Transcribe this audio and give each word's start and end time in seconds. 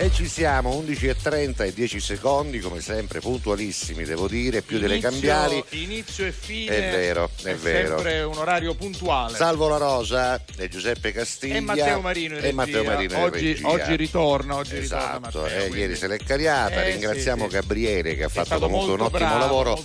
E 0.00 0.12
ci 0.12 0.28
siamo, 0.28 0.80
11.30 0.80 1.64
e 1.64 1.72
10 1.72 1.98
secondi, 1.98 2.60
come 2.60 2.80
sempre 2.80 3.18
puntualissimi, 3.18 4.04
devo 4.04 4.28
dire, 4.28 4.62
più 4.62 4.78
delle 4.78 4.94
Inizio- 4.98 5.10
cambiali. 5.10 5.64
Inizio 5.70 6.24
e 6.24 6.30
fine. 6.30 6.70
È 6.76 6.90
vero, 6.92 7.28
è 7.42 7.54
vero. 7.56 7.96
sempre 7.96 8.22
un 8.22 8.38
orario 8.38 8.74
puntuale. 8.76 9.36
Salvo 9.36 9.66
La 9.66 9.76
Rosa 9.76 10.40
e 10.56 10.68
Giuseppe 10.68 11.10
Castiglia. 11.10 11.56
e 11.56 11.60
Matteo 11.60 12.00
Marino 12.00 12.38
in 12.38 12.44
E 12.44 12.52
Matteo. 12.52 12.84
Marino 12.84 13.12
in 13.16 13.20
oggi, 13.24 13.60
oggi 13.64 13.96
ritorna, 13.96 14.54
oggi 14.54 14.78
ritorna 14.78 15.16
Esatto, 15.16 15.40
Matteo, 15.40 15.64
eh, 15.64 15.76
ieri 15.76 15.96
se 15.96 16.06
l'è 16.06 16.16
cariata. 16.18 16.84
Eh, 16.84 16.90
Ringraziamo 16.92 17.42
sì, 17.46 17.50
sì. 17.50 17.54
Gabriele 17.56 18.14
che 18.14 18.22
ha 18.22 18.28
fatto 18.28 18.46
stato 18.46 18.60
comunque 18.68 18.92
un 18.92 19.00
ottimo 19.00 19.18
bravo, 19.18 19.38
lavoro. 19.40 19.84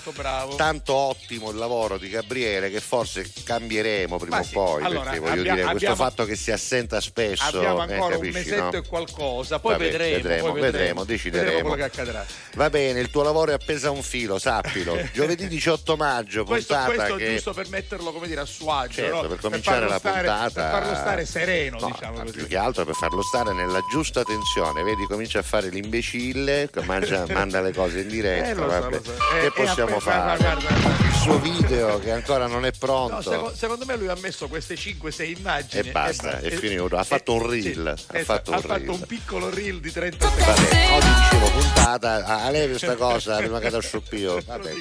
Tanto 0.56 0.94
ottimo 0.94 1.50
il 1.50 1.58
lavoro 1.58 1.98
di 1.98 2.10
Gabriele 2.10 2.70
che 2.70 2.82
forse 2.82 3.28
cambieremo 3.44 4.18
prima 4.20 4.36
Ma 4.36 4.42
o 4.44 4.46
sì, 4.46 4.54
poi. 4.54 4.84
allora, 4.84 5.04
perché 5.10 5.20
voglio 5.20 5.32
abbia- 5.42 5.54
dire, 5.56 5.62
questo 5.72 5.76
abbiamo- 5.90 5.96
fatto 5.96 6.26
che 6.26 6.36
si 6.36 6.52
assenta 6.52 7.02
spesso. 7.02 7.44
Abbiamo 7.46 7.80
eh, 7.80 7.94
ancora 7.94 8.16
un 8.18 8.22
capisci, 8.22 8.32
mesetto 8.50 8.62
no? 8.64 8.78
e 8.78 8.88
qualcosa, 8.88 9.58
poi 9.58 9.72
Vabbè, 9.72 9.84
vedremo, 10.12 10.24
vedremo, 10.24 10.54
vedremo, 10.54 10.72
vedremo, 10.72 11.04
decideremo. 11.06 11.46
vedremo 11.50 11.70
quello 11.70 11.84
che 11.84 11.90
accadrà. 11.90 12.26
Va 12.56 12.70
bene, 12.70 13.00
il 13.00 13.10
tuo 13.10 13.24
lavoro 13.24 13.52
è 13.52 13.54
appesa 13.54 13.88
a 13.88 13.92
un 13.92 14.04
filo, 14.04 14.38
sappilo. 14.40 14.98
Giovedì 15.14 15.48
18 15.48 15.96
maggio, 15.96 16.44
Questo, 16.44 16.76
questo 16.86 17.16
che 17.16 17.34
giusto 17.34 17.54
per 17.54 17.70
metterlo 17.70 18.12
come 18.12 18.28
dire 18.28 18.42
a 18.42 18.46
suo 18.46 18.72
agio, 18.72 18.94
Certo, 19.02 19.22
no? 19.22 19.28
per 19.28 19.38
cominciare 19.40 19.78
farlo 19.80 19.90
la 19.90 19.98
stare- 20.00 20.28
puntata 20.28 20.52
per 20.72 20.82
farlo 20.82 20.96
stare 20.96 21.26
sereno, 21.26 21.78
No, 21.80 21.88
diciamo 21.88 22.20
così. 22.22 22.32
più 22.32 22.48
che 22.48 22.58
altro 22.58 22.86
per 22.86 22.96
farlo 22.96 23.22
stare 23.24 23.54
nella 23.54 23.80
giusta 23.92 24.24
tensione. 24.24 24.84
Vedi, 24.84 25.06
comincia 25.06 25.40
a 25.40 25.44
fare 25.44 25.70
l'imbecille, 25.70 26.70
mangia- 26.84 27.26
manda 27.32 27.62
le 27.62 27.74
cose 27.74 28.00
in 28.02 28.08
diretta. 28.08 28.50
Eh, 28.50 28.56
so, 28.56 29.02
so. 29.04 29.14
Che 29.40 29.46
Eh, 29.46 29.52
possiamo 29.52 30.00
fare? 30.00 30.38
guarda, 30.38 30.60
guarda. 30.62 31.06
Il 31.08 31.14
suo 31.22 31.40
video 31.40 32.00
che 32.00 32.12
ancora 32.12 32.48
non 32.48 32.66
è 32.66 32.72
pronto. 32.78 33.16
No, 33.16 33.22
seco- 33.22 33.54
secondo 33.56 33.86
me 33.86 33.96
lui 33.96 34.08
ha 34.10 34.16
messo 34.20 34.48
queste 34.48 34.76
5-6 34.76 35.38
immagini 35.38 35.88
E 35.88 35.92
basta, 35.92 36.40
è 36.40 36.50
finito. 36.52 36.96
Ha 36.98 37.04
fatto 37.04 37.34
un 37.34 37.50
reel, 37.50 37.88
ha 37.88 37.94
esatto, 38.18 38.24
fatto 38.24 38.50
un 38.52 38.56
ha 38.58 38.60
fatto 38.62 38.74
reel. 38.80 38.90
un 38.90 39.02
piccolo 39.06 39.50
reel 39.50 39.80
di 39.80 39.92
30 39.94 40.28
secondi. 40.28 40.44
Vabbè, 40.44 40.92
oggi 40.96 41.08
dicevo 41.22 41.52
puntata, 41.52 42.26
a 42.26 42.50
lei 42.50 42.68
questa 42.68 42.96
cosa 42.96 43.38
prima 43.38 43.60
che 43.60 43.70
da 43.70 43.80
sciuppio. 43.80 44.42
Vabbè. 44.46 44.72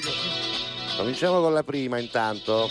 Cominciamo 0.97 1.39
con 1.39 1.53
la 1.53 1.63
prima 1.63 1.99
intanto. 1.99 2.69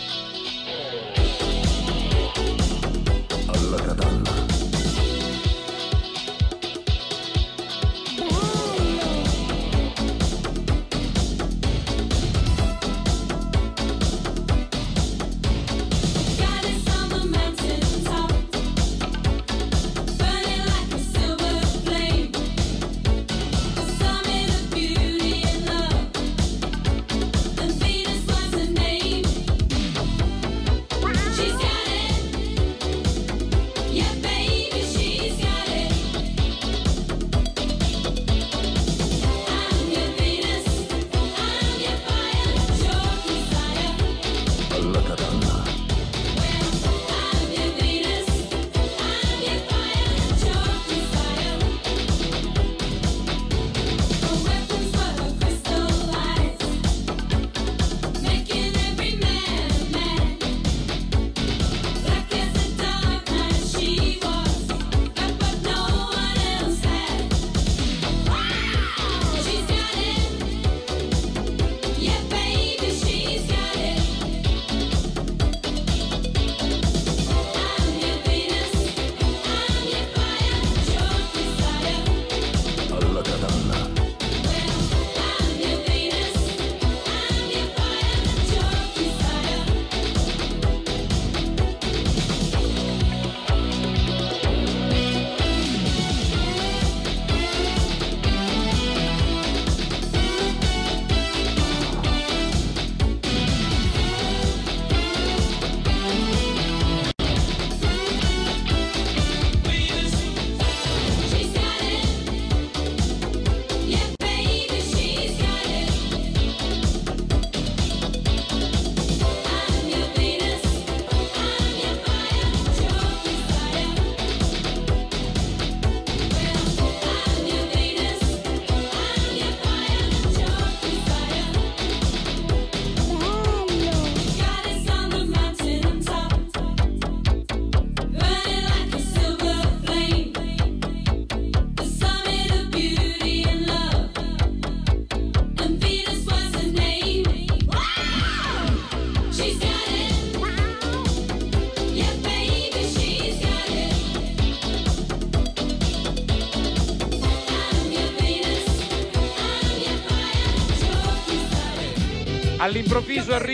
Goddess 3.46 4.02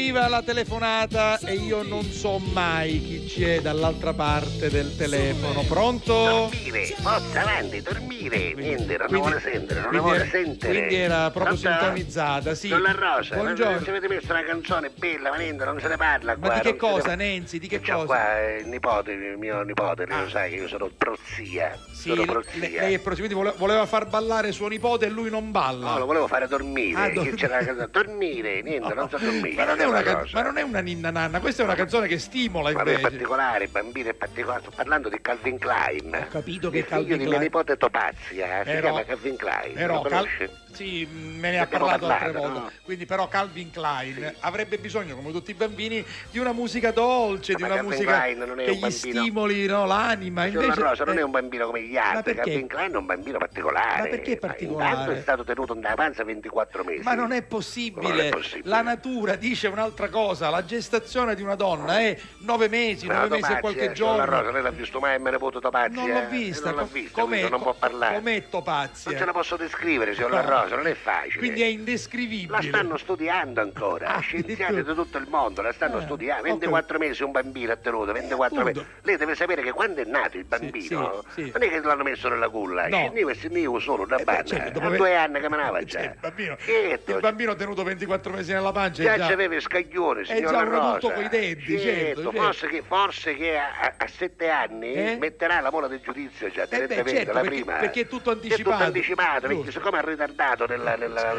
arriva 0.08 0.28
la 0.28 0.42
telefonata 0.42 1.38
e 1.40 1.54
io 1.54 1.82
non 1.82 2.02
so 2.02 2.38
mai 2.38 3.02
chi 3.02 3.26
c'è 3.26 3.60
dall'altra 3.60 4.14
parte 4.14 4.70
del 4.70 4.96
telefono. 4.96 5.62
Pronto? 5.64 6.12
Dormire, 6.12 6.86
forza 6.98 7.42
avanti, 7.42 7.82
dormire. 7.82 8.07
Niente, 8.28 8.96
non 8.98 9.06
la 9.10 9.16
vuole 9.18 9.40
sentire, 9.40 9.80
non 9.80 9.88
quindi 9.88 10.06
vuole 10.06 10.28
sentire. 10.30 10.72
quindi 10.72 10.94
era 10.96 11.30
proprio 11.30 11.56
Pronto? 11.58 11.78
sintonizzata, 11.78 12.54
sì. 12.54 12.68
Con 12.68 12.82
la 12.82 12.92
rosa, 12.92 13.36
ma 13.36 13.42
Buongiorno. 13.42 13.82
ci 13.82 13.88
avete 13.90 14.08
messo 14.08 14.26
una 14.32 14.42
canzone 14.44 14.90
bella, 14.94 15.30
ma 15.30 15.36
niente, 15.36 15.64
non 15.64 15.80
se 15.80 15.88
ne 15.88 15.96
parla 15.96 16.36
Ma 16.38 16.46
qua. 16.46 16.54
di 16.54 16.60
che 16.60 16.68
non 16.70 16.78
se 16.78 16.86
ne- 16.86 16.92
cosa, 17.02 17.14
Nenzi? 17.14 17.58
Di 17.58 17.68
che 17.68 17.80
cosa? 17.80 18.04
qua 18.04 18.38
eh, 18.40 18.56
il 18.58 18.66
nipote, 18.68 19.12
il 19.12 19.36
mio 19.38 19.62
nipote, 19.62 20.06
lei 20.06 20.18
Ah. 20.18 20.22
lo 20.22 20.28
sai 20.28 20.50
che 20.50 20.56
io 20.56 20.68
sono 20.68 20.90
prozia. 20.96 21.76
Sì, 21.92 22.10
sono 22.10 22.24
prozia. 22.24 22.60
lei 22.80 22.94
è 22.94 22.98
prossimo, 22.98 23.26
quindi 23.26 23.34
vole- 23.34 23.54
voleva 23.56 23.86
far 23.86 24.06
ballare 24.06 24.52
suo 24.52 24.68
nipote 24.68 25.06
e 25.06 25.08
lui 25.10 25.30
non 25.30 25.50
balla. 25.50 25.90
No, 25.92 25.98
lo 25.98 26.06
volevo 26.06 26.26
fare 26.26 26.46
dormire. 26.48 27.00
Ah, 27.00 27.10
dor- 27.10 27.34
c'era 27.34 27.58
la 27.58 27.64
canzone- 27.64 27.88
dormire, 27.90 28.62
niente, 28.62 28.94
non 28.94 29.08
so 29.08 29.18
dormire. 29.18 29.54
Ma 29.56 29.64
non, 29.64 29.80
è 29.80 29.84
una 29.84 29.98
una 29.98 30.02
ca- 30.02 30.18
cosa. 30.18 30.30
ma 30.36 30.42
non 30.42 30.58
è 30.58 30.62
una 30.62 30.80
ninna 30.80 31.10
nanna, 31.10 31.40
questa 31.40 31.62
è 31.62 31.64
una 31.64 31.74
canzone 31.74 32.06
che 32.06 32.18
stimola 32.18 32.70
Ma 32.72 32.82
lui 32.82 32.92
è 32.92 32.94
invece. 32.96 33.10
particolare, 33.10 33.66
bambino 33.68 34.10
è 34.10 34.14
particolare, 34.14 34.60
sto 34.62 34.70
parlando 34.74 35.08
di 35.08 35.18
Calvin 35.20 35.58
Klein. 35.58 36.14
Ho 36.14 36.28
capito 36.30 36.70
che 36.70 36.78
il 36.78 36.84
Calvin 36.86 37.04
figlio 37.06 37.16
di 37.16 37.22
mio 37.22 37.28
Klein- 37.36 37.42
nipote 37.42 37.76
Topazia, 38.18 38.58
si 38.58 38.64
Però- 38.64 38.80
chiama 38.80 39.04
Calvin 39.04 39.36
Klein. 39.36 39.74
Però 39.74 40.02
Cal-? 40.02 40.28
Sì, 40.70 41.06
me 41.10 41.50
ne 41.50 41.58
ha 41.58 41.62
Abbiamo 41.62 41.86
parlato 41.86 42.12
altre 42.12 42.32
parlato, 42.32 42.52
volte. 42.54 42.58
no? 42.58 42.72
Quindi, 42.82 43.06
però, 43.06 43.26
Calvin 43.26 43.70
Klein 43.70 44.34
avrebbe 44.40 44.76
bisogno, 44.78 45.16
come 45.16 45.32
tutti 45.32 45.50
i 45.50 45.54
bambini, 45.54 46.04
di 46.30 46.38
una 46.38 46.52
musica 46.52 46.90
dolce, 46.92 47.54
di 47.54 47.62
Ma 47.62 47.68
una 47.68 47.76
Calvin 47.76 47.90
musica 47.92 48.26
non 48.44 48.56
che 48.58 48.70
un 48.70 48.76
gli 48.88 48.90
stimoli 48.90 49.66
no, 49.66 49.86
l'anima. 49.86 50.44
Signor 50.44 50.62
Invece, 50.64 50.80
La 50.80 50.88
Rosa 50.90 51.04
non 51.04 51.16
eh, 51.16 51.20
è 51.20 51.22
un 51.22 51.30
bambino 51.30 51.66
come 51.66 51.82
gli 51.82 51.96
altri? 51.96 52.34
Calvin 52.34 52.66
Klein 52.66 52.92
è 52.92 52.96
un 52.96 53.06
bambino 53.06 53.38
particolare. 53.38 54.02
Ma 54.02 54.08
perché 54.08 54.36
particolare? 54.36 54.90
Intanto 54.90 55.10
è 55.12 55.20
stato 55.20 55.44
tenuto 55.44 55.74
nella 55.74 55.94
panza 55.94 56.22
24 56.22 56.84
mesi. 56.84 57.02
Ma 57.02 57.14
non 57.14 57.32
è 57.32 57.38
Non 57.40 57.46
possibile. 57.48 58.26
è 58.26 58.28
possibile. 58.28 58.68
La 58.68 58.82
natura 58.82 59.34
dice 59.36 59.68
un'altra 59.68 60.08
cosa. 60.10 60.50
La 60.50 60.64
gestazione 60.64 61.34
di 61.34 61.42
una 61.42 61.54
donna 61.54 61.98
è 61.98 62.16
nove 62.40 62.68
mesi, 62.68 63.06
Ma 63.06 63.14
nove 63.14 63.28
la 63.28 63.34
mesi 63.36 63.52
e 63.52 63.60
qualche 63.60 63.92
signor 63.94 64.16
La 64.18 64.24
Rosa, 64.24 64.36
giorno. 64.36 64.50
lei 64.52 64.62
l'ha 64.62 64.70
visto 64.70 64.98
mai 65.00 65.18
me 65.18 65.30
ne 65.30 65.38
può 65.38 65.50
Topazia? 65.50 65.88
Non 66.04 66.08
l'ho 66.10 66.28
vista. 66.28 66.66
Non 66.70 66.74
l'ha 66.76 66.82
Co- 66.82 66.88
vista, 66.92 67.20
com'è, 67.22 67.48
non 67.48 67.62
può 67.62 67.72
co- 67.72 67.78
parlare. 68.08 68.18
com'è 68.18 68.32
Non 68.32 68.40
ce 68.42 68.48
Topazia? 68.50 69.24
la 69.24 69.32
posso 69.32 69.56
descrivere, 69.56 70.14
signor 70.14 70.30
La 70.30 70.40
Rosa, 70.42 70.76
non 70.76 70.86
è 70.86 70.94
facile. 70.94 71.38
Quindi 71.38 71.60
è 71.62 71.64
La 71.64 71.70
indescrivibile. 71.70 72.62
stanno 72.62 72.96
studiando 72.96 73.60
ancora, 73.60 74.14
Ah, 74.14 74.20
scienziati 74.20 74.74
di 74.82 74.94
tutto 74.94 75.18
il 75.18 75.26
mondo 75.28 75.62
la 75.62 75.72
stanno 75.72 75.98
Eh, 75.98 76.02
studiando. 76.02 76.40
ho 76.42 76.44
24 76.44 76.98
mesi 76.98 77.22
un 77.22 77.30
bambino 77.32 77.72
ha 77.72 77.76
tenuto, 77.76 78.12
24 78.12 78.64
mesi. 78.64 78.78
appunto. 78.78 78.96
Lei 79.02 79.16
deve 79.16 79.34
sapere 79.34 79.62
che 79.62 79.72
quando 79.72 80.00
è 80.00 80.04
nato 80.04 80.36
il 80.36 80.44
bambino, 80.44 81.24
sì, 81.34 81.44
sì. 81.44 81.50
non 81.52 81.62
è 81.62 81.68
che 81.68 81.80
l'hanno 81.80 82.02
messo 82.02 82.28
nella 82.28 82.48
culla, 82.48 82.86
No. 82.88 82.96
scendiva 82.96 83.30
e 83.30 83.34
scendiva 83.34 83.78
solo 83.80 84.06
da 84.06 84.16
Eh 84.16 84.24
beh, 84.24 84.42
certo, 84.44 84.78
dopo 84.80 84.96
due 84.96 85.16
anni 85.16 85.40
che 85.40 85.48
manava 85.48 85.82
già. 85.84 85.98
Cioè, 86.00 86.08
il, 86.12 86.16
bambino, 86.20 86.56
Certo. 86.58 87.10
il 87.14 87.20
bambino 87.20 87.54
tenuto 87.54 87.82
24 87.82 88.32
mesi 88.32 88.52
nella 88.52 88.72
pancia 88.72 89.02
Già 89.02 89.16
già, 89.16 89.26
c'aveva 89.28 89.54
i 89.54 89.60
scaglioni, 89.60 90.22
è 90.22 90.24
signor 90.24 90.50
già 90.50 90.62
La 90.62 90.68
un 90.68 90.74
adulto 90.74 91.08
Rosa. 91.08 91.14
coi 91.14 91.28
denti, 91.28 91.78
certo, 91.78 92.22
certo. 92.22 92.32
forse 92.32 92.68
che, 92.68 92.82
forse 92.86 93.34
che 93.34 93.58
a, 93.58 93.64
a- 93.80 93.94
a 93.98 94.06
sette 94.08 94.48
anni 94.48 94.94
Eh? 94.94 95.16
metterà 95.18 95.60
la 95.60 95.70
mola 95.70 95.86
del 95.88 96.00
giudizio 96.00 96.48
già 96.50 96.66
direttamente, 96.66 97.10
certo, 97.16 97.32
la 97.32 97.40
prima. 97.40 97.72
perché 97.74 97.97
è 98.00 98.06
tutto 98.06 98.30
È 98.30 98.34
tutto 98.34 98.46
anticipato. 98.46 98.82
anticipato, 98.84 99.46
perché 99.46 99.70
siccome 99.72 99.98
ha 99.98 100.02
ritardato 100.02 100.66
nella, 100.66 100.96
nella- 100.96 101.34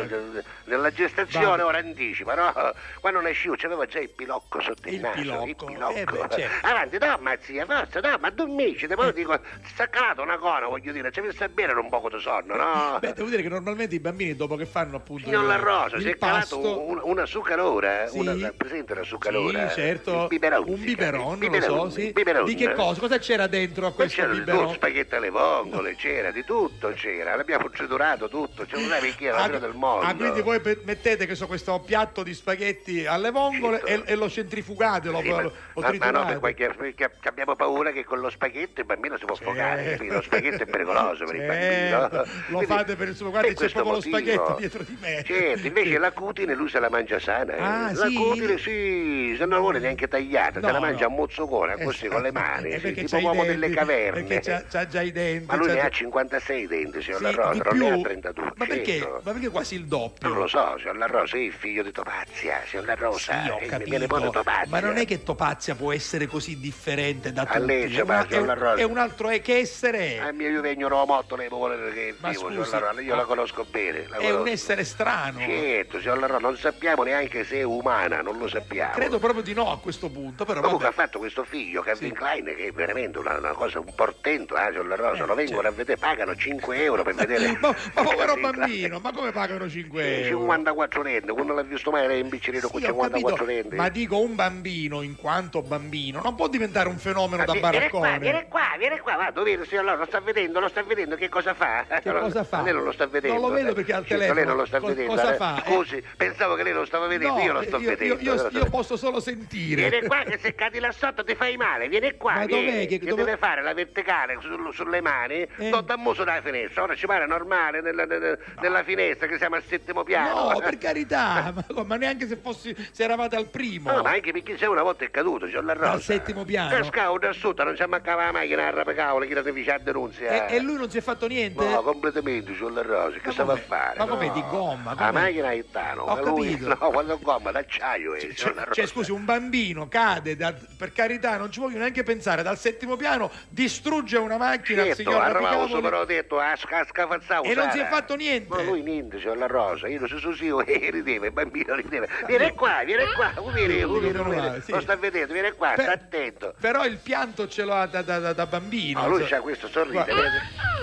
nella 0.66 0.92
gestazione, 0.92 1.58
Va. 1.58 1.66
ora 1.66 1.78
anticipa, 1.80 2.36
no? 2.36 2.74
Quando 3.00 3.22
nascivo 3.22 3.56
c'aveva 3.58 3.86
già 3.86 4.00
il 4.00 4.10
pilocco 4.10 4.62
sotto 4.62 4.88
il, 4.88 4.96
Il 4.96 5.00
naso. 5.02 5.20
pilocco, 5.22 5.46
Il 5.46 5.56
pilocco. 5.56 5.94
eh 5.96 6.04
beh, 6.04 6.28
certo. 6.30 6.68
Avanti, 6.68 6.98
dorma 6.98 7.36
zia, 7.42 7.66
forza, 7.66 8.00
dorma, 8.00 8.30
dormisci, 8.30 8.86
Eh. 8.86 8.96
poi 8.96 9.14
dico, 9.14 9.40
sta 9.66 9.88
calato 9.90 10.22
una 10.22 10.38
cona, 10.38 10.68
voglio 10.68 10.92
dire, 10.92 11.12
ci 11.12 11.22
sta 11.32 11.48
bene 11.50 11.74
un 11.74 11.90
poco 11.90 12.10
di 12.10 12.20
sonno, 12.20 12.56
no? 12.56 12.98
Beh, 13.00 13.14
devo 13.14 13.30
dire 13.30 13.42
che 13.42 13.50
normalmente 13.50 13.96
i 13.96 14.00
bambini 14.00 14.36
dopo 14.36 14.56
che 14.56 14.66
fanno 14.66 14.98
appunto 14.98 15.24
Signor 15.26 15.46
La 15.46 15.56
Rosa, 15.58 15.96
il 15.98 16.02
si 16.04 16.10
è 16.10 16.18
calato 16.18 16.60
pasto, 16.60 16.82
un- 16.88 17.00
una 17.04 17.26
succarora, 17.26 18.08
Sì. 18.08 18.20
una, 18.20 18.54
presente 18.56 18.94
la 18.96 19.04
succarora? 19.04 19.70
Sì, 19.70 19.76
certo. 19.82 20.22
Il 20.24 20.28
biberon, 20.28 20.64
un 20.68 20.80
biberon, 20.80 21.22
il 21.22 21.50
lo 21.50 21.62
so, 21.62 21.62
biberon, 21.62 21.92
sì. 21.92 22.06
il 22.08 22.14
biberon. 22.14 22.46
Di 22.46 22.56
che 22.56 22.74
cosa? 22.74 23.00
Cosa 23.00 23.18
c'era 23.20 23.48
dentro 23.48 23.86
a 23.86 23.90
Ma 23.90 23.96
questo 23.96 24.22
c'era 24.22 24.34
di 24.34 24.40
tutto, 24.40 24.52
biberon? 24.52 24.74
spaghetti 24.74 25.16
alle 25.16 25.30
vongole, 25.30 25.96
c'era 25.96 26.32
di 26.32 26.44
tutto, 26.54 26.94
c'era, 26.96 27.36
l'abbiamo 27.36 27.70
triturato 27.70 28.28
tutto, 28.28 28.66
c'è 28.66 28.76
una 28.78 29.00
vecchia 29.00 29.38
fine 29.44 29.60
del 29.60 29.74
mondo. 29.76 30.04
ah, 30.04 30.16
quindi 30.16 30.42
voi 30.42 30.60
mettete 30.84 31.28
che 31.28 31.36
so, 31.36 31.46
questo 31.46 31.80
piatto 31.82 32.24
di 32.24 32.34
spaghetti 32.34 33.06
alle 33.06 33.30
vongole 33.30 33.82
e, 33.84 34.02
e 34.04 34.16
lo 34.16 34.28
centrifugate, 34.28 35.12
lo, 35.12 35.22
Sì, 35.22 35.30
ma, 35.30 35.42
lo, 35.44 35.54
lo 35.76 35.82
ma- 35.82 35.94
ma 36.00 36.10
no, 36.10 36.26
per 36.26 36.40
qualche- 36.40 36.74
perché 36.76 37.12
abbiamo 37.26 37.56
paura 37.56 37.92
che 37.92 38.04
con 38.04 38.20
lo 38.20 38.32
spaghetto 38.32 38.80
il 38.82 38.88
bambino 38.88 39.16
si 39.20 39.26
può 39.26 39.36
sfogare, 39.36 39.92
capito? 39.92 40.14
Lo 40.16 40.22
spaghetto 40.24 40.64
è 40.64 40.66
pericoloso 40.66 41.26
per 41.26 41.36
il 41.36 41.42
Certo, 41.42 42.16
bambino. 42.16 42.24
Lo 42.24 42.44
Quindi, 42.58 42.66
fate 42.66 42.96
per 42.96 43.08
il 43.10 43.16
suo 43.16 43.30
guarda, 43.30 43.48
c'è 43.50 43.70
proprio 43.70 43.84
lo 43.84 43.92
motivo. 43.92 44.18
spaghetto 44.18 44.56
dietro 44.58 44.82
di 44.84 44.98
me. 45.00 45.24
Certo, 45.24 45.68
invece 45.68 45.98
la 46.00 46.12
cutine 46.12 46.56
lui 46.56 46.68
se 46.70 46.80
la 46.80 46.90
mangia 46.90 47.20
sana. 47.20 47.54
eh. 47.54 47.62
Ah, 47.62 47.92
la 47.94 48.08
sì? 48.08 48.14
cutine 48.16 48.58
sì, 48.58 49.36
se 49.38 49.42
non 49.46 49.50
la 49.50 49.60
vuole 49.60 49.78
neanche 49.78 50.08
tagliata, 50.08 50.60
se 50.60 50.66
No, 50.66 50.72
la 50.72 50.80
mangia 50.80 51.06
no. 51.06 51.14
a 51.14 51.16
mozzocone, 51.16 51.84
così 51.84 52.06
Eh, 52.06 52.10
con 52.10 52.24
le 52.24 52.32
mani, 52.34 52.70
eh, 52.70 52.78
sì, 52.78 52.82
perché 52.82 53.04
tipo 53.04 53.18
uomo 53.20 53.46
delle 53.46 53.70
caverne. 53.70 54.24
Perché 54.24 54.64
c'ha, 54.68 54.88
già 54.88 55.02
i 55.02 55.12
denti. 55.12 55.46
Ma 55.46 55.56
lui 55.56 55.68
ne 55.68 55.82
ha 55.82 55.90
56 56.30 56.68
denti, 56.68 57.02
signor 57.02 57.18
Sì, 57.18 57.24
La 57.24 57.32
Rosa, 57.32 57.52
di 57.52 57.80
non 57.80 57.90
ne 57.90 58.00
ha 58.00 58.02
32. 58.04 58.52
Ma 58.56 58.66
perché? 58.66 59.00
Ma 59.24 59.32
perché 59.32 59.50
quasi 59.50 59.76
il 59.76 59.86
doppio? 59.86 60.28
Non 60.30 60.38
lo 60.38 60.48
so, 60.48 60.76
signor 60.78 60.98
La 60.98 61.06
Rosa, 61.08 61.36
è 61.38 61.40
il 61.40 61.52
figlio 61.54 61.82
di 61.84 61.92
Topazia, 61.92 62.62
signor 62.68 62.86
La 62.86 62.96
Rosa, 62.96 63.42
Sì, 63.44 63.50
ho 63.50 63.60
il 63.60 63.68
capito. 63.68 64.08
Topazia. 64.32 64.66
Ma 64.68 64.80
non 64.80 64.98
è 64.98 65.06
che 65.06 65.24
Topazia 65.24 65.76
può 65.76 65.92
essere 65.92 66.28
così 66.28 66.60
differente 66.60 67.32
da 67.34 67.42
A 67.42 67.46
tutti. 67.46 67.66
lei 67.66 67.96
è, 67.96 68.02
una- 68.02 68.28
è 68.28 68.38
un, 68.38 68.74
è 68.78 68.84
un 68.84 68.98
altro 68.98 69.30
è 69.30 69.42
che 69.42 69.58
essere 69.58 70.18
è. 70.18 70.20
A 70.20 70.32
mio 70.32 70.50
io 70.50 70.62
vengo 70.62 70.88
romotto, 70.88 71.36
lei 71.36 71.48
può 71.48 71.58
volere 71.58 71.92
che 71.94 72.16
Ma 72.20 72.30
vivo, 72.30 72.42
scusi, 72.42 72.54
signor 72.64 72.70
La 72.70 72.88
Rosa, 72.90 73.02
io 73.02 73.16
la 73.16 73.24
conosco 73.26 73.66
bene. 73.70 74.08
La 74.08 74.16
È 74.18 74.20
conosco. 74.20 74.42
un 74.42 74.48
essere 74.48 74.84
strano. 74.84 75.40
Certo, 75.40 76.00
signor 76.00 76.20
La 76.20 76.28
Rosa, 76.28 76.40
non 76.40 76.58
sappiamo 76.58 77.04
neanche 77.04 77.44
se 77.44 77.58
è 77.58 77.64
umana, 77.64 78.22
non 78.22 78.38
lo 78.38 78.48
sappiamo. 78.48 78.92
Credo 78.94 79.18
proprio 79.20 79.42
di 79.42 79.54
no 79.54 79.72
a 79.72 79.80
questo 79.80 80.10
punto, 80.10 80.46
però 80.46 80.62
Comunque 80.62 80.86
vabbè. 80.86 80.98
ha 80.98 81.04
fatto 81.06 81.20
questo 81.20 81.44
figlio, 81.44 81.82
Calvin 81.82 82.10
Sì. 82.10 82.16
Klein, 82.16 82.46
che 82.46 82.68
è 82.68 82.72
veramente 82.72 83.18
una, 83.18 83.38
una 83.38 83.52
cosa, 83.54 83.80
un 83.80 83.94
portento, 83.96 84.56
eh, 84.58 84.68
signor 84.70 84.88
La 84.88 84.96
Rosa, 84.96 85.24
Eh, 85.24 85.28
lo 85.28 85.34
vengono 85.36 85.62
certo. 85.62 85.68
a 85.68 85.72
vedere, 85.78 86.00
pagano 86.20 86.36
5 86.36 86.84
euro 86.84 87.04
per 87.04 87.14
vedere. 87.16 87.58
ma, 87.62 87.74
ma 87.94 88.04
povero 88.04 88.36
bambino, 88.36 89.00
ma 89.00 89.12
come 89.12 89.32
pagano 89.32 89.70
5 89.70 90.04
Eh, 90.04 90.28
euro? 90.28 90.40
54 90.40 91.02
rende, 91.02 91.32
quando 91.32 91.54
l'ha 91.54 91.62
visto 91.64 91.92
mai 91.92 92.04
era 92.04 92.14
imbiccerito 92.14 92.68
Sì, 92.68 92.74
con 92.74 92.82
ho 92.84 92.86
54 92.88 93.46
capito, 93.46 93.46
rende. 93.62 93.76
ma 93.78 93.90
dico 93.90 94.20
un 94.20 94.36
bambino 94.36 95.02
in 95.02 95.16
quanto 95.16 95.62
bambino 95.62 96.20
non 96.24 96.36
può 96.36 96.48
diventare 96.50 96.90
un 96.90 96.98
fenomeno 96.98 97.46
da 97.46 97.54
vi- 97.54 97.60
viene 97.60 97.78
baraccone. 97.78 98.20
viene 98.20 98.48
qua, 98.50 98.64
viene 98.78 99.00
qua, 99.00 99.16
va, 99.16 99.32
dove 99.32 99.66
signor 99.66 99.84
Loro, 99.86 99.98
lo 100.00 100.06
sta 100.06 100.20
vedendo, 100.20 100.60
lo 100.60 100.68
sta 100.68 100.84
vedendo, 100.84 101.16
che 101.16 101.30
cosa 101.30 101.54
fa? 101.54 101.86
Che 102.02 102.12
cosa 102.12 102.44
fa? 102.44 102.62
Lei 102.62 102.74
non 102.74 102.84
lo 102.84 102.92
sta 102.92 103.06
vedendo. 103.08 103.40
Non 103.40 103.50
lo 103.50 103.56
vedo 103.56 103.74
perché 103.74 103.94
al 103.94 104.06
Certo, 104.06 104.14
telefono. 104.16 104.36
lei 104.36 104.46
non 104.46 104.58
lo 104.58 104.66
sta 104.66 104.80
Co- 104.80 104.88
vedendo. 104.88 105.14
cosa 105.16 105.34
eh. 105.34 105.38
fa? 105.38 105.64
Eh? 105.64 105.72
Scusi, 105.72 106.04
pensavo 106.18 106.56
che 106.56 106.64
lei 106.64 106.74
lo 106.74 106.86
stava 106.86 107.08
vedendo, 107.08 107.36
No, 107.36 107.44
io 107.44 107.54
lo 107.54 107.62
sto 107.64 107.78
io, 107.78 107.90
vedendo. 107.90 108.18
io- 108.22 108.38
sto- 108.38 108.50
io 108.58 108.66
posso 108.66 108.98
solo 108.98 109.20
sentire. 109.22 109.90
Vieni 109.90 110.08
qua 110.08 110.24
che 110.24 110.38
se 110.38 110.54
cadi 110.56 110.80
là 110.80 110.92
sotto 110.92 111.24
ti 111.24 111.36
fai 111.36 111.56
male, 111.58 111.88
vieni 111.88 112.16
qua, 112.18 112.34
Ma 112.34 112.46
vieni, 112.46 112.66
dov'è 112.66 112.88
che- 112.88 113.00
che 113.00 113.06
dove- 113.10 113.24
deve 113.24 113.38
fare 113.38 113.62
la 113.64 113.74
verticale 113.74 114.38
sul- 114.42 114.74
sulle 114.74 115.02
mani, 115.02 115.48
Eh? 115.58 115.70
Muso 116.10 116.24
dalla 116.24 116.42
finestra, 116.42 116.84
ora 116.84 116.96
ci 116.96 117.06
pare 117.06 117.26
normale 117.26 117.82
nella, 117.82 118.06
nella- 118.06 118.38
nella 118.62 118.84
finestra 118.84 119.28
che 119.28 119.38
siamo 119.38 119.56
al 119.56 119.64
settimo 119.64 120.04
piano. 120.04 120.52
No, 120.52 120.60
per 120.64 120.78
carità, 120.78 121.54
ma, 121.54 121.84
ma 121.84 121.96
neanche 121.96 122.28
se, 122.28 122.36
fossi, 122.38 122.76
se 122.92 123.04
eravate 123.04 123.36
al 123.36 123.48
primo. 123.48 123.92
No, 123.92 124.02
ma 124.02 124.12
anche 124.12 124.32
perché 124.32 124.58
se 124.58 124.66
una 124.66 124.84
volta 124.84 125.06
è 125.06 125.12
caduto, 125.12 125.46
c'è 125.46 125.62
la 125.62 125.74
rosa. 125.74 125.90
Dal 125.90 126.02
settimo 126.02 126.44
piano. 126.46 126.76
E 126.78 126.84
scavo 126.84 127.18
da 127.20 127.32
sotto, 127.34 127.64
non 127.64 127.76
c'è 127.76 127.86
mancava 127.86 128.26
la 128.26 128.32
macchina 128.32 128.68
a 128.68 128.70
rapacavolo, 128.72 129.26
chi 129.26 129.34
la 129.34 129.44
fare 129.44 129.78
denunzia. 129.78 130.48
E, 130.48 130.56
e 130.56 130.60
lui 130.60 130.76
non 130.78 130.90
si 130.90 130.98
è 130.98 131.02
fatto 131.02 131.28
niente? 131.28 131.64
No, 131.68 131.82
completamente 131.82 132.54
sulla 132.56 132.82
rosa, 132.82 133.18
che 133.20 133.32
stava 133.32 133.54
a 133.54 133.58
fare? 133.58 133.98
Ma 133.98 134.06
no. 134.06 134.34
di 134.34 134.44
gomma, 134.50 134.94
La 134.94 135.08
com'è? 135.08 135.12
macchina 135.12 135.52
è 135.52 135.64
tano, 135.72 136.04
Ho 136.04 136.24
lui, 136.24 136.52
capito. 136.58 136.68
no, 136.80 136.90
quando 136.92 137.20
gomma 137.20 137.52
d'acciaio 137.52 138.14
è, 138.16 138.20
Cioè, 138.20 138.32
sulla 138.36 138.68
cioè, 138.72 138.86
scusi, 138.88 139.12
un 139.12 139.26
bambino 139.26 139.88
cade, 139.88 140.36
da- 140.36 140.54
per 140.78 140.92
carità, 140.92 141.38
non 141.38 141.52
ci 141.52 141.60
voglio 141.60 141.78
neanche 141.78 142.04
pensare, 142.04 142.42
dal 142.44 142.58
settimo 142.58 142.96
piano 142.96 143.30
distrugge 143.50 144.18
una 144.18 144.38
macchina 144.38 144.82
al 144.82 144.88
Certo, 144.88 145.04
signor 145.04 145.22
arrivavo 145.22 145.46
Rapicavoli. 145.48 145.82
Ho 146.00 146.06
detto, 146.06 146.40
a 146.40 146.56
sca- 146.56 146.86
scafazzavo. 146.86 147.44
E 147.44 147.54
non 147.54 147.70
si 147.72 147.80
è 147.80 147.86
fatto 147.88 148.16
niente? 148.16 148.48
Ma 148.56 148.62
lui 148.64 148.82
niente, 148.82 149.18
c'è 149.18 149.34
la 149.36 149.48
rosa, 149.48 149.88
io 149.88 150.06
su 150.08 150.18
su 150.18 150.32
sì, 150.34 150.48
e 150.66 150.90
rideva, 150.92 151.26
il 151.28 151.32
bambino 151.32 151.76
rideva. 151.76 152.06
Vieni 152.26 152.54
qua, 152.54 152.82
vieni 152.86 153.04
qua, 153.16 153.34
vieni. 153.54 153.84
male, 153.86 154.62
sì. 154.62 154.72
Lo 154.72 154.82
sta 154.82 154.96
vedendo, 154.96 155.34
vieni 155.34 155.52
qua, 155.52 155.74
sta 155.78 155.92
attento. 155.92 156.54
Però 156.60 156.86
il 156.86 156.98
pianto 156.98 157.48
ce 157.48 157.64
l'ha 157.66 157.86
da, 157.86 158.02
da- 158.02 158.20
da- 158.20 158.34
da 158.34 158.46
bambino. 158.46 159.02
No, 159.02 159.08
lui 159.10 159.20
cioè- 159.20 159.30
c'ha 159.30 159.42
questo 159.42 159.68
sorriso? 159.68 160.06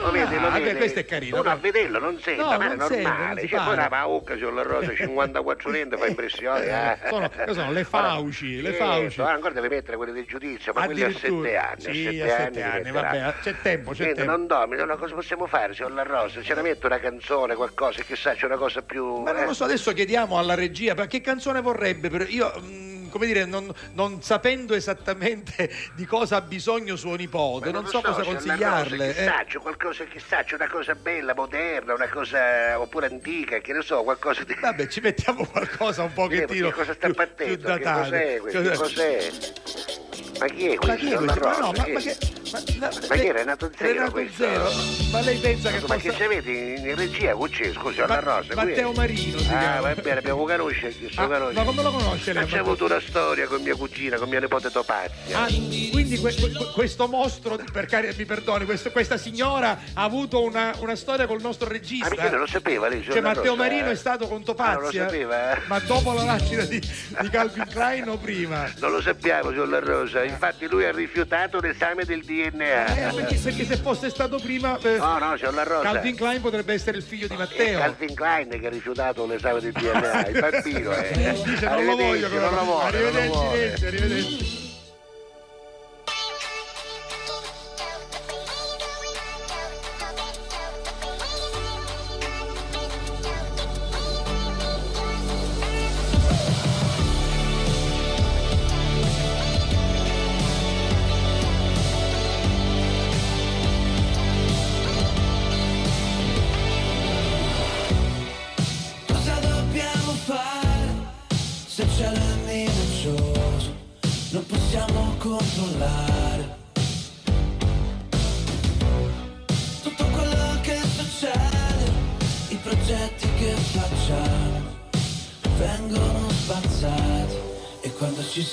Lo 0.02 0.10
vedi, 0.10 0.38
lo 0.38 0.46
Ah, 0.46 0.50
vedi? 0.50 0.64
beh, 0.72 0.76
questo 0.76 0.98
è 1.00 1.04
carino, 1.06 1.40
Uno 1.40 1.50
a 1.50 1.56
vederlo 1.56 1.98
non 1.98 2.18
sente, 2.20 2.42
No, 2.42 2.48
ma 2.58 2.66
è 2.66 2.76
sente, 2.78 3.02
normale. 3.02 3.40
si 3.40 3.48
Cioè, 3.48 3.64
poi 3.64 3.76
la 3.76 3.88
paucca 3.88 4.36
sulla 4.36 4.62
rosa, 4.62 4.92
54 4.94 5.70
lente 5.70 5.96
fa 5.96 6.06
impressione. 6.06 6.64
eh. 6.66 7.08
Sono- 7.08 7.30
cosa 7.30 7.52
sono? 7.60 7.72
Le 7.72 7.84
fauci, 7.84 8.60
le 8.60 8.72
fauci. 8.74 9.20
ora 9.20 9.32
ancora 9.32 9.54
deve 9.54 9.68
mettere 9.68 9.96
quelli 9.96 10.12
del 10.12 10.26
giudizio, 10.26 10.72
ma 10.74 10.84
quelli 10.84 11.02
a. 11.02 11.10
7 11.10 11.56
anni. 11.56 11.80
Sì, 11.80 12.20
a 12.20 12.28
7 12.28 12.32
a 12.32 12.36
sette 12.44 12.62
anni, 12.62 12.90
vabbè, 12.90 13.34
c'è 13.40 13.54
tempo, 13.62 13.92
c'è 13.92 14.12
tempo. 14.12 14.30
non 14.30 14.46
dormi, 14.46 14.74
allora 14.74 14.96
cosa 15.06 15.14
possiamo 15.14 15.46
fare, 15.46 15.74
signor 15.74 15.92
La 15.92 16.02
Rosa? 16.02 16.42
Ce 16.42 16.54
la 16.54 16.62
metto 16.62 16.86
una 16.86 16.98
canzone, 16.98 17.54
qualcosa, 17.54 18.02
chissà, 18.02 18.34
c'è 18.34 18.46
una 18.46 18.56
cosa 18.56 18.82
più... 18.82 19.22
Ma 19.22 19.32
non 19.32 19.42
eh? 19.42 19.46
lo 19.46 19.54
so, 19.54 19.64
adesso 19.64 19.92
chiediamo 19.92 20.38
alla 20.38 20.54
regia, 20.54 20.94
ma 20.94 21.06
che 21.06 21.20
canzone 21.20 21.60
vorrebbe? 21.60 22.08
Per- 22.10 22.28
Io, 22.30 22.52
mm, 22.60 23.08
come 23.10 23.26
dire, 23.26 23.44
non, 23.44 23.72
non 23.92 24.20
sapendo 24.22 24.74
esattamente 24.74 25.70
di 25.94 26.04
cosa 26.04 26.36
ha 26.36 26.40
bisogno 26.40 26.96
suo 26.96 27.14
nipote, 27.14 27.66
Ma 27.66 27.72
non 27.72 27.82
lo 27.84 27.88
so 27.88 28.00
cosa 28.00 28.22
consigliarle. 28.22 29.06
Rosa, 29.06 29.20
eh. 29.20 29.24
chissà, 29.24 29.44
c'è 29.46 29.58
qualcosa, 29.58 30.04
chissà, 30.04 30.42
c'è 30.42 30.54
una 30.56 30.68
cosa 30.68 30.94
bella, 30.94 31.34
moderna, 31.34 31.94
una 31.94 32.08
cosa 32.08 32.80
oppure 32.80 33.06
antica, 33.06 33.58
che 33.58 33.72
ne 33.72 33.82
so, 33.82 34.02
qualcosa 34.02 34.42
di... 34.44 34.54
Vabbè, 34.60 34.88
ci 34.88 35.00
mettiamo 35.00 35.46
qualcosa 35.46 36.02
un 36.02 36.08
Eh, 36.08 36.14
pochettino 36.14 36.68
che 36.70 36.74
cosa 36.74 36.92
sta 36.94 37.08
più, 37.08 37.14
più? 37.36 37.58
Che 37.58 37.80
cos'è 37.80 38.38
questo? 38.40 38.60
Cos'è? 38.82 40.25
Ma 40.38 40.46
chi 40.46 40.68
è 40.68 40.74
questo? 40.76 40.86
Ma 40.86 40.96
chi 40.96 41.10
è 41.10 41.16
questo? 41.16 41.40
Ma 41.40 41.56
no, 41.58 41.72
ma, 41.72 41.84
ma 41.92 42.00
che... 42.00 42.16
Ma, 42.52 42.58
no, 42.78 42.88
Ma 43.08 43.14
chi 43.16 43.26
è 43.26 43.32
Renato 43.32 43.70
Zero 43.76 43.92
Renato 43.92 44.10
questo? 44.12 44.42
Zero? 44.44 44.70
Ma 45.10 45.20
lei 45.20 45.38
pensa 45.38 45.70
che 45.70 45.80
Ma 45.80 45.86
possa... 45.86 45.96
che 45.96 46.12
ci 46.14 46.22
avete 46.22 46.50
in, 46.50 46.86
in 46.86 46.94
regia? 46.94 47.34
Qui 47.34 47.48
c'è, 47.50 47.72
scusi, 47.72 48.00
alla 48.00 48.20
Ma- 48.20 48.36
Rosa. 48.36 48.54
Matteo 48.54 48.92
Marino 48.92 49.38
si 49.38 49.48
Ah, 49.50 49.80
va 49.80 49.94
bene, 49.94 50.18
abbiamo 50.18 50.44
questo 50.44 50.86
Ah, 51.16 51.26
conosce. 51.26 51.52
ma 51.54 51.64
come 51.64 51.82
lo 51.82 51.90
conosce 51.90 52.32
lei? 52.32 52.42
Ma 52.44 52.48
c'è 52.48 52.58
avuto 52.58 52.84
una 52.84 53.00
storia 53.00 53.46
con 53.46 53.62
mia 53.62 53.74
cugina, 53.74 54.16
con 54.18 54.28
mia 54.28 54.40
nipote 54.40 54.70
Topazia. 54.70 55.40
Ah, 55.42 55.46
quindi 55.46 55.90
que- 56.20 56.34
que- 56.34 56.70
questo 56.74 57.08
mostro, 57.08 57.58
per 57.72 57.86
cari- 57.86 58.12
mi 58.16 58.24
perdoni, 58.24 58.64
questo- 58.64 58.90
questa 58.92 59.16
signora 59.16 59.78
ha 59.94 60.02
avuto 60.02 60.42
una, 60.42 60.74
una 60.78 60.94
storia 60.96 61.26
col 61.26 61.40
nostro 61.40 61.68
Ah, 61.68 61.72
regista. 61.72 62.08
perché 62.08 62.30
non 62.30 62.40
lo 62.40 62.46
sapeva 62.46 62.88
lei? 62.88 63.02
Cioè 63.02 63.20
Matteo 63.20 63.42
Rosa? 63.42 63.56
Marino 63.56 63.90
è 63.90 63.96
stato 63.96 64.26
con 64.28 64.42
Ah, 64.46 64.72
non 64.72 64.74
lo 64.74 64.80
Topazia? 64.82 65.04
sapeva? 65.04 65.58
Ma 65.66 65.78
dopo 65.80 66.12
la 66.12 66.24
nascita 66.24 66.62
di, 66.64 66.78
di 66.78 67.30
Calvin 67.30 67.66
Klein 67.70 68.08
o 68.08 68.16
prima? 68.18 68.70
Non 68.78 68.90
lo 68.92 69.00
sappiamo, 69.00 69.50
signor 69.50 69.68
La 69.68 69.80
Rosa. 69.80 70.24
Infatti 70.26 70.66
lui 70.68 70.84
ha 70.84 70.92
rifiutato 70.92 71.60
l'esame 71.60 72.04
del 72.04 72.22
DNA. 72.24 73.08
Eh, 73.08 73.14
perché, 73.14 73.36
perché 73.36 73.64
se 73.64 73.76
fosse 73.76 74.10
stato 74.10 74.38
prima 74.38 74.78
eh, 74.78 74.96
No, 74.96 75.18
no, 75.18 75.34
c'è 75.34 75.50
la 75.50 75.62
rosa. 75.62 75.82
Calvin 75.82 76.16
Klein 76.16 76.40
potrebbe 76.40 76.72
essere 76.72 76.96
il 76.98 77.02
figlio 77.02 77.26
di 77.26 77.34
È 77.34 77.38
Matteo. 77.38 77.78
Calvin 77.78 78.14
Klein 78.14 78.48
che 78.48 78.66
ha 78.66 78.70
rifiutato 78.70 79.26
l'esame 79.26 79.60
di 79.60 79.72
DNA, 79.72 80.26
il 80.28 80.40
bambino. 80.40 80.92
Eh. 80.92 81.42
Dice 81.44 81.68
non 81.68 81.84
lo 81.84 81.96
voglio, 81.96 82.28
non 82.28 82.40
lo 82.40 82.50
non 82.50 82.64
lo 82.66 82.80
arrivederci, 82.80 83.28
vuole. 83.28 83.72
Arrivederci. 83.72 84.65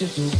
Quando 0.07 0.29
ci 0.29 0.32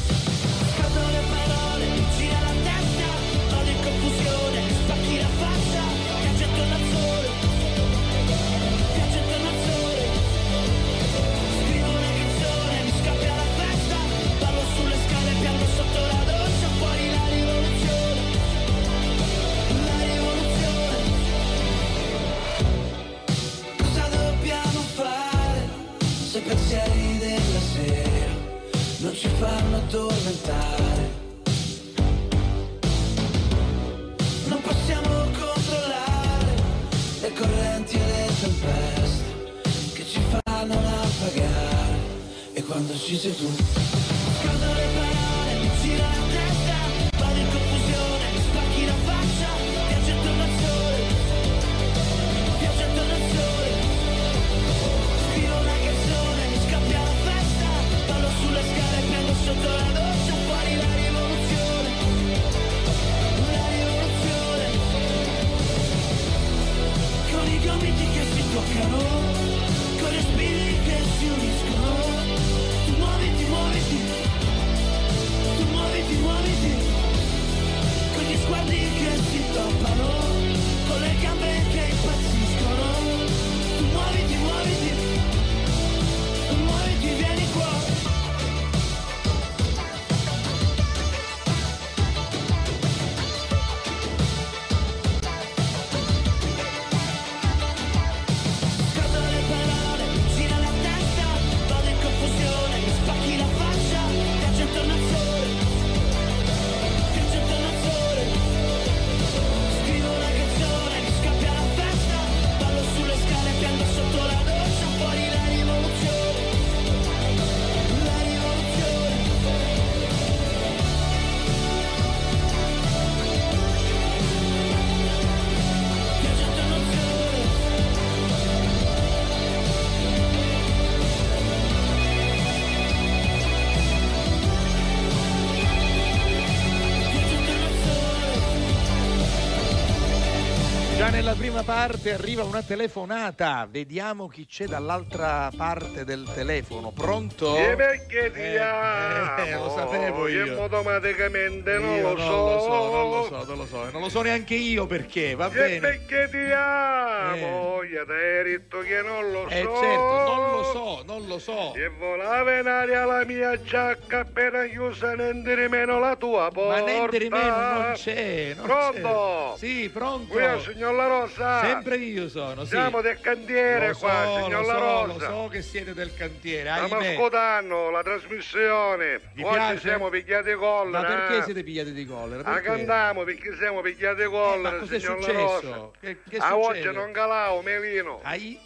parte 141.73 142.13
arriva 142.13 142.43
una 142.43 142.61
telefonata. 142.61 143.67
Vediamo 143.67 144.27
chi 144.27 144.45
c'è 144.45 144.65
dall'altra 144.65 145.49
parte 145.57 146.03
del 146.05 146.29
telefono. 146.31 146.91
Pronto? 146.91 147.55
E 147.57 147.75
perché 147.75 148.31
ti 148.31 148.39
Eh, 148.41 148.57
amo? 148.59 149.43
eh, 149.43 149.53
lo 149.55 149.69
sapevo 149.71 150.27
io. 150.27 150.45
Io 150.45 150.61
automaticamente 150.61 151.79
non 151.79 151.95
Io 151.95 152.13
lo 152.13 152.19
so. 152.19 152.29
non 152.29 152.45
lo 152.53 152.59
so, 152.59 152.91
non 152.91 153.09
lo 153.09 153.23
so, 153.23 153.45
non 153.47 153.57
lo 153.57 153.65
so. 153.65 153.89
Non 153.91 154.01
lo 154.01 154.09
so 154.09 154.21
neanche 154.21 154.53
io 154.53 154.85
perché, 154.85 155.33
va 155.33 155.47
E 155.47 155.49
bene. 155.49 155.79
perché 155.79 156.29
ti 156.29 156.51
amo? 156.51 157.81
Io 157.81 158.05
ti 158.05 158.11
hai 158.11 158.43
detto 158.43 158.79
che 158.81 159.01
non 159.01 159.31
lo 159.31 159.47
Eh 159.49 159.63
so. 159.63 159.75
certo, 159.81 160.35
non 160.35 160.51
lo 160.51 160.63
so, 160.63 161.03
non 161.07 161.25
lo 161.27 161.39
so. 161.39 161.73
E 161.73 161.87
volava 161.89 162.59
in 162.59 162.67
aria 162.67 163.03
la 163.05 163.25
mia 163.25 163.59
giacca 163.59 164.19
appena 164.19 164.63
chiusa 164.67 165.15
niente 165.15 165.55
di 165.55 165.67
meno 165.67 165.97
la 165.97 166.15
tua 166.17 166.49
porta. 166.53 166.79
Ma 166.81 166.85
niente 166.85 167.17
di 167.17 167.29
meno 167.29 167.55
non 167.71 167.91
c'è, 167.95 168.53
non 168.55 168.65
Pronto? 168.67 169.53
c'è. 169.53 169.57
Sì, 169.57 169.89
pronto. 169.91 170.31
Qui 170.33 170.43
signor 170.71 170.93
La 170.93 171.07
Rosa. 171.07 171.61
Sempre 171.65 171.95
io 171.97 172.29
sono, 172.29 172.63
sì. 172.63 172.69
Siamo 172.71 173.01
del 173.01 173.19
cantiere 173.19 173.87
lo 173.87 173.93
so, 173.93 173.99
qua, 174.05 174.41
signor 174.43 174.61
lo 174.61 174.67
La 174.67 174.73
so, 174.73 174.79
Rosa. 174.79 175.05
lo 175.13 175.19
so 175.43 175.47
che 175.49 175.61
siete 175.61 175.93
del 175.93 176.13
cantiere. 176.15 176.69
Stiamo 176.71 176.95
ahimè. 176.97 177.13
ascoltando 177.13 177.89
la 177.89 178.03
trasmissione. 178.03 179.21
Vi 179.33 179.43
Oggi 179.43 179.53
piace? 179.55 179.77
siamo 179.79 180.09
pigliati 180.09 180.53
collera. 180.53 181.01
Ma 181.01 181.07
perché 181.07 181.37
eh? 181.37 181.43
siete 181.43 181.63
pigliati 181.63 181.93
di 181.93 182.05
collera? 182.05 182.43
Perché? 182.43 182.61
cantiamo 182.67 183.23
perché 183.23 183.55
siamo 183.57 183.81
pigliati 183.81 184.21
Eh, 184.21 184.25
ma 184.25 184.29
collera, 184.31 184.77
cos'è 184.77 184.99
signor 184.99 185.17
La 185.19 185.23
successo? 185.23 185.61
Rosa. 185.71 185.89
Che, 185.99 186.17
che 186.29 186.37
A 186.37 186.57
oggi 186.57 186.77
succede? 186.79 186.91
non 186.97 187.11
calavo, 187.11 187.61
Melino. 187.61 188.19
Ai, 188.23 188.59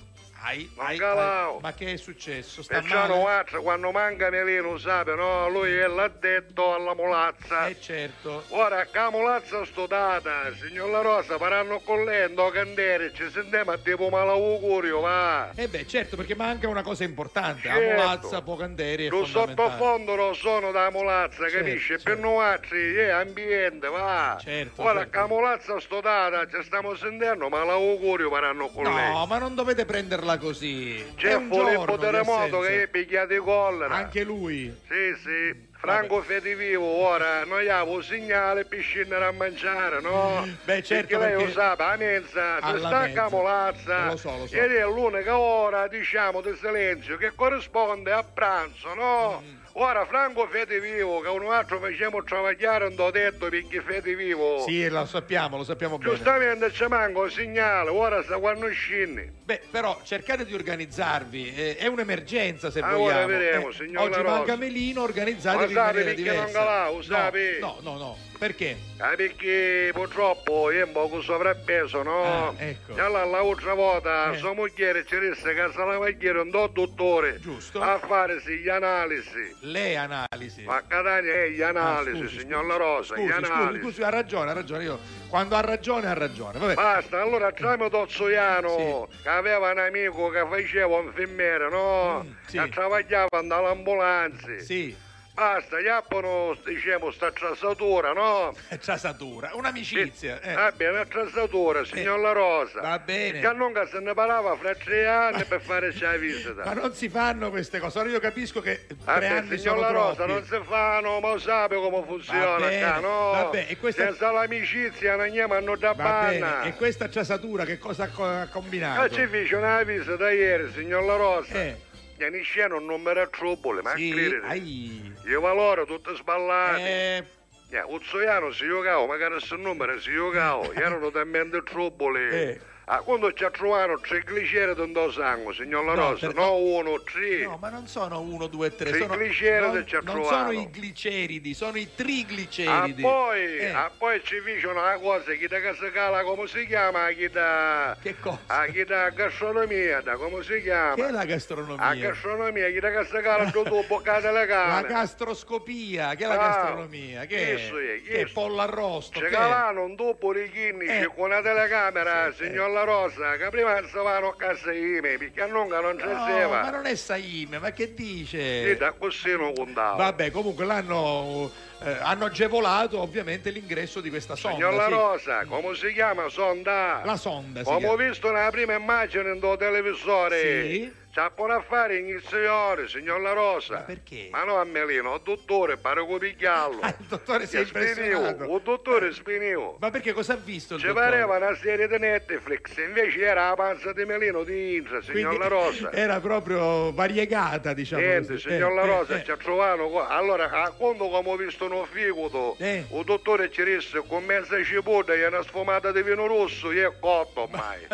ai, 0.47 0.71
Non 0.75 0.85
ai, 0.85 0.97
calao. 0.97 1.55
ai. 1.55 1.61
Ma 1.61 1.73
che 1.73 1.93
è 1.93 1.97
successo? 1.97 2.63
Sta 2.63 2.81
non 2.81 3.27
altro, 3.27 3.61
quando 3.61 3.91
manca 3.91 4.29
Melino, 4.29 4.77
sape, 4.77 5.13
no? 5.15 5.49
Lui 5.49 5.73
è 5.75 5.87
l'addetto 5.87 6.73
alla 6.73 6.93
mulazza. 6.95 7.67
Eh 7.67 7.79
certo. 7.81 8.43
Ora, 8.49 8.85
che 8.85 8.97
la 8.97 9.09
mulazza 9.11 9.65
studata, 9.65 10.53
signor 10.55 10.89
La 10.89 11.01
Rosa, 11.01 11.37
faranno 11.37 11.79
con 11.79 12.03
lei, 12.05 12.33
no 12.33 12.49
cantiere, 12.49 13.13
ci 13.13 13.29
sentiamo 13.29 13.71
a 13.71 13.77
tipo 13.77 14.09
malaugurio, 14.09 15.01
va. 15.01 15.51
Eh 15.55 15.67
beh, 15.67 15.85
certo, 15.87 16.15
perché 16.15 16.35
manca 16.35 16.67
una 16.67 16.83
cosa 16.83 17.03
importante. 17.03 17.61
Certo. 17.67 17.79
La 17.79 17.93
mulazza, 17.93 18.41
Pocanderi 18.41 19.05
è 19.07 19.09
Lo 19.09 19.25
sottofondo 19.25 20.15
lo 20.15 20.33
sono 20.33 20.71
da 20.71 20.89
mulazza, 20.91 21.41
Certo, 21.49 21.57
capisci? 21.57 21.87
certo. 21.87 22.03
Per 22.03 22.17
noi 22.17 22.43
altri 22.43 22.95
è 22.95 23.09
ambiente, 23.09 23.87
va. 23.87 24.37
Certo, 24.41 24.81
Ora, 24.81 24.93
certo. 24.99 25.09
che 25.11 25.17
la 25.17 25.27
mulazza 25.27 25.79
studata, 25.79 26.47
ci 26.47 26.63
stiamo 26.63 26.95
sentendo, 26.95 27.49
ma 27.49 27.63
l'augurio 27.63 28.29
faranno 28.29 28.67
con 28.69 28.83
lei. 28.83 29.11
No, 29.11 29.25
ma 29.25 29.37
non 29.37 29.55
dovete 29.55 29.85
prenderla 29.85 30.36
così. 30.37 31.03
Un 31.07 31.13
Filippo 31.17 31.55
giorno 31.55 31.95
di 31.95 32.01
Terremoto 32.01 32.59
che 32.59 32.83
è 32.83 32.87
picchiato 32.87 33.33
di 33.33 33.39
collera. 33.39 33.95
Anche 33.95 34.23
lui. 34.23 34.75
Sì, 34.87 35.15
sì. 35.23 35.65
Franco 35.79 36.23
Fedivivo, 36.23 36.85
ora 36.85 37.45
noi 37.45 37.69
abbiamo 37.69 37.91
un 37.91 38.03
segnale 38.03 38.65
per 38.65 38.79
scendere 38.81 39.25
a 39.25 39.31
mangiare, 39.31 40.01
no? 40.01 40.43
Beh, 40.63 40.81
certo, 40.81 41.17
perché 41.19 41.23
lei 41.23 41.33
lo 41.33 41.37
perché- 41.51 41.53
sa, 41.53 41.71
a 41.77 41.95
mensa, 41.95 42.55
si 42.63 42.77
stacca 42.79 43.05
mensa. 43.05 43.29
molazza 43.29 44.05
Lo 44.07 44.17
so, 44.17 44.37
lo 44.37 44.47
so. 44.47 44.55
ed 44.55 44.71
è 44.71 44.81
l'unica 44.83 45.37
ora, 45.37 45.87
diciamo, 45.87 46.41
di 46.41 46.55
silenzio 46.59 47.15
che 47.17 47.31
corrisponde 47.35 48.11
a 48.11 48.23
pranzo, 48.23 48.93
no? 48.95 49.43
Mm. 49.45 49.56
Ora 49.79 50.07
Franco 50.07 50.47
fede 50.47 50.79
vivo, 50.79 51.19
che 51.19 51.29
un 51.29 51.51
altro 51.51 51.79
facciamo 51.79 52.23
travagliare, 52.23 52.89
non 52.89 52.95
ho 52.99 53.11
detto 53.11 53.47
perché 53.47 53.79
fede 53.81 54.15
vivo. 54.15 54.63
Sì, 54.65 54.89
lo 54.89 55.05
sappiamo, 55.05 55.55
lo 55.55 55.63
sappiamo 55.63 55.99
bene. 55.99 56.15
Giustamente 56.15 56.71
ci 56.71 56.83
manca 56.87 57.19
un 57.19 57.29
segnale, 57.29 57.91
ora 57.91 58.23
sta 58.23 58.39
quando 58.39 58.67
scinni. 58.71 59.31
Beh, 59.43 59.61
però 59.69 60.01
cercate 60.03 60.45
di 60.45 60.55
organizzarvi, 60.55 61.53
eh, 61.55 61.75
è 61.77 61.85
un'emergenza 61.85 62.71
se 62.71 62.79
Ah, 62.79 62.91
vogliamo. 62.95 63.27
vedremo, 63.27 63.67
Eh, 63.69 63.97
Oggi 63.97 64.15
Rosa. 64.15 64.23
manca 64.23 64.55
Melino, 64.55 65.03
organizzatevi 65.03 65.71
Ma 65.75 65.79
in 65.79 65.85
maniera 65.85 66.05
perché 66.05 66.23
non 66.23 66.33
diversa. 66.33 66.57
calà, 66.57 66.89
lo 66.89 67.59
no, 67.59 67.77
no, 67.83 67.91
no, 67.91 67.97
no, 67.99 68.17
perché? 68.37 68.77
Ah, 68.97 69.13
perché 69.15 69.89
purtroppo 69.93 70.71
io 70.71 70.85
un 70.85 70.91
poco 70.91 71.21
sovrappeso, 71.21 72.03
no? 72.03 72.23
Ah, 72.23 72.53
ecco. 72.57 72.95
E 72.95 73.01
allora 73.01 73.25
l'altra 73.25 73.73
volta 73.73 74.31
Eh. 74.33 74.37
sua 74.37 74.53
moglie 74.53 75.05
ci 75.05 75.19
disse 75.19 75.53
che 75.53 75.69
se 75.71 75.77
la 75.77 75.97
moglie 75.97 76.29
un 76.31 76.49
do 76.49 76.67
dottore 76.67 77.39
Giusto. 77.39 77.81
a 77.81 77.99
fare 77.99 78.39
sì, 78.41 78.57
gli 78.57 78.69
analisi. 78.69 79.55
Le 79.61 79.95
analisi. 79.97 80.63
Ma 80.63 80.81
Catania 80.87 81.33
è 81.33 81.49
gli 81.49 81.61
Ah, 81.61 81.69
analisi, 81.69 82.21
scusi, 82.21 82.39
signor. 82.39 82.65
La 82.65 82.75
Rosa, 82.75 83.15
Scusi, 83.15 83.27
gli 83.27 83.31
scusi, 83.31 83.51
analisi. 83.51 83.81
scusi, 83.83 84.01
ha 84.03 84.09
ragione, 84.09 84.49
ha 84.51 84.53
ragione. 84.53 84.83
Io 84.83 84.99
quando 85.29 85.55
ha 85.55 85.61
ragione, 85.61 86.07
ha 86.07 86.13
ragione. 86.13 86.57
Vabbè. 86.59 86.73
Basta, 86.73 87.21
allora 87.21 87.51
tramite 87.51 87.89
Tozzoiano, 87.89 89.07
che 89.21 89.29
aveva 89.29 89.71
un 89.71 89.77
amico 89.79 90.29
che 90.29 90.45
faceva 90.49 90.99
infermiere, 90.99 91.69
no? 91.69 92.23
Mm, 92.23 92.31
sì. 92.47 92.57
Che 92.59 92.69
travagliava 92.69 93.41
dall'ambulanza. 93.41 94.59
Sì, 94.59 94.95
Basta, 95.41 95.79
gli 95.79 95.87
appono, 95.87 96.57
diciamo, 96.65 97.11
sta 97.11 97.31
trasatura, 97.31 98.11
no? 98.11 98.55
trasatura, 98.81 99.51
un'amicizia. 99.53 100.41
eh. 100.41 100.53
Va 100.55 100.71
bene, 100.75 100.89
una 100.93 101.05
trasatura, 101.05 101.85
signor 101.85 102.19
La 102.21 102.31
Rosa. 102.31 102.81
Va 102.81 102.97
bene. 102.97 103.39
Che 103.39 103.51
non 103.53 103.71
se 103.87 103.99
ne 103.99 104.15
parlava 104.15 104.55
fra 104.55 104.73
tre 104.73 105.05
anni 105.05 105.43
per 105.43 105.61
fare 105.61 105.93
la 105.99 106.09
Ma 106.09 106.15
visita. 106.17 106.73
non 106.73 106.91
si 106.93 107.07
fanno 107.07 107.51
queste 107.51 107.77
cose. 107.77 107.99
Ora 107.99 108.09
io 108.09 108.19
capisco 108.19 108.61
che 108.61 108.87
tre 109.05 109.27
anni 109.27 109.59
signor 109.59 109.77
La 109.77 109.91
Rosa, 109.91 110.23
troppi. 110.25 110.31
non 110.31 110.43
si 110.43 110.59
fanno, 110.67 111.19
ma 111.19 111.37
sape 111.37 111.75
come 111.75 112.03
funziona 112.07 112.55
bene, 112.55 112.79
qua, 112.89 112.99
no? 112.99 113.29
vabbè, 113.33 113.65
e 113.69 113.77
questa- 113.77 114.05
Senza 114.05 114.31
l'amicizia 114.31 115.11
non 115.17 115.25
andiamo 115.25 115.75
da 115.75 115.93
Va 115.93 116.03
banna. 116.03 116.29
bene. 116.61 116.69
E 116.69 116.73
questa 116.73 117.07
trasatura 117.09 117.63
che 117.63 117.77
cosa 117.77 118.05
ha 118.05 118.09
co- 118.09 118.23
ha 118.25 118.47
combinato? 118.51 119.03
Che 119.03 119.13
ci 119.13 119.27
fece 119.27 119.55
una 119.55 119.83
visita 119.83 120.31
ieri, 120.31 120.71
signor 120.73 121.03
La 121.03 121.15
Rosa. 121.15 121.53
Eh, 121.61 121.85
E 122.17 122.43
scena 122.43 122.75
un 122.75 122.85
numero 122.85 123.21
a 123.21 123.27
trubbole, 123.27 123.81
ma 123.81 123.93
sì, 123.95 124.09
credere. 124.11 124.41
ai. 124.47 125.13
Io 125.25 125.39
valoro 125.41 125.85
tutte 125.85 126.15
sballate. 126.15 126.81
Eh, 126.81 127.23
Eh, 127.69 127.83
Uzzoiano 127.85 128.51
si 128.53 128.65
giocava, 128.65 129.05
magari 129.05 129.39
se 129.41 129.55
numero 129.57 129.99
si 129.99 130.11
giocava, 130.11 130.71
erano 130.73 131.11
talmente 131.11 131.61
trubbole. 131.63 132.29
Eh. 132.51 132.61
Ah, 132.89 133.01
quando 133.01 133.33
ci 133.33 133.45
trovano 133.51 133.99
tre 133.99 134.23
gliceri 134.25 134.73
dentro 134.73 135.11
sangue, 135.11 135.53
signor 135.53 135.83
La 135.83 135.93
No, 135.93 136.09
Rosa, 136.11 136.27
per- 136.27 136.35
no 136.37 136.55
uno, 136.55 137.01
tre. 137.03 137.43
no, 137.43 137.57
ma 137.59 137.67
non 137.69 137.85
sono 137.85 138.21
uno, 138.21 138.47
due, 138.47 138.73
tre. 138.75 138.93
Sì, 138.93 138.99
sono, 138.99 139.17
gliceridi 139.17 139.73
non, 139.73 139.85
ci 139.87 139.95
non 139.95 140.03
trovano. 140.05 140.37
sono 140.37 140.51
i 140.53 140.69
gliceridi, 140.71 141.53
sono 141.53 141.77
i 141.77 141.83
Ah, 141.83 141.93
trigliceridi. 141.93 143.01
poi, 143.01 143.57
Eh, 143.57 143.67
ah, 143.71 143.91
poi 143.97 144.23
ci 144.23 144.41
dice 144.41 144.67
una 144.67 144.97
cosa, 144.99 145.33
chi 145.33 145.47
da 145.47 145.59
casa 145.59 145.91
cala, 145.91 146.23
come 146.23 146.47
si 146.47 146.65
chiama? 146.65 147.09
Chi 147.09 147.27
da... 147.27 147.97
Che 148.01 148.15
cosa? 148.21 148.39
Ah, 148.47 148.65
chi 148.67 148.85
da 148.85 149.09
gastronomia, 149.09 149.99
da 149.99 150.15
come 150.15 150.41
si 150.43 150.61
chiama? 150.61 150.95
Che 150.95 151.07
è 151.07 151.11
la 151.11 151.25
gastronomia? 151.25 151.93
gastronomia, 151.93 152.69
chi 152.69 152.79
da 152.79 152.91
casa 152.93 153.19
cala, 153.19 153.49
tu 153.51 153.63
tu 153.63 153.83
boccate 153.85 154.31
le 154.31 154.45
La 154.45 154.45
cane. 154.45 154.87
gastroscopia, 154.87 156.15
che 156.15 156.23
è 156.23 156.27
la 156.27 156.35
Ah, 156.35 156.37
gastronomia? 156.37 157.25
Che 157.25 157.53
è? 157.53 158.01
Che 158.01 158.19
è 158.21 158.25
pollo 158.31 158.61
arrosto? 158.61 159.19
Ci 159.19 159.25
che 159.25 159.31
è? 159.31 159.37
calano 159.37 159.83
un 159.83 159.95
dopo 159.95 160.31
di 160.31 160.49
chinici 160.49 161.01
Eh. 161.01 161.07
con 161.13 161.25
una 161.25 161.41
telecamera, 161.41 162.31
Sì, 162.31 162.45
signor 162.45 162.75
La 162.77 162.83
Rosa, 162.83 163.37
che 163.37 163.49
prima 163.49 163.81
stavano 163.87 164.27
a 164.29 164.35
casa 164.35 164.71
ime, 164.71 165.17
perché 165.17 165.41
a 165.41 165.47
non 165.47 165.67
non 165.67 165.95
No, 165.95 166.25
c'era. 166.25 166.47
ma 166.47 166.69
non 166.69 166.85
è 166.85 166.93
Saime, 166.95 167.57
ma 167.57 167.71
che 167.71 167.95
dice? 167.95 168.67
Sì, 168.67 168.77
da 168.77 168.91
così 168.91 169.31
non 169.35 169.53
contava. 169.55 169.95
Vabbè, 169.95 170.29
comunque 170.29 170.63
l'hanno 170.63 171.51
eh, 171.79 171.97
hanno 172.01 172.25
agevolato 172.25 172.99
ovviamente 172.99 173.49
l'ingresso 173.49 173.99
di 173.99 174.09
questa 174.09 174.35
sonda. 174.35 174.57
Signor 174.57 174.73
La 174.75 174.85
sì. 174.85 174.91
Rosa, 174.91 175.45
come 175.45 175.75
si 175.75 175.91
chiama? 175.93 176.29
Sonda. 176.29 177.01
La 177.03 177.15
sonda, 177.15 177.63
si 177.63 177.65
Come 177.65 177.87
ho 177.87 177.95
visto 177.95 178.31
nella 178.31 178.51
prima 178.51 178.75
immagine 178.75 179.31
in 179.33 179.55
televisore. 179.57 180.39
Sì. 180.39 180.93
C'ha 181.17 181.31
pure 181.31 181.53
a 181.53 181.61
fare 181.61 181.97
iniziare, 181.97 182.87
signor 182.87 183.19
La 183.21 183.33
Rosa. 183.33 183.77
Ma 183.77 183.79
perché? 183.79 184.27
Ma 184.29 184.43
no, 184.43 184.57
a 184.57 184.63
Melino, 184.65 185.15
il 185.15 185.21
dottore, 185.23 185.75
pare 185.77 186.05
che 186.05 186.17
pigliarlo. 186.19 186.79
Ah, 186.87 186.93
il 186.99 187.05
dottore 187.07 187.47
si 187.47 187.57
è 187.57 187.61
impressionato. 187.61 188.43
il 188.43 188.61
dottore 188.63 189.11
spinivo. 189.13 189.77
Ma 189.79 189.89
perché 189.89 190.13
cosa 190.13 190.33
ha 190.33 190.35
visto 190.35 190.75
il 190.75 190.79
Ci 190.81 190.85
dottore? 190.85 191.05
pareva 191.09 191.37
una 191.37 191.55
serie 191.55 191.87
di 191.87 191.97
Netflix, 191.97 192.77
invece 192.77 193.19
era 193.21 193.49
la 193.49 193.55
panza 193.55 193.93
di 193.93 194.05
Melino 194.05 194.43
di 194.43 194.75
Intra, 194.75 195.01
signor 195.01 195.13
Quindi 195.35 195.37
La 195.39 195.47
Rosa. 195.47 195.89
Era 195.97 196.19
proprio 196.19 196.93
variegata, 196.93 197.73
diciamo 197.73 198.03
Niente, 198.03 198.33
così. 198.33 198.49
signor 198.49 198.71
Eh, 198.71 198.75
La 198.75 198.83
eh, 198.83 198.85
Rosa, 198.85 199.15
eh. 199.19 199.23
ci 199.23 199.31
ha 199.31 199.37
trovato 199.37 199.87
qua. 199.89 200.09
Allora, 200.09 200.51
a 200.51 200.69
quando 200.69 201.05
ho 201.05 201.35
visto 201.35 201.65
uno 201.65 201.83
figoto, 201.91 202.55
Eh. 202.59 202.85
il 202.91 203.03
dottore 203.05 203.49
ci 203.49 203.63
disse 203.63 204.03
con 204.07 204.23
mezza 204.23 204.63
cipolla 204.63 205.15
e 205.15 205.25
una 205.25 205.41
sfumata 205.41 205.91
di 205.91 206.03
vino 206.03 206.27
rosso, 206.27 206.71
io 206.71 206.89
è 206.91 206.93
cotto 206.99 207.41
ormai. 207.49 207.87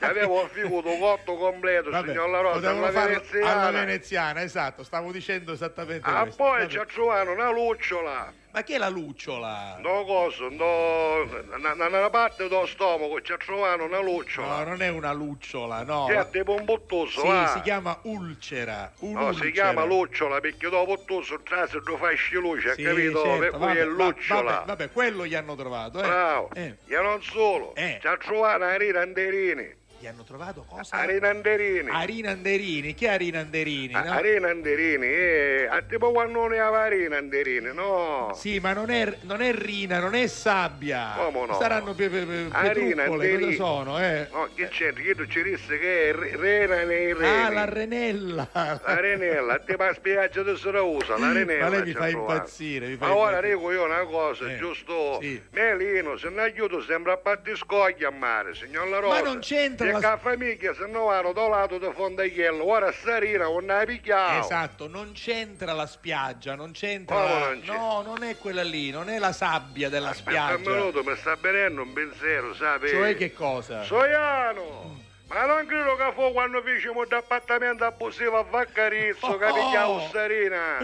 Avevo 0.00 0.42
il 0.42 0.50
figoto 0.52 0.90
cotto 0.98 1.34
completo, 1.36 1.88
Vabbè, 1.88 2.08
signor 2.08 2.28
La 2.28 2.40
Rosa, 2.40 2.56
potevano 2.60 2.86
alla 2.86 2.92
farlo 2.92 3.08
veneziana. 3.20 3.60
alla 3.60 3.70
veneziana, 3.84 4.42
esatto, 4.42 4.82
stavo 4.82 5.10
dicendo 5.12 5.52
esattamente 5.52 6.08
Ah, 6.08 6.22
questo. 6.22 6.42
poi 6.42 6.68
ci 6.68 6.78
ha 6.78 6.84
trovato 6.84 7.30
una 7.30 7.50
lucciola, 7.50 8.32
Ma 8.50 8.62
che 8.62 8.74
è 8.74 8.78
la 8.78 8.88
lucciola? 8.88 9.76
no 9.80 10.04
coso, 10.04 10.48
no, 10.50 11.24
nella 11.56 12.10
parte 12.10 12.48
dello 12.48 12.66
stomaco 12.66 13.20
ci 13.20 13.32
ha 13.32 13.36
trovato 13.36 13.84
una 13.84 13.98
No, 13.98 14.02
lucciola. 14.02 14.64
non 14.64 14.80
è 14.82 14.88
una 14.88 15.12
lucciola, 15.12 15.82
no. 15.84 16.06
Che 16.06 16.18
è 16.18 16.30
tipo 16.30 16.54
un 16.54 16.64
bottoso, 16.64 17.20
Sì, 17.20 17.26
va. 17.28 17.46
si 17.54 17.60
chiama 17.60 17.98
ulcera. 18.02 18.90
No, 19.00 19.08
un'ulcera. 19.08 19.44
si 19.44 19.52
chiama 19.52 19.84
lucciola 19.84 20.40
perché 20.40 20.68
dopo 20.68 21.02
tu 21.04 21.20
sul 21.22 21.42
traso 21.42 21.80
tu 21.82 21.96
fai 21.98 22.16
luce, 22.32 22.74
Sì, 22.74 22.82
capito? 22.82 23.22
certo, 23.22 23.38
per 23.38 23.50
cui 23.50 23.76
è 23.76 23.84
lucciola. 23.84 24.50
Vabbè, 24.52 24.66
vabbè, 24.66 24.90
quello 24.92 25.26
gli 25.26 25.34
hanno 25.34 25.54
trovato, 25.54 25.98
eh. 25.98 26.06
Bravo. 26.06 26.50
Eh, 26.54 26.74
E 26.88 27.00
non 27.00 27.22
solo, 27.22 27.74
Eh. 27.76 27.98
ci 28.00 28.06
ha 28.06 28.16
trovato 28.16 28.64
Arina 28.64 29.00
Anderini. 29.02 29.77
Gli 30.00 30.06
hanno 30.06 30.22
trovato 30.22 30.64
cosa? 30.68 30.94
Arina 30.94 31.28
Anderini. 31.30 31.90
Arina 31.90 32.30
Anderini. 32.30 32.94
Chi 32.94 33.06
è 33.06 33.08
Arina 33.08 33.40
Anderini? 33.40 33.92
No? 33.92 33.98
Arina 34.12 34.48
Anderini, 34.48 35.06
eh, 35.06 35.66
a 35.68 35.82
tipo 35.82 36.12
quando 36.12 36.38
non 36.42 36.52
aveva 36.52 36.82
Arina 36.82 37.16
Anderini, 37.18 37.72
no? 37.74 38.30
Sì, 38.32 38.60
ma 38.60 38.72
non 38.72 38.90
è, 38.90 39.12
non 39.22 39.40
è 39.42 39.52
rina, 39.52 39.98
non 39.98 40.14
è 40.14 40.28
sabbia. 40.28 41.14
Come 41.16 41.46
no? 41.46 41.58
Saranno 41.58 41.94
pe, 41.94 42.08
pe, 42.10 42.20
pe, 42.24 42.46
Arina 42.52 43.02
petruccole, 43.02 43.06
cosa 43.06 43.10
Anderini. 43.34 43.54
sono, 43.54 43.98
eh? 43.98 44.28
No, 44.30 44.48
che 44.54 44.68
c'entra? 44.68 45.02
Io 45.02 45.26
ci 45.26 45.42
disse 45.42 45.78
che 45.80 46.08
è 46.10 46.12
re- 46.12 46.36
Rena 46.36 46.82
nei 46.84 47.12
reni. 47.12 47.26
Ah, 47.42 47.50
la 47.50 47.64
renella. 47.64 48.48
La 48.52 49.00
renella, 49.00 49.54
a 49.54 49.58
te 49.58 49.74
pa 49.74 49.92
spiaggia 49.94 50.44
di 50.44 50.56
Siracusa, 50.56 51.18
la 51.18 51.32
renella. 51.32 51.64
Ma 51.64 51.70
lei 51.70 51.82
mi 51.82 51.92
fa 51.92 52.08
impazzire, 52.08 52.86
mi 52.86 52.94
fa 52.96 53.06
Ma 53.08 53.16
ora 53.16 53.30
impazzire. 53.38 53.56
dico 53.56 53.72
io 53.72 53.84
una 53.84 54.04
cosa, 54.04 54.48
Eh, 54.48 54.58
giusto? 54.58 55.18
sì. 55.20 55.42
Melino, 55.50 56.16
se 56.16 56.28
ne 56.28 56.40
aiuto 56.42 56.80
sembra 56.82 57.14
a 57.14 57.16
parte 57.16 57.56
scoglia 57.56 58.06
a 58.08 58.12
mare, 58.12 58.54
signor 58.54 58.86
La 58.88 58.98
Rosa. 59.00 59.22
non 59.22 59.40
c'entra 59.40 59.86
E 59.88 60.00
la- 60.00 60.16
famiglia 60.18 60.74
se 60.74 60.86
ne 60.86 60.98
vanno 60.98 61.32
da 61.32 61.42
un 61.44 61.50
lato 61.50 61.78
di 61.78 61.88
Fondagliello, 61.94 62.64
ora 62.64 62.92
Sarina 62.92 63.44
non 63.44 63.64
ne 63.64 63.72
ha 63.74 63.84
picchiato. 63.84 64.44
Esatto, 64.44 64.88
non 64.88 65.12
c'entra 65.12 65.72
la 65.72 65.86
spiaggia, 65.86 66.54
non 66.54 66.72
c'entra. 66.72 67.22
La- 67.22 67.38
non? 67.54 67.62
No, 67.64 68.02
non 68.02 68.22
è 68.22 68.36
quella 68.36 68.62
lì, 68.62 68.90
non 68.90 69.08
è 69.08 69.18
la 69.18 69.32
sabbia 69.32 69.88
della 69.88 70.10
Aspetta 70.10 70.30
spiaggia. 70.54 70.70
un 70.70 70.76
minuto, 70.76 71.02
mi 71.04 71.16
sta 71.16 71.36
venendo 71.40 71.82
un 71.82 71.92
pensiero, 71.92 72.54
sai? 72.54 72.88
Cioè 72.88 73.16
che 73.16 73.32
cosa? 73.32 73.82
Soiano! 73.82 75.06
Ma 75.28 75.44
non 75.44 75.66
credo 75.66 75.94
che 75.96 76.10
fu 76.14 76.32
quando 76.32 76.62
fecimo 76.62 77.04
d'appartamento 77.04 77.84
abusivo 77.84 78.38
a 78.38 78.42
Vaccarizzo 78.44 79.26
Oh! 79.26 79.36
picchiavo 79.36 80.08
Sarina. 80.10 80.78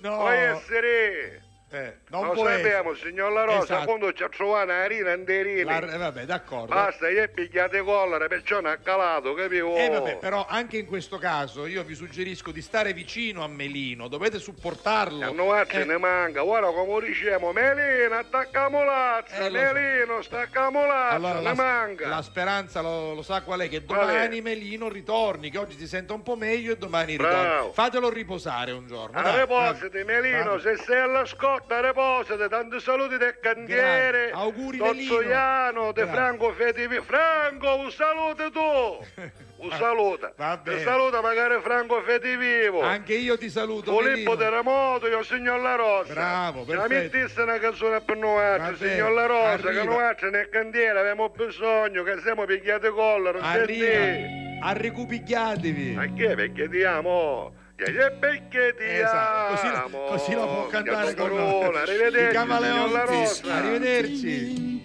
No. 0.00 0.16
Può 0.18 0.28
essere? 0.28 1.42
Eh, 1.70 1.96
non 2.08 2.28
Lo 2.28 2.34
sappiamo, 2.46 2.94
signor 2.94 3.30
La 3.30 3.44
Rosa, 3.44 3.62
Esatto. 3.64 3.84
quando 3.84 4.10
ci 4.14 4.22
ha 4.22 4.28
trovato 4.30 4.64
una 4.64 4.86
Rina 4.86 5.12
Anderini. 5.12 5.64
La- 5.64 5.80
eh, 5.80 5.98
vabbè, 5.98 6.24
d'accordo. 6.24 6.72
Basta, 6.74 7.10
gli 7.10 7.16
è 7.16 7.28
picchiate 7.28 7.82
collera, 7.82 8.26
perciò 8.26 8.60
non 8.62 8.70
ha 8.72 8.78
calato, 8.78 9.34
capivo? 9.34 9.76
Eh 9.76 9.90
vabbè, 9.90 10.16
però 10.16 10.46
anche 10.48 10.78
in 10.78 10.86
questo 10.86 11.18
caso 11.18 11.66
io 11.66 11.82
vi 11.82 11.94
suggerisco 11.94 12.52
di 12.52 12.62
stare 12.62 12.94
vicino 12.94 13.44
a 13.44 13.48
Melino, 13.48 14.08
dovete 14.08 14.38
supportarlo. 14.38 15.26
A 15.26 15.30
noi 15.30 15.62
ce 15.68 15.82
Eh, 15.82 15.84
ne 15.84 15.98
manca, 15.98 16.42
ora 16.42 16.68
come 16.70 17.06
diciamo, 17.06 17.52
Melino, 17.52 18.14
attaccamo 18.16 18.84
lazza, 18.84 19.34
Eh, 19.36 19.50
lo 19.50 19.58
so. 19.58 19.72
Melino, 19.74 20.22
staccamo 20.22 20.86
lazza, 20.86 21.14
allora, 21.16 21.40
la, 21.42 21.54
manca. 21.54 22.08
la 22.08 22.22
speranza 22.22 22.80
lo, 22.80 23.12
lo 23.12 23.22
sa 23.22 23.42
qual 23.42 23.60
è? 23.60 23.68
Che 23.68 23.76
è? 23.76 23.80
domani 23.80 24.40
Melino 24.40 24.88
ritorni, 24.88 25.50
che 25.50 25.58
oggi 25.58 25.76
si 25.76 25.86
sente 25.86 26.14
un 26.14 26.22
po' 26.22 26.34
meglio 26.34 26.72
e 26.72 26.78
domani 26.78 27.16
Bravo. 27.16 27.36
ritorni. 27.52 27.72
Fatelo 27.74 28.08
riposare 28.08 28.72
un 28.72 28.86
giorno. 28.86 29.18
A 29.18 29.22
dai, 29.22 29.36
reposite, 29.40 29.90
dai. 29.90 30.04
Melino, 30.04 30.56
Vabbè. 30.56 30.60
se 30.62 30.76
sei 30.82 31.00
alla 31.00 31.26
scotta, 31.58 31.80
reposite, 31.80 32.48
tanti 32.48 32.80
saluti 32.80 33.16
del 33.16 33.38
cantiere. 33.40 34.30
Auguri. 34.30 34.78
Tozzoiano, 34.78 35.92
di. 35.92 36.00
Franco 36.02 36.52
Fetivi. 36.52 37.00
Franco, 37.00 37.76
un 37.76 37.90
saluto 37.90 38.50
tu! 38.50 39.20
Un 39.58 39.72
saluto. 39.72 40.32
Ti 40.36 40.44
bene. 40.62 40.82
saluta 40.82 41.20
magari 41.20 41.60
Franco 41.60 42.00
Fetivivo. 42.02 42.80
Anche 42.80 43.14
io 43.14 43.36
ti 43.36 43.50
saluto. 43.50 43.98
Filippo. 43.98 44.36
Terremoto, 44.36 45.08
io 45.08 45.24
signor 45.24 45.58
La 45.60 45.74
Rosa. 45.74 46.12
Bravo, 46.12 46.64
Se 46.64 46.74
la 46.76 46.82
perfetto. 46.82 47.16
mettesse 47.16 47.42
una 47.42 47.58
canzone 47.58 48.00
per 48.00 48.16
noi, 48.18 48.76
signor 48.76 49.10
La 49.10 49.26
Rosa, 49.26 49.68
che 49.70 49.82
noi 49.82 50.14
nel 50.30 50.48
cantiere 50.48 51.00
abbiamo 51.00 51.28
bisogno, 51.30 52.04
che 52.04 52.20
siamo 52.20 52.44
pigliati 52.44 52.88
collera, 52.90 53.40
non 53.40 53.52
senti? 53.52 53.84
Arriva, 53.84 54.66
arricupigliatevi. 54.68 55.90
Ma 55.94 56.06
che? 56.14 56.34
Perché 56.36 56.68
diamo? 56.68 57.57
Che 57.78 58.10
perché 58.18 58.74
ti 58.76 58.82
Esatto, 58.84 59.54
così, 59.54 59.66
amo. 59.68 60.04
così 60.08 60.34
la 60.34 60.46
può 60.46 60.66
cantare 60.66 61.14
con 61.14 61.28
Corona, 61.28 61.68
noi. 61.68 61.76
arrivederci, 61.76 62.34
La 62.34 63.04
Rosa. 63.04 63.54
Arrivederci. 63.54 64.82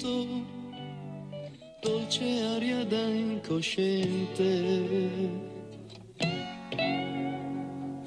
dolce 1.81 2.23
aria 2.55 2.85
da 2.85 3.01
incosciente. 3.07 4.51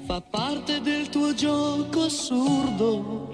Fa 0.05 0.21
parte 0.21 0.79
del 0.79 1.09
tuo 1.09 1.33
gioco 1.33 2.03
assurdo, 2.03 3.29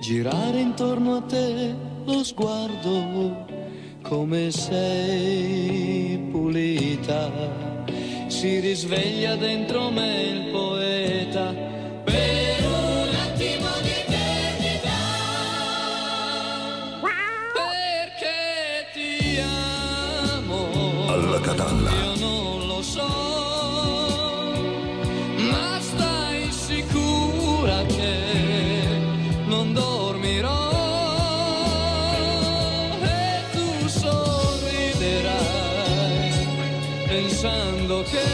girare 0.00 0.60
intorno 0.60 1.16
a 1.16 1.22
te 1.22 1.74
lo 2.04 2.22
sguardo, 2.22 3.44
come 4.02 4.52
sei 4.52 6.18
pulita. 6.30 7.74
Si 8.28 8.60
risveglia 8.60 9.36
dentro 9.36 9.90
me 9.90 10.22
il 10.22 10.50
poeta. 10.50 11.54
Per 12.04 12.64
un 12.64 13.14
attimo 13.14 13.68
di 13.82 13.90
eternità 13.90 14.90
perché 17.52 18.86
ti 18.92 19.38
amo. 19.38 21.08
Alla 21.08 21.40
catalla. 21.40 21.90
Io 21.90 22.16
non 22.18 22.66
lo 22.66 22.82
so, 22.82 23.25
che 38.10 38.28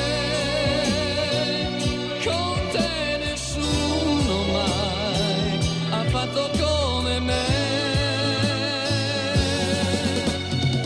con 2.24 2.58
te 2.72 3.18
nessuno 3.24 4.36
mai 4.52 5.58
ha 5.90 6.04
fatto 6.04 6.50
come 6.58 7.20
me. 7.20 7.70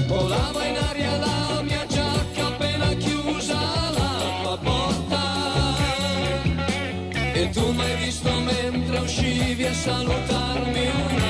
Volava 0.06 0.64
in 0.64 0.76
aria 0.76 1.16
la 1.16 1.62
mia 1.62 1.84
giacca 1.86 2.46
appena 2.46 2.94
chiusa 2.94 3.58
la 3.98 4.12
tua 4.42 4.58
porta 4.58 5.24
E 7.34 7.50
tu 7.50 7.72
mi 7.72 7.82
hai 7.82 7.96
visto 7.96 8.30
mentre 8.40 8.98
uscivi 8.98 9.64
a 9.64 9.74
salutarmi 9.74 10.86
un'altra 10.86 11.25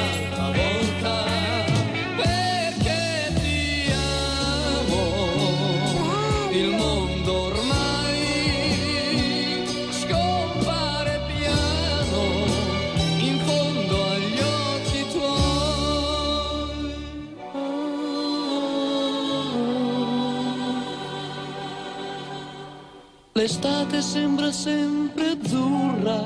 L'estate 23.47 24.03
sembra 24.03 24.51
sempre 24.51 25.39
azzurra, 25.41 26.21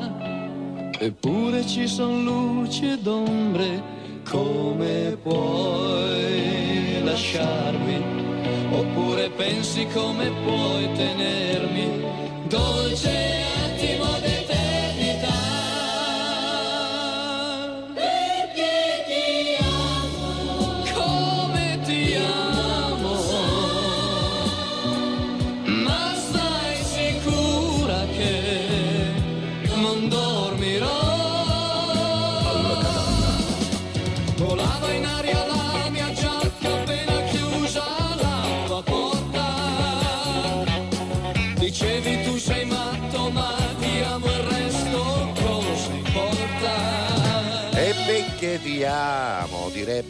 eppure 0.99 1.67
ci 1.67 1.87
son 1.87 2.25
luci 2.25 2.93
ed 2.93 3.07
ombre. 3.07 3.83
Come 4.25 5.19
puoi 5.23 7.03
lasciarmi? 7.05 8.03
Oppure 8.73 9.29
pensi 9.37 9.87
come 9.93 10.31
puoi 10.43 10.91
tenermi? 10.95 12.05
Dolce 12.49 13.40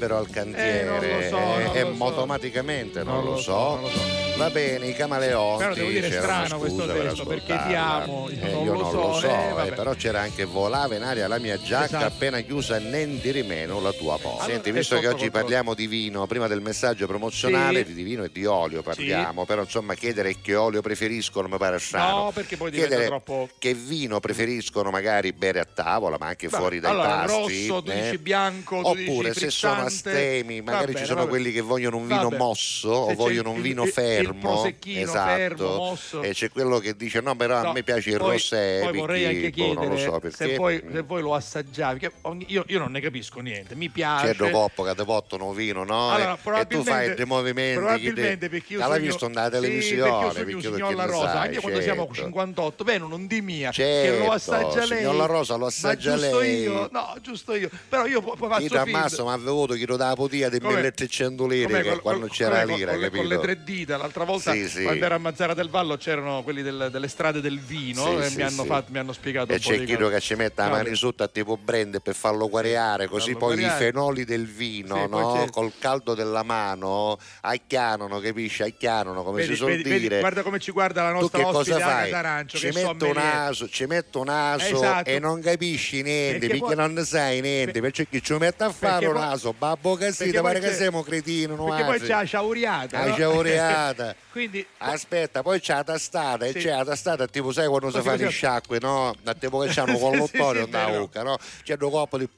direbbero 0.00 0.16
al 0.16 0.30
cantiere. 0.30 1.26
Eh, 1.26 1.28
so, 1.28 1.36
e 1.36 1.62
lo 1.64 1.72
e 1.92 1.94
so. 1.96 2.04
automaticamente 2.04 3.02
non, 3.04 3.14
Non 3.16 3.24
lo, 3.24 3.36
so. 3.36 3.52
non 3.52 3.80
lo 3.82 3.88
so. 3.88 4.18
Va 4.36 4.48
bene, 4.48 4.86
i 4.86 4.94
camaleonti. 4.94 5.62
Però 5.62 5.74
devo 5.74 5.88
dire, 5.90 6.10
strano 6.10 6.58
questo 6.58 6.86
per 6.86 6.96
testo, 7.08 7.24
perché 7.26 7.60
ti 7.66 7.74
amo, 7.74 8.30
io 8.30 8.40
Eh, 8.42 8.50
non 8.52 8.64
io 8.64 8.72
lo 8.72 8.80
non 8.80 8.90
so, 8.90 8.96
lo 9.08 9.12
so, 9.20 9.26
eh, 9.26 9.66
eh, 9.66 9.72
però 9.72 9.92
c'era 9.92 10.20
anche 10.20 10.44
volava 10.46 10.94
in 10.96 11.02
aria 11.02 11.28
la 11.28 11.38
mia 11.38 11.60
giacca 11.60 11.84
Esatto. 11.84 12.04
appena 12.06 12.40
chiusa 12.40 12.78
nen 12.78 13.20
di 13.20 13.30
rimeno 13.32 13.80
la 13.82 13.92
tua 13.92 14.16
porta. 14.18 14.44
Allora, 14.44 14.54
Senti, 14.54 14.70
è 14.70 14.72
visto 14.72 14.94
che 14.98 15.08
oggi 15.08 15.18
controllo. 15.24 15.30
parliamo 15.44 15.74
di 15.74 15.86
vino, 15.86 16.26
prima 16.26 16.46
del 16.46 16.62
messaggio 16.62 17.06
promozionale 17.06 17.84
Sì. 17.84 17.92
di 17.92 18.02
vino 18.02 18.24
e 18.24 18.30
di 18.32 18.46
olio 18.46 18.80
parliamo, 18.82 19.44
però 19.44 19.60
insomma 19.62 19.92
chiedere 19.94 20.34
che 20.40 20.54
olio 20.54 20.80
preferiscono 20.80 21.46
mi 21.48 21.58
pare 21.58 21.78
strano. 21.78 22.16
No, 22.24 22.30
perché 22.32 22.56
poi 22.56 22.70
diventa 22.70 22.88
chiedere 22.96 23.10
troppo- 23.10 23.48
che 23.58 23.74
vino 23.74 24.20
preferiscono 24.20 24.88
magari 24.90 25.32
bere 25.34 25.60
a 25.60 25.66
tavola, 25.66 26.16
ma 26.18 26.28
anche 26.28 26.48
Beh, 26.48 26.56
fuori 26.56 26.80
dai 26.80 26.92
allora, 26.92 27.24
pasti. 27.26 27.66
rosso, 27.68 27.82
tu 27.82 27.90
eh? 27.90 28.00
dici 28.02 28.18
bianco, 28.18 28.80
tu 28.82 28.94
dici 28.94 29.10
Oppure 29.10 29.34
se 29.34 29.50
sono 29.50 29.82
Va 29.90 30.62
magari 30.72 30.92
bene, 30.92 30.98
ci 30.98 31.04
sono 31.04 31.18
vabbè. 31.20 31.28
quelli 31.28 31.52
che 31.52 31.60
vogliono 31.60 31.96
un 31.96 32.06
vino 32.06 32.22
Vabbè. 32.22 32.36
mosso 32.36 33.06
Se 33.06 33.12
o 33.12 33.14
vogliono 33.14 33.50
il- 33.50 33.56
un 33.56 33.62
vino 33.62 33.82
il- 33.82 33.88
il 33.88 33.92
fermo. 33.94 34.40
prosecchino 34.40 35.00
esatto. 35.00 35.30
fermo, 35.36 35.74
mosso. 35.76 36.22
E 36.22 36.30
c'è 36.32 36.50
quello 36.50 36.78
che 36.78 36.94
dice 36.96 37.20
no, 37.20 37.34
però 37.36 37.56
a 37.56 37.62
No, 37.62 37.72
me 37.72 37.82
piace 37.82 38.10
il 38.10 38.16
poi- 38.18 38.32
rosé. 38.32 38.80
Poi 38.82 38.98
vorrei 38.98 39.24
anche 39.26 39.48
boh, 39.50 39.54
chiedere 39.54 39.86
non 39.86 39.94
lo 39.94 39.98
so 39.98 40.18
perché. 40.18 40.36
se, 40.36 40.54
poi, 40.54 40.82
se 40.92 41.00
voi 41.02 41.22
lo 41.22 41.34
assaggiavi. 41.34 41.98
che 42.00 42.10
ogni- 42.22 42.44
io, 42.48 42.64
io 42.68 42.78
non 42.78 42.92
ne 42.92 43.00
capisco 43.00 43.40
niente, 43.40 43.74
mi 43.74 43.88
piace. 43.88 44.26
C'è 44.26 44.34
due 44.34 44.50
coppo 44.50 44.82
che 44.84 44.94
ti 44.94 45.04
portano 45.04 45.46
un 45.48 45.54
vino, 45.54 45.84
no? 45.84 46.10
Allora, 46.10 46.38
e, 46.60 46.66
tu 46.66 46.82
fai 46.82 47.14
dei 47.14 47.24
movimenti. 47.26 47.78
probabilmente 47.78 48.38
che 48.38 48.48
perché 48.48 48.72
io 48.74 48.80
sogno- 48.80 48.98
visto 48.98 49.28
nella 49.28 49.44
Sì, 49.44 49.50
televisione? 49.50 50.10
perché 50.10 50.24
io 50.26 50.32
perché 50.32 50.54
un 50.54 50.60
tu 50.62 50.72
signor 50.74 50.88
che 50.90 50.94
La 50.94 51.04
Rosa, 51.04 51.32
sai, 51.32 51.46
anche 51.46 51.60
quando 51.60 51.80
siamo 51.80 52.04
certo. 52.06 52.22
58, 52.22 52.84
beh, 52.84 52.98
non 52.98 53.26
di 53.26 53.40
mia, 53.40 53.68
che 53.70 53.74
Certo, 53.82 54.24
lo 54.24 54.30
assaggia 54.32 54.84
lei. 54.86 54.98
signor 54.98 55.14
La 55.16 55.26
Rosa, 55.26 55.54
lo 55.56 55.66
assaggia 55.66 56.10
ma 56.10 56.16
lei. 56.16 56.60
io, 56.62 56.88
no, 56.92 57.14
giusto 57.20 57.54
io. 57.54 57.68
Però 57.88 58.06
io 58.06 58.20
poi 58.20 58.48
faccio 58.48 58.62
Io 58.62 58.68
da 58.68 58.84
finta. 58.84 58.98
Masso 59.00 59.24
mi 59.24 59.30
ha 59.32 59.36
chi 59.80 59.86
lo 59.86 59.96
dava 59.96 60.14
potia 60.14 60.48
Come- 60.50 60.74
1300 60.74 61.46
lire 61.46 61.82
che 61.82 61.88
col- 61.88 62.00
quando 62.00 62.26
col- 62.26 62.36
c'era 62.36 62.64
la 62.64 62.74
lira, 62.74 62.92
con, 62.92 63.00
capito? 63.00 63.16
con 63.22 63.26
le 63.30 63.38
tre 63.40 63.64
dita. 63.64 63.96
L'altra 63.96 64.24
volta, 64.24 64.52
Sì, 64.52 64.68
sì. 64.68 64.82
quando 64.82 65.04
ero 65.04 65.14
a 65.14 65.18
Mazzara 65.18 65.54
del 65.54 65.68
Vallo, 65.68 65.96
c'erano 65.96 66.42
quelli 66.42 66.62
del- 66.62 66.88
delle 66.92 67.08
strade 67.08 67.40
del 67.40 67.58
vino 67.58 68.04
Sì, 68.04 68.26
e 68.32 68.36
mi, 68.36 68.42
hanno 68.42 68.64
fatto- 68.64 68.92
mi 68.92 68.98
hanno 68.98 69.12
spiegato 69.12 69.52
E 69.52 69.58
c'è 69.58 69.84
chi 69.84 69.96
che 69.96 70.20
ci 70.20 70.34
mette 70.34 70.62
la 70.62 70.68
mano 70.68 70.94
sotto 70.94 71.22
a 71.22 71.28
tipo 71.28 71.56
brand 71.56 72.00
per 72.02 72.14
farlo 72.14 72.48
guareare, 72.48 73.06
così 73.08 73.32
Farlo 73.32 73.38
poi 73.46 73.56
guareare. 73.56 73.82
i 73.84 73.86
fenoli 73.86 74.24
del 74.24 74.46
vino, 74.46 75.06
no? 75.06 75.46
col 75.50 75.72
caldo 75.78 76.14
della 76.14 76.42
mano, 76.42 77.18
acchianano, 77.42 78.18
capisci? 78.20 78.62
Acchianano, 78.62 79.22
come 79.22 79.40
Vedi, 79.40 79.52
si 79.52 79.56
suol 79.56 79.70
vedi, 79.70 79.82
vedi, 79.84 80.00
dire. 80.00 80.18
guarda 80.20 80.42
come 80.42 80.58
ci 80.58 80.70
guarda 80.72 81.02
la 81.02 81.12
nostra 81.12 81.38
che 81.38 81.44
ospite 81.44 81.70
cosa 81.72 81.84
fai? 81.84 82.02
Agata 82.08 82.18
Arancio, 82.18 82.58
Ci 82.58 82.68
che 82.70 82.72
metto 82.82 83.06
un 83.06 83.12
naso, 83.14 83.68
ci 83.68 83.86
metto 83.86 84.18
un 84.20 84.24
naso 84.26 84.74
Esatto. 84.76 85.08
e 85.08 85.18
non 85.18 85.40
capisci 85.40 86.02
niente, 86.02 86.46
Perché 86.48 86.74
non 86.74 87.04
sai 87.04 87.40
niente, 87.40 87.80
per- 87.80 87.92
perché 87.92 88.20
ci 88.20 88.32
mette 88.34 88.64
a 88.64 88.70
fare 88.70 89.06
un 89.06 89.14
naso, 89.14 89.52
babbo 89.56 89.69
perché 89.76 90.04
casita, 90.06 90.40
poi 90.40 90.52
pare 90.52 90.60
che 90.60 90.74
siamo 90.74 91.02
cretini, 91.02 91.54
no? 91.54 91.64
Perché 91.66 91.84
poi 91.84 92.00
c'è 92.00 92.06
la 92.08 92.22
sciauriata. 92.24 92.98
La 92.98 93.06
no? 93.06 93.14
sciauriata. 93.14 94.14
Quindi 94.30 94.66
Aspetta, 94.78 95.42
poi 95.42 95.60
c'è 95.60 95.74
la 95.74 95.84
tastata 95.84 96.44
e 96.46 96.52
Sì. 96.52 96.58
c'è 96.60 96.70
la 96.76 96.84
tastata 96.84 97.26
tipo 97.26 97.52
sai 97.52 97.66
quando 97.68 97.90
si 97.90 98.00
fanno 98.00 98.16
così. 98.16 98.28
i 98.28 98.30
sciacque, 98.30 98.78
no? 98.80 99.14
Da 99.22 99.34
tipo 99.34 99.58
che 99.60 99.68
c'hanno 99.72 99.98
con 99.98 100.12
Sì, 100.14 100.18
l'ottorio 100.18 100.64
sì, 100.64 100.70
da 100.70 100.86
vero. 100.86 101.00
bocca, 101.00 101.22
no? 101.22 101.36
C'è 101.62 101.76
due 101.76 101.90
di... 102.18 102.28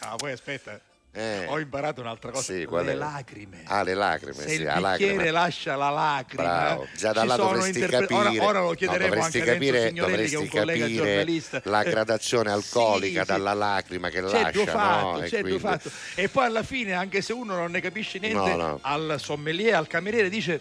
Ah, 0.00 0.16
poi 0.16 0.32
aspetta, 0.32 0.80
Eh. 1.14 1.44
ho 1.46 1.58
imparato 1.58 2.00
un'altra 2.00 2.30
cosa. 2.30 2.42
Sì, 2.54 2.66
le 2.66 2.92
è? 2.92 2.94
lacrime. 2.94 3.60
Ah, 3.64 3.82
le 3.82 3.92
lacrime, 3.92 4.32
Se 4.32 4.48
sì, 4.48 4.54
il 4.62 4.72
bicchiere 4.80 5.30
lascia 5.30 5.76
la 5.76 5.90
lacrima, 5.90 6.42
Bravo, 6.42 6.86
già 6.96 7.12
da 7.12 7.24
là 7.24 7.36
dovresti 7.36 7.80
interpre- 7.80 8.06
capire, 8.06 8.38
Ora, 8.38 8.46
ora 8.48 8.60
lo 8.60 8.64
no, 8.68 8.72
chiederemo 8.72 9.14
dovresti 9.14 9.38
anche 9.40 9.52
capire, 9.52 9.88
Signorelli, 9.88 9.92
che 9.92 10.00
è 10.00 10.38
un 10.38 10.44
dovresti 10.46 10.58
collega 10.58 10.86
giornalista. 10.88 11.60
la 11.64 11.82
gradazione 11.82 12.50
alcolica 12.50 13.20
sì, 13.24 13.26
dalla 13.30 13.52
lacrima 13.52 14.08
che 14.08 14.22
C'è 14.22 14.42
lascia, 14.42 14.64
fatto, 14.66 15.04
no? 15.10 15.18
E 15.22 15.28
c'è 15.28 15.30
due 15.40 15.40
quindi- 15.42 15.58
fatto. 15.60 15.90
E 16.14 16.28
poi 16.30 16.44
alla 16.46 16.62
fine, 16.62 16.92
anche 16.94 17.20
se 17.20 17.32
uno 17.34 17.56
non 17.56 17.70
ne 17.70 17.80
capisce 17.82 18.18
niente, 18.18 18.38
No, 18.38 18.56
no. 18.56 18.78
al 18.80 19.16
sommelier, 19.18 19.74
al 19.74 19.86
cameriere 19.88 20.30
dice 20.30 20.60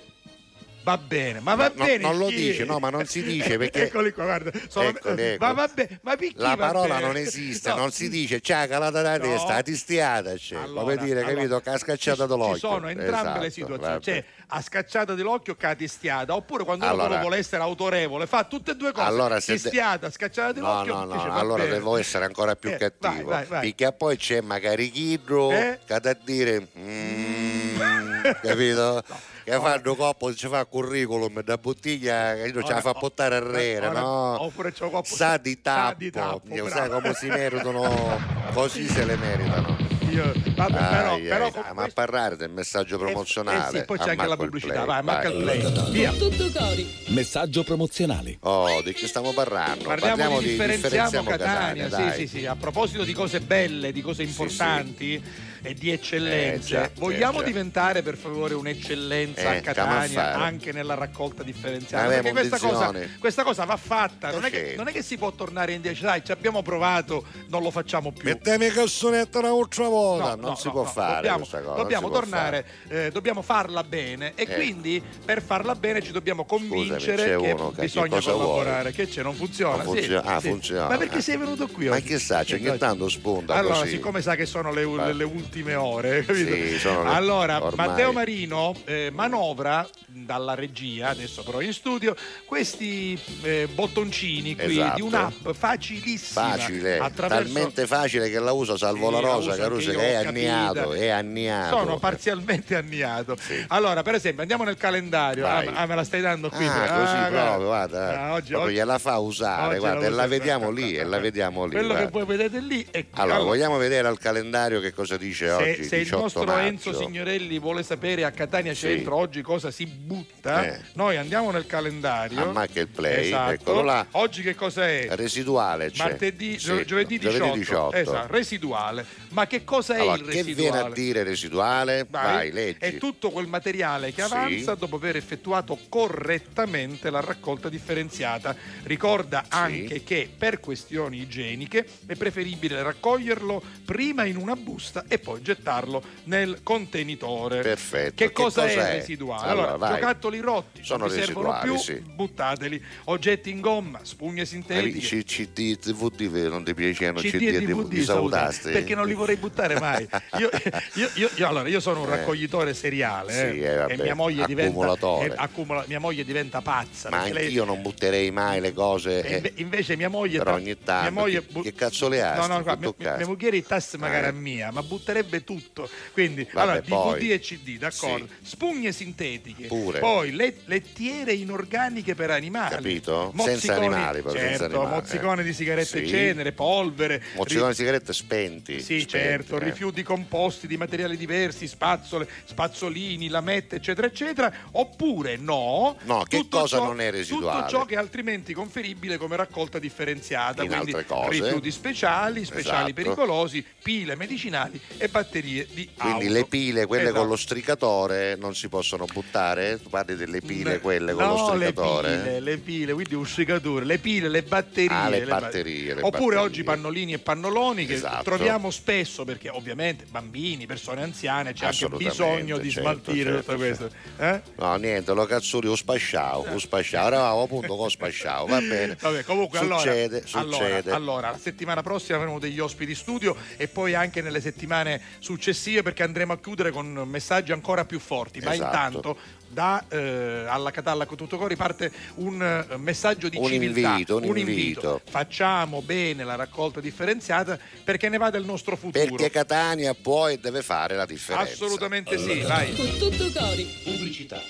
Va 0.84 0.98
bene, 0.98 1.40
ma 1.42 1.54
va 1.54 1.72
No, 1.76 1.84
bene. 1.86 1.98
non 2.00 2.18
lo 2.18 2.26
chi? 2.28 2.36
dice, 2.36 2.64
no, 2.66 2.80
ma 2.80 2.90
non 2.90 3.06
si 3.06 3.22
dice 3.22 3.56
perché- 3.60 3.84
Eccoli 3.92 4.12
qua, 4.12 4.24
guarda. 4.24 4.52
sono- 4.68 4.88
Eccoli, 4.90 5.22
ecco. 5.22 5.46
Ma 5.46 5.52
va 5.54 5.70
bene, 5.72 6.00
ma 6.02 6.16
perché 6.16 6.34
La 6.38 6.58
parola 6.58 6.98
non 7.00 7.18
esiste, 7.18 7.70
No, 7.70 7.76
non 7.76 7.92
si 7.92 8.10
dice 8.10 8.42
c'ha 8.42 8.66
calata 8.68 9.02
da 9.04 9.18
No. 9.18 9.24
testa, 9.24 9.54
la 9.54 9.62
tistiata 9.62 10.34
c'è, 10.34 10.56
Allora, 10.56 10.82
come 10.82 10.98
dire, 10.98 11.20
allora, 11.20 11.36
capito? 11.36 11.60
Che 11.60 11.70
ha 11.70 11.78
scacciato 11.78 12.22
ci- 12.24 12.28
dall'occhio. 12.28 12.54
Ci 12.56 12.60
sono 12.60 12.90
entrambe 12.90 13.16
Esatto, 13.20 13.40
le 13.42 13.50
situazioni, 13.52 13.80
vabbè. 13.94 14.02
cioè 14.04 14.24
a 14.54 14.62
scacciata 14.62 15.14
dell'occhio 15.14 15.56
che 15.56 15.66
a 15.68 15.76
tistiata, 15.76 16.34
oppure 16.36 16.64
quando 16.64 16.84
uno 16.84 16.94
Allora- 16.94 17.08
proprio 17.10 17.28
vuole 17.28 17.42
essere 17.42 17.62
autorevole, 17.62 18.26
fa 18.26 18.44
tutte 18.46 18.72
e 18.72 18.76
due 18.76 18.92
cose. 18.92 19.06
Allora, 19.06 19.40
se 19.40 19.54
de- 19.54 19.60
tistiata, 19.60 20.10
scacciata 20.10 20.48
No, 20.48 20.54
dell'occhio, 20.54 20.94
no, 20.96 21.04
no, 21.06 21.14
dice, 21.14 21.28
allora 21.30 21.64
bene. 21.64 21.76
devo 21.76 21.98
essere 21.98 22.26
ancora 22.26 22.56
più 22.56 22.70
Eh, 22.72 22.78
cattivo. 22.78 23.30
vai, 23.30 23.46
vai, 23.46 23.46
vai. 23.46 23.74
Perché 23.74 23.94
poi 23.96 24.18
c'è 24.18 24.42
magari 24.42 24.90
Chidro 24.90 25.52
Eh? 25.52 25.80
che 25.86 26.00
da 26.00 26.18
dire 26.24 26.68
mm, 26.78 27.76
capito? 28.42 29.04
Che 29.44 29.52
fanno 29.60 29.96
coppo, 29.96 30.34
ci 30.36 30.48
fa 30.48 30.66
curriculum 30.66 31.42
da 31.42 31.58
bottiglia 31.58 32.36
che 32.36 32.52
non 32.54 32.64
ce 32.64 32.74
la 32.74 32.82
fa 32.82 32.94
portare 32.94 33.36
a 33.36 33.40
re, 33.40 33.78
ora- 33.78 34.00
no? 34.00 34.44
oppure 34.44 34.72
c'è 34.72 34.90
coppo- 34.90 35.04
sa 35.16 35.38
di 35.38 35.52
sa 35.64 35.96
tappo, 35.98 36.48
di 36.48 36.70
sai 36.70 36.90
come 36.90 37.14
si 37.14 37.28
meritano, 37.28 38.20
così 38.54 38.88
se 38.88 39.04
le 39.06 39.16
meritano. 39.18 39.90
Io- 40.12 40.32
vabbè, 40.56 40.74
però, 40.74 41.14
Ai, 41.14 41.22
però 41.22 41.52
con 41.52 41.62
ma 41.64 41.70
a 41.70 41.74
questo- 41.74 41.94
parlare 41.94 42.36
del 42.36 42.50
messaggio 42.50 42.98
promozionale. 42.98 43.78
Eh 43.78 43.80
sì, 43.80 43.86
poi 43.86 43.98
c'è 43.98 44.10
anche 44.10 44.28
la 44.28 44.36
pubblicità, 44.36 44.84
play, 44.84 45.02
vai, 45.04 45.26
il 45.32 45.44
vai. 45.46 45.60
play. 45.62 45.92
Via. 45.92 46.12
Tutto 46.12 46.50
cori. 46.52 46.94
Messaggio 47.08 47.64
promozionale. 47.64 48.38
Oh, 48.42 48.82
di 48.82 48.92
che 48.94 49.08
stiamo 49.08 49.32
parlando? 49.32 49.86
Parliamo, 49.86 50.40
di 50.40 50.50
differenziamo, 50.50 51.24
Catania, 51.24 51.88
dai. 51.88 52.12
sì, 52.12 52.28
sì, 52.28 52.40
sì. 52.40 52.46
A 52.46 52.56
proposito 52.58 53.06
di 53.06 53.14
cose 53.14 53.40
belle, 53.40 53.94
di 53.94 54.02
cose 54.02 54.24
importanti 54.24 55.24
e 55.64 55.74
di 55.74 55.92
eccellenze, 55.92 56.76
Eh, 56.76 56.80
già, 56.82 56.90
vogliamo 56.96 57.40
già. 57.40 57.46
diventare 57.46 58.02
per 58.02 58.18
favore 58.18 58.54
un'eccellenza 58.56 59.54
Eh, 59.54 59.58
a 59.58 59.62
Catania 59.62 60.36
anche 60.36 60.72
nella 60.72 60.96
raccolta 60.96 61.44
differenziata? 61.44 62.08
Perché 62.08 62.32
questa 62.32 62.58
cosa, 62.58 62.92
questa 63.20 63.44
cosa 63.44 63.66
va 63.66 63.78
fatta, 63.78 64.32
non 64.32 64.46
è, 64.46 64.50
che, 64.50 64.74
non 64.78 64.88
è 64.88 64.92
che 64.92 65.02
si 65.04 65.18
può 65.18 65.32
tornare 65.32 65.74
indietro, 65.74 66.06
dai, 66.06 66.24
ci 66.26 66.32
abbiamo 66.32 66.62
provato, 66.62 67.26
non 67.50 67.62
lo 67.62 67.72
facciamo 67.72 68.12
più. 68.12 68.24
Mettemi 68.28 68.66
il 68.66 68.74
cassonetto 68.74 69.40
un'altra 69.40 69.88
volta, 69.88 70.30
No, 70.30 70.36
non 70.36 70.50
no, 70.52 70.56
si 70.56 70.68
no, 70.68 70.74
può 70.74 70.84
no, 70.84 70.90
fare 70.90 71.16
Dobbiamo, 71.16 71.38
questa 71.38 71.60
cosa. 71.62 71.76
dobbiamo 71.82 72.10
tornare, 72.10 72.66
eh, 72.88 73.10
dobbiamo 73.12 73.42
farla 73.42 73.84
bene 73.84 74.34
e 74.36 74.44
Eh. 74.44 74.54
quindi 74.56 75.02
per 75.24 75.42
farla 75.42 75.76
bene 75.76 76.02
ci 76.02 76.12
dobbiamo 76.12 76.46
Scusami, 76.48 76.68
convincere 76.70 77.16
c'è 77.16 77.38
che 77.38 77.52
uno 77.52 77.72
che- 77.72 77.82
bisogna 77.82 78.18
che 78.20 78.24
collaborare. 78.32 78.92
Che 78.92 79.08
c'è? 79.08 79.22
Non 79.22 79.36
funziona? 79.36 79.84
Non 79.84 79.94
Sì, 79.96 80.00
funziona- 80.02 80.24
ah, 80.36 80.40
sì. 80.40 80.48
funziona. 80.50 80.88
Ma 80.88 80.98
perché 80.98 81.22
sei 81.22 81.38
venuto 81.38 81.68
qui 81.68 81.88
Ma 81.88 81.96
oggi? 81.96 82.04
che 82.04 82.20
sa, 82.20 82.44
c'è 82.44 82.56
ogni 82.56 82.78
tanto 82.78 83.08
spunta 83.10 83.54
Allora, 83.56 83.76
così. 83.76 83.90
siccome 83.92 84.22
sa 84.22 84.36
che 84.36 84.46
sono 84.46 84.72
le, 84.74 84.86
le- 84.86 85.14
le 85.14 85.24
ultime 85.52 85.76
ore, 85.76 86.24
capito? 86.26 86.54
Sì, 86.56 86.80
sono 86.80 87.04
le- 87.04 87.10
allora 87.10 87.62
ormai. 87.64 87.88
Matteo 87.88 88.14
Marino 88.14 88.74
eh, 88.86 89.10
manovra 89.12 89.86
dalla 90.08 90.56
regia, 90.56 91.10
adesso 91.10 91.44
però 91.44 91.60
in 91.60 91.74
studio, 91.74 92.16
questi 92.46 93.20
eh, 93.44 93.68
bottoncini 93.74 94.56
qui 94.56 94.78
Esatto. 94.80 94.96
di 94.96 95.02
un'app 95.02 95.50
facilissima. 95.52 96.50
Facile, 96.52 97.00
attraverso- 97.00 97.44
talmente 97.54 97.86
facile 97.88 98.30
che 98.30 98.40
la 98.40 98.54
uso 98.54 98.78
salvo 98.78 99.08
Sì, 99.08 99.14
la 99.14 99.20
la 99.22 99.28
rosa, 99.28 99.50
uso 99.52 99.62
Caruso, 99.62 99.92
che 99.92 99.98
è 100.12 100.26
anniato, 100.26 100.94
è 100.94 101.10
anniato. 101.10 101.78
Sono 101.78 101.98
parzialmente 102.00 102.76
anniato. 102.78 103.36
Sì. 103.40 103.64
Allora, 103.68 104.04
per 104.04 104.16
esempio, 104.16 104.42
andiamo 104.42 104.64
nel 104.64 104.78
calendario. 104.78 105.46
Ah, 105.48 105.64
ah, 105.74 105.86
me 105.86 105.96
la 105.96 106.04
stai 106.06 106.22
dando 106.22 106.50
qui? 106.50 106.66
Ah, 106.66 106.72
così 106.72 107.14
guarda. 107.30 107.42
proprio, 107.44 107.66
guarda. 107.68 108.22
Ah, 108.22 108.34
oggi, 108.34 108.54
oggi- 108.54 108.74
gliela 108.74 109.00
fa 109.00 109.18
usare, 109.18 109.80
guarda, 109.80 110.06
e 110.06 110.08
uso 110.08 110.16
la 110.16 110.28
vediamo 110.28 110.72
lì, 110.72 110.96
e 110.96 111.04
la 111.04 111.20
vediamo 111.20 111.66
lì. 111.66 111.72
Quello 111.72 111.94
che 111.94 112.08
guarda. 112.08 112.10
voi 112.26 112.26
vedete 112.38 112.60
lì 112.60 112.86
è 112.90 113.06
Allora, 113.12 113.40
vogliamo 113.40 113.78
vedere 113.78 114.08
al 114.08 114.18
calendario 114.18 114.80
che 114.80 114.94
cosa 114.94 115.18
dice 115.18 115.41
se, 115.46 115.52
oggi, 115.52 115.84
se 115.84 115.96
il 115.98 116.04
18 116.04 116.22
nostro 116.22 116.44
maggio. 116.46 116.60
Enzo 116.68 116.94
Signorelli 116.94 117.60
vuole 117.60 117.84
sapere 117.84 118.24
a 118.24 118.32
Catania 118.32 118.74
Sì. 118.74 118.80
Centro 118.88 119.16
oggi 119.16 119.42
cosa 119.42 119.72
si 119.72 119.86
butta, 119.86 120.66
Eh. 120.66 120.80
noi 120.94 121.18
andiamo 121.18 121.52
nel 121.52 121.66
calendario. 121.66 122.42
Ammacca 122.44 122.80
il 122.80 122.88
play, 122.88 123.26
Esatto. 123.28 123.52
eccolo 123.52 123.82
là. 123.84 124.06
Oggi 124.12 124.42
che 124.42 124.56
cosa 124.56 124.88
è? 124.88 125.08
Residuale 125.12 125.92
c'è. 125.92 126.04
Martedì, 126.04 126.60
Sì, 126.60 126.66
gio- 126.66 126.86
giovedì 126.86 127.18
18. 127.20 127.56
18. 127.56 127.96
Esatto, 127.98 128.32
residuale. 128.34 129.06
Ma 129.30 129.48
che 129.48 129.64
cosa 129.64 129.96
è 129.96 130.00
Allora, 130.02 130.16
il 130.18 130.22
che 130.26 130.28
residuale? 130.42 130.72
viene 130.72 130.80
a 130.88 130.90
dire 130.92 131.24
residuale? 131.24 132.06
Vai, 132.10 132.52
leggi. 132.52 132.80
È 132.80 132.98
tutto 132.98 133.30
quel 133.32 133.48
materiale 133.48 134.12
che 134.14 134.24
Sì. 134.24 134.32
avanza 134.34 134.76
dopo 134.76 134.98
aver 134.98 135.16
effettuato 135.16 135.78
correttamente 136.26 137.10
la 137.10 137.20
raccolta 137.22 137.70
differenziata. 137.70 138.56
Ricorda 138.84 139.46
anche 139.50 140.04
che 140.04 140.30
per 140.36 140.60
questioni 140.60 141.20
igieniche 141.22 141.86
è 142.06 142.16
preferibile 142.16 142.82
raccoglierlo 142.84 143.62
prima 143.86 144.26
in 144.26 144.36
una 144.38 144.56
busta 144.56 145.06
e 145.08 145.18
poi 145.20 145.31
gettarlo 145.42 146.02
nel 146.26 146.60
contenitore. 146.64 147.62
Perfetto. 147.62 148.14
Che 148.16 148.28
Che 148.28 148.32
cosa, 148.32 148.62
cosa 148.64 148.74
è 148.74 148.90
è? 148.92 148.94
residuale? 148.98 149.50
Allora, 149.50 149.72
Allora, 149.74 149.94
giocattoli 149.94 150.40
rotti, 150.40 150.84
Sono 150.84 151.06
non 151.06 151.16
vi 151.16 151.22
servono 151.24 151.60
più, 151.62 151.78
sì. 151.78 151.94
buttateli. 151.96 152.84
Oggetti 153.06 153.50
in 153.50 153.60
gomma, 153.62 154.00
spugne 154.04 154.46
sintetiche. 154.46 154.90
Amici, 154.98 155.24
CD, 155.24 155.78
DVD 155.80 156.48
non 156.48 156.64
ti 156.64 156.74
piacevano 156.74 157.20
CD 157.20 157.30
CD 157.38 157.42
e 157.42 157.62
DVD 157.62 158.00
salutasti? 158.02 158.72
perché 158.72 158.96
non 158.96 159.08
li 159.08 159.14
vorrei 159.14 159.36
buttare 159.38 159.80
mai. 159.80 160.08
Io, 160.40 160.50
io- 160.96 161.10
io- 161.16 161.30
io- 161.36 161.48
allora, 161.48 161.68
io 161.70 161.80
sono 161.80 162.02
un 162.02 162.08
Eh. 162.12 162.16
raccoglitore 162.18 162.74
seriale 162.74 163.32
Sì, 163.34 163.60
eh, 163.62 163.66
eh, 163.66 163.76
vabbè, 163.76 163.94
e 163.94 163.98
mia 164.04 164.16
moglie 164.16 164.46
diventa, 164.46 164.70
accumulatore. 164.72 165.26
eh, 165.28 165.34
accumula- 165.36 165.86
mia 165.88 166.00
moglie 166.00 166.24
diventa 166.24 166.62
pazza. 166.62 167.10
Ma 167.10 167.18
perché 167.18 167.34
lei- 167.34 167.44
anch'io 167.46 167.66
non 167.66 167.82
butterei 167.82 168.32
mai 168.32 168.60
le 168.62 168.74
cose. 168.74 169.24
e 169.24 169.32
eh, 169.32 169.36
inve- 169.38 169.54
invece 169.56 169.96
mia 169.96 170.10
moglie 170.10 170.38
però 170.40 170.54
ogni 170.56 170.78
tanto, 170.84 171.12
mia 171.12 171.22
moglie 171.22 171.46
che- 171.46 171.62
che 171.62 171.74
cazzo 171.74 172.08
le 172.08 172.22
ha, 172.22 172.36
no 172.36 172.48
no 172.48 172.62
qua, 172.64 172.76
mia, 172.76 172.94
moglie 173.26 173.64
tasse 173.66 173.98
magari 173.98 174.26
Eh. 174.26 174.30
a 174.30 174.32
mia 174.32 174.72
ma 174.72 174.82
butterebbe 175.22 175.44
tutto 175.44 175.90
quindi 176.14 176.48
Vabbè, 176.52 176.60
allora 176.62 176.82
poi. 176.82 177.20
DVD 177.20 177.32
e 177.32 177.40
CD 177.40 177.78
d'accordo 177.78 178.28
Sì. 178.42 178.50
spugne 178.50 178.92
sintetiche 178.92 179.68
Pure. 179.68 180.00
poi 180.00 180.32
le- 180.32 180.58
lettiere 180.66 181.34
inorganiche 181.34 182.16
per 182.16 182.32
animali 182.32 182.76
Capito? 182.76 183.32
mozziconi, 183.34 183.60
Senza 183.60 183.76
animali, 183.76 184.22
però, 184.22 184.34
certo, 184.34 184.48
senza 184.50 184.66
animali, 184.66 184.90
mozzicone 184.90 185.44
di 185.44 185.54
sigarette 185.54 186.04
Sì. 186.04 186.08
cenere 186.08 186.52
polvere 186.52 187.24
Mozzicone 187.36 187.66
ri- 187.68 187.72
di 187.72 187.76
sigarette 187.78 188.14
spenti. 188.14 188.74
sì, 188.80 188.84
spenti, 189.02 189.08
certo, 189.08 189.56
eh. 189.58 189.64
rifiuti 189.64 190.04
composti 190.04 190.68
di 190.68 190.78
materiali 190.78 191.18
diversi, 191.18 191.68
spazzole, 191.68 192.28
spazzolini, 192.46 193.28
lamette, 193.30 193.78
eccetera, 193.78 194.08
eccetera, 194.08 194.52
oppure 194.72 195.38
no. 195.38 195.98
No, 196.04 196.24
che 196.28 196.46
cosa 196.50 196.78
ciò- 196.78 196.86
non 196.86 197.00
è 197.02 197.12
residuale? 197.12 197.60
Tutto 197.66 197.70
ciò 197.70 197.86
che 197.86 197.96
è 197.96 197.98
altrimenti 197.98 198.54
conferibile 198.54 199.18
come 199.18 199.36
raccolta 199.36 199.80
differenziata, 199.80 200.64
In 200.64 200.70
quindi 200.70 200.92
altre 200.92 201.06
cose. 201.06 201.30
rifiuti 201.30 201.72
speciali, 201.72 202.46
speciali 202.46 202.92
Esatto. 202.92 202.94
pericolosi, 202.94 203.66
pile 203.82 204.16
medicinali 204.16 204.80
e 204.98 205.10
batterie 205.12 205.68
di 205.72 205.90
Quindi 205.96 206.26
auto. 206.26 206.34
le 206.34 206.46
pile, 206.46 206.86
quelle 206.86 207.04
Esatto. 207.04 207.20
con 207.20 207.28
lo 207.28 207.36
stricatore, 207.36 208.36
non 208.36 208.56
si 208.56 208.70
possono 208.70 209.06
buttare? 209.06 209.80
Tu 209.82 209.90
parli 209.90 210.16
delle 210.16 210.42
pile, 210.42 210.80
quelle 210.80 211.14
con 211.14 211.24
no, 211.26 211.32
lo 211.32 211.46
stricatore? 211.48 212.10
Le 212.10 212.18
pile, 212.18 212.40
le 212.40 212.58
pile, 212.58 212.94
quindi 212.94 213.16
un 213.16 213.26
stricatore, 213.26 213.86
le 213.86 213.98
pile, 214.00 214.30
le 214.30 214.44
batterie. 214.44 214.90
Ah, 214.90 215.10
le 215.10 215.22
ba- 215.26 215.40
batterie, 215.40 215.94
le 215.94 216.02
Oppure 216.02 216.36
batterie. 216.36 216.38
oggi 216.38 216.64
pannolini 216.64 217.14
e 217.14 217.20
pannoloni 217.20 217.86
che 217.86 217.94
Esatto. 217.94 218.24
troviamo 218.24 218.72
spesso 218.72 219.26
perché 219.26 219.50
ovviamente 219.50 220.06
bambini, 220.10 220.66
persone 220.66 221.04
anziane, 221.04 221.54
c'è 221.54 221.66
anche 221.66 221.90
bisogno 221.90 222.58
di 222.58 222.72
certo, 222.72 222.90
smaltire 222.90 223.32
certo, 223.32 223.40
tutto 223.52 223.56
questo. 223.58 223.90
Eh? 224.18 224.42
No, 224.56 224.76
niente, 224.78 225.14
lo 225.14 225.26
cazzuri, 225.26 225.68
lo 225.68 225.76
spasciavo, 225.76 226.46
lo 226.50 226.60
spasciavo. 226.60 227.08
Eravamo 227.08 227.44
appunto 227.44 227.76
con 227.76 227.90
spasciavo, 227.90 228.46
va 228.46 228.60
bene. 228.60 228.98
Vabbè, 229.02 229.24
comunque 229.24 229.60
succede, 229.60 230.24
allora, 230.34 230.56
succede. 230.58 230.92
allora, 230.92 230.96
allora, 230.96 231.32
la 231.32 231.40
settimana 231.40 231.82
prossima 231.82 232.18
avremo 232.18 232.40
degli 232.40 232.60
ospiti 232.60 232.96
studio 232.96 233.36
e 233.58 233.68
poi 233.68 233.94
anche 233.96 234.22
nelle 234.22 234.40
settimane 234.42 235.01
successive 235.20 235.82
perché 235.82 236.04
andremo 236.04 236.34
a 236.34 236.40
chiudere 236.40 236.72
con 236.72 236.88
messaggi 237.06 237.52
ancora 237.52 237.86
più 237.86 238.00
forti. 238.00 238.40
Ma 238.40 238.54
Esatto. 238.54 238.66
intanto 238.76 239.18
da 239.48 239.84
eh, 239.90 240.46
alla 240.48 240.72
Catalla 240.72 241.06
con 241.06 241.18
tutto 241.18 241.38
cori 241.38 241.56
parte 241.56 241.92
un 242.16 242.42
eh, 242.42 242.78
messaggio 242.78 243.28
di 243.30 243.38
Un 243.38 243.48
civiltà, 243.48 243.90
invito, 243.92 244.18
un 244.18 244.38
invito. 244.38 245.02
Facciamo 245.10 245.82
bene 245.82 246.24
la 246.24 246.36
raccolta 246.36 246.80
differenziata 246.80 247.60
perché 247.84 248.10
ne 248.10 248.18
va 248.18 248.30
del 248.30 248.46
nostro 248.46 248.76
futuro. 248.76 249.06
Perché 249.06 249.30
Catania 249.30 249.94
può 249.94 250.30
e 250.30 250.38
deve 250.38 250.62
fare 250.62 250.96
la 250.96 251.06
differenza. 251.06 251.52
Assolutamente 251.52 252.18
sì, 252.18 252.40
vai. 252.42 252.74
Con 252.74 252.98
tutto 252.98 253.32
cori. 253.38 253.64
Pubblicità. 253.84 254.42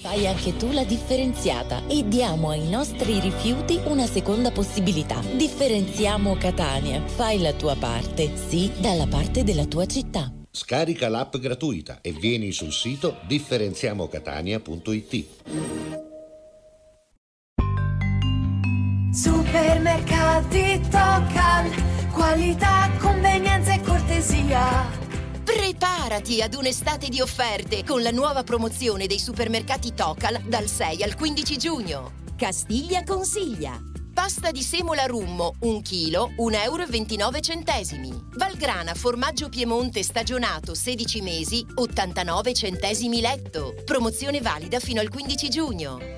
Fai 0.00 0.28
anche 0.28 0.56
tu 0.56 0.70
la 0.70 0.84
differenziata 0.84 1.88
e 1.88 2.06
diamo 2.06 2.50
ai 2.50 2.68
nostri 2.68 3.18
rifiuti 3.18 3.80
una 3.86 4.06
seconda 4.06 4.52
possibilità. 4.52 5.20
Differenziamo 5.34 6.36
Catania. 6.36 7.04
Fai 7.04 7.40
la 7.40 7.52
tua 7.52 7.74
parte, 7.74 8.30
sì, 8.36 8.70
dalla 8.78 9.08
parte 9.08 9.42
della 9.42 9.64
tua 9.64 9.86
città. 9.86 10.32
Scarica 10.52 11.08
l'app 11.08 11.36
gratuita 11.38 11.98
e 12.00 12.12
vieni 12.12 12.52
sul 12.52 12.72
sito 12.72 13.16
differenziamocatania.it. 13.26 15.24
Supermercati 19.12 20.80
Tocal, 20.90 21.70
qualità, 22.12 22.88
convenienza 23.00 23.74
e 23.74 23.80
cortesia. 23.80 24.97
Preparati 25.48 26.42
ad 26.42 26.52
un'estate 26.52 27.08
di 27.08 27.22
offerte 27.22 27.82
con 27.82 28.02
la 28.02 28.10
nuova 28.10 28.44
promozione 28.44 29.06
dei 29.06 29.18
supermercati 29.18 29.94
Tocal 29.94 30.42
dal 30.42 30.66
6 30.66 31.02
al 31.02 31.14
15 31.14 31.56
giugno. 31.56 32.12
Castiglia 32.36 33.02
consiglia. 33.02 33.80
Pasta 34.12 34.50
di 34.50 34.60
semola 34.60 35.06
rummo, 35.06 35.54
1 35.60 35.80
kg, 35.80 36.34
1,29 36.36 38.04
euro. 38.04 38.26
Valgrana 38.36 38.92
formaggio 38.92 39.48
Piemonte 39.48 40.02
stagionato 40.02 40.74
16 40.74 41.22
mesi, 41.22 41.66
89 41.76 42.52
centesimi 42.52 43.22
letto. 43.22 43.74
Promozione 43.86 44.42
valida 44.42 44.78
fino 44.80 45.00
al 45.00 45.08
15 45.08 45.48
giugno. 45.48 46.17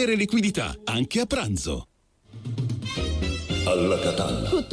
liquidità, 0.09 0.75
anche 0.83 1.19
a 1.21 1.25
pranzo. 1.25 1.87
Alla 3.65 3.99
Catalla. 3.99 4.49
Con 4.49 4.67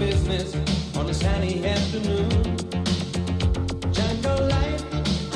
business 0.00 0.54
on 0.96 1.10
a 1.10 1.14
sunny 1.14 1.62
afternoon. 1.66 2.56
Jungle 3.92 4.40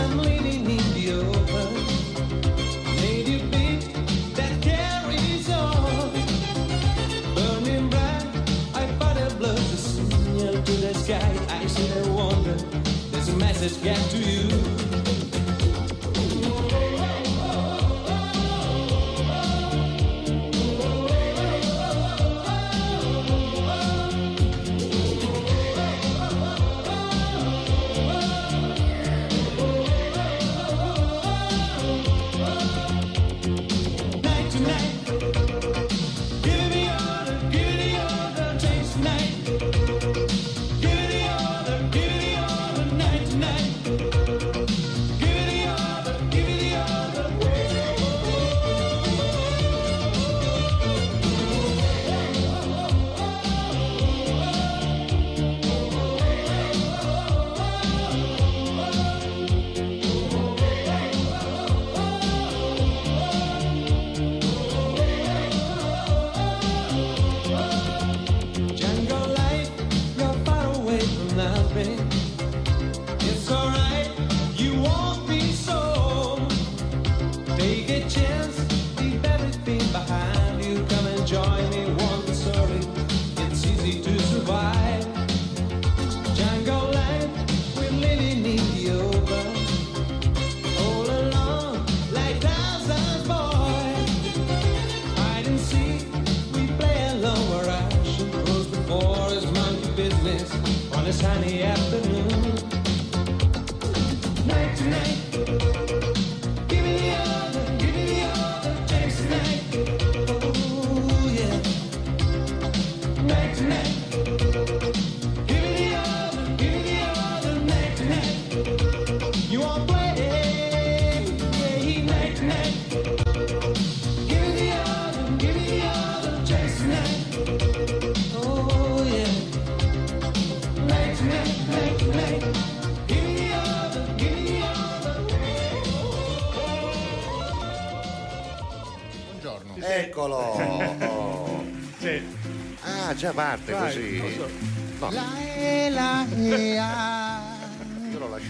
I'm 0.00 0.18
in 0.79 0.85
the 0.96 1.07
open. 1.20 1.68
Native 3.03 3.44
beat 3.53 3.83
that 4.38 4.55
carries 4.62 5.50
on. 5.50 6.11
Burning 7.35 7.90
bright, 7.90 8.27
I 8.74 8.87
signal 9.77 10.55
to 10.62 10.72
the 10.85 10.94
sky. 10.94 11.33
I 11.50 11.66
wonder. 12.09 12.57
Message 13.37 13.83
get 13.83 14.00
to 14.12 14.18
you. 14.18 14.53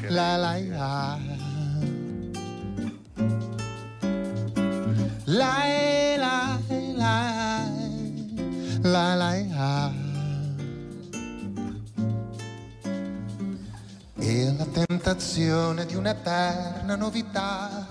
La 0.08 0.36
la. 0.36 1.18
La 5.24 5.64
la 6.18 6.58
la. 6.96 7.68
La 8.82 9.14
la 9.14 9.34
e 9.34 9.48
a. 9.54 9.92
E 14.16 14.54
la 14.56 14.66
tentazione 14.66 15.86
di 15.86 15.94
un'eterna 15.94 16.96
novità 16.96 17.86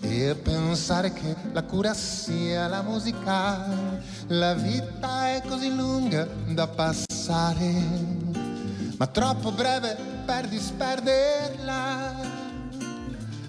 e 0.00 0.36
pensare 0.36 1.12
che 1.12 1.34
la 1.52 1.64
cura 1.64 1.94
sia 1.94 2.68
la 2.68 2.82
musica. 2.82 3.66
La 4.28 4.54
vita 4.54 5.30
è 5.30 5.42
così 5.46 5.74
lunga 5.74 6.28
da 6.46 6.68
passare, 6.68 7.72
ma 8.96 9.06
troppo 9.08 9.50
breve 9.50 10.13
per 10.24 10.48
disperderla. 10.48 12.14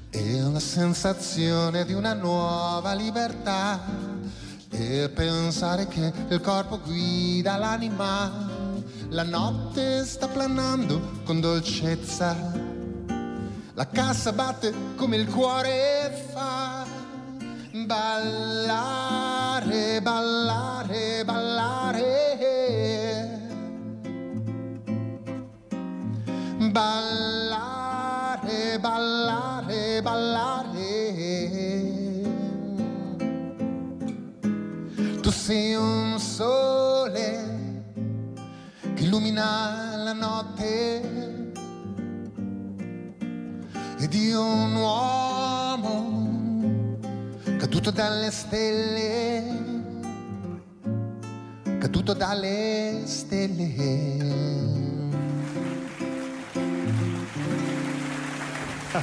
E 0.09 0.39
la 0.41 0.59
sensazione 0.59 1.85
di 1.85 1.93
una 1.93 2.13
nuova 2.13 2.93
libertà 2.93 3.79
e 4.69 5.09
pensare 5.09 5.88
che 5.88 6.13
il 6.29 6.41
corpo 6.41 6.79
guida 6.79 7.57
l'anima. 7.57 8.53
La 9.09 9.23
notte 9.23 10.03
sta 10.05 10.27
planando 10.27 11.21
con 11.23 11.39
dolcezza 11.39 12.65
la 13.75 13.88
cassa 13.89 14.31
batte 14.31 14.73
come 14.95 15.17
il 15.17 15.27
cuore 15.27 16.29
fa. 16.31 16.85
Ballare, 17.85 19.21
ballare, 20.01 21.25
ballare. 21.25 21.44
Ballare, 26.76 28.59
ballare, 28.82 30.01
ballare. 30.01 30.73
Tu 35.21 35.32
sei 35.32 35.76
un 35.76 36.19
sole 36.19 37.84
che 38.93 39.03
illumina 39.03 39.95
la 40.03 40.11
notte 40.11 41.53
e 43.97 44.07
di 44.09 44.34
un 44.34 44.76
uomo 44.76 45.88
caduto 47.57 47.91
dalle 47.91 48.32
stelle, 48.32 49.43
caduto 51.80 52.11
dalle 52.11 53.03
stelle. 53.05 54.84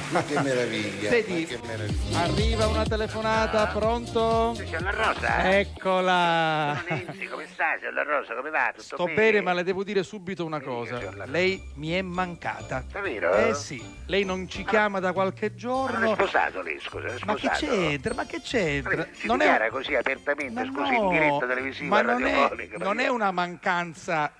Ma 0.09 0.23
che 0.23 0.39
meraviglia. 0.41 1.09
Senti, 1.09 1.31
ma 1.41 1.45
che 1.47 1.59
meraviglia. 1.67 2.19
Arriva 2.19 2.67
una 2.67 2.83
telefonata, 2.83 3.67
pronto? 3.67 4.53
Signor 4.55 4.81
La 4.81 4.91
Rosa? 4.91 5.57
Eccola. 5.57 6.83
Sono 6.87 7.01
Nenzi, 7.05 7.25
come 7.27 7.47
stai, 7.51 7.77
signor 7.79 7.93
La 7.93 8.03
Rosa? 8.03 8.33
Come 8.35 8.49
va? 8.49 8.69
Tutto 8.71 8.81
Sto 8.81 9.03
bene? 9.05 9.15
bene, 9.15 9.41
ma 9.41 9.53
le 9.53 9.63
devo 9.63 9.83
dire 9.83 10.03
subito 10.03 10.45
una 10.45 10.61
cosa. 10.61 10.99
Lei 11.25 11.61
mi 11.75 11.91
è 11.91 12.01
mancata. 12.01 12.83
Davvero? 12.91 13.33
Eh 13.35 13.53
sì, 13.53 13.83
lei 14.07 14.23
non 14.25 14.47
ci 14.47 14.63
chiama 14.63 14.99
da 14.99 15.13
qualche 15.13 15.49
Ma 15.49 15.51
non 15.51 15.55
è 15.55 15.59
giorno. 15.59 16.13
sposato 16.15 16.61
lei, 16.61 16.79
scusa, 16.79 17.07
è 17.07 17.15
Ma 17.25 17.33
che 17.35 17.47
sposato? 17.47 17.65
c'entra? 17.65 18.13
Ma 18.13 18.25
che 18.25 18.41
c'entra? 18.41 19.07
Si 19.11 19.27
Non 19.27 19.37
dichiara 19.37 19.65
è, 19.65 19.69
così 19.69 19.95
apertamente, 19.95 20.53
ma 20.53 20.71
scusi, 20.71 20.91
no, 20.91 21.03
in 21.03 21.09
diretta 21.09 21.45
televisiva, 21.47 21.95
ma 21.95 22.01
non 22.01 22.21
è, 22.25 22.31
radiofonica. 22.31 22.77
non 22.77 22.99
è 22.99 23.07
una 23.07 23.31
mancanza 23.31 24.31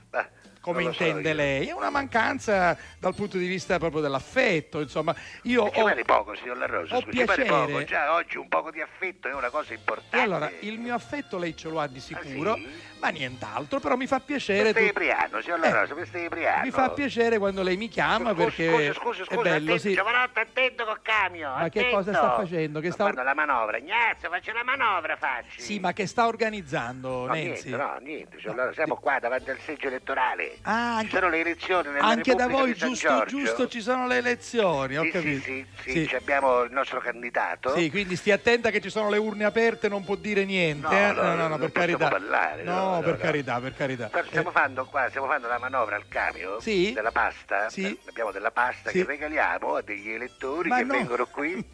come 0.64 0.82
so 0.84 0.90
intende 0.90 1.30
io. 1.30 1.36
lei, 1.36 1.68
è 1.68 1.72
una 1.74 1.90
mancanza 1.90 2.78
dal 2.98 3.14
punto 3.14 3.38
di 3.38 3.48
vista 3.48 3.78
proprio 3.80 4.02
dell'affetto, 4.02 4.80
insomma. 4.80 5.14
Io 5.44 5.64
ho, 5.64 5.84
vale 5.84 6.04
poco, 6.06 6.34
signor 6.36 6.56
La 6.58 6.66
Rosa? 6.68 6.96
ho 6.96 7.02
Scusi, 7.02 7.24
vale 7.26 7.44
piacere. 7.44 7.72
poco. 7.72 7.84
Già 7.84 8.14
oggi 8.14 8.38
un 8.38 8.48
poco 8.48 8.72
di 8.72 8.80
affetto 8.80 9.28
è 9.28 9.34
una 9.34 9.50
cosa 9.50 9.74
importante. 9.74 10.18
Allora, 10.18 10.50
il 10.62 10.80
mio 10.80 10.94
affetto 10.94 11.38
lei 11.38 11.56
ce 11.58 11.68
lo 11.68 11.82
ha 11.82 11.88
di 11.88 12.00
sicuro, 12.00 12.58
ma 13.04 13.10
nient'altro, 13.10 13.82
però 13.82 13.98
mi 13.98 14.08
fa 14.08 14.22
piacere. 14.22 14.72
Tu- 14.74 14.80
Ibriano, 14.80 15.42
signor 15.42 15.60
La 15.60 15.72
Rosa, 15.82 15.94
questo 15.94 16.16
è. 16.18 16.62
Mi 16.64 16.72
fa 16.72 16.90
piacere 16.92 17.38
quando 17.38 17.62
lei 17.62 17.76
mi 17.76 17.90
chiama 17.90 18.34
perché 18.34 18.94
Scusi, 18.94 18.94
scusi, 18.94 19.22
è 19.22 19.24
scusi, 19.26 19.42
bello, 19.42 19.56
attento, 19.74 19.78
sì. 19.78 19.94
giovanotto, 19.94 20.40
attento 20.40 20.86
col 20.86 21.00
camion, 21.02 21.52
Ma 21.52 21.68
che 21.70 21.80
attento. 21.80 21.98
cosa 21.98 22.14
sta 22.14 22.36
facendo? 22.36 22.80
Che 22.80 22.92
sta, 22.92 23.04
Fanno 23.06 23.24
la 23.24 23.34
manovra, 23.34 23.78
Ignazio, 23.78 24.30
faccia 24.30 24.54
la 24.54 24.64
manovra, 24.64 25.18
facci. 25.18 25.60
sì, 25.60 25.80
ma 25.80 25.92
che 25.92 26.08
sta 26.08 26.28
organizzando, 26.28 27.26
No, 27.26 27.34
Nenzi? 27.34 27.68
niente, 27.70 27.84
no, 27.84 27.98
niente, 28.00 28.38
La 28.44 28.54
Rosa, 28.54 28.74
siamo 28.74 28.96
qua 28.96 29.20
davanti 29.20 29.50
al 29.50 29.60
seggio 29.60 29.88
elettorale. 29.88 30.58
Ah, 30.62 31.02
Ci 31.02 31.10
sono 31.10 31.28
le 31.28 31.40
elezioni 31.42 31.90
nella 31.90 32.06
Anche 32.08 32.34
da 32.36 32.46
Repubblica 32.46 32.62
voi, 32.62 32.72
di 32.74 32.80
San 32.80 32.88
giusto, 32.90 33.08
Giorgio. 33.10 33.38
giusto, 33.38 33.68
ci 33.68 33.82
sono 33.82 34.08
le 34.08 34.18
elezioni, 34.18 34.98
ho 34.98 35.02
Sì, 35.04 35.08
sì, 35.08 35.12
capito. 35.12 35.42
sì, 35.44 35.66
sì, 35.82 35.92
Sì. 35.92 36.08
ci 36.08 36.16
abbiamo 36.16 36.62
il 36.62 36.72
nostro 36.72 37.00
candidato. 37.02 37.76
Sì, 37.76 37.90
quindi 37.90 38.16
stia 38.16 38.36
attenta 38.36 38.70
che 38.70 38.80
ci 38.80 38.90
sono 38.90 39.10
le 39.10 39.18
urne 39.18 39.44
aperte, 39.44 39.90
non 39.90 40.06
può 40.06 40.16
dire 40.16 40.46
niente. 40.46 40.88
No, 40.88 40.92
eh? 40.94 41.12
no, 41.12 41.22
no, 41.22 41.36
no, 41.36 41.48
non 41.50 41.60
per 41.60 41.72
carità. 41.72 42.08
parlare, 42.08 42.64
no, 42.64 42.93
no, 42.94 43.00
no, 43.00 43.04
per 43.04 43.14
no. 43.14 43.20
carità, 43.20 43.60
per 43.60 43.74
carità. 43.76 44.08
Però 44.08 44.26
Stiamo 44.26 44.52
facendo 44.52 44.86
qua, 44.86 45.08
stiamo 45.10 45.28
facendo 45.28 45.48
la 45.48 45.60
manovra 45.60 45.96
al 45.96 46.08
cambio 46.08 46.60
Sì? 46.60 46.92
della 46.94 47.12
pasta. 47.12 47.70
Sì. 47.70 47.98
Abbiamo 48.08 48.32
della 48.32 48.52
pasta 48.52 48.90
Sì. 48.90 49.00
che 49.00 49.06
regaliamo 49.06 49.76
a 49.76 49.82
degli 49.82 50.10
elettori 50.12 50.70
Ma 50.70 50.78
che 50.78 50.84
no. 50.84 50.94
vengono 50.94 51.26
qui. 51.28 51.54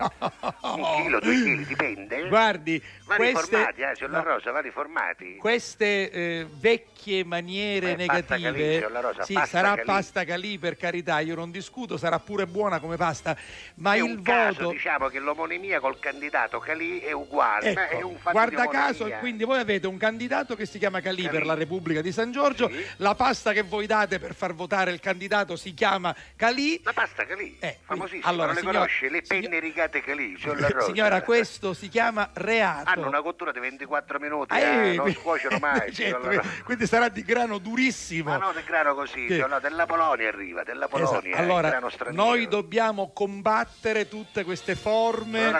Un 0.62 1.02
chilo, 1.02 1.20
due 1.20 1.34
chili, 1.34 1.66
dipende. 1.66 2.28
Guardi, 2.28 2.82
Va 3.06 3.16
queste, 3.16 3.40
riformati, 3.58 3.82
eh, 3.82 4.08
La 4.08 4.18
no, 4.18 4.24
Rosa, 4.24 4.52
va 4.52 4.60
riformati. 4.62 5.36
queste 5.38 6.12
eh, 6.12 6.48
vecchie 6.50 7.24
maniere 7.24 7.94
è 7.94 7.96
negative, 7.96 8.80
Calì, 8.82 9.02
Rosa, 9.02 9.24
sì, 9.24 9.34
pasta 9.34 9.50
sarà 9.50 9.70
Calì. 9.76 9.86
pasta 9.86 10.24
calì 10.26 10.58
per 10.60 10.76
carità, 10.78 11.20
io 11.20 11.36
non 11.36 11.50
discuto, 11.52 11.98
sarà 11.98 12.20
pure 12.20 12.46
buona 12.46 12.80
come 12.80 12.98
pasta, 12.98 13.36
ma 13.76 13.94
è 13.94 13.98
il 13.98 14.04
un 14.04 14.22
caso, 14.22 14.64
voto... 14.64 14.72
diciamo 14.74 15.08
che 15.08 15.20
l'omonimia 15.20 15.80
col 15.80 15.98
candidato 16.00 16.60
Calì 16.60 17.00
è 17.00 17.12
uguale, 17.12 17.74
è 17.74 17.96
Ecco, 17.96 18.08
un 18.08 18.16
fatto 18.18 18.32
guarda 18.32 18.68
caso, 18.68 19.10
quindi 19.20 19.44
voi 19.44 19.60
avete 19.60 19.88
un 19.88 19.98
candidato 19.98 20.56
che 20.56 20.66
si 20.66 20.78
chiama 20.78 21.00
Calì, 21.02 21.09
Calì. 21.16 21.30
per 21.30 21.46
la 21.46 21.54
Repubblica 21.54 22.02
di 22.02 22.12
San 22.12 22.32
Giorgio, 22.32 22.70
la 22.98 23.16
pasta 23.16 23.54
che 23.54 23.62
voi 23.64 23.86
date 23.86 24.20
per 24.20 24.34
far 24.36 24.54
votare 24.54 24.92
il 24.92 25.00
candidato 25.00 25.56
si 25.56 25.74
chiama 25.74 26.16
Calì. 26.36 26.80
La 26.84 26.94
pasta 26.94 27.26
Calì, 27.26 27.58
Eh, 27.60 27.78
famosissima, 27.84 28.28
allora, 28.28 28.46
non 28.48 28.56
le 28.56 28.60
signor- 28.62 28.76
conosce? 28.76 29.10
Le 29.10 29.22
penne 29.22 29.60
rigate 29.60 30.02
Calì, 30.02 30.36
signor 30.40 30.60
La 30.60 30.68
Rosa. 30.70 30.86
Signora, 30.88 31.22
questo 31.22 31.74
si 31.74 31.90
chiama 31.90 32.30
reato. 32.34 32.90
Hanno 32.90 33.08
una 33.08 33.22
cottura 33.22 33.52
di 33.52 33.60
24 33.60 34.20
minuti, 34.20 34.56
eh, 34.56 34.92
eh, 34.92 34.96
non 34.96 35.12
scuociono 35.14 35.58
mai. 35.62 35.94
Certo, 35.94 36.26
Rosa. 36.28 36.44
quindi 36.64 36.86
sarà 36.88 37.10
di 37.10 37.24
grano 37.24 37.58
durissimo. 37.58 38.30
Ma 38.32 38.38
no, 38.38 38.52
del 38.52 38.64
grano 38.64 38.94
così, 38.96 39.26
Che- 39.26 39.46
no, 39.48 39.60
della 39.60 39.86
Polonia 39.86 40.28
arriva, 40.28 40.64
della 40.64 40.88
Polonia, 40.88 41.18
Esatto. 41.20 41.38
Allora, 41.42 41.80
noi 42.12 42.48
dobbiamo 42.48 43.12
combattere 43.14 44.08
tutte 44.08 44.44
queste 44.44 44.76
forme 44.76 45.52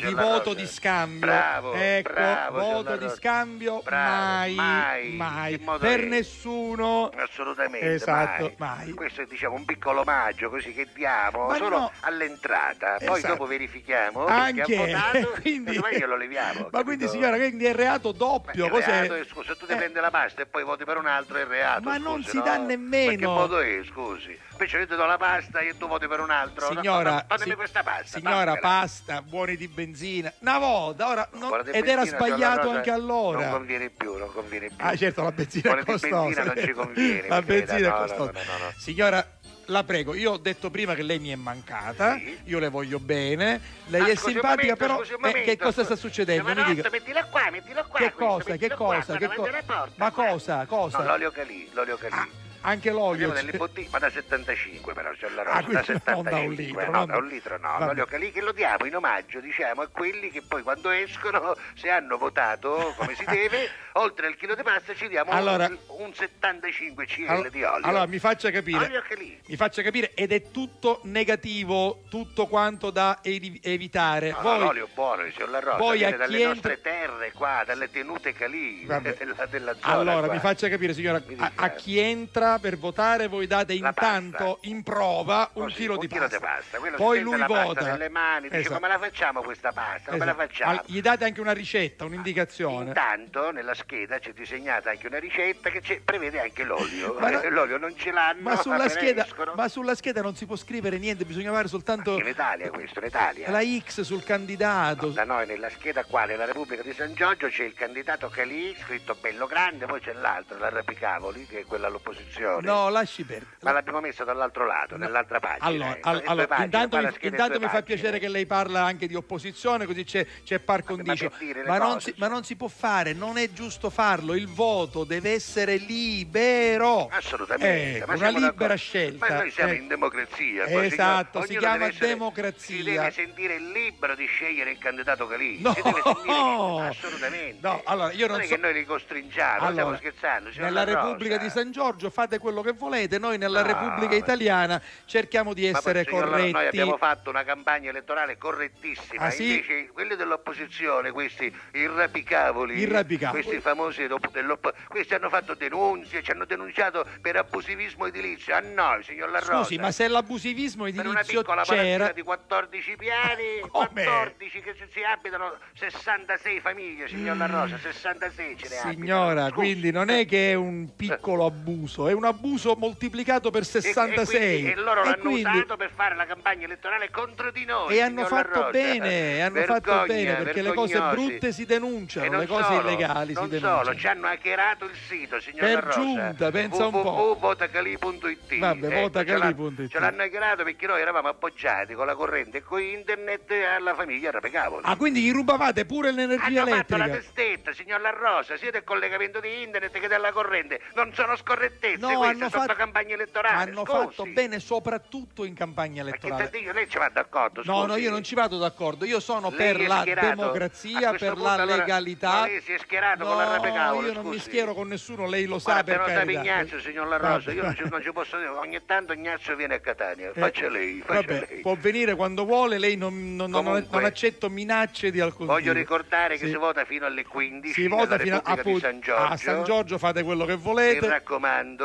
di 0.00 0.12
voto 0.14 0.50
Rosa. 0.50 0.54
di 0.54 0.66
scambio. 0.66 1.18
Bravo, 1.20 1.72
ecco, 1.74 2.12
bravo, 2.12 2.58
voto 2.58 2.96
di 2.96 3.08
scambio 3.10 3.80
Bravo, 3.82 4.14
mai, 4.24 4.54
mai, 4.54 4.93
in 4.98 5.62
modo 5.62 5.78
per 5.78 6.00
che- 6.00 6.06
nessuno. 6.06 7.10
Assolutamente, 7.16 7.94
Esatto, 7.94 8.54
mai. 8.58 8.78
mai. 8.86 8.92
Questo 8.92 9.22
è 9.22 9.26
diciamo 9.26 9.54
un 9.56 9.64
piccolo 9.64 10.00
omaggio 10.00 10.48
così 10.50 10.72
che 10.72 10.86
diamo 10.94 11.46
Ma 11.46 11.56
solo 11.56 11.78
no. 11.78 11.92
all'entrata, 12.00 12.96
poi 13.04 13.18
Esatto. 13.18 13.32
dopo 13.34 13.46
verifichiamo 13.46 14.26
Anche, 14.26 14.76
votato 14.76 15.30
quindi- 15.40 15.80
glielo 15.92 16.16
leviamo. 16.16 16.68
Ma 16.72 16.82
quindi 16.82 17.04
capito? 17.04 17.08
signora, 17.22 17.36
quindi 17.36 17.64
è 17.64 17.74
reato 17.74 18.12
doppio, 18.12 18.68
cos'è? 18.68 18.86
reato 18.86 19.14
è, 19.14 19.24
scusa, 19.24 19.54
tu 19.54 19.66
ti 19.66 19.74
prendi 19.74 19.98
la 20.00 20.10
pasta 20.10 20.42
e 20.42 20.46
poi 20.46 20.64
voti 20.64 20.84
per 20.84 20.96
un 20.98 21.06
altro 21.06 21.36
è 21.38 21.44
reato. 21.46 21.82
Ma 21.82 21.96
non 21.98 22.16
scusi, 22.22 22.30
si 22.30 22.36
no? 22.38 22.42
dà 22.42 22.50
Ma 22.52 22.58
che 22.58 22.64
nemmeno. 22.76 23.32
modo 23.34 23.58
è, 23.60 23.80
scusi? 23.84 24.38
Invece 24.56 24.78
io 24.78 24.86
ti 24.86 24.94
do 24.94 25.04
la 25.04 25.16
pasta 25.18 25.58
e 25.60 25.76
tu 25.76 25.88
voti 25.88 26.06
per 26.06 26.20
un 26.20 26.30
altro. 26.30 26.68
No, 26.72 26.80
Signora, 26.80 27.10
no, 27.12 27.24
Fatemi 27.26 27.50
si- 27.50 27.56
questa 27.56 27.82
pasta. 27.82 28.18
Signora, 28.18 28.36
fammela. 28.54 28.58
pasta, 28.60 29.22
buoni 29.22 29.56
di 29.56 29.66
benzina. 29.68 30.32
Una 30.38 30.58
volta, 30.58 31.08
ora 31.08 31.28
non- 31.32 31.60
ed 31.66 31.86
era 31.88 32.02
benzina, 32.02 32.02
La 32.02 32.04
sbagliato 32.26 32.70
anche 32.70 32.90
allora. 32.90 33.40
Non 33.40 33.50
conviene 33.50 33.88
più, 33.90 34.16
non 34.16 34.32
conviene 34.32 34.68
più. 34.68 34.76
Ah, 34.78 34.96
certo, 34.96 35.22
la 35.24 35.32
benzina 35.32 35.62
Buona 35.74 35.80
è 35.80 35.84
di 35.84 35.90
costosa. 35.90 36.20
benzina 36.24 36.44
non 36.44 36.56
ci 36.64 36.72
conviene. 36.72 37.28
la 37.28 37.42
benzina 37.42 37.88
no, 37.88 37.94
è 37.96 37.98
no, 37.98 38.06
costosa. 38.06 38.30
no, 38.32 38.38
no, 38.38 38.64
no. 38.64 38.72
Signora, 38.78 39.28
la 39.68 39.82
prego, 39.82 40.14
io 40.14 40.32
ho 40.32 40.36
detto 40.38 40.70
prima 40.70 40.94
che 40.94 41.02
lei 41.02 41.18
mi 41.18 41.30
è 41.30 41.36
mancata, 41.36 42.16
io 42.44 42.58
le 42.60 42.68
voglio 42.68 43.00
bene, 43.00 43.60
lei 43.86 44.02
Ah, 44.02 44.06
è 44.08 44.14
simpatica, 44.14 44.76
momento, 44.76 44.76
però 44.76 45.28
eh, 45.30 45.42
che 45.42 45.56
cosa 45.58 45.84
sta 45.84 45.96
succedendo? 45.96 46.54
Mi 46.54 46.74
dica. 46.74 46.88
mettila 46.90 47.24
qua, 47.24 47.48
mettila 47.50 47.82
qua. 47.82 47.98
Che 47.98 48.12
questo, 48.12 48.24
cosa? 48.24 48.44
Che 48.44 48.50
mettilo 48.52 48.76
qua, 48.76 48.94
cosa? 48.96 49.16
Che 49.18 49.28
co- 49.66 49.88
Ma 49.96 50.10
cosa? 50.12 50.66
Cosa? 50.66 50.98
No, 50.98 51.04
l'olio 51.04 51.30
Calì, 51.32 51.68
l'olio 51.72 51.96
Calì. 51.96 52.42
Anche 52.66 52.90
l'olio. 52.90 53.30
Delle 53.30 53.52
bottiglie, 53.52 53.88
ma 53.90 53.98
da 53.98 54.10
75 54.10 54.94
però, 54.94 55.10
c'è 55.12 55.28
la 55.28 55.42
Ah, 55.42 55.60
rosa, 55.60 55.60
da 55.60 55.62
quindi 55.64 55.74
non 55.74 55.84
75. 55.84 56.30
da 56.30 56.38
un 56.38 56.52
litro, 56.54 56.84
no, 56.86 56.90
non- 56.98 57.06
da 57.06 57.16
un 57.18 57.26
litro 57.26 57.58
no, 57.58 57.68
Vabbè. 57.68 57.84
l'olio 57.84 58.06
Calì 58.06 58.32
che 58.32 58.40
lo 58.40 58.52
diamo 58.52 58.84
in 58.86 58.96
omaggio, 58.96 59.40
diciamo, 59.40 59.82
a 59.82 59.88
quelli 59.88 60.30
che 60.30 60.40
poi 60.42 60.62
quando 60.62 60.88
escono, 60.90 61.56
se 61.74 61.90
hanno 61.90 62.16
votato 62.16 62.94
come 62.96 63.14
si 63.14 63.24
deve, 63.26 63.68
oltre 63.94 64.28
al 64.28 64.36
chilo 64.36 64.54
di 64.54 64.62
pasta 64.62 64.94
ci 64.94 65.08
diamo 65.08 65.30
un- 65.30 65.36
Allora- 65.36 65.70
un, 65.98 66.14
75 66.14 67.04
cl 67.06 67.26
Allo- 67.28 67.48
di 67.50 67.62
olio. 67.62 67.86
Allora, 67.86 68.06
mi 68.06 68.18
faccia 68.18 68.50
capire. 68.50 68.84
Olio 68.86 69.02
Calì. 69.06 69.38
Mi 69.46 69.56
faccia 69.56 69.82
capire, 69.82 70.12
ed 70.14 70.32
è 70.32 70.50
tutto 70.50 71.00
negativo, 71.04 72.02
tutto 72.08 72.46
quanto 72.46 72.88
da 72.90 73.18
evi- 73.22 73.60
evitare. 73.62 74.30
No, 74.30 74.36
no, 74.36 74.42
Voi- 74.42 74.58
l'olio 74.60 74.88
buono, 74.94 75.22
signor 75.30 75.50
La 75.50 75.60
Rosa, 75.60 75.76
Voi 75.76 75.98
viene 75.98 76.16
dalle 76.16 76.36
chi 76.38 76.44
nostre 76.44 76.80
terre 76.80 77.32
qua, 77.32 77.62
dalle 77.66 77.90
tenute 77.90 78.32
Calì, 78.32 78.86
della, 79.18 79.46
della 79.50 79.74
zona 79.74 79.92
Allora, 79.92 80.24
qua. 80.26 80.32
mi 80.34 80.40
faccia 80.40 80.68
capire, 80.70 80.94
signora, 80.94 81.22
a, 81.38 81.52
a 81.54 81.68
chi 81.70 81.98
entra 81.98 82.53
per 82.58 82.76
votare 82.78 83.26
voi 83.28 83.46
date 83.46 83.78
La 83.78 83.88
intanto 83.88 84.58
in 84.62 84.82
prova 84.82 85.50
un 85.54 85.64
Così, 85.64 85.74
chilo 85.74 85.94
un 85.94 85.98
di 86.00 86.08
chilo 86.08 86.28
pasta. 86.28 86.78
Poi 86.96 87.20
lui 87.20 87.36
la 87.38 87.46
vota. 87.46 87.82
nelle 87.92 88.08
mani, 88.08 88.48
dice 88.48 88.58
Esatto. 88.60 88.74
come 88.74 88.88
la 88.88 88.98
facciamo 88.98 89.42
questa 89.42 89.72
pasta, 89.72 90.10
come 90.12 90.24
la 90.24 90.32
Esatto. 90.32 90.46
facciamo? 90.48 90.70
Al- 90.72 90.82
Gli 90.86 91.00
date 91.00 91.24
anche 91.24 91.40
una 91.40 91.52
ricetta, 91.52 92.04
un'indicazione. 92.04 92.88
Intanto 92.88 93.50
nella 93.50 93.74
scheda 93.74 94.18
c'è 94.18 94.32
disegnata 94.32 94.90
anche 94.90 95.06
una 95.06 95.18
ricetta 95.18 95.70
che 95.70 96.00
prevede 96.04 96.40
anche 96.40 96.64
l'olio. 96.64 97.16
Ma 97.18 97.30
no- 97.30 97.42
L'olio 97.54 97.78
non 97.78 97.96
ce 97.96 98.10
l'hanno, 98.10 98.40
Ma 98.42 98.56
sulla, 98.56 98.88
scheda, 98.88 99.26
ma 99.54 99.68
sulla 99.68 99.94
scheda 99.94 100.20
non 100.22 100.34
si 100.34 100.46
può 100.46 100.56
scrivere 100.56 100.98
niente, 100.98 101.24
bisogna 101.24 101.52
fare 101.52 101.68
soltanto 101.68 102.18
In 102.18 102.26
Italia 102.26 102.70
questo, 102.70 102.98
in 103.00 103.06
Italia. 103.06 103.50
la 103.50 103.60
X 103.62 104.00
sul 104.02 104.24
candidato. 104.24 105.08
Da 105.08 105.24
noi 105.24 105.46
nella 105.46 105.70
scheda 105.70 106.04
qua 106.04 106.24
nella 106.24 106.44
Repubblica 106.44 106.82
di 106.82 106.92
San 106.92 107.14
Giorgio 107.14 107.48
c'è 107.48 107.64
il 107.64 107.74
candidato 107.74 108.28
Calì 108.28 108.74
scritto 108.82 109.14
bello 109.20 109.46
grande, 109.46 109.86
poi 109.86 110.00
c'è 110.00 110.12
l'altro, 110.12 110.58
la 110.58 110.68
Rapicavoli, 110.68 111.46
che 111.46 111.60
è 111.60 111.64
quella 111.64 111.86
all'opposizione. 111.86 112.43
L'opposizione. 112.50 112.78
No, 112.82 112.88
lasci 112.90 113.24
perdere. 113.24 113.50
Ma 113.62 113.72
l'abbiamo 113.72 114.00
messo 114.00 114.24
dall'altro 114.24 114.66
lato, 114.66 114.96
nell'altra 114.96 115.40
pagina. 115.40 115.64
Allora, 115.66 115.94
eh. 115.96 116.00
al- 116.02 116.14
In 116.16 116.20
due 116.22 116.28
allora, 116.32 116.46
pagine, 116.46 116.64
intanto, 116.66 116.96
mi, 116.98 117.12
intanto 117.20 117.60
mi 117.60 117.68
fa 117.68 117.82
piacere 117.82 118.18
che 118.18 118.28
lei 118.28 118.46
parla 118.46 118.84
anche 118.84 119.06
di 119.06 119.14
opposizione, 119.14 119.86
così 119.86 120.04
c'è, 120.04 120.26
c'è 120.44 120.58
par 120.60 120.82
condicio. 120.84 121.30
le 121.38 121.62
Ma, 121.64 121.78
non 121.78 122.00
si, 122.00 122.14
ma 122.18 122.28
non 122.28 122.44
si 122.44 122.56
può 122.56 122.68
fare, 122.68 123.12
non 123.12 123.38
è 123.38 123.50
giusto 123.52 123.90
farlo. 123.90 124.34
Il 124.34 124.48
voto 124.48 125.04
deve 125.04 125.32
essere 125.32 125.76
libero. 125.76 127.08
Assolutamente, 127.10 127.98
Ecco, 127.98 128.06
ma 128.06 128.14
una 128.14 128.28
libera 128.28 128.50
d'accordo. 128.50 128.76
scelta. 128.76 129.26
Ma 129.28 129.34
noi 129.38 129.50
siamo 129.50 129.72
Eh, 129.72 129.76
in 129.76 129.86
democrazia. 129.88 130.64
Esatto, 130.66 131.42
si 131.46 131.56
chiama 131.56 131.86
essere- 131.86 132.06
democrazia. 132.08 132.76
Si 132.76 132.82
deve 132.82 133.10
sentire 133.10 133.58
libero 133.58 134.14
di 134.14 134.26
scegliere 134.26 134.70
il 134.70 134.78
candidato 134.78 135.26
che 135.26 135.36
lì. 135.36 135.60
No! 135.60 135.72
Si 135.74 135.82
deve 135.82 136.00
sentire 136.02 136.32
assolutamente. 136.88 137.58
No, 137.60 137.80
allora 137.84 138.12
io 138.12 138.26
non 138.26 138.40
è 138.40 138.44
so- 138.46 138.54
che 138.54 138.60
noi 138.60 138.72
li 138.74 138.84
costringiamo, 138.84 139.58
Allora, 139.66 139.72
stiamo 139.72 139.96
scherzando. 139.96 140.50
Nella. 140.56 140.82
Repubblica 140.84 141.38
di 141.38 141.48
San 141.48 141.70
Giorgio 141.70 142.10
fate 142.10 142.33
quello 142.38 142.62
che 142.62 142.72
volete, 142.72 143.18
noi 143.18 143.38
nella 143.38 143.60
No, 143.62 143.66
Repubblica 143.66 144.14
Italiana 144.14 144.80
cerchiamo 145.04 145.52
di 145.54 145.66
essere 145.66 146.04
signor 146.04 146.24
La- 146.24 146.30
corretti. 146.30 146.52
Noi 146.52 146.66
abbiamo 146.66 146.96
fatto 146.96 147.30
una 147.30 147.44
campagna 147.44 147.90
elettorale 147.90 148.36
correttissima, 148.38 149.24
Ah, 149.24 149.30
sì? 149.30 149.50
invece 149.50 149.88
quelli 149.92 150.16
dell'opposizione, 150.16 151.10
questi 151.10 151.52
irrapicavoli, 151.72 152.78
Irrapicavoli. 152.78 153.42
questi 153.42 153.60
famosi 153.60 154.06
dop- 154.06 154.30
dell'oppo- 154.30 154.72
questi 154.88 155.14
hanno 155.14 155.28
fatto 155.28 155.54
denunzie, 155.54 156.22
ci 156.22 156.30
hanno 156.30 156.44
denunciato 156.44 157.04
per 157.20 157.36
abusivismo 157.36 158.06
edilizio. 158.06 158.54
A 158.54 158.60
noi, 158.60 159.02
signor 159.04 159.30
La 159.30 159.38
Rosa. 159.38 159.62
Scusi, 159.64 159.76
ma 159.78 159.90
se 159.90 160.08
l'abusivismo 160.08 160.84
per 160.84 160.92
una 161.06 161.20
edilizio 161.20 161.40
piccola 161.40 161.62
c'era, 161.62 162.12
di 162.12 162.22
14 162.22 162.96
piani, 162.96 163.60
14 163.70 164.60
che 164.60 164.74
si, 164.92 165.02
abitano 165.02 165.52
66 165.74 166.60
famiglie, 166.60 167.08
signor 167.08 167.36
La 167.36 167.46
Rosa, 167.46 167.78
66 167.78 168.56
ce 168.58 168.68
ne 168.68 168.76
abitano. 168.76 168.92
signora, 168.92 169.52
quindi 169.52 169.90
non 169.90 170.08
è 170.10 170.24
che 170.26 170.50
è 170.50 170.54
un 170.54 170.94
piccolo 170.96 171.46
abuso, 171.46 172.08
è 172.08 172.12
un 172.12 172.23
abuso 172.28 172.74
moltiplicato 172.76 173.50
per 173.50 173.62
E- 173.62 173.64
66. 173.64 174.36
E, 174.36 174.52
quindi- 174.62 174.70
e 174.70 174.74
loro 174.76 175.02
E 175.02 175.04
l'hanno 175.04 175.22
quindi- 175.22 175.40
usato 175.42 175.76
per 175.76 175.90
fare 175.94 176.14
la 176.16 176.26
campagna 176.26 176.64
elettorale 176.64 177.10
contro 177.10 177.50
di 177.50 177.64
noi. 177.64 177.94
e 177.96 178.00
hanno 178.00 178.24
fatto 178.26 178.58
Rosa. 178.60 178.70
bene, 178.70 179.42
hanno 179.42 179.62
fatto 179.62 179.90
Vergogna, 179.90 180.06
bene 180.06 180.34
perché 180.44 180.62
le 180.62 180.72
cose 180.72 180.98
brutte 181.00 181.52
si 181.52 181.62
E 181.62 181.66
denunciano, 181.66 182.38
le 182.38 182.46
cose 182.46 182.64
solo, 182.64 182.88
illegali 182.90 183.34
si 183.34 183.40
denunciano. 183.48 183.82
solo, 183.84 183.96
ci 183.96 184.06
hanno 184.06 184.26
hackerato 184.28 184.84
il 184.84 184.96
sito, 185.08 185.40
signor 185.40 185.60
Per 185.68 185.84
Rosa. 185.84 186.00
giunta, 186.00 186.50
pensa 186.50 186.86
un 186.86 186.90
po'. 186.92 187.36
www.votacali.it 187.38 188.58
Vabbè, 188.58 188.86
Ecco, 188.86 189.00
votacali.it. 189.00 189.88
ce 189.88 189.98
l'hanno- 189.98 190.22
hackerato 190.22 190.64
perché 190.64 190.86
noi 190.86 191.00
eravamo 191.00 191.28
appoggiati 191.28 191.94
con 191.94 192.06
la 192.06 192.14
corrente 192.14 192.58
e 192.58 192.62
con 192.62 192.80
internet 192.80 193.50
alla 193.76 193.94
famiglia 193.94 194.30
Rapecavoli. 194.30 194.82
Ah, 194.86 194.96
quindi 194.96 195.20
gli 195.22 195.32
rubavate 195.32 195.84
pure 195.84 196.10
l'energia 196.12 196.62
Hanno 196.62 196.74
fatto 196.76 196.96
la 196.96 197.04
elettrica? 197.04 197.32
testetta, 197.34 197.72
signor 197.72 198.00
La 198.00 198.10
Rosa, 198.10 198.56
sia 198.56 198.70
del 198.70 198.84
collegamento 198.84 199.40
di 199.40 199.62
internet 199.62 199.98
che 199.98 200.08
della 200.08 200.32
corrente. 200.32 200.80
Non 200.94 201.12
sono 201.14 201.36
scorrettezze 201.36 202.03
No, 202.12 202.22
hanno 202.22 202.48
fatto- 202.50 202.74
campagna 202.74 203.14
elettorale. 203.14 203.70
Hanno 203.70 203.84
scusi. 203.84 203.98
fatto 203.98 204.24
bene 204.26 204.58
soprattutto 204.60 205.44
in 205.44 205.54
campagna 205.54 206.02
elettorale. 206.02 206.50
dico, 206.50 206.72
lei 206.72 206.88
ci 206.88 206.98
va 206.98 207.08
d'accordo, 207.12 207.62
No, 207.64 207.74
scusi. 207.76 207.86
no, 207.86 207.96
io 207.96 208.10
non 208.10 208.22
ci 208.22 208.34
vado 208.34 208.58
d'accordo. 208.58 209.04
Io 209.04 209.20
sono 209.20 209.50
Lei 209.50 209.56
per 209.56 209.86
la 209.86 210.04
democrazia, 210.04 211.10
per 211.12 211.32
punto, 211.32 211.42
la 211.42 211.52
allora, 211.54 211.76
legalità. 211.76 212.28
ma 212.32 212.46
lei 212.46 212.60
si 212.60 212.72
è 212.72 212.78
schierato 212.78 213.24
con 213.24 213.36
la 213.36 213.44
No, 213.44 213.52
Rapecavolo, 213.54 214.06
io 214.06 214.12
non 214.12 214.26
mi 214.26 214.38
schiero 214.38 214.74
con 214.74 214.88
nessuno, 214.88 215.26
lei 215.26 215.44
lo 215.46 215.58
sa 215.58 215.72
Guarda, 215.82 215.92
per 215.96 216.06
sa 216.08 216.14
carità. 216.20 216.40
Ignazio, 216.40 216.80
signor 216.80 217.08
La 217.08 217.16
Rosa, 217.16 217.52
io 217.52 217.62
non 217.62 217.74
ci, 217.74 217.82
non 217.88 218.02
ci 218.02 218.12
posso 218.12 218.36
dire, 218.36 218.48
ogni 218.48 218.80
tanto 218.84 219.12
Ignazio 219.12 219.56
viene 219.56 219.74
a 219.74 219.80
Catania, 219.80 220.30
Eh, 220.30 220.32
faccia 220.32 220.68
lei, 220.68 221.02
faccia 221.04 221.20
Vabbè, 221.20 221.46
lei. 221.50 221.60
può 221.60 221.74
venire 221.78 222.14
quando 222.14 222.44
vuole, 222.44 222.78
lei 222.78 222.96
non, 222.96 223.34
non- 223.36 223.50
Comunque, 223.50 223.86
non 223.98 224.04
accetto 224.04 224.48
minacce 224.50 225.10
di 225.10 225.20
alcun 225.20 225.46
Voglio 225.46 225.72
tipo. 225.72 225.74
ricordare 225.74 226.36
che 226.36 226.44
Sì. 226.46 226.50
si 226.50 226.56
vota 226.56 226.84
fino 226.84 227.06
alle 227.06 227.24
15 227.24 227.72
Si 227.82 227.88
vota 227.88 228.18
fino 228.18 228.36
a, 228.42 228.42
San 228.44 229.00
Giorgio. 229.00 229.16
a 229.16 229.36
San 229.36 229.64
Giorgio, 229.64 229.98
fate 229.98 230.22
quello 230.22 230.44
che 230.44 230.56
Mi 230.56 230.62
volete. 230.62 231.22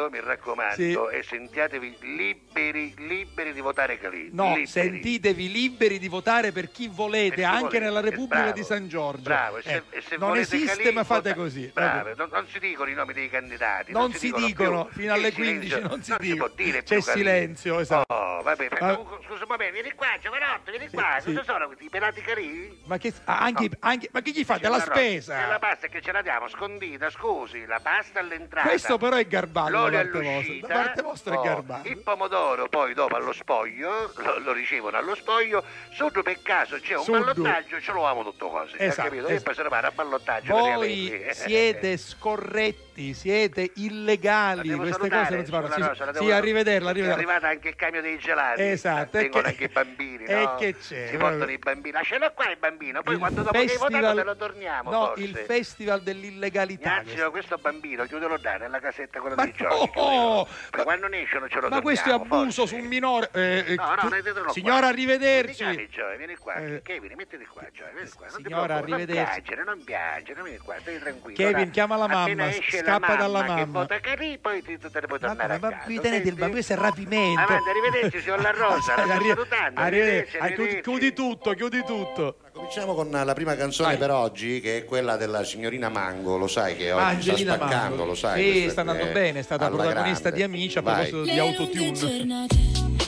Mi 0.09 0.19
raccomando, 0.21 0.75
Sì. 0.75 0.97
e 1.11 1.23
sentiatevi 1.23 1.97
liberi, 2.01 2.93
liberi 2.97 3.53
di 3.53 3.61
votare 3.61 3.97
Calì. 3.99 4.29
No, 4.31 4.47
liberi. 4.49 4.67
sentitevi 4.67 5.51
liberi 5.51 5.99
di 5.99 6.07
votare 6.07 6.51
per 6.51 6.69
chi 6.71 6.87
volete, 6.87 7.29
Per 7.29 7.37
chi 7.37 7.43
anche 7.43 7.59
volete, 7.61 7.79
nella 7.79 7.99
eh, 7.99 8.03
Repubblica 8.09 8.41
bravo, 8.43 8.57
di 8.57 8.63
San 8.63 8.87
Giorgio. 8.87 9.21
Bravo, 9.21 9.61
se, 9.61 9.75
Eh, 9.75 9.83
e 9.97 10.01
se 10.01 10.17
non 10.17 10.37
esiste, 10.37 10.81
Calì, 10.83 10.93
ma 10.93 11.03
fate 11.03 11.33
così. 11.35 11.69
Bravo, 11.73 11.97
Vabbè. 12.03 12.13
non, 12.17 12.29
non 12.31 12.47
si 12.47 12.59
dicono 12.59 12.89
i 12.89 12.93
nomi 12.93 13.13
dei 13.13 13.29
candidati. 13.29 13.91
Non 13.91 14.01
Non, 14.01 14.13
si 14.13 14.27
dicono 14.27 14.45
dicono, 14.45 14.85
più. 14.85 15.01
fino 15.01 15.13
alle 15.13 15.27
Il 15.27 15.33
silenzio 15.33 15.77
15 15.79 15.89
non 15.89 16.03
si 16.03 16.11
si 16.11 16.17
dicono. 16.33 16.53
C'è 16.55 16.83
Calì. 16.83 17.01
silenzio, 17.01 17.79
esatto. 17.79 18.13
Oh, 18.13 18.41
vabbè, 18.41 18.67
Ah. 18.79 18.99
scusa, 19.25 19.45
momento, 19.47 19.73
vieni 19.73 19.91
qua, 19.93 20.07
giovanotto, 20.21 20.71
vieni 20.71 20.89
qua. 20.89 21.17
sì. 21.21 21.33
Cosa 21.33 21.43
sono 21.43 21.65
questi? 21.67 21.85
I 21.85 21.89
pelati 21.89 22.21
Calì? 22.21 22.79
Ma, 22.85 22.97
che, 22.97 23.13
anche, 23.25 23.69
anche- 23.79 24.09
ma 24.11 24.21
che 24.21 24.31
gli 24.31 24.43
fate? 24.43 24.67
La 24.69 24.79
spesa? 24.79 25.43
E 25.43 25.47
la 25.47 25.59
pasta 25.59 25.87
che 25.87 26.01
ce 26.01 26.11
la 26.11 26.21
diamo 26.21 26.47
scondita, 26.47 27.09
scusi, 27.09 27.65
la 27.65 27.79
pasta 27.81 28.19
all'entrata. 28.19 28.67
Questo 28.67 28.97
però 28.97 29.15
è 29.15 29.25
garbato 29.27 29.69
L'olio. 29.69 29.98
All'uscita. 29.99 30.67
Da 30.67 30.73
parte 30.73 31.01
vostra 31.01 31.33
è 31.33 31.37
oh, 31.37 31.41
garbato. 31.41 31.87
Il 31.87 31.97
pomodoro 31.97 32.67
poi 32.67 32.93
dopo 32.93 33.15
allo 33.15 33.33
spoglio, 33.33 34.11
lo, 34.15 34.39
lo 34.39 34.51
ricevono 34.51 34.97
allo 34.97 35.15
spoglio, 35.15 35.63
sotto 35.91 36.21
per 36.23 36.41
caso 36.41 36.79
c'è 36.79 36.95
un 36.95 37.03
Sotto. 37.03 37.19
ballottaggio, 37.19 37.79
ce 37.79 37.91
lo 37.91 38.05
amo 38.05 38.23
tutto 38.23 38.49
cose. 38.49 38.77
Esatto, 38.77 39.09
capito? 39.09 39.27
E 39.27 39.33
esatto. 39.33 39.43
poi 39.43 39.53
se 39.55 39.63
ne 39.63 39.69
va 39.69 39.77
a 39.79 39.91
ballottaggio. 39.91 40.53
Voi 40.53 40.87
riaverli. 40.87 41.33
siete 41.33 41.97
scorretti, 41.97 42.88
siete 43.13 43.71
illegali, 43.75 44.69
queste 44.75 45.09
cose 45.09 45.35
non 45.35 45.45
si 45.45 45.51
fanno. 45.51 45.69
Sì, 45.71 45.81
Rosa, 45.81 46.05
sì, 46.05 46.11
devo- 46.19 46.33
arrivederla, 46.33 46.87
È 46.87 46.91
arrivederla. 46.91 47.15
arrivato 47.15 47.45
anche 47.45 47.67
il 47.69 47.75
camion 47.75 48.01
dei 48.03 48.17
gelati. 48.19 48.61
Esatto, 48.61 49.17
Vengono 49.17 49.43
che- 49.43 49.49
anche 49.49 49.63
i 49.63 49.67
bambini, 49.69 50.23
e 50.25 50.35
no? 50.35 50.55
che 50.55 50.75
c'è? 50.77 51.07
Si 51.09 51.17
portano 51.17 51.51
i 51.51 51.57
bambini. 51.57 51.93
Lascialo 51.93 52.31
qua 52.33 52.49
il 52.49 52.57
bambino, 52.57 53.01
poi 53.01 53.17
quando 53.17 53.41
dopo 53.41 53.51
che 53.51 53.71
hai 53.71 53.77
votato 53.77 54.15
te 54.15 54.23
lo 54.23 54.35
torniamo, 54.35 54.91
no, 54.91 55.05
forse. 55.07 55.23
il 55.23 55.35
festival 55.37 56.01
dell'illegalità. 56.01 57.01
Ignazio, 57.01 57.31
questo 57.31 57.57
bambino 57.57 58.05
chiudelo 58.05 58.37
là 58.41 58.57
nella 58.57 58.79
casetta 58.79 59.19
quella 59.19 59.35
Ma 59.35 59.43
dei 59.43 59.53
giochi. 59.53 59.99
no! 59.99 60.47
Poi 60.69 60.83
quando 60.83 61.07
ne 61.07 61.21
escono 61.23 61.47
ce 61.47 61.59
lo 61.59 61.69
Ma 61.69 61.81
questo 61.81 62.09
è 62.09 62.11
torniamo, 62.11 62.35
abuso 62.41 62.61
forse. 62.61 62.75
su 62.75 62.81
un 62.81 62.87
minore. 62.87 63.29
eh, 63.33 63.63
eh, 63.67 63.75
No, 63.75 63.95
no, 63.95 64.09
tu- 64.09 64.41
qua. 64.43 64.51
signora, 64.53 64.87
arrivederci. 64.87 65.63
Vieni 65.63 65.75
qua, 65.87 65.87
Gioia, 65.89 66.17
vieni 66.17 66.35
qua. 66.35 66.53
Eh. 66.55 66.81
Kevin, 66.83 67.13
mettiti 67.15 67.45
qua, 67.45 67.63
Gioia, 67.71 67.91
vieni 67.93 68.09
qua. 68.09 68.27
Non 68.29 68.41
Signora, 68.41 68.75
arrivederci. 68.75 69.13
Non 69.15 69.25
piangere, 69.33 69.63
non 69.63 69.83
piangere, 69.83 70.43
vieni 70.43 70.57
qua, 70.57 70.75
stai 70.79 70.99
tranquillo. 70.99 71.35
Kevin, 71.37 71.69
chiama 71.71 71.95
la 71.97 72.07
mamma, 72.07 72.21
appena 72.23 72.47
esce 72.49 72.81
scappa 72.97 73.13
la 73.13 73.19
dalla 73.19 73.39
mamma. 73.39 73.53
Che 73.55 73.59
mamma. 73.65 73.79
vota 73.79 73.99
Carì, 73.99 74.37
poi 74.41 74.61
ti, 74.63 74.77
te 74.77 74.89
ne 74.99 75.07
puoi 75.07 75.19
tornare 75.19 75.47
Ma, 75.47 75.53
a 75.53 75.59
ma 75.59 75.69
casa. 75.77 75.83
vi 75.87 75.99
tenete 75.99 76.27
il 76.27 76.33
bambino, 76.35 76.51
questo 76.51 76.73
è 76.73 76.75
rapimento. 76.77 77.39
Avanti, 77.41 77.69
arrivederci, 77.69 78.21
signor 78.21 78.41
La 78.41 78.51
Rosa, 78.51 78.93
arrivederci. 79.73 80.37
arrivederci, 80.37 80.81
chiudi, 80.81 81.13
tutto, 81.13 81.53
chiudi 81.53 81.83
tutto. 81.85 82.37
Cominciamo 82.53 82.93
con 82.93 83.09
la 83.09 83.33
prima 83.33 83.55
canzone 83.55 83.95
per 83.97 84.11
oggi, 84.11 84.59
che 84.59 84.77
è 84.79 84.85
quella 84.85 85.15
della 85.17 85.43
signorina 85.43 85.89
Mango, 85.89 86.37
lo 86.37 86.47
sai 86.47 86.75
che 86.75 86.91
oggi 86.91 87.03
Angelina 87.03 87.55
sta 87.55 87.65
spaccando, 87.65 87.89
Mango. 87.95 88.05
lo 88.05 88.15
sai. 88.15 88.41
Sì, 88.63 88.69
sta 88.69 88.81
andando 88.81 89.03
è 89.05 89.11
bene, 89.11 89.39
è 89.39 89.41
stata 89.43 89.67
protagonista 89.69 90.29
grande. 90.29 90.37
di 90.37 90.43
Amici 90.43 90.77
a 90.77 90.81
Vai. 90.81 91.07
proposito 91.07 91.21
di 91.23 91.29
Le 91.29 91.37
lunghe 91.37 91.57
autotune. 91.57 91.91
giornate, 91.93 92.55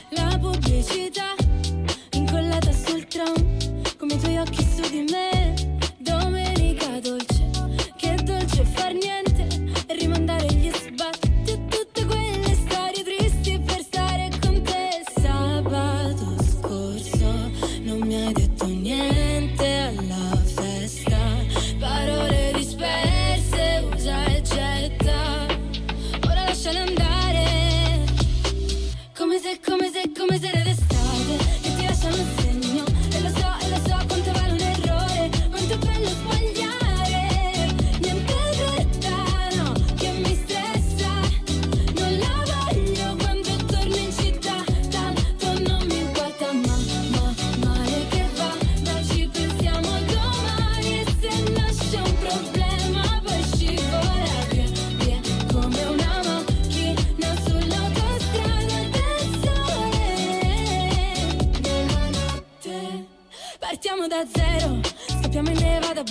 la 0.09 0.38
pubblicità 0.39 1.34
incollata 2.11 2.71
sul 2.71 3.05
tram, 3.07 3.34
come 3.97 4.13
i 4.13 4.19
tuoi 4.19 4.38
occhi 4.38 4.63
su 4.63 4.89
di 4.89 5.05
me. 5.11 5.53
Domenica 5.97 6.88
dolce, 7.01 7.49
che 7.97 8.15
dolce 8.23 8.63
far 8.73 8.93
niente 8.93 9.30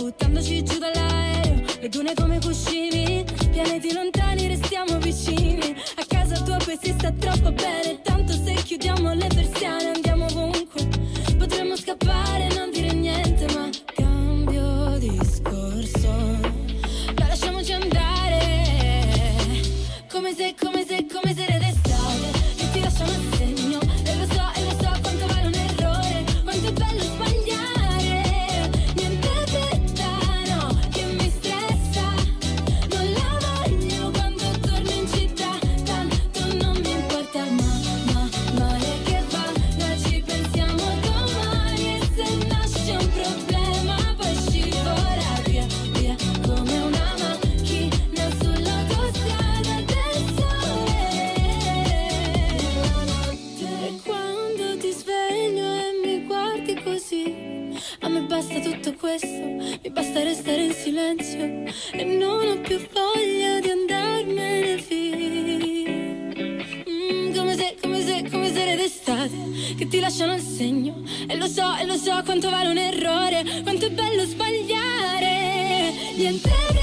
buttandoci 0.00 0.62
giù 0.62 0.78
dall'aereo. 0.78 1.62
Le 1.80 1.88
dune 1.90 2.14
come 2.14 2.38
cuscini 2.40 3.22
Pianeti 3.50 3.92
lontani 3.92 4.46
restiamo 4.46 4.98
vicini. 4.98 5.74
A 5.96 6.04
casa 6.06 6.40
tua 6.42 6.56
poi 6.56 6.78
si 6.80 6.94
sta 6.96 7.12
troppo 7.12 7.52
bene 7.52 7.99
lo 71.40 71.48
so, 71.48 71.74
e 71.76 71.86
lo 71.86 71.96
so 71.96 72.20
quanto 72.22 72.50
vale 72.50 72.68
un 72.68 72.76
errore, 72.76 73.62
quanto 73.62 73.86
è 73.86 73.90
bello 73.90 74.24
sbagliare. 74.26 76.12
Niente 76.14 76.79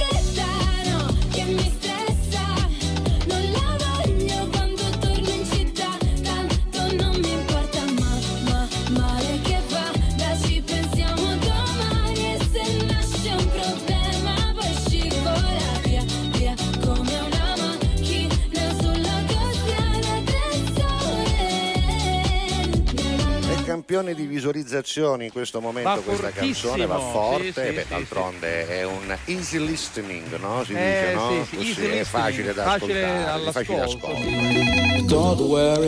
campione 23.98 24.14
di 24.14 24.26
visualizzazioni 24.28 25.26
in 25.26 25.32
questo 25.32 25.60
momento 25.60 25.89
Va 25.89 25.95
questa 26.02 26.30
fortissimo, 26.30 26.74
canzone, 26.74 26.86
va 26.86 27.00
forte, 27.00 27.43
sì, 27.45 27.52
sì, 27.52 27.72
beh, 27.74 27.82
sì, 27.82 27.88
d'altronde 27.89 28.68
è 28.68 28.84
un 28.86 29.18
easy 29.26 29.66
listening, 29.66 30.38
no? 30.39 30.64
Si 30.64 30.74
Eh, 30.74 30.76
dice, 30.76 31.14
no? 31.14 31.45
sì, 31.50 31.58
sì, 31.58 31.74
Così, 31.74 31.86
è 31.88 32.04
facile 32.04 32.54
da 32.54 32.64
facile 32.64 33.06
ascoltare, 33.06 33.52
facile 33.52 33.86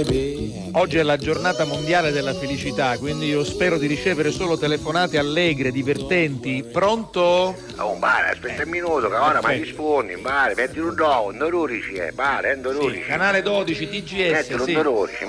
baby. 0.04 0.70
Oggi 0.74 0.98
è 0.98 1.04
la 1.04 1.18
giornata 1.18 1.66
mondiale 1.66 2.12
della 2.12 2.34
felicità, 2.34 2.98
quindi 2.98 3.26
io 3.28 3.44
spero 3.44 3.78
di 3.78 3.88
ricevere 3.88 4.32
solo 4.32 4.58
telefonate 4.58 5.18
allegre, 5.18 5.72
divertenti. 5.72 6.64
Pronto? 6.64 7.56
Oh, 7.78 7.96
mare, 7.96 8.30
aspetta 8.32 8.64
un 8.64 8.70
minuto, 8.70 9.10
che 9.10 9.16
ora 9.16 9.42
mi 9.44 9.58
rispondi, 9.58 10.16
mare, 10.16 10.54
metti 10.56 10.78
un 10.80 10.94
dovo, 10.94 11.30
un 11.30 11.38
dorurici, 11.38 11.94
eh, 11.94 12.12
mare, 12.16 12.54
un 12.54 12.62
dorurici. 12.62 13.02
Canale 13.08 13.42
12 13.42 13.90
TGS, 13.90 14.64
sì. 14.64 14.78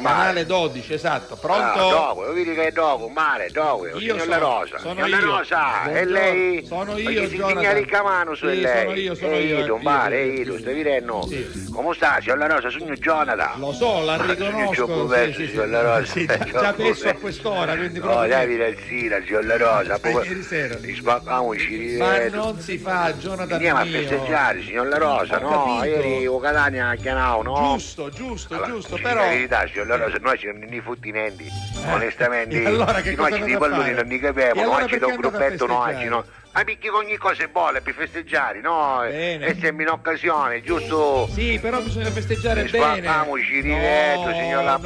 Canale 0.03 0.45
12, 0.45 0.93
esatto. 0.93 1.35
Ah, 1.35 1.37
Pronto? 1.39 1.89
dopo, 1.89 2.23
lo 2.25 2.33
vedi 2.33 2.53
che 2.55 2.70
è 2.71 2.73
dopo, 2.73 3.09
mare, 3.09 3.51
dopo, 3.51 3.87
Io 3.87 3.99
signor 3.99 4.19
sono- 4.21 4.31
La 4.31 4.39
Rosa, 4.39 4.79
sono 4.79 4.95
signor 4.95 5.09
La 5.11 5.19
io. 5.19 5.25
Rosa, 5.27 5.91
e 5.93 6.05
lei? 6.05 6.65
Sono 6.67 6.97
io, 6.97 7.23
Jonathan. 7.29 7.57
segnali 7.63 7.85
mano 8.03 8.35
su 8.35 8.49
Sì, 8.49 8.61
lei. 8.61 8.83
sono 8.85 8.95
io, 8.97 9.15
sono 9.15 9.37
io, 9.37 9.59
eh, 9.59 9.65
mare, 9.83 10.23
io, 10.25 10.33
ehi, 10.33 10.45
tu, 10.45 10.57
sì. 10.57 10.63
stai? 10.63 11.27
Come 11.73 11.95
sta, 11.95 12.19
signor 12.21 12.39
La 12.39 12.47
Rosa, 12.47 12.71
sono 12.71 12.95
Jonathan. 12.95 13.59
Lo 13.61 13.73
so, 13.73 14.03
la 14.03 14.17
ho 14.17 14.23
riconosco. 14.23 15.07
perso, 15.07 15.33
sì, 15.39 15.45
sì, 15.45 15.49
signor. 15.51 15.69
La 15.69 15.83
Rosa. 15.83 15.99
Sì, 16.21 16.27
già, 16.27 16.75
messo 16.77 17.09
a 17.09 17.15
quest'ora, 17.15 17.77
quindi 17.77 17.99
No, 17.99 18.07
proprio. 18.07 18.29
dai, 18.29 18.47
Vilazzina, 18.47 19.21
signor 19.25 19.45
La 19.45 19.57
Rosa, 19.57 19.99
poi 19.99 20.13
ieri 20.27 20.43
sera. 20.43 20.77
ti 20.77 20.95
spaccamoci, 20.95 21.97
Ma 21.99 22.17
rivedo. 22.17 22.37
non 22.37 22.59
si 22.61 22.79
fa, 22.79 23.13
Jonathan 23.15 23.53
Andiamo 23.53 23.81
a 23.81 23.85
festeggiare, 23.85 24.63
signor 24.63 24.87
La 24.89 24.99
Rosa, 24.99 25.39
no? 25.39 25.81
Ieri 25.85 26.27
o 26.27 26.39
Catania 26.39 26.89
a 26.89 26.95
Chianao, 26.97 27.43
no? 27.43 27.73
Giusto, 27.75 28.09
giusto, 28.11 28.63
giusto, 28.65 28.97
però. 29.01 29.23
La 29.23 29.29
verità, 29.29 29.67
signor 29.71 29.87
La 29.87 29.97
Rosa, 29.97 30.19
noi 30.21 30.39
siamo 30.39 30.59
nei 30.67 30.81
futtinenti, 30.81 31.47
onestamente. 31.93 32.50
Allora 32.57 33.01
che 33.01 33.15
noi 33.15 33.31
cosa 33.31 33.47
ci 33.47 33.57
palloni 33.57 33.83
fare? 33.83 33.95
non 33.95 34.13
E 34.13 34.19
capiamo, 34.19 34.61
allora 34.61 34.79
noi 34.79 34.89
ci 34.89 34.99
perché 34.99 35.07
da 35.07 35.13
un 35.13 35.17
gruppetto 35.21 35.67
noi, 35.67 35.85
festeggiare? 35.85 36.09
no? 36.09 36.25
Ma 36.53 36.65
perché 36.65 36.91
ogni 36.91 37.17
cosa 37.17 37.45
è 37.45 37.47
buona 37.47 37.81
per 37.81 37.95
festeggiare, 37.95 38.61
no? 38.61 38.99
Bene. 39.03 39.47
E 39.47 39.55
in 39.83 39.89
occasione, 39.89 40.61
giusto? 40.63 41.29
Sì, 41.33 41.59
però 41.63 41.81
bisogna 41.81 42.11
festeggiare 42.11 42.65
bene. 42.65 42.97
Spaccamoci, 43.03 43.61
rivetto, 43.61 44.25
No, 44.31 44.33
signor 44.33 44.65
La 44.65 44.73
no. 44.73 44.79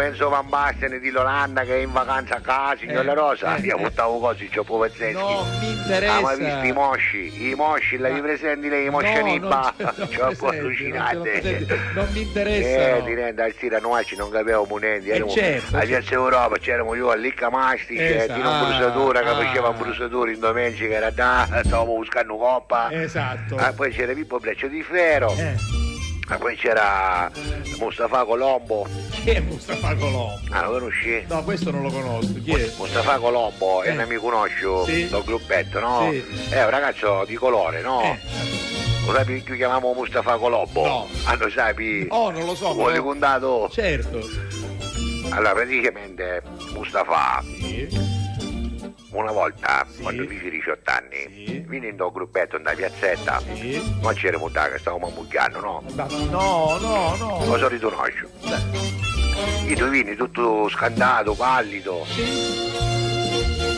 Enzo 0.00 0.28
Van 0.28 0.48
Basten 0.48 1.00
di 1.00 1.10
Lolanda 1.10 1.62
che 1.62 1.74
è 1.74 1.78
in 1.80 1.90
vacanza 1.90 2.36
a 2.36 2.40
casa, 2.40 2.76
signor 2.78 3.00
Eh, 3.02 3.04
La 3.04 3.12
Rosa, 3.14 3.56
eh, 3.56 3.60
io 3.62 3.76
eh. 3.76 3.80
buttavo 3.82 4.18
cose, 4.20 4.48
c'ho 4.48 4.62
Povezzeschi. 4.62 5.12
Non 5.14 5.58
mi 5.58 5.70
interessa. 5.70 6.14
Ah, 6.16 6.20
ma 6.20 6.34
visto 6.34 6.64
i 6.66 6.72
mosci, 6.72 7.48
i 7.50 7.54
mosci, 7.56 7.96
la 7.98 8.08
vi 8.10 8.20
presenti 8.20 8.68
lei, 8.68 8.86
i 8.86 8.90
mosci 8.90 9.12
No, 9.12 9.24
Nibba? 9.26 9.74
C'ho 9.80 10.28
un 10.28 10.36
po' 10.36 10.48
allucinate. 10.48 11.66
Non 11.94 12.08
mi 12.12 12.18
Eh, 12.20 12.22
interessano. 12.22 13.04
ti 13.04 13.14
rende 13.14 13.42
al 13.42 13.54
Sira 13.58 13.78
noi 13.80 14.04
ci 14.04 14.14
non 14.14 14.30
capiamo 14.30 14.76
niente. 14.76 15.10
Eh, 15.12 15.28
certo, 15.28 15.76
a 15.76 15.80
certo. 15.80 15.86
Piazza 15.86 16.14
Europa 16.14 16.56
c'eramo 16.58 16.94
io 16.94 17.10
a 17.10 17.16
Licca 17.16 17.50
Mastice, 17.50 18.16
Esatto. 18.24 18.34
Tino 18.40 18.64
Brusatura 18.64 19.20
che 19.22 19.28
Ah, 19.28 19.34
faceva 19.34 19.72
brusatura 19.72 20.30
in 20.30 20.38
domenica, 20.38 20.98
era 21.00 21.10
da, 21.10 21.48
stavamo 21.64 21.94
buscando 21.94 22.36
coppa. 22.36 22.90
Esatto. 22.92 23.56
Ah, 23.56 23.72
poi 23.72 23.90
c'era 23.90 24.12
Pippo 24.12 24.38
Breccio 24.38 24.68
di 24.68 24.82
Ferro. 24.82 25.34
Eh, 25.36 25.78
Ah, 26.32 26.38
poi 26.38 26.54
c'era 26.54 27.28
Mustafa 27.80 28.24
Colombo. 28.24 28.86
chi 29.10 29.30
è 29.30 29.40
Mustafa 29.40 29.96
Colombo? 29.96 30.38
Ah, 30.50 30.62
lo 30.66 30.78
conosci? 30.78 31.24
No, 31.26 31.42
questo 31.42 31.72
non 31.72 31.82
lo 31.82 31.90
conosco. 31.90 32.34
Chi 32.44 32.52
è? 32.52 32.70
Mustafa 32.78 33.18
Colombo, 33.18 33.82
è 33.82 33.88
Eh. 33.88 33.92
un 33.92 33.98
amico 33.98 34.20
conosco 34.28 34.84
Sì. 34.84 35.08
del 35.08 35.22
gruppetto, 35.24 35.80
no? 35.80 36.08
Sì. 36.12 36.24
È 36.50 36.62
un 36.62 36.70
ragazzo 36.70 37.24
di 37.26 37.34
colore, 37.34 37.80
no? 37.80 38.02
Eh. 38.02 38.18
Lo 39.06 39.12
sai 39.12 39.24
perché 39.24 39.50
lo 39.50 39.56
chiamiamo 39.56 39.92
Mustafa 39.92 40.36
Colombo? 40.36 40.86
No. 40.86 41.08
Ah, 41.24 41.34
lo 41.34 41.50
sai? 41.50 42.06
Oh, 42.10 42.30
non 42.30 42.44
lo 42.44 42.54
so. 42.54 42.74
Vuole 42.74 42.92
però- 42.92 43.04
contato? 43.06 43.68
Certo. 43.72 44.20
Allora, 45.30 45.52
praticamente 45.52 46.42
Mustafa 46.74 47.42
Sì. 47.58 47.88
Una 49.12 49.32
volta, 49.32 49.86
Sì. 49.90 50.02
quando 50.02 50.24
feci 50.26 50.50
18 50.50 50.90
anni, 50.90 51.44
Sì. 51.46 51.64
venendo 51.66 52.06
al 52.06 52.12
gruppetto 52.12 52.58
da 52.58 52.72
piazzetta, 52.72 53.40
Sì. 53.54 53.98
non 54.00 54.14
c'era 54.14 54.38
che 54.70 54.78
stavamo 54.78 55.08
ammucchiando, 55.08 55.60
no? 55.60 55.82
Ma- 55.94 56.06
No, 56.30 56.78
no, 56.80 57.16
no. 57.16 57.28
Cosa 57.46 57.68
riconosco? 57.68 58.28
Io 59.66 59.76
tu 59.76 59.88
vini 59.88 60.14
tutto 60.16 60.68
scandato, 60.68 61.34
pallido, 61.34 62.04
Sì. 62.06 63.09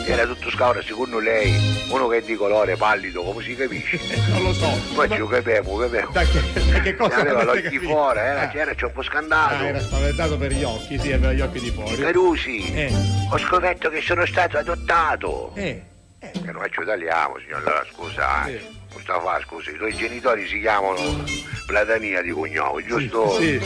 Era 0.05 0.25
tutto 0.25 0.49
scauro 0.51 0.81
secondo 0.81 1.19
lei, 1.19 1.53
uno 1.89 2.07
che 2.07 2.17
è 2.17 2.21
di 2.21 2.35
colore 2.35 2.75
pallido, 2.75 3.23
come 3.23 3.43
si 3.43 3.55
capisce? 3.55 3.99
Non 4.29 4.43
lo 4.43 4.53
so. 4.53 4.67
Poi 4.93 5.07
Ma- 5.07 5.15
ci 5.15 5.27
capiamo, 5.27 5.75
capiamo. 5.77 6.11
Da 6.11 6.23
che, 6.23 6.41
da 6.71 6.79
che 6.81 6.95
cosa 6.95 7.15
aveva 7.17 7.43
gli 7.43 7.65
occhi 7.65 7.79
fuori, 7.79 8.19
era, 8.19 8.41
Ah. 8.41 8.47
c'era, 8.49 8.73
c'è 8.73 8.85
un 8.85 8.91
po' 8.91 8.99
Ah, 9.01 9.03
scandato. 9.03 9.63
era 9.63 9.79
spaventato 9.79 10.37
per 10.37 10.51
gli 10.51 10.63
occhi, 10.63 10.99
sì, 10.99 11.11
aveva 11.11 11.33
gli 11.33 11.41
occhi 11.41 11.59
di 11.59 11.71
fuori. 11.71 11.95
Carusi, 11.95 12.73
Eh. 12.73 12.91
ho 13.31 13.37
scoperto 13.37 13.89
che 13.89 14.01
sono 14.01 14.25
stato 14.25 14.57
adottato. 14.57 15.51
Eh. 15.55 15.81
Che 16.19 16.51
noi 16.51 16.69
ci 16.71 16.83
tagliamo, 16.85 17.37
signor 17.39 17.63
Lara, 17.63 17.85
scusa. 17.91 18.45
eh. 18.47 18.59
Sì. 18.59 18.81
Mustafa, 18.93 19.39
scusi, 19.41 19.71
i 19.71 19.77
tuoi 19.77 19.93
genitori 19.95 20.47
si 20.47 20.59
chiamano 20.59 21.23
Platania 21.65 22.21
di 22.21 22.29
cognome, 22.31 22.83
giusto? 22.85 23.33
Sì. 23.39 23.59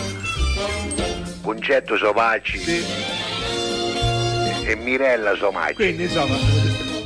Concetto 1.41 1.97
Sopacci 1.97 2.57
Sì. 2.57 2.85
E 4.68 4.76
Mirella 4.76 5.34
Somacci, 5.36 5.74
Quindi 5.76 6.03
insomma, 6.03 6.36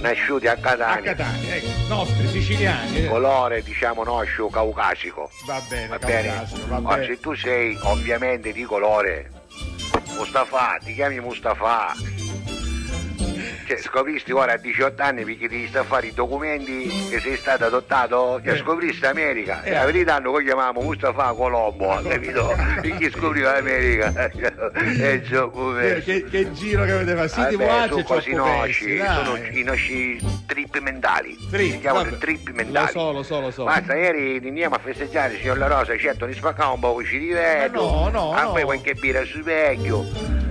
nasciuti 0.02 0.48
a 0.48 0.54
a 0.54 0.58
Catania. 0.58 1.14
Catania, 1.16 1.56
ecco, 1.56 1.68
nostri 1.88 2.28
siciliani. 2.28 3.04
eh. 3.06 3.08
Colore, 3.08 3.62
diciamo, 3.62 4.04
noscio 4.04 4.48
caucasico. 4.48 5.30
Va 5.46 5.62
bene, 5.70 5.88
Va 5.88 5.98
bene? 6.00 6.28
caucasico, 6.30 6.68
va 6.68 6.96
bene. 6.96 7.06
se 7.06 7.20
tu 7.20 7.34
sei 7.36 7.78
ovviamente 7.84 8.52
di 8.52 8.64
colore 8.64 9.30
Mustafa, 10.18 10.78
ti 10.84 10.94
chiami 10.96 11.20
Mustafa. 11.20 11.94
Cioè, 13.72 13.80
scopristi 13.80 14.34
ora 14.34 14.52
a 14.54 14.58
18 14.58 15.02
anni 15.02 15.24
perché 15.24 15.48
devi 15.48 15.66
sta 15.68 15.80
a 15.80 15.84
fare 15.84 16.08
i 16.08 16.14
documenti 16.14 16.90
che 17.10 17.22
sei 17.22 17.38
stato 17.38 17.64
adottato, 17.64 18.42
che 18.44 18.52
Eh. 18.52 18.58
scopriste 18.58 19.08
America. 19.08 19.64
Eh. 19.64 19.70
E 19.70 19.74
la 19.76 19.86
verità 19.86 20.20
noi 20.20 20.44
chiamiamo 20.44 20.82
Mustafa 20.82 21.32
Colombo, 21.32 22.02
capito? 22.06 22.54
Perché 22.82 23.10
scopriva 23.12 23.54
l'America. 23.54 24.12
e 24.76 25.24
ciò, 25.26 25.46
Che, 25.46 25.52
pure. 25.52 26.02
che- 26.04 26.26
che 26.30 26.52
giro 26.52 26.84
che 26.84 26.92
avete 26.92 27.16
fatto? 27.30 27.56
Vabbè, 27.58 27.66
watch 27.66 27.88
sono 27.88 28.00
e 28.00 28.04
così 28.04 28.32
pezzi, 28.34 28.98
sono 28.98 29.38
i 29.52 29.64
nostri 29.64 30.20
trip 30.48 30.78
mentali. 30.80 31.38
Trip, 31.50 31.72
si 31.72 31.80
chiamano 31.80 32.10
vabbè. 32.10 32.18
trip 32.18 32.48
Lo 32.50 32.54
mentali. 32.54 32.92
so, 32.92 33.12
lo 33.14 33.24
so, 33.24 33.40
lo 33.40 33.52
so. 33.52 33.64
Basta, 33.64 33.96
ieri 33.96 34.42
andiamo 34.46 34.76
a 34.76 34.80
festeggiare, 34.80 35.38
signor 35.38 35.58
La 35.58 35.68
Rosa, 35.68 35.98
certo, 35.98 36.26
ne 36.26 36.34
spaccavo 36.34 36.74
un 36.74 36.80
po' 36.82 36.94
ci. 36.94 37.70
Ma 37.70 37.80
no, 37.80 38.10
no, 38.10 38.34
A 38.34 38.42
no. 38.44 38.52
poi 38.52 38.64
qualche 38.64 38.96
birra 38.96 39.24
sul 39.24 39.44
vecchio. 39.44 40.04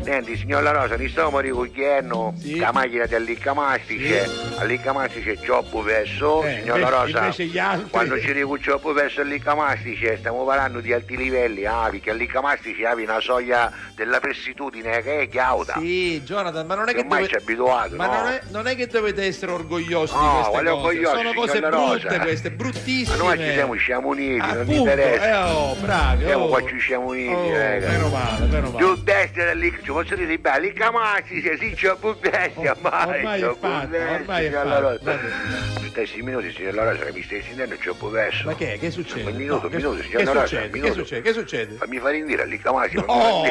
Senti, 0.02 0.34
signor 0.38 0.62
La 0.62 0.70
Rosa, 0.70 0.96
ne 0.96 1.08
stavamo 1.10 1.40
ricogliendo 1.40 2.32
Sì. 2.38 2.56
la 2.58 2.72
macchina 2.72 3.06
dell'Iccamastice. 3.11 4.28
All'Iccamastice 4.58 5.38
cioppo 5.42 5.82
verso, 5.82 6.42
Eh, 6.44 6.61
signor 6.61 6.78
La 6.80 6.86
invece- 6.86 7.12
Rosa. 7.12 7.18
invece 7.24 7.86
Quando 7.90 8.20
ci 8.20 8.32
dico 8.32 8.92
verso 8.92 9.20
all'Iccamastice, 9.20 10.16
stiamo 10.18 10.44
parlando 10.44 10.80
di 10.80 10.92
alti 10.92 11.16
livelli, 11.16 11.64
ah, 11.66 11.88
perché 11.90 12.11
all'Iccamastice 12.11 12.86
avevi 12.86 13.08
una 13.08 13.20
soglia 13.20 13.70
della 13.94 14.20
pressitudine 14.20 15.02
che 15.02 15.20
è 15.20 15.28
chiauda. 15.28 15.74
Sì, 15.78 16.22
Jonathan, 16.22 16.66
ma 16.66 16.74
non 16.74 16.88
è 16.88 16.92
che 16.94 17.00
Ormai 17.00 17.26
ci 17.26 17.34
è 17.34 17.38
dovete... 17.38 17.52
abituato, 17.52 17.96
Ma 17.96 18.06
no? 18.06 18.12
non 18.22 18.26
è, 18.32 18.40
non 18.50 18.66
è 18.66 18.76
che 18.76 18.86
dovete 18.86 19.24
essere 19.24 19.52
orgogliosi 19.52 20.14
No, 20.14 20.20
di 20.20 20.26
queste 20.28 20.50
cose. 20.52 20.68
orgogliosi, 20.70 21.16
Sono 21.16 21.32
cose 21.34 21.61
brutte 21.61 21.68
Rosa. 22.08 22.18
queste, 22.20 22.48
Ma 22.50 22.56
bruttissime. 22.56 23.16
noi 23.16 23.38
ci 23.38 23.52
siamo, 23.52 23.74
siamo 23.78 24.08
uniti, 24.08 24.36
non 24.38 24.50
Appunto, 24.50 24.72
interessa. 24.72 25.28
eh, 25.28 25.52
oh, 25.52 25.74
bravi. 25.74 26.24
Siamo 26.24 26.44
oh. 26.44 26.48
qua 26.48 26.66
ci 26.66 26.80
siamo 26.80 27.06
uniti, 27.08 27.28
Oh, 27.32 27.52
raga. 27.56 27.88
Meno 27.88 28.08
male, 28.08 28.46
meno 28.46 28.70
male. 28.70 28.76
Più 28.84 29.02
bestia 29.02 29.44
dell'Ic, 29.44 29.82
ci 29.82 29.90
posso 29.90 30.14
dire 30.14 30.38
belli, 30.38 30.68
l'Iccamastice, 30.68 31.58
sì, 31.58 31.72
c'è 31.74 31.94
più 31.98 32.16
bestia, 32.18 32.72
Oh, 32.72 32.76
mai, 32.80 32.99
ormai 33.07 33.40
è 33.42 33.55
fatta, 33.59 33.96
ormai 34.14 34.44
è 34.46 34.51
fatta. 34.51 34.78
Rosa. 34.78 34.98
Va 35.03 35.12
bene. 35.14 35.88
stessi 35.90 36.22
minuti, 36.22 36.53
signor 36.53 36.74
La 36.74 36.90
Rosa, 36.90 37.05
che 37.05 37.12
mi 37.12 37.22
stai 37.22 37.42
sentendo 37.42 37.74
troppo 37.76 38.09
perso. 38.09 38.46
Ma 38.46 38.55
che, 38.55 38.78
che 38.80 38.90
succede? 38.90 39.30
Un 39.30 39.36
minuto, 39.36 39.66
un 39.66 39.72
minuto, 39.74 40.03
signor 40.03 40.24
La 40.24 40.32
Rosa, 40.32 40.61
un 40.62 40.70
Che 40.70 40.92
succede? 40.92 41.20
Che 41.22 41.32
succede? 41.32 41.74
Fammi 41.76 41.98
fare 41.98 42.16
indire 42.18 42.46
lì 42.46 42.59
Camasi. 42.59 42.94
No, 42.96 43.42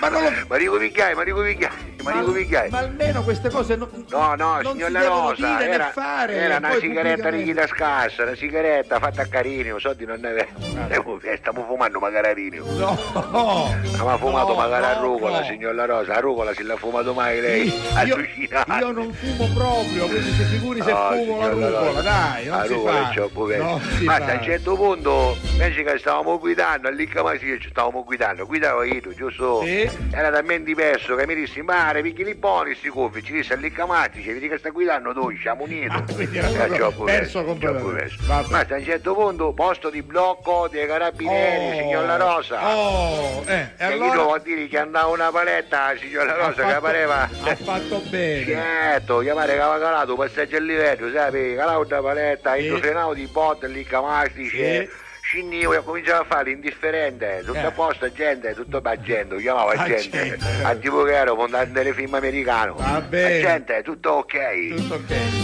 ma 0.00 0.08
non 0.08 0.22
lo... 0.22 0.30
Marico 0.48 0.76
Vigliai, 0.78 1.14
Marico 1.14 1.40
Vigliai, 1.40 1.70
Marico 2.02 2.32
Vigliai. 2.32 2.70
Ma 2.70 2.78
almeno 2.78 3.22
queste 3.22 3.48
cose 3.50 3.76
non, 3.76 3.88
No, 4.10 4.34
no, 4.34 4.60
signor 4.62 4.86
si 4.88 4.92
La 4.92 5.04
Rosa, 5.06 5.68
era, 5.68 5.90
fare. 5.90 6.34
era 6.34 6.56
una 6.56 6.74
sigaretta 6.78 7.30
di 7.30 7.44
chita 7.44 7.66
scassa, 7.66 8.22
una 8.24 8.34
sigaretta 8.34 8.98
fatta 8.98 9.22
a 9.22 9.26
carinio, 9.26 9.78
soldi 9.78 10.04
non 10.04 10.20
ne 10.20 10.28
avevo. 10.28 11.20
Eh, 11.22 11.36
Stiamo 11.36 11.64
fumando 11.64 11.98
magararinio. 12.00 12.64
No, 12.66 12.98
no. 13.30 13.74
Ma 14.04 14.16
fumato 14.18 14.48
No, 14.48 14.54
magari 14.54 14.84
a 14.84 14.94
rucola, 14.98 15.40
no. 15.40 15.44
signor 15.44 15.74
La 15.74 15.84
Rosa, 15.84 16.14
a 16.14 16.20
rucola 16.20 16.52
se 16.54 16.62
l'ha 16.62 16.76
fumato 16.76 17.12
mai 17.12 17.40
lei. 17.40 17.66
Io, 17.68 17.82
Allucinante. 17.94 18.72
Io 18.86 18.92
non 18.92 19.12
fumo 19.12 19.48
proprio, 19.54 20.06
quindi 20.06 20.30
si 20.32 20.42
figuri 20.44 20.80
se 20.82 20.92
No, 20.92 21.10
fumo 21.12 21.38
la 21.40 21.48
rucola, 21.48 22.00
dai, 22.00 22.44
non 22.46 22.62
si 22.66 22.72
rucola 22.74 22.92
fa. 22.92 23.08
vecchio. 23.08 23.30
Non 23.64 23.80
si 23.80 24.04
Ma 24.04 24.16
fa. 24.18 24.24
a 24.26 24.32
un 24.34 24.42
certo 24.42 24.76
punto, 24.76 25.36
invece 25.52 25.82
che 25.82 25.98
stavamo 25.98 26.38
guidando, 26.38 26.88
che 26.90 27.58
ci 27.60 27.68
stavamo 27.70 28.04
guidando, 28.04 28.46
guidavo 28.46 28.82
io, 28.84 29.00
giusto? 29.14 29.62
Sì. 29.64 29.90
Era 30.12 30.30
talmente 30.30 30.74
perso 30.74 31.14
che 31.16 31.26
mi 31.26 31.34
dissi, 31.34 31.62
mare, 31.62 32.02
picchi 32.02 32.24
li 32.24 32.34
buoni 32.34 32.74
sti 32.74 32.88
cuffi, 32.88 33.22
ci 33.22 33.32
disse 33.32 33.56
lì 33.56 33.70
Camatti, 33.72 34.22
ci 34.22 34.32
vedi 34.32 34.48
che 34.48 34.58
sta 34.58 34.70
guidando 34.70 35.12
tu, 35.12 35.30
siamo 35.40 35.64
uniti. 35.64 36.14
quindi 36.14 36.38
era 36.38 36.48
proprio 36.66 37.04
perso 37.04 37.44
completamente. 37.44 38.14
Ma 38.26 38.38
a 38.38 38.66
un 38.74 38.84
certo 38.84 39.14
punto, 39.14 39.52
posto 39.52 39.90
di 39.90 40.02
blocco 40.02 40.68
dei 40.70 40.86
carabinieri, 40.86 41.54
Oh. 41.56 41.80
signor 41.80 42.04
La 42.06 42.16
Rosa. 42.16 42.76
Oh, 42.76 43.42
eh, 43.46 43.70
e 43.76 43.86
E 43.86 43.88
io 43.96 44.02
allora 44.04 44.10
devo 44.16 44.38
dire 44.38 44.66
che 44.68 44.78
andava 44.78 45.06
una 45.08 45.30
paletta, 45.30 45.94
signor 45.98 46.26
La 46.26 46.34
Rosa, 46.34 46.64
che 46.64 46.80
pareva... 46.80 47.22
ha 47.22 47.56
fatto 47.56 48.00
bene. 48.08 48.44
Certo, 48.78 49.18
chiamare 49.20 49.54
che 49.54 49.60
aveva 49.60 49.78
calato 49.84 50.14
passaggio 50.16 50.56
a 50.56 50.60
livello, 50.60 51.10
sai, 51.10 51.54
calavo 51.56 51.84
una 51.86 52.00
paletta, 52.02 52.54
Sì. 52.56 52.80
di 53.14 53.26
botte 53.26 53.68
lì, 53.68 53.84
camastice. 53.84 54.80
Sì. 54.86 55.04
Scinnivo 55.22 55.72
e 55.74 55.82
cominciavo 55.82 56.22
a 56.22 56.24
fare 56.24 56.50
l'indifferente, 56.50 57.42
tutto 57.44 57.58
Eh. 57.58 57.64
a 57.64 57.70
posto, 57.72 58.12
gente, 58.12 58.54
tutto 58.54 58.80
baggendo, 58.80 59.36
chiamavo 59.36 59.70
Ah, 59.70 59.84
gente, 59.86 60.08
gente. 60.10 60.38
a 60.62 60.74
tipo 60.76 61.02
che 61.02 61.14
ero 61.16 61.34
fondante 61.34 61.72
delle 61.72 61.92
film 61.94 62.14
americano. 62.14 62.76
Bene. 63.08 63.40
gente, 63.40 63.82
tutto 63.82 64.10
ok. 64.10 64.74
Tutto 64.76 64.94
ok. 64.94 65.35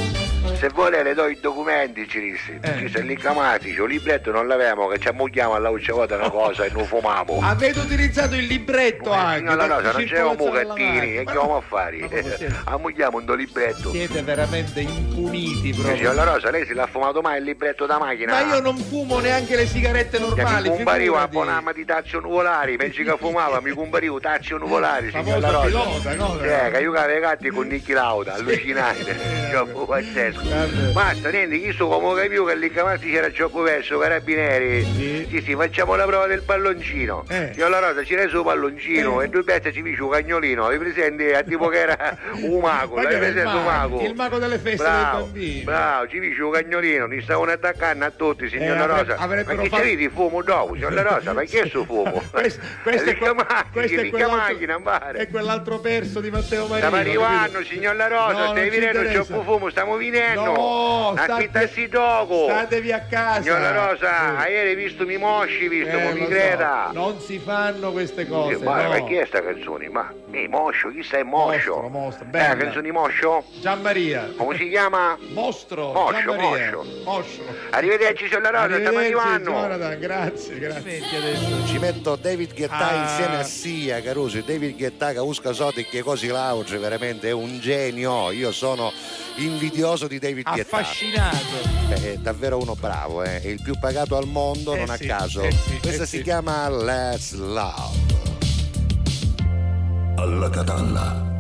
Se 0.63 0.69
vuole 0.69 1.03
le 1.03 1.13
do 1.15 1.27
i 1.27 1.37
documenti, 1.41 2.07
ci 2.07 2.21
disse. 2.21 2.61
Eh. 2.63 2.79
Ci 2.87 2.89
sei 2.91 3.05
lì 3.05 3.17
camatici, 3.17 3.81
un 3.81 3.89
libretto 3.89 4.31
non 4.31 4.47
l'avevamo, 4.47 4.87
che 4.87 5.01
ci 5.01 5.09
ammugliamo 5.09 5.55
alla 5.55 5.71
uccia 5.71 5.93
volta 5.93 6.15
una 6.15 6.31
cosa 6.31 6.63
e 6.63 6.71
non 6.71 6.85
fumavo. 6.85 7.41
Avete 7.43 7.81
utilizzato 7.81 8.37
il 8.37 8.45
libretto 8.45 9.11
anche. 9.11 9.39
Signor 9.39 9.57
La 9.57 9.67
per 9.67 9.75
Rosa, 9.75 9.91
non 9.91 10.05
c'erano 10.05 10.51
alla 10.53 10.75
che 10.75 11.23
mano. 11.25 11.41
vamo 11.41 11.57
a 11.57 11.61
fare? 11.63 11.99
Ammugliamo 12.63 13.19
un 13.19 13.25
do 13.25 13.35
libretto. 13.35 13.91
Siete 13.91 14.23
veramente 14.23 14.83
impuniti 14.83 15.73
proprio. 15.75 16.13
La 16.13 16.23
Rosa, 16.23 16.51
lei 16.51 16.65
se 16.65 16.75
l'ha 16.75 16.87
fumato 16.87 17.21
mai 17.23 17.39
il 17.39 17.45
libretto 17.45 17.85
da 17.87 17.99
macchina? 17.99 18.31
Ma 18.33 18.55
io 18.55 18.61
non 18.61 18.77
fumo 18.77 19.19
neanche 19.19 19.57
le 19.57 19.67
sigarette 19.67 20.19
Che 20.19 20.23
mi 20.23 20.29
normali. 20.29 20.69
comparivo 20.69 21.17
a. 21.17 21.27
Bonama 21.27 21.73
di 21.73 21.85
tazze 21.85 22.21
nuvolari, 22.21 22.77
pensi 22.77 23.03
che 23.03 23.17
fumava, 23.19 23.61
mi 23.61 23.73
comparivo 23.73 24.21
tazze 24.21 24.55
nuvolari, 24.55 25.11
signor 25.11 25.41
La 25.41 25.49
Famoso 25.49 25.77
Rosa. 25.83 25.91
pilota, 25.91 26.15
no? 26.15 26.39
Cioè, 26.39 26.71
che 26.71 26.89
cavo 26.89 27.13
i 27.13 27.21
gatti 27.21 27.49
con 27.49 27.67
Nicky 27.67 27.93
Lauda, 27.95 28.35
allucinante, 28.35 29.17
pazzesco. 29.87 30.52
Basta, 30.93 31.31
niente, 31.31 31.55
io 31.57 31.73
so 31.73 31.89
come 31.89 32.21
capivo 32.23 32.45
che 32.45 32.55
lì 32.57 32.71
Camazzi 32.71 33.11
c'era 33.11 33.31
troppo 33.31 33.63
verso, 33.63 33.99
carabinieri. 33.99 34.85
Sì. 34.85 35.43
sì, 35.43 35.55
facciamo 35.55 35.95
la 35.95 36.05
prova 36.05 36.27
del 36.27 36.43
palloncino. 36.43 37.25
Eh. 37.29 37.53
Io 37.57 37.69
la 37.69 37.79
rosa 37.79 38.05
ci 38.05 38.15
reso 38.15 38.39
un 38.41 38.45
palloncino 38.45 39.23
e 39.23 39.29
due 39.29 39.43
pezzi 39.45 39.73
ci 39.73 39.83
fece 39.83 40.03
un 40.03 40.11
cagnolino, 40.11 40.69
vi 40.69 40.77
presenti 40.77 41.25
a 41.33 41.43
tipo 41.43 41.69
che 41.69 41.79
era 41.79 42.19
un 42.43 42.61
mago, 42.61 42.97
Ma 42.97 43.03
l'hai 43.05 43.13
il 43.15 43.19
presente 43.19 43.49
un 43.57 43.65
mago? 43.65 44.01
Il 44.03 44.15
mago 44.15 44.39
delle 44.39 44.59
feste 44.59 44.77
bravo, 44.83 45.17
dei 45.17 45.25
bambini. 45.25 45.63
Bravo, 45.63 46.09
ci 46.09 46.21
fece 46.21 46.43
un 46.43 46.51
cagnolino, 46.53 47.07
mi 47.07 47.23
stavano 47.23 47.51
attaccando 47.51 48.05
a 48.05 48.11
tutti, 48.11 48.49
signor 48.51 48.77
Eh, 48.77 48.79
La 48.79 48.87
Rosa. 48.87 49.17
avrebbero 49.17 49.57
Ma 49.57 49.63
che 49.63 49.69
fatto- 49.71 49.83
c'è 49.83 49.97
di 49.97 50.09
fumo 50.11 50.43
dopo, 50.43 50.75
signor 50.75 50.93
La 50.93 51.03
Rosa? 51.03 51.33
Ma 51.33 51.43
che 51.45 51.61
è 51.63 51.67
sto 51.69 51.85
fumo? 51.89 52.23
questo, 52.31 52.61
questo 52.83 53.09
è, 53.09 53.13
Lì 53.13 53.19
que- 53.19 53.27
Camazzi, 53.27 53.65
questo 53.73 54.01
è 54.01 54.11
quell'altro, 55.31 55.77
è 55.79 55.81
perso 55.81 56.21
di 56.21 56.31
Matteo 56.31 56.67
Marino. 56.67 56.77
Stiamo 56.77 56.97
arrivando, 56.97 57.53
capito? 57.53 57.73
signor 57.75 57.97
La 57.97 58.07
Rosa, 58.09 58.45
No, 58.45 58.51
stai 58.51 58.69
venendo, 58.69 59.03
c'è 59.03 59.17
un 59.33 59.45
fumo, 59.45 59.71
stiamo 59.71 59.97
venendo. 59.97 60.41
No, 60.45 61.13
state- 61.17 61.33
Affittassi 61.33 61.89
dopo. 61.89 62.47
Statevi 62.49 62.93
a 62.93 63.01
casa. 63.09 63.43
Signor 63.43 63.61
La 63.61 63.73
Rosa, 63.91 64.43
Sì. 64.45 64.51
ieri 64.51 64.69
hai 64.71 64.75
visto 64.77 65.05
mi 65.05 65.17
mosci, 65.17 65.69
visto, 65.69 65.97
Eh, 65.97 66.03
come 66.03 66.13
mi 66.15 66.21
so, 66.23 66.27
creda. 66.29 66.91
Non 66.93 67.21
si 67.21 67.39
fanno 67.39 67.93
queste 67.93 68.27
cose. 68.27 68.57
ma, 68.59 68.83
no. 68.99 69.05
chi 69.07 69.15
è 69.15 69.25
sta 69.27 69.43
canzone? 69.43 69.89
Ma 69.89 70.13
mi 70.29 70.49
moscio, 70.49 70.91
chi 70.91 71.03
sei 71.03 71.25
moscio? 71.25 71.75
Mostro, 71.81 71.89
mostro, 71.89 72.25
Eh, 72.25 72.29
bella. 72.29 72.49
la 72.49 72.57
canzone 72.57 72.83
di 72.83 72.91
moscio? 72.91 73.45
Gianmaria. 73.61 74.33
Come 74.37 74.57
si 74.57 74.69
chiama? 74.69 75.17
Mostro. 75.33 75.93
Moscio, 75.93 76.21
Gianmaria. 76.35 76.73
moscio. 76.77 76.87
Moscio. 77.05 77.43
Arrivederci, 77.71 78.27
signor 78.27 78.43
La 78.43 78.51
Rosa, 78.51 78.75
stiamo 78.79 78.99
Arrivederci, 78.99 79.27
arrivando. 79.27 79.51
Jonathan, 79.51 79.99
grazie, 79.99 80.59
grazie. 80.59 81.01
Ci 81.67 81.79
metto 81.79 82.17
David 82.17 82.55
Guetta 82.55 82.89
Ah. 82.91 83.03
insieme 83.03 83.37
a 83.39 83.43
Sia, 83.45 84.01
Caruso. 84.03 84.41
David 84.41 84.77
Guetta 84.77 85.13
che 85.13 85.19
usca 85.19 85.53
Soti 85.53 85.85
che 85.85 86.03
così 86.03 86.29
Lauge, 86.29 86.79
veramente 86.79 87.29
è 87.29 87.33
un 87.33 87.59
genio. 87.61 88.31
Io 88.31 88.51
sono 88.53 88.93
invidioso 89.37 90.07
di 90.07 90.19
David 90.19 90.32
Guetta. 90.35 90.51
Affascinato. 90.79 91.37
È 91.89 92.17
davvero 92.17 92.59
uno 92.59 92.75
bravo, 92.75 93.23
eh. 93.23 93.41
è 93.43 93.47
il 93.49 93.61
più 93.63 93.79
pagato 93.79 94.17
al 94.17 94.27
mondo, 94.27 94.75
Eh 94.75 94.85
non 94.85 94.97
sì, 94.97 95.05
a 95.05 95.19
caso. 95.19 95.43
eh 95.43 95.53
sì, 95.53 95.79
Questa 95.81 96.03
eh 96.05 96.07
si 96.07 96.17
sì. 96.19 96.23
chiama 96.23 96.69
Let's 96.69 97.33
Love. 97.35 98.01
Alla 100.17 100.51
catalla. 100.51 101.31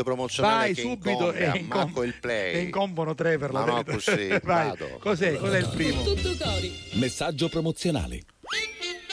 Messaggio 0.00 0.04
promozionale 0.04 0.56
Vai 0.66 0.74
che 0.74 0.80
subito 0.82 1.32
e 1.32 1.44
incom- 1.46 1.66
manco 1.74 2.02
il 2.02 2.14
play. 2.20 2.54
E 2.54 2.58
incombono 2.60 3.14
tre 3.14 3.38
per 3.38 3.52
la 3.52 3.64
no, 3.64 3.82
verità. 3.82 3.92
così, 3.92 4.28
Vai. 4.42 4.68
vado. 4.68 4.98
Cos'è? 5.00 5.36
Cos'è 5.36 5.58
il 5.58 5.70
primo? 5.74 6.02
Tutto 6.02 6.34
cori. 6.38 6.72
Messaggio 6.92 7.48
promozionale. 7.48 8.22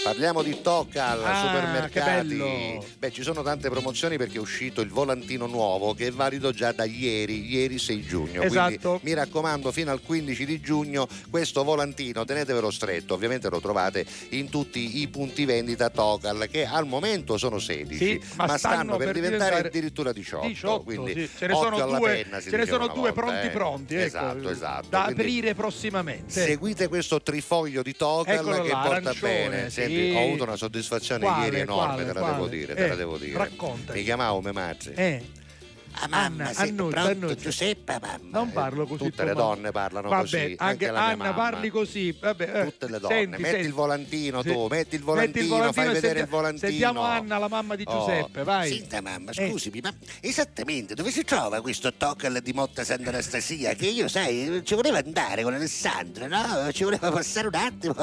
Parliamo 0.07 0.41
di 0.41 0.61
Tocal 0.61 1.21
Ah, 1.23 1.41
supermercati. 1.47 2.79
Beh, 2.97 3.11
ci 3.11 3.23
sono 3.23 3.43
tante 3.43 3.69
promozioni 3.69 4.17
perché 4.17 4.37
è 4.37 4.39
uscito 4.39 4.79
il 4.79 4.89
volantino 4.89 5.47
nuovo 5.47 5.93
che 5.93 6.07
è 6.07 6.11
valido 6.11 6.51
già 6.51 6.71
da 6.71 6.85
ieri, 6.85 7.45
ieri 7.45 7.77
6 7.77 8.05
giugno. 8.05 8.41
Esatto. 8.41 8.99
Quindi 8.99 8.99
mi 9.03 9.13
raccomando, 9.13 9.71
fino 9.73 9.91
al 9.91 10.01
15 10.01 10.45
di 10.45 10.61
giugno 10.61 11.07
questo 11.29 11.63
volantino 11.65 12.23
tenetevelo 12.23 12.71
stretto. 12.71 13.15
Ovviamente 13.15 13.49
lo 13.49 13.59
trovate 13.59 14.05
in 14.29 14.49
tutti 14.49 15.01
i 15.01 15.07
punti 15.09 15.43
vendita 15.43 15.89
Tocal 15.89 16.47
che 16.49 16.65
al 16.65 16.85
momento 16.85 17.37
sono 17.37 17.59
16, 17.59 17.97
Sì, 17.97 18.21
ma 18.35 18.45
stanno, 18.45 18.57
stanno 18.57 18.95
per, 18.95 19.05
per 19.07 19.13
diventare 19.15 19.35
diventare 19.37 19.67
addirittura 19.67 20.13
18. 20.13 20.47
18, 20.47 20.83
quindi 20.83 21.11
sì. 21.13 21.29
ce 21.37 21.47
ne 21.47 21.53
sono 21.53 21.75
alla 21.75 21.97
due, 21.97 22.23
penna, 22.23 22.41
ce 22.41 22.55
ne 22.57 22.65
sono 22.65 22.87
due 22.87 23.11
volta, 23.11 23.13
pronti 23.13 23.47
eh. 23.47 23.49
pronti, 23.49 23.95
ecco, 23.95 24.05
Esatto, 24.05 24.49
esatto. 24.49 24.87
da 24.89 25.03
Quindi 25.03 25.21
aprire 25.21 25.53
prossimamente. 25.53 26.31
Seguite 26.31 26.87
questo 26.87 27.21
trifoglio 27.21 27.81
di 27.81 27.93
Tocal 27.95 28.35
Eccolo 28.35 28.61
che 28.61 28.69
là, 28.69 28.81
porta 28.85 29.13
bene. 29.19 29.69
sì. 29.69 29.95
Ho 30.15 30.19
avuto 30.25 30.43
una 30.43 30.55
soddisfazione 30.55 31.25
Quale, 31.25 31.43
ieri 31.45 31.59
enorme, 31.59 31.85
quale, 31.93 32.05
te 32.05 32.13
la 32.13 32.19
quale? 32.19 32.33
devo 32.35 32.47
dire, 32.47 32.71
Eh, 32.73 32.75
te 32.75 32.87
la 32.87 32.95
devo 32.95 33.17
dire. 33.17 33.37
racconta. 33.37 33.93
Mi 33.93 34.03
chiamavo 34.03 34.41
mia 34.41 34.53
madre. 34.53 34.93
Eh. 34.95 35.21
Ah, 35.99 36.07
mamma, 36.07 36.43
Anna, 36.43 36.53
sei 36.53 36.69
annunzia, 36.69 37.01
pronto, 37.01 37.25
annunzia. 37.25 37.49
Giuseppe, 37.49 37.99
mamma. 38.01 38.37
Non 38.37 38.51
parlo 38.51 38.85
così. 38.85 39.03
Tutte 39.03 39.23
le 39.23 39.33
mamma. 39.33 39.41
donne 39.47 39.71
parlano 39.71 40.09
Vabbè, 40.09 40.21
così, 40.21 40.37
anche, 40.37 40.55
anche 40.59 40.87
Anna 40.89 41.15
mamma. 41.15 41.33
parli 41.33 41.69
così. 41.69 42.17
Vabbè, 42.19 42.51
eh, 42.61 42.63
Tutte 42.65 42.89
le 42.89 42.99
donne, 42.99 43.15
senti, 43.15 43.29
metti 43.41 43.49
senti. 43.53 43.67
il 43.67 43.73
volantino 43.73 44.41
Sì. 44.43 44.51
tu, 44.51 44.67
metti 44.67 44.95
il 44.95 45.01
volantino, 45.01 45.47
volantino 45.47 45.73
fai 45.73 45.85
vedere 45.93 46.01
senti- 46.07 46.19
il 46.21 46.27
volantino. 46.27 46.67
Sentiamo 46.69 47.01
Anna, 47.01 47.37
la 47.39 47.47
mamma 47.47 47.75
di 47.75 47.83
Oh. 47.87 47.99
Giuseppe, 47.99 48.43
vai. 48.43 48.69
Senta 48.71 49.01
mamma, 49.01 49.31
Eh. 49.31 49.49
scusami, 49.49 49.79
ma 49.81 49.93
esattamente 50.21 50.93
dove 50.93 51.09
si 51.11 51.23
trova 51.23 51.61
questo 51.61 51.93
Tocal 51.93 52.39
di 52.43 52.53
Motta 52.53 52.83
Sant'Anastasia? 52.83 53.73
Che 53.73 53.87
io, 53.87 54.07
sai, 54.07 54.61
ci 54.63 54.75
volevo 54.75 54.97
andare 54.97 55.41
con 55.43 55.53
Alessandro, 55.53 56.27
no? 56.27 56.71
Ci 56.71 56.83
voleva 56.83 57.11
passare 57.11 57.47
un 57.47 57.55
attimo. 57.55 57.93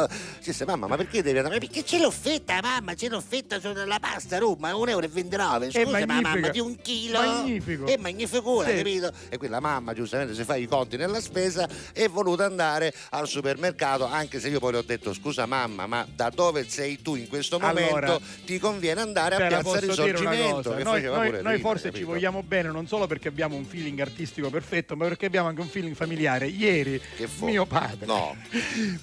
Ci 0.41 0.51
disse, 0.51 0.65
mamma, 0.65 0.87
ma 0.87 0.97
perché 0.97 1.23
devi 1.23 1.39
andare? 1.39 1.59
Perché 1.59 1.85
c'è 1.85 1.99
l'offetta, 2.01 2.59
mamma? 2.61 2.95
C'è 2.95 3.09
l'offetta 3.09 3.61
sulla 3.61 3.99
pasta 4.01 4.39
Roma, 4.39 4.75
1,29 4.75 5.69
È 5.71 5.79
euro. 5.79 5.91
Scusa, 5.93 6.07
ma 6.07 6.21
mamma, 6.21 6.49
di 6.49 6.61
un 6.61 6.77
chilo. 6.81 7.21
Magnifico. 7.21 7.84
È 7.87 7.97
magnificura, 7.97 8.69
Sì. 8.69 8.77
capito? 8.77 9.13
E 9.29 9.37
qui 9.37 9.49
la 9.49 9.61
mamma 9.61 9.93
giustamente 9.95 10.35
si 10.35 10.45
fa 10.45 10.57
i 10.57 10.67
conti 10.67 10.97
nella 10.97 11.21
spesa 11.21 11.69
è 11.93 12.09
voluta 12.09 12.45
andare 12.45 12.93
al 13.11 13.29
supermercato 13.29 14.05
anche 14.07 14.41
se 14.41 14.49
io 14.49 14.59
poi 14.59 14.73
le 14.73 14.79
ho 14.79 14.83
detto 14.83 15.13
scusa 15.13 15.47
mamma 15.47 15.87
ma 15.87 16.07
da 16.15 16.31
dove 16.31 16.69
sei 16.69 17.01
tu 17.03 17.15
in 17.15 17.29
questo 17.29 17.59
momento 17.59 17.95
Allora, 17.97 18.21
ti 18.45 18.59
conviene 18.59 19.01
andare 19.01 19.35
a 19.37 19.47
Piazza 19.49 19.79
Risorgimento 19.79 20.73
noi, 20.75 20.83
noi- 20.85 21.03
noi 21.03 21.31
ridere, 21.31 21.59
forse 21.59 21.85
ci 21.87 21.91
capito? 21.93 22.07
vogliamo 22.07 22.43
bene 22.43 22.71
non 22.71 22.87
solo 22.87 23.07
perché 23.07 23.29
abbiamo 23.29 23.57
un 23.57 23.65
feeling 23.65 23.99
artistico 24.01 24.51
perfetto, 24.51 24.97
ma 24.97 25.07
perché 25.07 25.27
abbiamo 25.27 25.49
anche 25.49 25.61
un 25.61 25.69
feeling 25.69 25.95
familiare. 25.95 26.47
Ieri 26.47 27.01
mio 27.41 27.67
padre 27.67 28.07
No. 28.07 28.37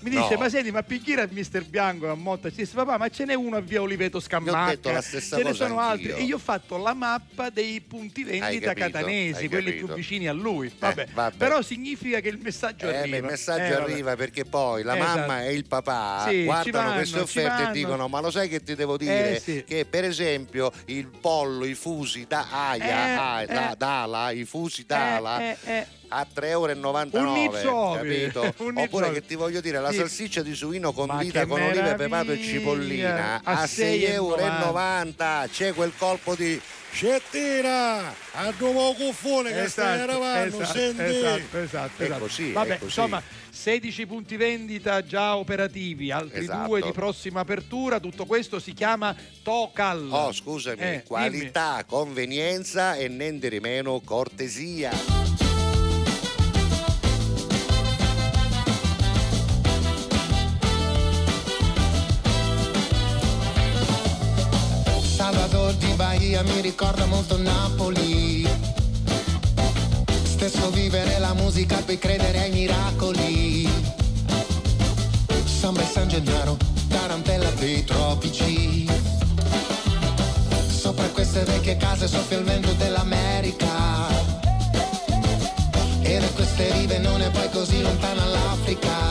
mi 0.02 0.10
dice: 0.10 0.34
No. 0.34 0.38
Ma 0.40 0.50
senti, 0.50 0.72
ma 0.72 0.84
picchiera 0.84 1.28
Mister 1.30 1.64
Bianco 1.66 2.10
a 2.10 2.16
Motta? 2.16 2.50
Ci 2.50 2.58
disse, 2.58 2.74
papà, 2.76 2.98
ma 2.98 3.10
ce 3.10 3.26
n'è 3.26 3.34
uno 3.34 3.58
a 3.58 3.62
via 3.62 3.82
Oliveto 3.82 4.20
detto 4.20 4.92
la 4.92 5.02
stessa 5.02 5.38
ce 5.38 5.44
ne 5.44 5.54
sono 5.54 5.78
anch'io. 5.80 6.10
altri. 6.12 6.24
E 6.24 6.26
io 6.26 6.36
ho 6.36 6.40
fatto 6.40 6.78
la 6.78 6.94
mappa 6.94 7.50
dei 7.50 7.82
punti 7.82 8.24
vendita 8.24 8.70
capito, 8.74 8.97
catanesi, 8.97 9.47
quelli 9.47 9.74
più 9.74 9.88
vicini 9.93 10.28
a 10.28 10.34
lui. 10.34 10.72
Vabbè. 10.78 11.07
vabbè. 11.13 11.36
Però 11.38 11.61
significa 11.61 12.19
che 12.19 12.30
il 12.30 12.39
messaggio 12.41 12.89
Eh, 12.89 12.97
arriva. 12.97 13.17
il 13.17 13.24
messaggio 13.24 13.61
Eh, 13.61 13.74
arriva 13.82 14.15
perché 14.15 14.45
poi 14.45 14.84
la 14.84 14.95
Esatto. 14.95 15.19
mamma 15.19 15.43
e 15.45 15.53
il 15.53 15.65
papà 15.67 16.26
Sì, 16.28 16.43
guardano 16.43 16.86
vanno, 16.88 16.95
queste 16.95 17.19
offerte 17.19 17.69
e 17.69 17.72
dicono 17.72 18.07
ma 18.07 18.19
lo 18.22 18.32
sai 18.32 18.47
che 18.49 18.61
ti 18.63 18.76
devo 18.76 18.97
dire 18.97 19.36
Eh, 19.36 19.39
sì. 19.39 19.63
che 19.65 19.86
per 19.86 20.03
esempio 20.05 20.72
il 20.86 21.07
pollo, 21.07 21.65
i 21.65 21.74
fusi 21.76 22.26
da 22.28 22.47
Aia, 22.51 22.86
Eh, 22.86 22.91
ah, 23.15 23.45
da- 23.45 23.72
eh. 23.72 23.76
Dala, 23.76 24.32
i 24.32 24.45
fusi 24.45 24.86
Dala 24.86 25.39
Eh, 25.41 25.57
eh, 25.63 25.78
eh. 25.78 25.88
A 26.14 26.28
3,99 26.34 27.18
Un 27.18 27.38
euro 27.38 27.91
capito? 27.93 28.53
oppure 28.76 29.12
che 29.14 29.26
ti 29.26 29.36
voglio 29.36 29.62
dire 29.62 29.80
la 29.80 29.93
salsiccia 29.93 30.41
di 30.41 30.53
suino 30.53 30.91
condita 30.91 31.45
con 31.45 31.62
olive, 31.62 31.95
pepato 31.95 32.32
e 32.34 32.41
cipollina 32.41 33.41
A 33.43 33.62
a 33.62 33.64
6,90 33.64 34.09
euro 34.12 34.36
6,90. 34.41 35.49
c'è 35.49 35.74
quel 35.74 35.93
colpo 35.97 36.36
di 36.36 36.59
scettina 36.93 38.14
a 38.34 38.53
nuovo 38.57 38.93
cuffone 38.93 39.53
che 39.53 39.70
stai 39.70 39.95
Esatto, 39.95 40.12
eravando 40.12 40.62
esatto, 40.62 40.78
senti 40.78 41.01
esatto, 41.16 41.57
esatto, 41.59 42.01
È 42.01 42.05
esatto. 42.05 42.20
così, 42.20 42.49
è 42.49 42.51
Vabbè, 42.51 42.74
così. 42.74 42.84
insomma, 42.84 43.22
16 43.49 44.05
punti 44.05 44.36
vendita 44.36 45.01
già 45.05 45.38
operativi, 45.38 46.12
altri 46.12 46.41
Esatto. 46.41 46.68
due 46.68 46.82
di 46.82 46.91
prossima 46.91 47.39
apertura. 47.41 47.99
Tutto 48.01 48.26
questo 48.26 48.59
si 48.59 48.74
chiama 48.74 49.16
Tocal. 49.41 50.07
Oh, 50.12 50.32
scusami, 50.34 50.82
Eh, 50.82 51.03
qualità, 51.07 51.84
convenienza 51.88 52.95
e 52.95 53.07
niente 53.07 53.47
di 53.49 53.59
meno 53.62 54.01
cortesia. 54.03 55.20
Salvador 65.32 65.74
di 65.76 65.94
Bahia 65.94 66.44
mi 66.44 66.60
ricorda 66.60 67.06
molto 67.06 67.38
Napoli. 67.38 68.46
Stesso 70.24 70.70
vivere 70.72 71.20
la 71.20 71.34
musica, 71.34 71.78
poi 71.78 71.98
credere 71.98 72.40
ai 72.42 72.52
miracoli. 72.52 73.70
Samba 75.46 75.84
e 75.84 75.86
San 75.86 76.10
Gennaro, 76.10 76.58
tarantella 76.90 77.50
dei 77.52 77.82
tropici. 77.86 78.90
Sopra 80.68 81.06
queste 81.08 81.44
vecchie 81.44 81.78
case 81.78 82.10
soffia 82.10 82.38
il 82.38 82.44
vento 82.44 82.74
dell'America. 82.74 84.10
E 86.02 86.20
da 86.20 86.28
queste 86.36 86.74
rive 86.74 86.98
non 86.98 87.22
è 87.22 87.32
poi 87.32 87.50
così 87.52 87.82
lontana 87.82 88.26
l'Africa. 88.26 89.11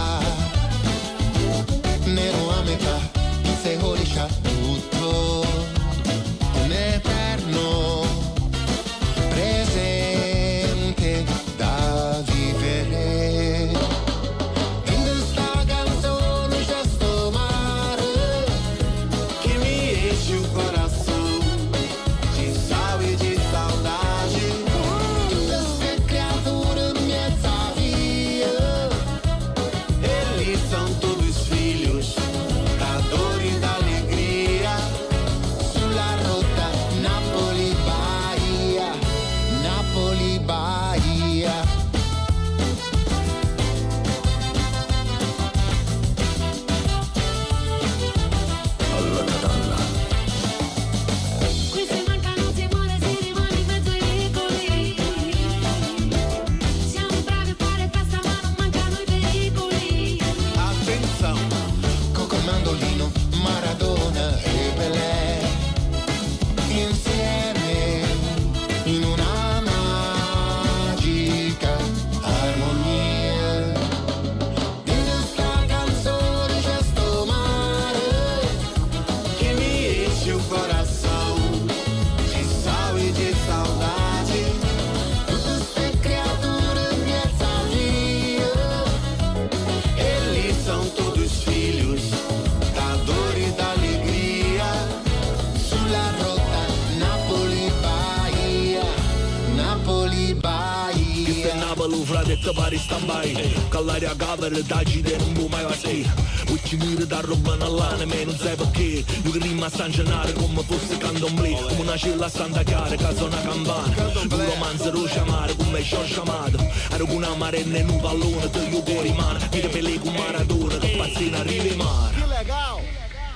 L'aria 104.30 104.36
cava, 104.36 104.48
verdade, 104.48 105.02
de 105.02 105.16
non 105.18 105.48
mai 105.50 105.64
va 105.64 105.74
sei 105.74 106.08
Ucci 106.48 106.76
mire 106.76 107.06
da 107.06 107.20
roba 107.20 107.54
nell'anime, 107.56 108.24
non 108.24 108.36
sai 108.36 108.56
perché 108.56 108.82
Io 108.82 109.04
che 109.04 109.38
rima 109.38 109.38
prima 109.38 109.66
a 109.66 109.70
stangenare 109.70 110.32
come 110.32 110.62
fosse 110.62 110.96
candomblì 110.98 111.54
Come 111.54 111.80
una 111.80 111.96
cilla 111.96 112.26
a 112.26 112.28
Santa 112.28 112.62
Chiara, 112.62 112.94
casa 112.96 113.24
una 113.24 113.40
campana 113.40 113.94
Un 114.22 114.46
romanzo 114.46 114.90
roce 114.90 115.18
amare 115.18 115.56
come 115.56 115.82
Giorgio 115.82 116.22
Amato 116.22 116.58
Ero 116.90 117.06
con 117.06 117.16
una 117.16 117.34
marenne 117.34 117.78
in 117.78 117.88
un 117.88 118.00
pallone, 118.00 118.50
te 118.50 118.58
io 118.58 118.82
cuori 118.82 119.12
mano 119.12 119.38
Mi 119.52 119.60
ripelli 119.60 119.98
con 119.98 120.12
Maradona, 120.12 120.78
che 120.78 120.94
pazzina 120.96 121.38
arrivi 121.38 121.68
in 121.68 121.76
mare 121.76 122.16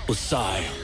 Lo 0.07 0.15
sai 0.15 0.84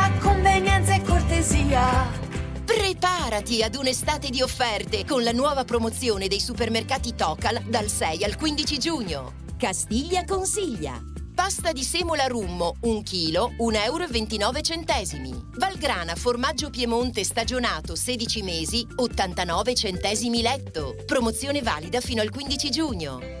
Preparati 3.41 3.63
ad 3.63 3.75
un'estate 3.75 4.29
di 4.29 4.41
offerte 4.43 5.03
con 5.03 5.23
la 5.23 5.31
nuova 5.31 5.63
promozione 5.63 6.27
dei 6.27 6.39
supermercati 6.39 7.15
Tocal 7.15 7.63
dal 7.63 7.87
6 7.87 8.23
al 8.23 8.35
15 8.35 8.77
giugno. 8.77 9.33
Castiglia 9.57 10.23
consiglia. 10.25 11.01
Pasta 11.33 11.71
di 11.71 11.83
semola 11.83 12.27
rummo, 12.27 12.75
1 12.81 13.01
kg, 13.01 13.55
1,29 13.57 15.23
euro. 15.23 15.47
Valgrana 15.55 16.15
formaggio 16.15 16.69
Piemonte 16.69 17.23
stagionato 17.23 17.95
16 17.95 18.43
mesi, 18.43 18.85
89 18.95 19.73
centesimi 19.73 20.43
letto. 20.43 20.95
Promozione 21.05 21.63
valida 21.63 21.99
fino 21.99 22.21
al 22.21 22.29
15 22.29 22.69
giugno. 22.69 23.40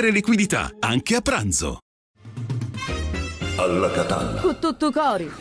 liquidità, 0.09 0.71
anche 0.79 1.15
a 1.15 1.21
pranzo. 1.21 1.79
Alla 3.57 3.91
Catalla. 3.91 4.41
Con 4.41 4.59
tutto 4.59 4.91
cori. 4.91 5.31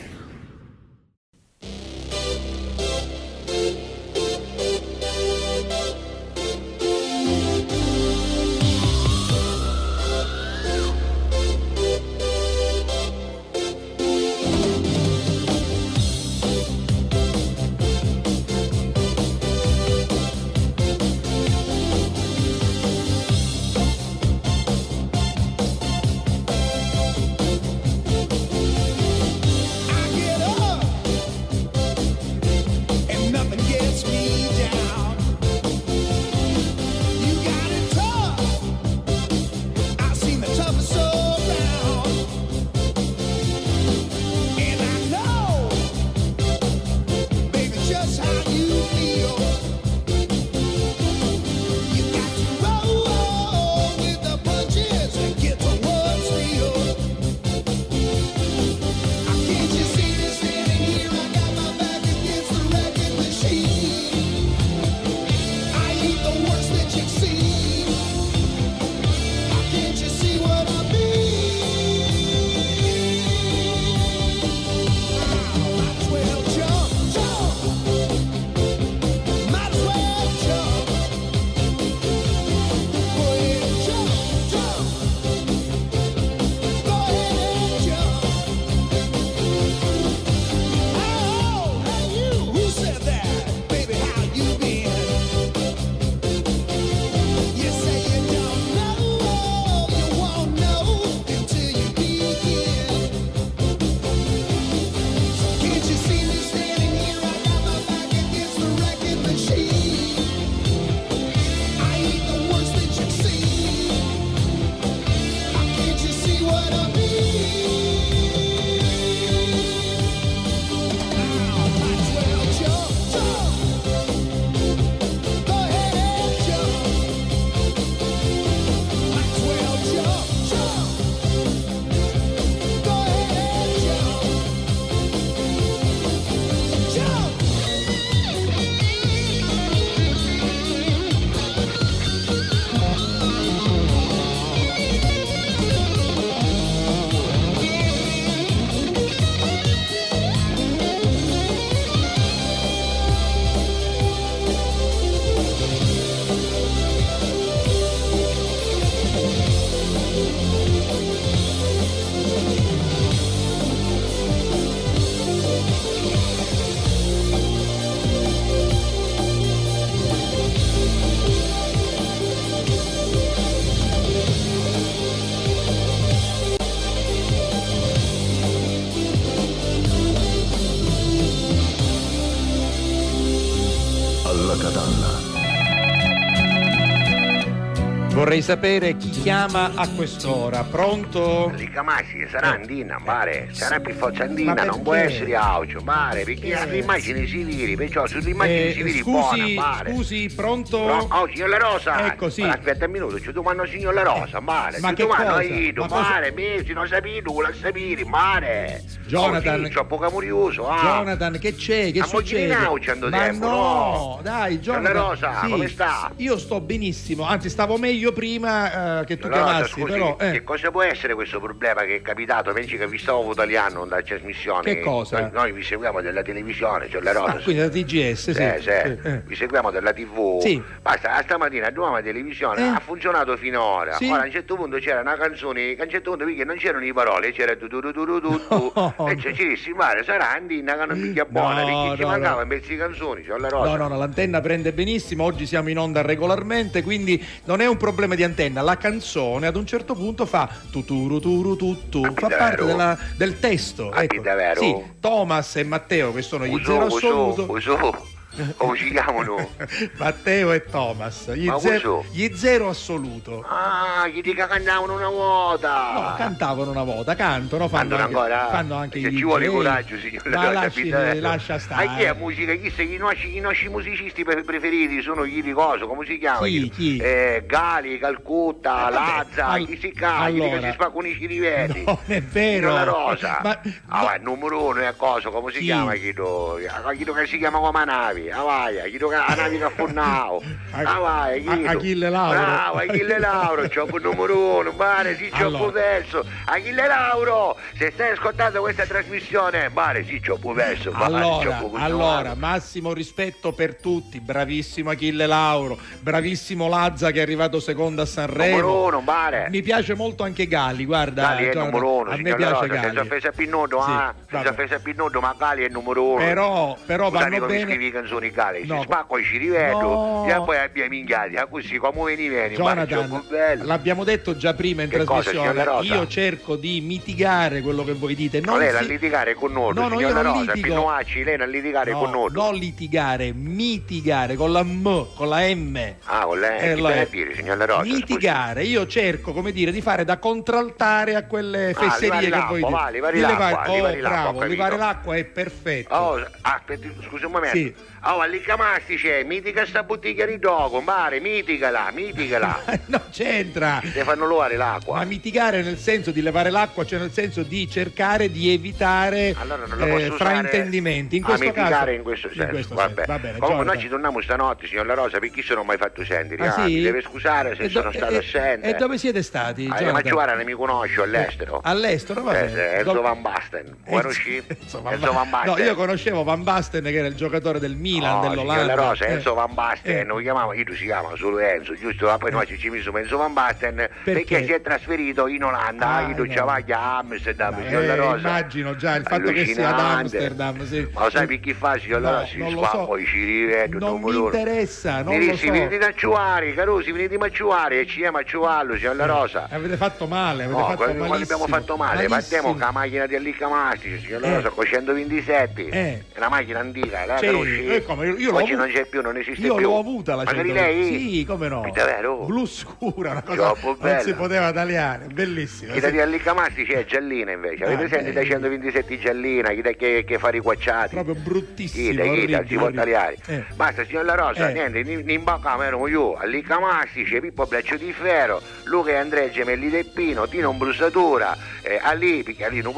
Vorrei 188.41 188.57
sapere 188.57 188.97
chi 188.97 189.11
chiama 189.11 189.73
a 189.75 189.87
quest'ora. 189.91 190.63
Pronto? 190.65 191.51
Ricamasi, 191.55 192.27
sarà 192.31 192.53
Andina, 192.53 192.99
mare, 192.99 193.49
sarà 193.53 193.81
più 193.81 193.93
forza 193.95 194.23
Andina, 194.25 194.55
Ma 194.55 194.65
non 194.65 194.81
può 194.81 194.95
essere 194.95 195.35
Aucio, 195.37 195.83
mare, 195.83 196.25
perché 196.25 196.55
ha 196.55 196.65
le 196.65 196.79
immagini 196.79 197.27
civili, 197.27 197.77
perciò 197.77 198.07
sulle 198.07 198.31
immagini 198.31 198.69
Eh, 198.69 198.73
civili 198.73 199.03
buona, 199.03 199.37
scusi, 199.43 199.55
mare. 199.55 199.93
scusi, 199.93 200.33
pronto? 200.35 200.79
No, 200.87 201.07
oh, 201.11 201.29
signor 201.29 201.49
La 201.51 201.59
Rosa! 201.59 202.07
Ecco, 202.07 202.31
sì. 202.31 202.41
Allora, 202.41 202.57
aspetta 202.59 202.85
un 202.87 202.91
minuto, 202.93 203.21
ci 203.21 203.31
domando 203.33 203.67
signor 203.67 203.93
La 203.93 204.03
Rosa, 204.05 204.41
mare, 204.41 204.79
ma 204.81 204.89
ci 204.89 204.95
che 204.95 205.03
domando 205.03 205.33
cosa? 205.33 205.43
io, 205.43 205.73
Ma 205.77 205.87
cosa- 205.89 206.01
mare, 206.01 206.33
mesi, 206.33 206.73
non 206.73 206.89
sapevi 206.89 207.23
tu, 207.23 207.41
la 207.43 207.53
sapere, 207.61 208.05
mare! 208.07 208.83
Jonathan- 209.11 209.65
Oh, 209.65 209.67
sì, 209.67 209.85
poco 209.87 210.09
curioso, 210.11 210.69
ah! 210.69 210.81
Jonathan, 210.83 211.39
che 211.39 211.55
c'è? 211.55 211.91
Che 211.93 212.01
A 212.01 212.05
succede? 212.05 212.55
Ma 212.57 212.71
tempo, 213.11 213.47
no, 213.47 213.51
no. 213.57 214.21
dai, 214.23 214.59
Jonathan. 214.59 214.93
La 214.93 215.01
Rosa, 215.01 215.31
come 215.49 215.69
sta? 215.69 216.11
Io 216.17 216.39
sto 216.39 216.61
benissimo, 216.61 217.25
anzi 217.25 217.49
stavo 217.49 217.77
meglio 217.77 218.13
prima 218.13 219.01
eh, 219.01 219.05
che 219.05 219.19
tu 219.19 219.29
La 219.29 219.39
Rosa, 219.39 219.51
chiamassi, 219.53 219.73
scusi, 219.73 219.93
però 219.93 220.17
eh, 220.21 220.31
che 220.33 220.45
cosa 220.45 220.71
può 220.71 220.83
essere 220.83 221.15
questo 221.15 221.41
problema 221.41 221.83
che 221.83 221.97
è 221.97 222.03
capitato? 222.03 222.53
Pensi 222.53 222.77
che 222.77 222.87
vi 222.87 222.99
stavo 222.99 223.31
italiano 223.33 223.85
da 223.87 224.01
trasmissione? 224.03 224.63
Che 224.63 224.81
cosa? 224.81 225.21
Noi, 225.21 225.31
noi 225.33 225.53
vi 225.53 225.63
seguiamo 225.63 226.01
dalla 226.01 226.23
televisione, 226.23 226.89
c'è 226.89 227.01
la 227.01 227.13
Rosa. 227.13 227.33
ah, 227.33 227.41
quindi 227.43 227.61
la 227.63 227.69
TGS, 227.69 228.31
sì. 228.31 228.33
Sì, 228.35 228.53
sì, 228.61 228.69
eh. 228.71 229.23
vi 229.25 229.35
seguiamo 229.35 229.71
dalla 229.71 229.93
tv. 229.93 230.41
Sì. 230.41 230.63
Basta, 230.81 231.21
stamattina 231.23 231.69
nuova 231.69 232.01
televisione 232.03 232.61
Eh. 232.63 232.69
ha 232.69 232.81
funzionato 232.85 233.37
finora. 233.37 233.95
Sì. 233.95 234.09
Ora 234.11 234.23
a 234.23 234.25
un 234.27 234.31
certo 234.31 234.55
punto 234.57 234.77
c'era 234.79 235.01
una 235.01 235.17
canzone, 235.17 235.75
che 235.75 235.81
a 235.81 235.85
un 235.85 235.91
certo 235.91 236.11
punto 236.11 236.25
perché 236.25 236.45
non 236.45 236.57
c'erano 236.57 236.85
le 236.85 236.93
parole, 236.93 237.33
c'era 237.33 237.57
tu 237.57 237.69
tu 237.69 237.81
tu 237.81 237.93
tu 237.93 238.05
tu 238.05 238.21
tu, 238.21 238.39
tu. 238.49 238.73
E 239.09 239.17
ci 239.19 239.35
ci 239.35 239.47
dissi, 239.49 239.71
mare, 239.73 240.05
sarà 240.05 240.33
Andina 240.33 240.77
che 240.77 240.87
non 240.87 241.01
picchia 241.01 241.25
buona, 241.25 241.63
No, 241.63 241.83
perché 241.83 241.97
ci 241.97 242.03
no, 242.03 242.09
mancava 242.09 242.43
no. 242.43 242.47
pezzi 242.49 242.69
di 242.71 242.77
canzoni, 242.77 243.23
c'è 243.23 243.37
la 243.39 243.49
rosa. 243.49 243.71
No, 243.71 243.77
no, 243.77 243.89
no, 243.89 243.97
l'antenna 243.99 244.41
prende 244.41 244.73
benissimo, 244.73 245.25
oggi 245.25 245.47
siamo 245.47 245.69
in 245.71 245.79
onda 245.79 246.03
regolarmente, 246.03 246.83
quindi 246.83 247.23
non 247.45 247.61
è 247.61 247.67
un 247.67 247.77
problema 247.77 248.15
di 248.15 248.23
antenna. 248.25 248.61
La 248.63 248.77
canzone 248.77 249.47
ad 249.47 249.57
un 249.57 249.67
certo 249.67 249.95
punto 249.95 250.27
fa 250.27 250.49
tuturu 250.71 251.19
turu 251.21 251.57
tuttu, 251.57 252.03
fa 252.03 252.11
davvero? 252.29 252.37
parte 252.39 252.65
della- 252.65 252.99
del 253.17 253.39
testo. 253.39 253.91
Ah, 253.91 254.03
ecco. 254.03 254.23
Sì, 254.57 254.77
Thomas 255.01 255.57
e 255.57 255.65
Matteo 255.65 256.13
che 256.13 256.23
sono 256.23 256.47
gli 256.47 256.55
Uso, 256.55 256.73
zero 256.73 256.85
uso, 256.87 256.97
assoluto. 256.97 257.53
uso. 257.53 258.10
Come 258.57 258.77
ci 258.77 258.91
chiamano? 258.91 259.51
Matteo 259.99 260.53
e 260.53 260.65
Thomas, 260.65 261.33
gli, 261.35 261.47
Ma 261.47 261.59
zero, 261.59 262.05
gli 262.13 262.33
zero 262.35 262.69
assoluto. 262.69 263.45
Ah, 263.47 264.07
gli 264.07 264.21
dica 264.21 264.47
cantavano 264.47 264.95
una 264.95 265.09
volta. 265.09 265.93
No, 265.95 266.15
cantavano 266.17 266.71
una 266.71 266.85
volta, 266.85 267.17
cantano, 267.17 267.67
fanno 267.69 267.95
anche, 267.97 268.07
ancora? 268.07 268.49
fanno 268.51 268.75
anche 268.77 269.01
Che 269.01 269.09
i 269.09 269.17
ci 269.17 269.25
vuole 269.25 269.49
coraggio, 269.49 269.99
signor 269.99 270.29
Ma 270.29 270.53
lasci, 270.53 270.89
capito? 270.89 271.21
lascia 271.21 271.59
stare. 271.59 271.87
Ma 271.87 271.97
chi 271.97 272.03
è 272.05 272.13
musica? 272.15 272.55
Chi 272.55 272.71
sono 272.71 272.89
i 272.89 272.97
nostri, 272.97 273.37
i 273.37 273.41
nostri 273.41 273.69
musicisti 273.69 274.23
pre- 274.25 274.45
preferiti? 274.45 275.03
Sono 275.03 275.27
gli 275.27 275.43
di 275.43 275.53
coso, 275.53 275.89
come 275.89 276.07
si 276.07 276.17
chiama? 276.19 276.47
Chi? 276.47 276.69
Chi? 276.71 276.97
Eh, 276.99 277.43
Gali, 277.47 277.99
Calcutta, 277.99 278.89
Eh, 278.89 278.93
Lazza, 278.93 279.47
al- 279.49 279.67
chi 279.67 279.77
si? 279.77 279.91
Chi 279.91 280.05
allora. 280.05 280.59
che 280.61 280.67
si 280.67 280.73
spaccano 280.73 281.07
i 281.09 281.15
cirivetti? 281.15 281.83
Non 281.85 281.99
è 282.07 282.23
vero. 282.23 282.73
La 282.73 282.85
rosa. 282.85 283.41
Ma- 283.43 283.61
ah, 283.89 284.05
vai, 284.05 284.21
numero 284.23 284.63
uno 284.67 284.81
è 284.81 284.95
cosa, 284.97 285.31
come 285.31 285.51
si 285.51 285.59
Chi? 285.59 285.65
chiama 285.65 285.95
Chito? 285.95 286.59
Ah, 286.85 286.93
Chito 286.93 287.13
che 287.13 287.27
si 287.27 287.37
chiama 287.39 287.59
come 287.59 287.85
navi, 287.85 288.20
ah 288.29 288.43
vai, 288.43 288.91
Chito 288.91 289.09
che 289.09 289.17
la 289.17 289.35
navi 289.37 289.59
che 289.59 289.65
affonnavo. 289.65 290.43
Ah 290.73 290.99
vai, 291.01 291.47
A- 291.47 291.55
Chito. 291.55 291.69
Achille 291.69 292.11
Lauro. 292.11 292.39
Bravo, 292.39 292.77
Achille 292.79 293.19
Lauro, 293.19 293.63
c'ho 293.69 293.85
il 293.97 294.03
numero 294.03 294.59
uno, 294.59 294.73
mare, 294.73 295.17
sì, 295.17 295.29
c'ho 295.31 295.47
Allora. 295.47 295.71
verso. 295.71 296.25
Achille 296.45 296.87
Lauro, 296.87 297.57
se 297.77 297.91
stai 297.93 298.11
ascoltando 298.11 298.61
questa 298.61 298.85
trasmissione, 298.85 299.69
mare, 299.71 300.05
sì, 300.05 300.21
c'ho 300.21 300.39
il 300.43 300.53
verso. 300.55 300.93
Allora, 300.93 301.59
allora, 301.75 302.35
massimo 302.35 302.93
rispetto 302.93 303.53
per 303.53 303.77
tutti, 303.77 304.21
bravissimo 304.21 304.91
Achille 304.91 305.27
Lauro, 305.27 305.79
bravissimo 306.01 306.69
Lazza 306.69 307.11
che 307.11 307.19
è 307.19 307.23
arrivato 307.23 307.61
secondo 307.61 308.03
a 308.03 308.07
Sanremo. 308.07 308.57
Numero 308.61 308.85
uno, 308.87 309.01
mare. 309.01 309.49
Mi 309.51 309.63
piace 309.63 309.95
molto 309.95 310.23
anche 310.23 310.47
Gali, 310.47 310.85
guarda. 310.85 311.23
Gali 311.23 311.45
è 311.47 311.53
Jonathan, 311.53 311.65
numero 311.71 311.93
uno, 312.01 312.11
a 312.11 312.17
me 312.17 312.35
piace 312.35 312.53
Rosa, 312.53 312.67
Gali. 312.67 312.81
senza 312.81 313.01
offesa 313.01 313.29
a 313.29 313.33
Pinnodo, 313.33 313.83
Sì, 313.83 313.91
ah, 313.91 314.15
senza 314.29 314.49
offesa 314.51 314.75
a 314.77 314.79
Pinnodo, 314.79 315.21
ma 315.21 315.35
Gali 315.39 315.63
è 315.63 315.67
il 315.67 315.73
numero 315.73 316.05
uno. 316.05 316.19
Però, 316.25 316.77
però 316.85 317.11
vanno 317.11 317.47
bene. 317.47 317.77
Scrivi 318.11 318.31
canzoni 318.31 318.31
Gali, 318.31 318.67
No. 318.67 318.79
si 318.79 318.83
spacco 318.85 319.19
i 319.19 319.25
cirivello 319.25 319.81
No. 319.81 320.27
e 320.27 320.35
poi 320.45 320.57
abbiamo 320.59 320.89
minchiati, 320.91 321.37
ah, 321.37 321.47
così 321.47 321.77
come 321.79 322.15
veni 322.17 322.29
veni, 322.29 322.57
ma 322.57 322.85
Jonathan, 322.85 323.23
l'abbiamo 323.63 324.05
detto 324.05 324.37
già 324.37 324.55
prima 324.55 324.83
in 324.83 324.89
Che 324.89 325.05
cosa, 325.05 325.31
trasmissione. 325.31 325.65
Rosa? 325.65 325.95
io 325.95 326.07
cerco 326.07 326.57
di 326.57 326.81
mitigare 326.81 327.61
quello 327.61 327.85
che 327.85 327.93
voi 327.93 328.15
dite. 328.15 328.41
Non 328.41 328.51
Non 328.51 328.59
lei 328.59 328.75
a 328.75 328.79
si- 328.83 328.89
litigare 328.89 329.35
con 329.35 329.53
noi, 329.53 329.75
No, 329.75 329.89
no, 329.89 330.01
io 330.01 330.13
non 330.13 330.23
Rosa, 330.23 330.53
litigo. 330.53 330.67
Pinoacci, 330.67 331.25
lei 331.25 331.37
non 331.37 331.49
litigare 331.51 331.93
No, 331.93 331.99
con 332.01 332.11
noi. 332.11 332.29
non 332.33 332.55
litigare, 332.55 333.33
mitigare 333.33 334.35
con 334.35 334.53
la 334.53 334.63
M, 334.63 335.07
con 335.15 335.29
la 335.29 335.41
M. 335.55 335.95
Ah, 336.05 336.25
con 336.25 336.43
Eh, 336.43 336.57
che 336.59 336.75
lo 336.77 336.89
deve 336.89 337.01
è. 337.03 337.09
dire, 337.11 337.35
signora 337.35 337.65
Rosa? 337.65 337.81
scusi. 337.85 337.93
Mitigare, 337.95 338.65
io 338.65 338.87
cerco, 338.87 339.33
come 339.33 339.53
dire, 339.53 339.71
di 339.71 339.81
fare 339.81 340.05
da 340.05 340.19
contraltare 340.19 341.15
a 341.15 341.25
quelle 341.25 341.71
Ah, 341.71 341.75
fesserie 341.75 342.21
levare 342.23 342.43
che 342.43 342.49
voi 342.49 342.59
dite. 342.61 342.71
va, 342.73 342.91
levare 342.91 343.21
l'acqua, 343.21 343.47
levare- 343.47 343.69
oh, 343.69 344.01
l'acqua, 344.01 344.09
bravo, 344.33 344.45
levare 344.45 344.77
l'acqua 344.77 345.17
è 345.17 345.25
perfetto. 345.25 345.95
Oh, 345.95 346.27
aspetti, 346.43 346.93
scusi 347.07 347.25
un 347.25 347.33
momento. 347.33 347.57
Sì. 347.57 347.75
Oh, 348.03 348.21
all'Icamasti 348.21 348.97
c'è, 348.97 349.23
mitica 349.25 349.67
sta 349.67 349.83
bottiglia 349.83 350.25
di 350.25 350.39
dogo, 350.39 350.81
mare, 350.81 351.21
miticala, 351.21 351.91
miticala. 351.93 352.63
non 352.87 353.03
c'entra. 353.11 353.79
Te 353.83 354.03
fanno 354.05 354.27
levare 354.27 354.57
l'acqua. 354.57 354.97
Ma 354.97 355.05
mitigare 355.05 355.61
nel 355.63 355.77
senso 355.77 356.11
di 356.11 356.23
levare 356.23 356.49
l'acqua, 356.49 356.87
cioè 356.87 356.99
nel 356.99 357.13
senso 357.13 357.43
di 357.43 357.69
cercare 357.69 358.31
di 358.31 358.51
evitare 358.55 359.35
Allora 359.39 359.65
eh, 359.99 360.11
fraintendimenti. 360.13 361.17
In 361.17 361.23
questo 361.25 361.53
caso, 361.53 361.91
in 361.91 362.03
questo 362.03 362.29
senso. 362.33 362.47
questo 362.49 362.75
vabbè. 362.75 362.95
senso. 362.95 363.13
Va 363.13 363.19
bene, 363.19 363.39
Comunque 363.39 363.49
Jonathan. 363.49 363.67
noi 363.67 363.79
ci 363.83 363.89
torniamo 363.91 364.21
stanotte, 364.23 364.67
signor 364.67 364.87
La 364.87 364.95
Rosa, 364.95 365.19
perché 365.19 365.43
sono 365.43 365.63
mai 365.63 365.77
fatto 365.77 366.03
sentire. 366.03 366.47
Ah, 366.47 366.55
ah, 366.55 366.67
sì? 366.67 366.75
Mi 366.77 366.81
deve 366.83 367.03
scusare 367.03 367.55
se 367.55 367.63
E 367.65 367.69
do- 367.69 367.81
sono 367.81 367.93
stato 367.93 368.13
e- 368.15 368.17
assente. 368.17 368.69
E 368.71 368.75
dove 368.79 368.97
siete 368.97 369.23
stati? 369.23 369.67
Ah, 369.71 369.77
Jonathan? 369.77 369.93
ma 369.93 370.11
guarda, 370.11 370.35
non 370.37 370.45
mi 370.47 370.53
conosco 370.53 371.03
all'estero. 371.03 371.61
All'estero, 371.63 372.23
va 372.23 372.39
Eh, 372.41 372.45
bene. 372.47 372.73
eh, 372.73 372.79
Enzo 372.79 373.01
Van 373.03 373.21
Basten. 373.21 373.77
Conosci? 373.87 374.37
Enzo 374.49 374.81
Van 374.81 375.29
Basten. 375.29 375.53
No, 375.53 375.59
io 375.59 375.75
conoscevo 375.75 376.23
Van 376.25 376.43
Basten 376.43 376.83
che 376.85 376.95
era 376.97 377.07
il 377.07 377.15
giocatore 377.15 377.59
del 377.59 377.73
Milan, 377.73 377.89
No, 377.99 378.21
dell'Olanda. 378.29 378.65
La 378.65 378.75
Rosa, 378.75 379.05
Eh. 379.07 379.13
Enzo 379.13 379.35
Van 379.35 379.53
Basten, 379.55 379.97
Eh. 379.99 380.05
lo 380.05 380.21
io 380.55 380.65
si 380.75 380.85
chiama 380.85 381.11
solo 381.17 381.39
Enzo, 381.39 381.75
giusto? 381.75 382.07
Ma 382.07 382.19
poi 382.19 382.31
noi 382.31 382.47
ci 382.47 382.69
messo 382.71 382.97
Enzo 382.97 383.17
Van 383.17 383.33
Basten 383.33 383.89
perché, 384.05 384.45
si 384.45 384.53
è 384.53 384.61
trasferito 384.61 385.27
in 385.27 385.43
Olanda, 385.45 385.87
Ah, 385.89 386.01
io 386.03 386.09
no. 386.41 386.45
va 386.45 386.55
a 386.55 386.99
Amsterdam, 386.99 387.65
signor 387.67 387.83
Eh, 387.83 387.87
La 387.87 387.95
Rosa. 387.97 388.17
immagino 388.29 388.77
già 388.77 388.95
il 388.97 389.05
fatto 389.07 389.33
che 389.33 389.45
sia 389.47 389.69
ad. 389.75 389.79
Amsterdam. 389.81 390.65
Sì. 390.67 390.89
Ma 390.93 391.05
lo 391.05 391.11
sai 391.11 391.27
per 391.27 391.41
chi 391.41 391.53
fa, 391.55 391.79
signor 391.79 392.01
No, 392.01 392.11
Rosa? 392.11 392.27
Si 392.27 392.39
lo 392.53 392.63
fa 392.63 392.71
so. 392.71 392.85
poi 392.87 393.05
ci 393.07 393.25
rivedo, 393.25 393.79
Non 393.79 394.01
mi 394.01 394.15
interessa, 394.15 395.03
non 395.03 395.05
lo 395.15 395.19
Mirissi, 395.19 395.47
so. 395.47 395.53
venite 395.53 395.85
a 395.85 395.93
ciuare, 395.95 396.55
carosi, 396.55 396.93
venite 396.93 397.15
a 397.15 397.19
maciuare 397.19 397.81
e 397.81 397.87
ci 397.87 398.05
a 398.21 398.25
ciuarlo, 398.25 398.77
signor 398.77 398.97
La 398.97 399.07
Rosa. 399.07 399.49
Avete 399.51 399.77
fatto 399.77 400.07
male, 400.07 400.45
avete 400.45 400.59
No, 400.59 400.67
fatto 400.67 400.77
quello- 400.77 401.07
malissimo. 401.07 401.23
abbiamo 401.43 401.47
fatto 401.47 401.77
male, 401.77 401.95
Malissimo. 402.09 402.15
partiamo 402.21 402.49
con 402.51 402.59
la 402.61 402.71
macchina 402.71 403.07
di 403.07 403.15
Allicamasti, 403.17 403.99
signor 404.01 404.21
La 404.21 404.27
Eh. 404.27 404.35
Rosa, 404.37 404.49
con 404.51 404.65
127. 404.67 405.69
Eh. 405.69 406.05
È 406.13 406.19
una 406.19 406.29
macchina 406.29 406.59
antica, 406.61 407.05
la 407.07 407.19
Sì, 407.19 407.27
conosci? 407.27 407.80
Eh, 407.81 407.85
come, 407.85 408.07
io- 408.07 408.17
io 408.19 408.35
Oggi 408.35 408.55
non 408.55 408.69
c'è 408.69 408.85
più, 408.87 409.01
non 409.03 409.17
esiste 409.17 409.41
Io 409.47 409.55
più. 409.57 409.69
l'ho 409.69 409.79
avuta 409.79 410.15
la 410.15 410.25
Magari 410.25 410.49
120. 410.49 410.91
lei? 410.91 410.99
Sì, 411.17 411.25
come 411.25 411.49
no. 411.49 411.71
Davvero? 411.75 412.25
Blu 412.25 412.47
scura, 412.47 413.11
una 413.13 413.23
cosa 413.23 413.53
Troppo 413.53 413.77
non 413.81 414.01
si 414.01 414.15
poteva 414.15 414.53
tagliare, 414.53 415.07
bellissima. 415.13 415.73
Chi 415.73 415.81
da 415.81 415.91
di 415.91 416.01
Allicamasti 416.01 416.65
c'è 416.65 416.85
giallina 416.85 417.33
invece. 417.33 417.65
Avete 417.65 417.97
Ah, 417.97 418.09
eh. 418.09 418.13
dai 418.13 418.27
127 418.27 418.99
giallina, 418.99 419.51
chi 419.51 419.61
da 419.63 419.73
che, 419.73 420.05
che 420.07 420.19
fa 420.19 420.29
riquacciati? 420.29 420.95
Proprio 420.95 421.15
bruttissimo. 421.15 421.91
Chi 421.91 421.97
da 421.97 422.03
chi 422.05 422.27
da 422.27 422.45
si 422.47 422.55
può 422.57 422.71
tagliare. 422.71 423.17
Eh. 423.27 423.45
Basta 423.55 423.85
signor 423.85 424.05
La 424.05 424.15
Rosa, 424.15 424.49
Eh. 424.49 424.53
niente, 424.53 424.79
in, 424.81 425.09
in 425.09 425.25
bocca 425.25 425.57
ero 425.65 425.87
io, 425.89 426.15
Allicamasti 426.15 427.05
c'è 427.05 427.21
Pippo 427.21 427.47
Braccio 427.47 427.77
di 427.77 427.93
Ferro, 427.93 428.41
Luca 428.65 428.91
e 428.91 428.97
Andrea 428.97 429.29
Gemelli 429.31 429.69
del 429.71 429.87
Pino, 429.87 430.27
Tino 430.29 430.53
Brusatura, 430.53 431.37
eh, 431.63 431.79
Ali, 431.83 432.23
perché 432.23 432.45
Ali 432.45 432.61
non 432.63 432.73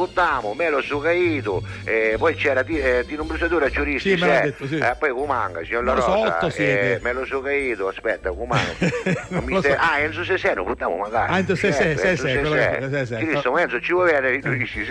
Melo 0.55 0.81
Sucaito, 0.81 1.63
eh, 1.85 2.15
poi 2.19 2.35
c'era 2.35 2.65
eh, 2.65 3.05
Tino 3.07 3.25
Brusatura 3.25 3.69
Giuristi, 3.69 4.11
Sì, 4.11 4.17
detto, 4.43 4.67
sì. 4.67 4.79
Eh, 4.93 4.97
poi 4.97 5.11
Comanga, 5.11 5.65
signor 5.65 5.85
La 5.85 5.95
lo 5.95 6.01
so, 6.01 6.13
Rosa, 6.13 6.37
otto 6.37 6.51
siete. 6.51 6.95
eh, 6.97 6.99
Melo 7.03 7.25
Sucaito, 7.25 7.89
aspetta, 7.89 8.31
Comanga. 8.31 8.73
Lo 9.47 9.63
so. 9.63 9.75
Ah, 9.77 9.99
Enzo 10.01 10.25
Seseno, 10.25 10.65
buttiamo 10.65 10.97
magari. 10.97 11.33
Ah, 11.33 11.39
Enzo 11.39 11.55
Sesè, 11.55 11.97
Certo, 11.97 12.01
Sesè, 12.01 12.41
quello 12.41 12.55
Sesè. 12.55 12.79
che- 12.79 12.89
Sesè, 12.91 13.17
dico, 13.25 13.59
Enzo, 13.59 13.81
ci 13.81 13.93
vuoi 13.93 14.13
vedere? 14.13 14.39
Tu 14.41 14.51
dici, 14.55 14.85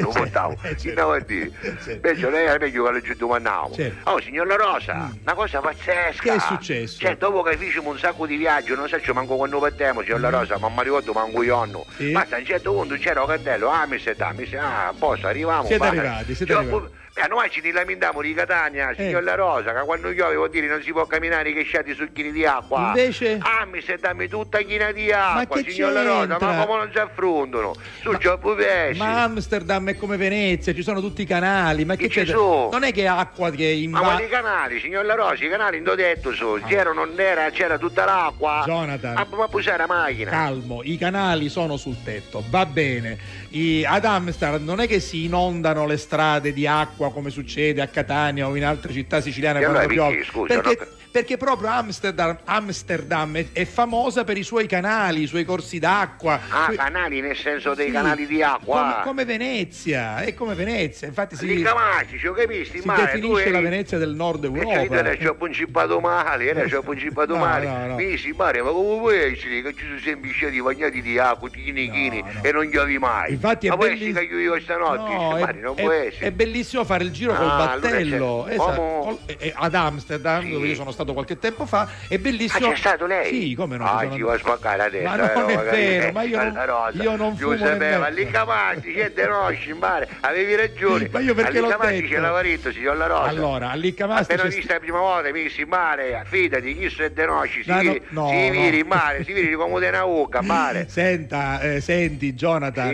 non 0.00 0.12
buttiamo. 0.12 0.56
Chi 0.76 0.92
ne 0.94 1.02
vuol 1.02 1.22
dire? 1.22 1.50
Invece 1.88 2.30
lei 2.30 2.46
è 2.46 2.58
meglio 2.58 2.84
che 2.84 2.90
lo 2.92 3.14
domandiamo. 3.16 3.72
Certo. 3.74 4.10
Oh, 4.10 4.20
signor 4.20 4.46
La 4.46 4.56
Rosa, 4.56 5.10
una 5.22 5.34
cosa 5.34 5.60
pazzesca. 5.60 6.22
Che 6.22 6.32
è 6.34 6.38
successo? 6.38 6.98
Cioè, 7.00 7.16
dopo 7.16 7.42
che 7.42 7.56
facciamo 7.56 7.90
un 7.90 7.98
sacco 7.98 8.26
di 8.26 8.36
viaggi, 8.36 8.74
non 8.74 8.88
so 8.88 8.98
manco 9.14 9.36
quando 9.36 9.58
partiamo, 9.58 10.02
signor 10.02 10.20
La 10.20 10.30
Rosa, 10.30 10.58
ma 10.58 10.68
mi 10.68 10.82
ricordo 10.82 11.12
manco 11.12 11.42
io. 11.42 11.64
no. 11.64 11.84
Sì. 11.96 12.12
Basta, 12.12 12.36
a 12.36 12.38
un 12.38 12.44
certo 12.44 12.72
punto 12.72 12.94
c'era 12.96 13.20
un 13.22 13.26
cartello, 13.26 13.68
ah, 13.70 13.86
mi 13.86 13.98
sei 13.98 14.14
da, 14.14 14.32
mi 14.32 14.46
sei, 14.46 14.58
ah, 14.58 14.88
a 14.88 14.94
posto, 14.96 15.26
arriviamo. 15.26 15.64
Siete 15.64 15.84
arrivati, 15.86 16.34
siete 16.34 16.52
arrivati. 16.54 16.98
Eh, 17.22 17.28
noi 17.28 17.50
ci 17.50 17.70
lamentiamo 17.70 18.22
di 18.22 18.32
Catania, 18.32 18.94
signor 18.96 19.22
La 19.22 19.34
Rosa, 19.34 19.74
che 19.74 19.84
quando 19.84 20.08
piove 20.10 20.36
vuol 20.36 20.48
dire 20.48 20.66
non 20.68 20.80
si 20.82 20.90
può 20.90 21.04
camminare 21.04 21.52
che 21.52 21.62
sciati 21.64 21.92
succhini 21.94 22.32
di 22.32 22.46
acqua. 22.46 22.86
Invece? 22.88 23.38
Ah, 23.42 23.66
mi 23.66 23.82
stai 23.82 23.98
dammi 23.98 24.26
tutta 24.26 24.58
china 24.60 24.90
di 24.90 25.12
acqua, 25.12 25.60
che 25.60 25.70
signor 25.70 25.92
La 25.92 26.02
Rosa, 26.02 26.38
ma 26.40 26.64
come 26.64 26.78
non 26.78 26.90
si 26.90 26.98
affrontano? 26.98 27.74
Su 28.00 28.16
gioppo 28.16 28.54
pesci. 28.54 28.98
Ma 28.98 29.22
Amsterdam 29.24 29.90
è 29.90 29.96
come 29.96 30.16
Venezia, 30.16 30.72
ci 30.72 30.82
sono 30.82 31.00
tutti 31.02 31.20
i 31.22 31.26
canali, 31.26 31.84
ma 31.84 31.94
che, 31.94 32.08
Che 32.08 32.24
c'è? 32.24 32.32
Non 32.32 32.84
è 32.84 32.92
che 32.92 33.06
acqua 33.06 33.50
che 33.50 33.64
Ma 33.66 33.70
invade. 33.82 34.04
quali 34.06 34.28
canali, 34.28 34.80
signor 34.80 35.04
La 35.04 35.14
Rosa? 35.14 35.44
I 35.44 35.48
canali 35.50 35.80
non 35.80 35.92
ho 35.92 35.96
detto 35.96 36.32
so, 36.32 36.58
c'era 36.66 36.92
non 36.92 37.12
era, 37.16 37.50
c'era 37.50 37.76
tutta 37.76 38.06
l'acqua. 38.06 38.62
Jonathan. 38.64 39.16
Ah, 39.18 39.26
ma 39.30 39.46
pusare 39.48 39.76
la 39.76 39.86
macchina. 39.86 40.30
Calmo, 40.30 40.80
i 40.84 40.96
canali 40.96 41.50
sono 41.50 41.76
sul 41.76 42.02
tetto, 42.02 42.42
va 42.48 42.64
bene. 42.64 43.18
I- 43.50 43.84
ad 43.84 44.04
Amsterdam 44.06 44.64
non 44.64 44.80
è 44.80 44.86
che 44.86 45.00
si 45.00 45.24
inondano 45.24 45.84
le 45.86 45.96
strade 45.98 46.52
di 46.52 46.66
acqua 46.66 47.09
come 47.10 47.30
succede 47.30 47.80
a 47.82 47.86
Catania 47.88 48.46
o 48.48 48.56
in 48.56 48.64
altre 48.64 48.92
città 48.92 49.20
siciliane 49.20 49.58
E 49.60 49.62
quando 49.62 49.78
allora 49.80 49.92
piove. 49.92 50.24
scusa, 50.24 50.60
perché, 50.60 50.78
no? 50.84 50.98
Perché 51.10 51.36
proprio 51.36 51.68
Amsterdam, 51.70 52.38
Amsterdam 52.44 53.36
è, 53.36 53.46
è 53.52 53.64
famosa 53.64 54.22
per 54.24 54.36
i 54.38 54.42
suoi 54.44 54.66
canali, 54.66 55.22
i 55.22 55.26
suoi 55.26 55.44
corsi 55.44 55.78
d'acqua. 55.78 56.40
Ah, 56.48 56.64
Sui- 56.66 56.76
canali 56.76 57.20
nel 57.20 57.36
senso 57.36 57.74
dei 57.74 57.86
Sì, 57.86 57.92
canali 57.92 58.26
di 58.26 58.42
acqua. 58.42 58.80
Come, 58.80 59.02
come 59.04 59.24
Venezia, 59.24 60.20
è 60.22 60.34
come 60.34 60.54
Venezia, 60.54 61.08
infatti 61.08 61.34
si, 61.36 61.46
Lì 61.46 61.62
Camaci, 61.62 62.16
ci 62.18 62.26
ho 62.28 62.32
capito, 62.32 62.70
si 62.70 62.80
mare, 62.84 63.04
definisce 63.06 63.42
eri- 63.42 63.50
la 63.52 63.60
Venezia 63.60 63.98
del 63.98 64.14
nord 64.14 64.44
Europa. 64.44 64.72
cioè, 64.72 64.88
era 64.90 65.16
ci 65.16 65.26
ho 65.26 65.34
principato 65.34 65.98
male, 66.00 66.44
era 66.46 66.66
ci 66.68 66.74
ho 66.74 66.82
principato 66.82 67.34
No, 67.34 67.40
male. 67.40 67.66
no, 67.66 67.86
no. 67.86 67.94
Mi 67.96 68.06
dici, 68.06 68.32
Mario, 68.32 68.64
ma 68.64 68.70
come 68.70 68.98
puoi 69.00 69.18
essere 69.18 69.62
che 69.62 69.74
ci 69.74 69.84
sono 69.86 69.98
sempre 69.98 70.30
sciati 70.30 70.62
bagnati 70.62 71.02
di 71.02 71.18
acqua, 71.18 71.48
chini 71.50 71.90
chini, 71.90 72.22
e 72.42 72.52
non 72.52 72.70
giovi 72.70 72.98
mai? 72.98 73.32
Infatti 73.32 73.66
è 73.66 73.70
ma 73.70 73.76
può 73.76 73.86
belliss- 73.86 74.16
che 74.18 74.24
io 74.24 74.38
io 74.38 74.60
stanotte? 74.60 75.12
No, 75.12 75.28
Dice, 75.30 75.36
è, 75.36 75.40
Mario, 75.40 75.62
non 75.62 75.74
è- 75.76 75.82
può 75.82 75.90
essere. 75.90 76.26
è 76.26 76.30
bellissimo 76.30 76.84
fare 76.84 77.02
il 77.04 77.10
giro 77.10 77.34
col 77.34 77.46
Ah, 77.46 77.70
allora 77.72 77.88
battello 77.90 78.46
esatto, 78.46 78.80
Come? 78.80 79.00
col- 79.02 79.18
e- 79.26 79.36
e 79.40 79.52
ad 79.56 79.74
Amsterdam, 79.74 80.48
dove 80.50 80.66
io 80.68 80.74
sono 80.74 80.90
stato 80.92 80.98
qualche 81.12 81.38
tempo 81.38 81.66
fa. 81.66 81.88
È 82.08 82.14
Ah, 82.14 82.18
bellissimo. 82.18 82.70
c'è 82.70 82.76
stato 82.76 83.06
lei? 83.06 83.40
Sì, 83.48 83.54
come 83.54 83.76
no? 83.76 83.84
Ah, 83.86 84.08
ci 84.10 84.20
vuoi 84.22 84.38
spaccare 84.38 84.76
la 84.76 84.88
testa. 84.88 85.08
Ma 85.08 85.16
non 85.16 85.50
eh, 85.50 85.54
è 85.54 85.70
vero, 85.70 86.12
ma 86.12 86.22
io 86.22 86.36
non- 86.42 86.90
io 86.94 87.16
non 87.16 87.36
fumo 87.36 87.56
Giuseppe, 87.56 87.96
ma 87.98 88.08
lì 88.08 88.26
Camaci, 88.30 88.92
c'è 88.92 89.10
De 89.12 89.26
Rosci, 89.26 89.72
mare, 89.74 90.08
avevi 90.20 90.54
ragione. 90.56 91.08
Ma 91.10 91.20
io 91.20 91.34
perché 91.34 91.60
l'ho 91.60 91.68
detto? 91.68 92.06
c'è 92.08 92.18
lavaretto, 92.18 92.72
signor 92.72 92.96
La 92.96 93.06
Rosa. 93.06 93.22
Allora, 93.28 93.70
a 93.70 93.74
Liccamasti 93.74 94.32
Appena 94.32 94.48
c'è 94.48 94.54
vista 94.56 94.72
la 94.74 94.80
prima 94.80 94.98
volta, 94.98 95.30
mi 95.32 95.42
dissi, 95.42 95.64
mare, 95.64 96.22
fidati, 96.26 96.76
chi 96.78 96.88
sono 96.88 97.08
De 97.08 97.24
Rosci, 97.24 97.62
si 97.62 97.68
No, 97.70 97.76
no, 97.76 97.80
viri, 97.82 98.02
no, 98.10 98.28
si 98.28 98.34
no. 98.46 98.50
viri 98.50 98.78
in 98.80 98.86
mare, 98.86 99.24
si 99.24 99.32
viri 99.32 99.54
come 99.54 99.86
una 99.88 100.04
ucca, 100.04 100.40
mare. 100.42 100.86
Senta, 100.88 101.60
eh, 101.60 101.80
senti 101.80 102.34
Jonathan, 102.34 102.88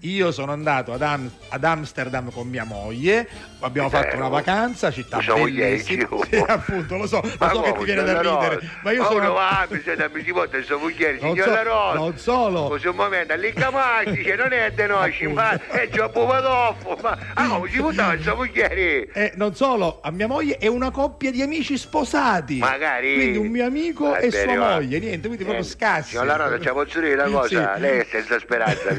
Sì. 0.00 0.08
io 0.14 0.30
sono 0.32 0.52
andato 0.52 0.92
ad, 0.92 1.02
Am- 1.02 1.30
ad 1.48 1.64
Amsterdam 1.64 2.30
con 2.30 2.48
mia 2.48 2.64
moglie, 2.64 3.26
abbiamo 3.62 3.88
fatto 3.88 4.04
vero. 4.06 4.16
una 4.18 4.28
vacanza, 4.28 4.90
città 4.90 5.18
è 5.18 5.24
bellissima. 5.26 6.08
Sì, 6.32 6.42
appunto, 6.46 6.96
lo 6.96 7.06
so, 7.06 7.20
lo 7.22 7.30
Ma 7.38 7.48
so 7.50 7.60
che 7.62 7.70
come, 7.70 7.78
ti 7.80 7.84
viene 7.84 8.02
da 8.04 8.20
ridere, 8.20 8.54
Rosa? 8.54 8.66
ma 8.82 8.90
io 8.92 9.02
Ma 9.02 9.08
sono 9.08 9.32
va, 9.32 9.66
mi 9.68 9.80
sente, 9.84 10.10
mi 10.12 10.22
si 10.24 10.32
porta 10.32 10.56
il 10.56 10.64
suo 10.64 10.78
moglie, 10.78 11.18
Non 11.20 11.30
signor 11.32 11.46
so- 11.48 11.52
La 11.54 11.62
Rosa. 11.62 11.98
non 11.98 12.18
solo. 12.18 12.68
Così 12.68 12.86
un 12.88 12.96
momento, 12.96 13.34
lì 13.36 13.52
che 13.52 14.34
non 14.36 14.52
è 14.52 14.70
De 14.72 14.86
Rosci, 14.86 15.26
ma 15.26 15.58
è 15.68 15.88
Gioppo 15.90 16.26
Padoffo, 16.26 16.98
ma 17.02 17.18
ah, 17.34 17.60
si 17.70 17.80
buttava 17.80 18.12
il 18.14 18.22
suo 18.22 18.34
moglie? 18.36 19.10
E 19.12 19.32
non 19.36 19.54
solo, 19.54 20.00
a 20.02 20.10
mia 20.10 20.26
moglie 20.26 20.56
è 20.58 20.66
una 20.66 20.90
coppia 20.90 21.30
di 21.30 21.42
amici 21.42 21.76
sposati. 21.76 22.58
Magari. 22.58 23.14
Quindi 23.14 23.38
un 23.38 23.48
mio 23.48 23.66
amico 23.66 24.08
Va 24.10 24.18
e 24.18 24.28
bene, 24.28 24.54
sua 24.54 24.64
va. 24.66 24.74
moglie, 24.74 24.98
niente, 24.98 25.26
quindi 25.26 25.44
proprio 25.44 25.64
Eh, 25.64 25.68
scassi. 25.68 26.10
Signor 26.10 26.26
La 26.26 26.36
Rosa, 26.36 26.60
ci 26.60 26.68
posso 26.70 27.00
dire 27.00 27.14
una 27.14 27.28
cosa? 27.30 27.74
Sì. 27.74 27.80
Lei 27.80 27.98
è 27.98 28.06
senza 28.10 28.38
speranza, 28.38 28.90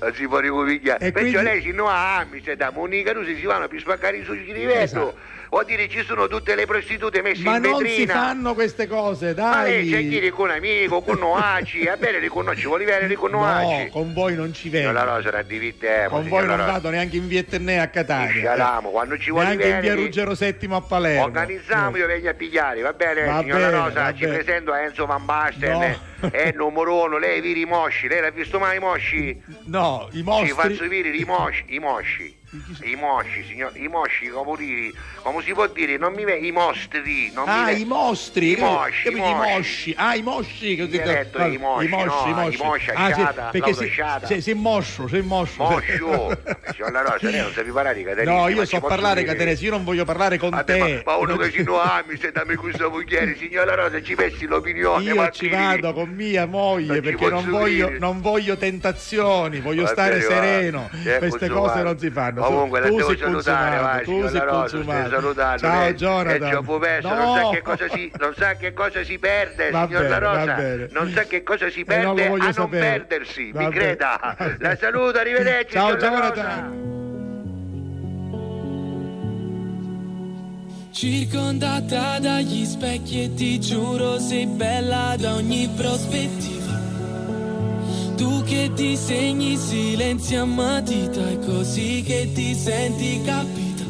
non 0.00 0.12
si 0.14 0.26
può 0.28 0.38
ricominciare. 0.38 1.10
Perciò 1.12 1.20
quindi- 1.40 1.42
lei 1.42 1.62
si 1.62 1.72
no 1.72 1.88
a 1.88 2.16
Amsterdam, 2.18 2.76
unica 2.76 3.12
Rusi 3.12 3.36
si 3.36 3.44
vanno 3.44 3.63
per 3.68 3.80
spaccare 3.80 4.18
i 4.18 4.24
suoi 4.24 4.38
rivetto. 4.52 4.80
Esatto. 4.80 5.32
Vuol 5.50 5.66
dire 5.66 5.88
ci 5.88 6.02
sono 6.02 6.26
tutte 6.26 6.56
le 6.56 6.66
prostitute 6.66 7.22
messe 7.22 7.42
Ma 7.44 7.56
in 7.56 7.62
non 7.62 7.80
vetrina. 7.80 8.12
si 8.12 8.18
fanno 8.18 8.54
queste 8.54 8.88
cose, 8.88 9.34
Ma 9.36 9.62
lei 9.62 9.88
c'è 9.88 10.02
dai. 10.02 10.08
chi 10.20 10.30
con 10.30 10.48
un 10.48 10.54
amico, 10.56 11.00
con 11.02 11.18
Noaci, 11.18 11.84
va 11.84 11.96
bene 11.96 12.18
riconosci, 12.18 12.66
vuole 12.66 12.84
bene 12.84 13.02
No, 13.02 13.06
riconosci. 13.06 13.88
con 13.90 14.12
voi 14.12 14.34
non 14.34 14.52
ci 14.52 14.68
vengo. 14.68 14.90
La 14.90 15.04
Rosa, 15.04 15.28
era 15.28 15.42
di 15.42 15.58
vitemo, 15.58 16.08
Con 16.08 16.28
voi 16.28 16.44
non 16.46 16.56
vado 16.56 16.90
neanche 16.90 17.16
in 17.18 17.28
Vietnam 17.28 17.78
a 17.80 17.86
Catania. 17.86 18.30
Scialamo, 18.32 18.90
quando 18.90 19.16
ci 19.16 19.30
vuole 19.30 19.54
Neanche 19.54 19.68
in 19.68 19.80
via 19.80 19.94
Ruggero 19.94 20.32
VII 20.32 20.56
a 20.70 20.80
Palermo. 20.80 21.22
Organizziamo, 21.24 21.96
io 21.98 22.06
vengo 22.06 22.28
a 22.30 22.34
pigliare, 22.34 22.80
va 22.80 22.92
bene, 22.92 23.24
Va 23.24 23.38
signora 23.40 23.66
bene, 23.68 23.70
Rosa, 23.84 24.12
ci 24.14 24.24
bene. 24.24 24.36
presento 24.38 24.72
a 24.72 24.80
Enzo 24.80 25.06
Van 25.06 25.24
Basten, 25.24 25.96
No. 26.18 26.30
è 26.32 26.52
numero 26.56 27.04
uno, 27.04 27.16
lei 27.18 27.40
viri 27.40 27.60
i 27.60 27.64
mosci, 27.64 28.08
lei 28.08 28.20
l'ha 28.20 28.30
visto 28.30 28.58
mai 28.58 28.78
i 28.78 28.80
mosci? 28.80 29.40
No, 29.66 30.08
i 30.10 30.16
Ci 30.16 30.22
mostri. 30.22 30.48
faccio 30.50 30.88
viri 30.88 31.20
i 31.20 31.24
mosci, 31.24 31.64
i 31.68 31.78
mosci. 31.78 32.42
I 32.82 32.94
mosci, 32.94 33.44
signor, 33.48 33.72
i 33.74 33.88
mosci, 33.88 34.28
come 34.28 34.56
dire, 34.56 34.92
come 35.22 35.42
si 35.42 35.52
può 35.52 35.66
dire, 35.66 35.96
non 35.96 36.12
mi 36.12 36.24
ve- 36.24 36.36
i 36.38 36.52
mostri, 36.52 37.32
non 37.34 37.48
Ah, 37.48 37.64
mi 37.64 37.64
ve- 37.72 37.78
i 37.80 37.84
mostri, 37.84 38.52
i 38.52 38.56
mosci, 38.56 39.08
i 39.08 39.14
mosci. 39.34 39.94
ah, 39.96 40.14
i 40.14 40.22
mosci, 40.22 40.76
che 40.76 40.82
ho 40.82 40.86
detto- 40.86 41.42
i 41.44 41.58
mosci, 41.58 41.86
i 41.86 41.88
mosci, 41.88 42.30
no, 42.32 42.48
i 42.50 42.56
mosci. 42.56 42.90
Ah, 42.94 43.12
sì, 43.12 43.22
perché 43.24 43.50
sei, 43.52 43.60
l'autosciata. 43.60 44.26
sei, 44.26 44.40
sei 44.40 44.54
moscio, 44.54 45.08
sei 45.08 45.22
moscio. 45.22 45.62
Moscio, 45.64 46.38
signor 46.72 46.92
La 46.92 47.00
Rosa, 47.02 47.28
lei 47.30 47.40
non 47.40 47.52
sa 47.52 47.62
parlare 47.62 47.94
di 47.94 48.04
catenese, 48.04 48.30
No, 48.30 48.48
io 48.48 48.64
so 48.64 48.80
parlare 48.80 49.24
catenese, 49.24 49.64
io 49.64 49.70
non 49.72 49.82
voglio 49.84 50.04
parlare 50.04 50.38
con 50.38 50.50
Vabbè, 50.50 50.64
te. 50.64 51.02
ma, 51.04 51.12
ma 51.12 51.16
uno 51.18 51.36
che 51.36 51.50
ci 51.50 51.62
no 51.64 51.80
ami, 51.80 52.16
se 52.16 52.30
dammi 52.30 52.54
questa 52.54 52.88
mogliere, 52.88 53.36
signor 53.36 53.66
La 53.66 53.74
Rosa, 53.74 54.00
ci 54.02 54.14
pensi 54.14 54.46
l'opinione, 54.46 55.02
Io 55.02 55.30
ci 55.30 55.48
vado 55.48 55.92
con 55.92 56.08
mia 56.10 56.46
moglie 56.46 57.00
perché 57.00 57.28
non 57.28 57.48
voglio, 57.50 57.90
non 57.98 58.20
voglio 58.20 58.56
tentazioni, 58.56 59.58
voglio 59.60 59.86
stare 59.86 60.20
sereno. 60.20 60.88
Queste 61.18 61.48
cose 61.48 61.82
non 61.82 61.98
si 61.98 62.10
fanno. 62.10 62.42
Comunque, 62.46 62.80
la 62.80 62.86
tu 62.88 62.96
devo 62.96 63.16
salutare, 63.16 63.76
va, 63.76 63.90
consumato, 63.90 64.04
tu 64.04 64.10
signor 64.10 64.30
sei 64.30 64.38
La 64.38 64.44
Rosa, 64.44 64.68
salutando. 65.08 65.58
Ciao 65.58 65.80
lei. 65.80 65.94
Jonathan. 65.94 66.48
È 66.48 66.50
troppo 66.50 66.78
perso, 66.78 67.08
No. 67.08 67.14
non 67.14 67.36
sa 67.36 67.50
che 67.50 67.62
cosa 67.62 67.88
si, 67.88 68.12
non 68.18 68.34
sa 68.36 68.54
che 68.54 68.72
cosa 68.72 69.04
si 69.04 69.18
perde, 69.18 69.70
Va 69.70 69.86
signor 69.86 70.02
La 70.08 70.18
bene, 70.18 70.76
Rosa. 70.76 70.86
Non 70.92 71.10
sa 71.12 71.22
che 71.22 71.42
cosa 71.42 71.70
si 71.70 71.80
Eh, 71.80 71.84
perde 71.84 72.26
a 72.26 72.28
non 72.36 72.52
sapere. 72.52 72.80
perdersi, 72.98 73.52
Va 73.52 73.60
mi 73.60 73.68
bene. 73.68 73.80
creda. 73.80 74.36
La 74.58 74.76
saluto, 74.76 75.18
arrivederci. 75.18 75.72
Ciao 75.72 75.98
signor 75.98 76.00
La 76.12 76.18
Rosa. 76.28 76.34
Jonathan. 76.34 76.82
Circondata 80.90 82.18
dagli 82.20 82.64
specchi 82.64 83.24
e 83.24 83.34
ti 83.34 83.58
giuro 83.60 84.18
sei 84.20 84.46
bella 84.46 85.16
da 85.18 85.34
ogni 85.34 85.68
prospettiva. 85.76 86.93
Tu 88.24 88.42
che 88.44 88.70
disegni 88.72 89.54
silenzi 89.58 90.34
a 90.34 90.46
matita 90.46 91.28
è 91.28 91.38
così 91.40 92.02
che 92.02 92.30
ti 92.32 92.54
senti 92.54 93.20
capita. 93.22 93.84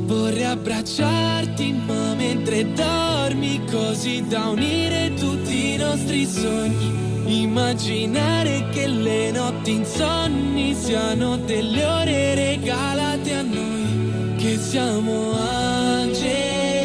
Vorrei 0.00 0.44
abbracciarti 0.44 1.72
ma 1.86 2.12
mentre 2.12 2.70
dormi 2.74 3.64
così 3.64 4.26
da 4.28 4.48
unire 4.48 5.14
tutti 5.14 5.72
i 5.72 5.76
nostri 5.78 6.26
sogni. 6.26 7.40
Immaginare 7.44 8.68
che 8.72 8.88
le 8.88 9.30
notti 9.30 9.70
insonni 9.70 10.74
siano 10.74 11.38
delle 11.38 11.84
ore 11.86 12.34
regalate 12.34 13.32
a 13.32 13.40
noi, 13.40 14.34
che 14.36 14.58
siamo 14.58 15.32
angeli. 15.32 16.76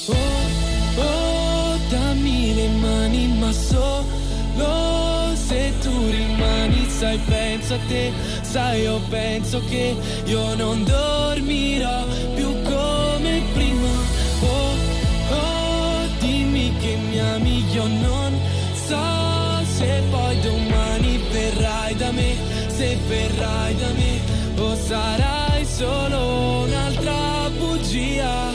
Oh, 0.06 0.14
oh, 1.00 1.78
dammi 1.88 2.54
le 2.54 2.68
mani, 2.80 3.28
ma 3.38 3.52
solo 3.52 5.34
se 5.34 5.72
tu 5.80 5.90
rimani, 6.10 6.88
sai, 6.88 7.18
penso 7.26 7.74
a 7.74 7.78
te, 7.88 8.12
sai, 8.42 8.82
io 8.82 9.00
penso 9.08 9.62
che 9.68 9.94
io 10.24 10.54
non 10.56 10.82
dormirò 10.84 12.04
più 12.34 12.62
verrai 23.66 23.74
da 23.74 23.93
me, 23.93 24.20
o 24.59 24.76
sarai 24.76 25.64
solo 25.64 26.64
un'altra 26.64 27.51
bugia. 27.59 28.55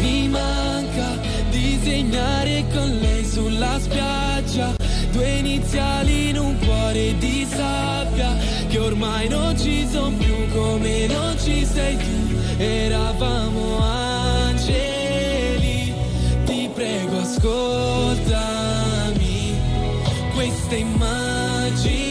Mi 0.00 0.28
manca 0.28 1.18
disegnare 1.50 2.64
con 2.72 2.98
lei 3.00 3.24
sulla 3.24 3.78
spiaggia 3.78 4.74
due 5.12 5.28
iniziali 5.38 6.30
in 6.30 6.38
un 6.38 6.58
cuore 6.58 7.16
di 7.18 7.46
sabbia 7.48 8.36
che 8.68 8.78
ormai 8.78 9.28
non 9.28 9.58
ci 9.58 9.86
sono 9.90 10.16
più 10.16 10.48
come 10.52 11.06
non 11.06 11.36
ci 11.38 11.64
sei 11.64 11.96
tu. 11.96 12.36
Eravamo 12.58 13.78
angeli, 13.80 14.07
Queste 20.38 20.76
immagini 20.76 21.18
continuano 21.58 22.07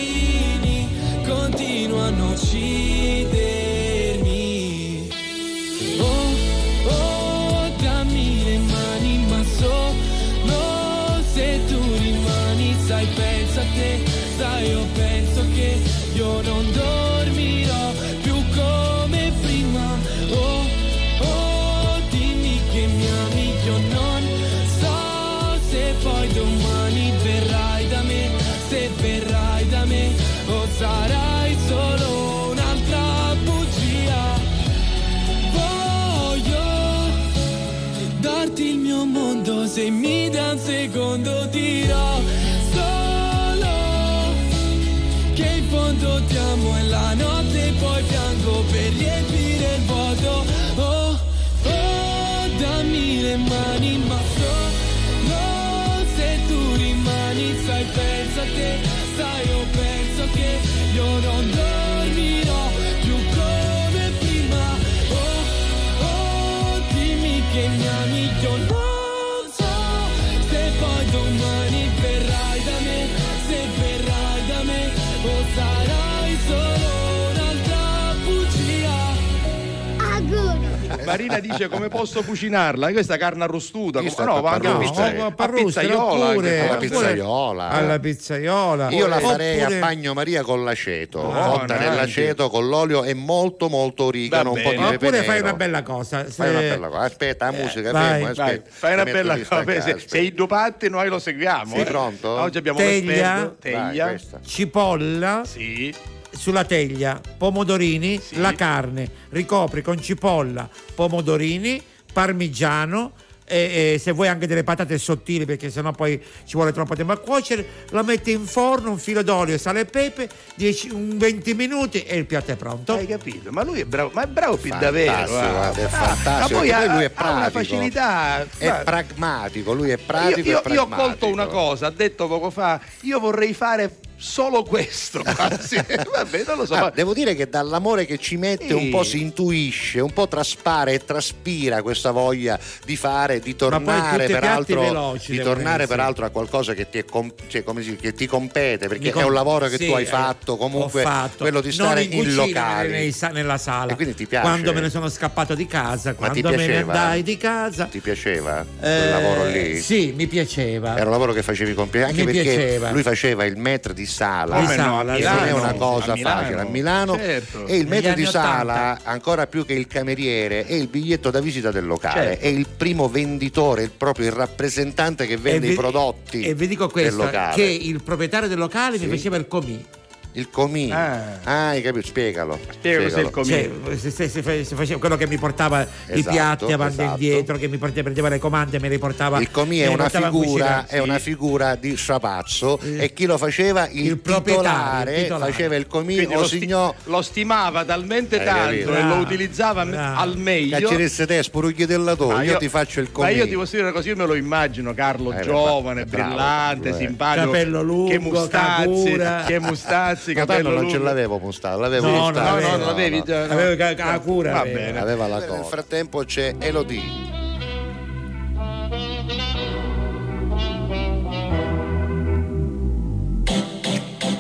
Marina 81.12 81.40
dice 81.40 81.68
come 81.70 81.88
posso 81.88 82.22
cucinarla? 82.24 82.92
Questa 82.92 83.18
carne 83.18 83.44
arrostuta, 83.46 84.02
sta 84.10 84.26
no, 84.26 84.42
va 84.42 84.52
anche 84.52 84.68
a 84.68 84.76
a 84.76 84.78
pizzaiola, 84.78 86.06
oppure- 86.06 86.68
alla 86.68 86.78
pizzaiola. 86.78 87.70
alla 87.70 88.00
pizzaiola. 88.00 88.90
Io 88.92 89.08
la 89.08 89.20
farei 89.20 89.62
Oppure- 89.62 89.78
a 89.78 89.80
bagnomaria 89.80 90.44
con 90.44 90.64
l'aceto, 90.64 91.20
cotta 91.22 91.76
anche. 91.76 91.78
nell'aceto 91.90 92.50
con 92.50 92.68
l'olio 92.68 93.04
e 93.04 93.14
molto 93.14 93.70
molto 93.70 94.04
origano, 94.06 94.52
un 94.52 94.62
po' 94.62 94.70
di 94.72 94.76
pepe 94.78 94.96
Oppure 94.96 95.24
fai 95.24 95.40
una 95.40 95.54
bella 95.54 95.84
cosa. 95.84 96.26
se- 96.26 96.32
Fai 96.32 96.50
una 96.50 96.60
bella 96.60 96.88
cosa. 96.88 97.02
Aspetta, 97.02 97.46
la 97.46 97.52
musica, 97.52 97.92
vai. 97.92 98.04
fermo, 98.22 98.34
Vai, 98.34 98.46
aspetta. 98.56 98.70
fai 98.74 98.94
una 98.94 99.04
bella 99.04 99.34
cosa. 99.38 99.46
staccare, 99.46 100.00
Se, 100.06 100.18
i 100.20 100.34
due 100.34 100.48
patti 100.48 100.90
noi 100.90 101.08
lo 101.10 101.20
seguiamo. 101.20 101.72
Sei 101.74 101.82
eh. 101.82 101.86
pronto? 101.86 102.28
Oggi 102.30 102.58
abbiamo 102.58 102.78
Teglia. 102.78 103.54
Teglia. 103.60 104.16
Cipolla 104.46 105.42
Sì. 105.46 105.94
Sulla 106.38 106.64
teglia, 106.64 107.20
pomodorini, 107.38 108.22
la 108.34 108.54
carne, 108.54 109.10
ricopri 109.30 109.82
con 109.82 110.02
cipolla, 110.02 110.70
pomodorini, 110.96 111.82
parmigiano 112.14 113.14
e, 113.50 113.94
e 113.94 114.00
se 114.00 114.12
vuoi 114.12 114.28
anche 114.28 114.46
delle 114.46 114.64
patate 114.66 114.98
sottili 114.98 115.46
perché 115.46 115.70
sennò 115.70 115.92
poi 115.92 116.22
ci 116.46 116.56
vuole 116.58 116.74
troppo 116.74 116.96
tempo 116.96 117.14
a 117.14 117.18
cuocere, 117.18 117.66
la 117.92 118.04
metti 118.04 118.32
in 118.32 118.46
forno, 118.46 118.92
un 118.92 118.98
filo 118.98 119.22
d'olio, 119.24 119.58
sale 119.58 119.82
e 119.82 119.86
pepe, 119.86 120.28
10, 120.56 120.90
un 120.90 121.18
20 121.18 121.54
minuti 121.54 122.04
e 122.04 122.18
il 122.18 122.26
piatto 122.26 122.52
è 122.52 122.56
pronto. 122.58 122.94
Hai 122.96 123.08
capito? 123.08 123.50
Ma 123.52 123.64
lui 123.64 123.80
è 123.82 123.86
bravo, 123.86 124.12
ma 124.14 124.24
è 124.24 124.28
bravo 124.28 124.58
più 124.58 124.72
davvero. 124.78 125.28
guarda, 125.28 125.80
è 125.80 125.84
Ah, 125.84 125.88
fantastico. 125.90 126.40
Ma 126.40 126.48
poi 126.48 126.68
lui 126.68 126.70
è 126.70 126.74
ha 126.74 126.86
una 126.92 127.10
pratico. 127.10 127.50
facilità. 127.60 128.42
È 128.58 128.66
guarda, 128.66 128.84
pragmatico, 128.84 129.74
lui 129.74 129.90
è 129.90 129.98
io, 129.98 130.00
pratico 130.06 130.40
io- 130.40 130.44
e 130.44 130.50
io 130.52 130.58
ho 130.58 130.88
pragmatico. 130.88 131.02
colto 131.08 131.28
una 131.28 131.46
cosa, 131.48 131.88
ha 131.88 131.92
detto 131.92 132.28
poco 132.28 132.50
fa, 132.50 132.80
io 133.02 133.20
vorrei 133.20 133.54
fare 133.54 133.96
solo 134.18 134.64
questo. 134.64 135.22
quasi. 135.24 135.76
Vabbè, 136.12 136.44
non 136.48 136.58
lo 136.58 136.66
so. 136.66 136.74
Ah, 136.74 136.80
ma- 136.82 136.90
devo 136.90 137.14
dire 137.14 137.36
che 137.36 137.48
dall'amore 137.48 138.06
che 138.06 138.18
ci 138.18 138.36
mette 138.38 138.68
Sì. 138.68 138.74
un 138.74 138.90
po' 138.90 139.04
si 139.04 139.22
intuisce, 139.22 140.00
un 140.00 140.12
po' 140.12 140.28
traspare 140.28 140.94
e 140.94 141.06
traspira 141.06 141.82
questa 141.82 142.12
voglia 142.12 142.60
di 142.86 142.96
fare, 142.96 143.40
di 143.40 143.56
tornare 143.56 144.26
peraltro, 144.26 144.82
veloci 144.82 145.32
di 145.34 145.40
tornare 145.40 145.86
peraltro 145.88 146.26
a 146.26 146.30
qualcosa 146.30 146.74
che 146.74 146.90
ti, 146.90 146.98
è 147.00 147.06
com- 147.06 147.32
cioè, 147.48 147.64
come 147.64 147.82
si- 147.84 147.96
che 147.96 148.14
ti 148.14 148.26
compete, 148.26 148.88
perché 148.88 149.12
com- 149.12 149.22
è 149.22 149.26
un 149.26 149.34
lavoro 149.34 149.68
che 149.68 149.78
sì, 149.78 149.86
tu 149.88 149.94
hai 149.94 150.04
eh, 150.04 150.08
fatto 150.08 150.58
comunque, 150.58 151.02
fatto. 151.04 151.38
quello 151.44 151.62
di 151.62 151.68
Non 151.68 151.88
stare 151.88 152.02
in 152.04 152.14
in, 152.14 152.90
nei 152.90 153.12
sa- 153.12 153.30
nella 153.30 153.58
sala. 153.58 153.92
E 153.92 153.96
quindi 153.96 154.16
ti 154.16 154.26
piace? 154.26 154.48
Quando 154.48 154.74
me 154.74 154.82
ne 154.82 154.90
sono 154.90 155.10
scappato 155.10 155.54
di 155.56 155.68
casa, 155.68 156.16
Ma 156.18 156.30
ti 156.30 156.42
quando 156.42 156.58
me 156.58 156.66
ne 156.68 156.74
piaceva? 156.74 156.94
andai 156.94 157.24
di 157.24 157.38
casa. 157.38 157.86
Ti 157.86 158.00
piaceva 158.00 158.66
quel 158.80 158.92
eh, 158.92 159.10
lavoro 159.10 159.46
lì? 159.46 159.80
Sì, 159.82 160.14
mi 160.16 160.26
piaceva. 160.28 160.96
Era 160.96 161.06
un 161.06 161.12
lavoro 161.12 161.34
che 161.34 161.44
facevi 161.44 161.74
con 161.76 161.90
piacere, 161.90 162.12
anche 162.12 162.26
Mi 162.26 162.32
perché 162.34 162.50
piaceva. 162.56 162.92
lui 162.92 163.04
faceva 163.04 163.46
il 163.46 163.58
metro 163.58 163.94
di 163.94 164.06
sala, 164.08 164.60
Di 164.60 164.66
Come 164.66 164.76
no, 164.78 164.84
sala, 164.84 165.16
che 165.16 165.22
sì. 165.22 165.28
non 165.28 165.38
è 165.38 165.42
Milano, 165.44 165.60
una 165.64 165.74
cosa 165.74 166.12
a 166.12 166.16
Milano. 166.16 166.40
facile. 166.42 166.60
A 166.62 166.66
Milano 166.66 167.16
Certo. 167.16 167.66
e 167.68 167.76
il 167.78 167.88
metro 167.88 168.14
di 168.14 168.26
sala, 168.26 169.00
ancora 169.04 169.48
più 169.48 169.66
che 169.66 169.74
il 169.74 169.88
cameriere, 169.88 170.66
è 170.66 170.74
il 170.74 170.88
biglietto 170.88 171.30
da 171.30 171.40
visita 171.40 171.72
del 171.72 171.86
locale, 171.86 172.24
Certo. 172.24 172.46
è 172.46 172.48
il 172.48 172.68
primo 172.76 173.08
venditore, 173.10 173.84
il 173.84 173.92
proprio 173.92 174.26
il 174.28 174.32
rappresentante 174.34 175.28
che 175.28 175.38
vende 175.38 175.68
vi- 175.68 175.74
i 175.74 175.76
prodotti 175.76 176.42
E 176.42 176.54
vi 176.56 176.68
dico 176.68 176.84
del 176.86 176.92
questo: 176.92 177.24
locale. 177.24 177.54
che 177.56 177.64
il 177.64 178.02
proprietario 178.02 178.48
del 178.48 178.58
locale 178.58 178.98
Sì. 178.98 179.06
mi 179.06 179.12
faceva 179.16 179.36
il 179.38 179.48
comì. 179.48 179.86
Il 180.34 180.50
comì. 180.52 180.92
Ah. 180.92 181.40
Ah, 181.44 181.68
hai 181.70 181.82
capito? 181.82 182.06
Spiegalo. 182.06 182.60
Spiega 182.70 183.04
cos'è 183.04 183.22
il 183.22 183.30
comì. 183.32 183.48
Cioè, 183.48 183.72
se- 184.12 184.30
se- 184.30 184.64
se 184.86 184.98
quello 185.00 185.16
che 185.18 185.26
mi 185.26 185.38
portava 185.38 185.82
i 185.82 185.88
Esatto, 186.20 186.30
piatti 186.32 186.72
avanti 186.74 187.00
e 187.00 187.04
esatto. 187.04 187.22
indietro, 187.24 187.58
che 187.58 187.68
mi 187.68 187.78
portava- 187.78 188.02
prendeva 188.04 188.30
le 188.30 188.38
comande, 188.38 188.80
me 188.80 188.88
le 188.90 189.00
portava. 189.00 189.40
Il 189.40 189.50
comì 189.50 189.80
me 189.80 189.86
è 189.86 189.88
le 189.88 189.94
una, 189.96 190.10
figura, 190.10 190.86
è 190.86 191.00
una 191.00 191.18
figura 191.18 191.74
di 191.76 191.98
strapazzo 191.98 192.80
e 192.80 193.14
chi 193.14 193.26
lo 193.26 193.38
faceva? 193.40 193.88
Il, 193.90 194.06
Il 194.06 194.18
proprietario, 194.20 194.70
titolare, 194.70 195.16
il 195.16 195.22
titolare. 195.24 195.52
faceva 195.52 195.76
il 195.76 195.88
comì 195.88 196.16
Quindi 196.16 196.36
o 196.36 196.40
lo, 196.42 196.46
sti- 196.46 196.60
signò 196.60 196.94
lo 197.06 197.22
stimava 197.24 197.84
talmente 197.84 198.38
Hai 198.40 198.46
tanto 198.46 198.94
e 198.96 199.04
lo 199.04 199.16
utilizzava 199.16 199.86
bravo. 199.86 200.20
al 200.22 200.38
meglio. 200.38 200.78
Cacceresse 200.80 201.26
te, 201.26 201.42
spurugli 201.42 201.86
del 201.86 202.04
lato, 202.04 202.28
Ma 202.28 202.44
io, 202.44 202.58
ti 202.58 202.70
faccio 202.70 203.00
il 203.00 203.12
comì. 203.12 203.28
Ma 203.32 203.34
io 203.36 203.48
ti 203.48 203.56
posso 203.56 203.76
dire 203.76 203.92
così, 203.92 204.10
io 204.10 204.16
me 204.16 204.26
lo 204.28 204.36
immagino 204.36 204.94
Carlo 204.94 205.32
Eh, 205.34 205.42
giovane, 205.42 206.06
bravo, 206.06 206.28
brillante, 206.28 206.90
bravo, 206.90 206.96
eh. 206.96 207.06
simpatico. 207.08 207.46
Capello 207.48 207.82
lungo, 207.82 208.10
che 208.12 208.20
mustazzi, 208.20 209.20
che 209.48 209.60
mustazzi, 209.60 210.27
Tanto 210.34 210.54
capello 210.54 210.70
non 210.76 210.90
ce 210.90 210.98
l'avevo 210.98 211.38
Mustafa, 211.40 211.76
l'avevo 211.78 212.08
No, 212.10 212.18
Mustafa. 212.26 212.44
l'avevo. 212.52 212.70
No, 212.70 212.78
non 212.78 212.86
l'avevi 212.88 213.24
già. 213.26 213.46
no. 213.46 213.54
Avevo 213.54 213.76
ca- 213.76 213.94
ca- 213.94 214.20
cura. 214.20 214.52
Va 214.52 214.60
aveva. 214.62 214.80
bene. 214.80 215.00
Aveva 215.00 215.28
la 215.28 215.40
cosa. 215.42 215.56
Nel 215.56 215.66
frattempo 215.66 216.24
c'è 216.24 216.56
Elodie. 216.60 217.26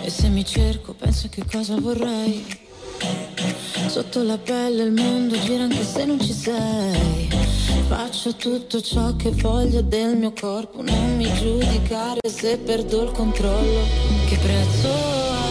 E 0.03 0.09
se 0.09 0.27
mi 0.29 0.45
cerco 0.45 0.93
penso 0.93 1.27
che 1.29 1.43
cosa 1.51 1.75
vorrei 1.79 2.45
Sotto 3.87 4.23
la 4.23 4.37
pelle 4.37 4.83
il 4.83 4.91
mondo 4.91 5.37
gira 5.39 5.63
anche 5.63 5.83
se 5.83 6.05
non 6.05 6.19
ci 6.19 6.33
sei 6.33 7.27
Faccio 7.87 8.35
tutto 8.35 8.81
ciò 8.81 9.15
che 9.15 9.31
voglio 9.31 9.81
del 9.81 10.15
mio 10.17 10.33
corpo 10.39 10.81
Non 10.81 11.15
mi 11.17 11.31
giudicare 11.33 12.19
se 12.29 12.57
perdo 12.57 13.03
il 13.03 13.11
controllo 13.11 13.81
Che 14.27 14.37
prezzo 14.37 14.87
ha 14.89 15.46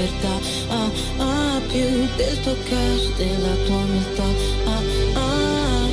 libertà. 0.00 0.40
Ah, 0.68 0.90
ah, 1.18 1.60
più 1.68 2.08
del 2.16 2.40
tuo 2.40 2.54
cash, 2.68 3.16
della 3.16 3.54
tua 3.66 3.76
umiltà. 3.76 4.28
Ah, 4.64 4.82
ah, 5.14 5.88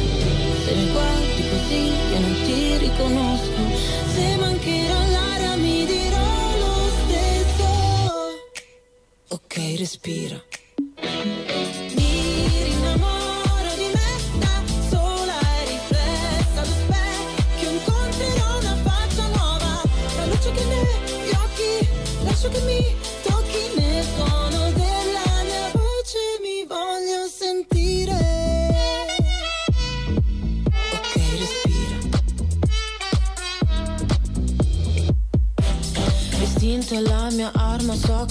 se 0.63 0.75
mi 0.75 0.91
guardi 0.91 1.41
così 1.51 1.81
io 2.11 2.19
non 2.19 2.35
ti 2.45 2.77
riconosco. 2.77 3.61
Se 4.13 4.35
mancherò 4.37 4.99
l'aria 5.11 5.55
mi 5.55 5.85
dirò 5.85 6.57
lo 6.59 6.89
stesso. 7.03 7.67
Ok, 9.29 9.75
respira 9.77 10.41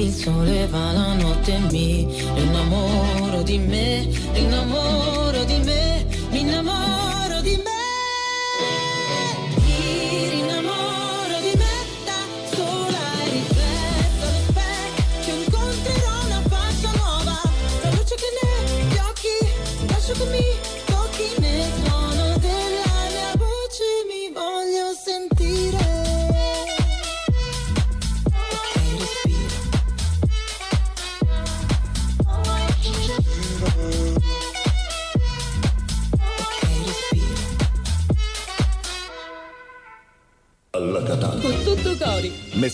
Il 0.00 0.12
sole 0.12 0.66
va 0.68 0.92
la 0.92 1.14
notte 1.14 1.58
mi 1.72 2.06
innamoro 2.36 3.42
di 3.42 3.58
me, 3.58 4.08
innamoro 4.34 5.42
di 5.42 5.58
me, 5.64 5.77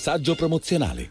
Messaggio 0.04 0.34
promozionale. 0.34 1.10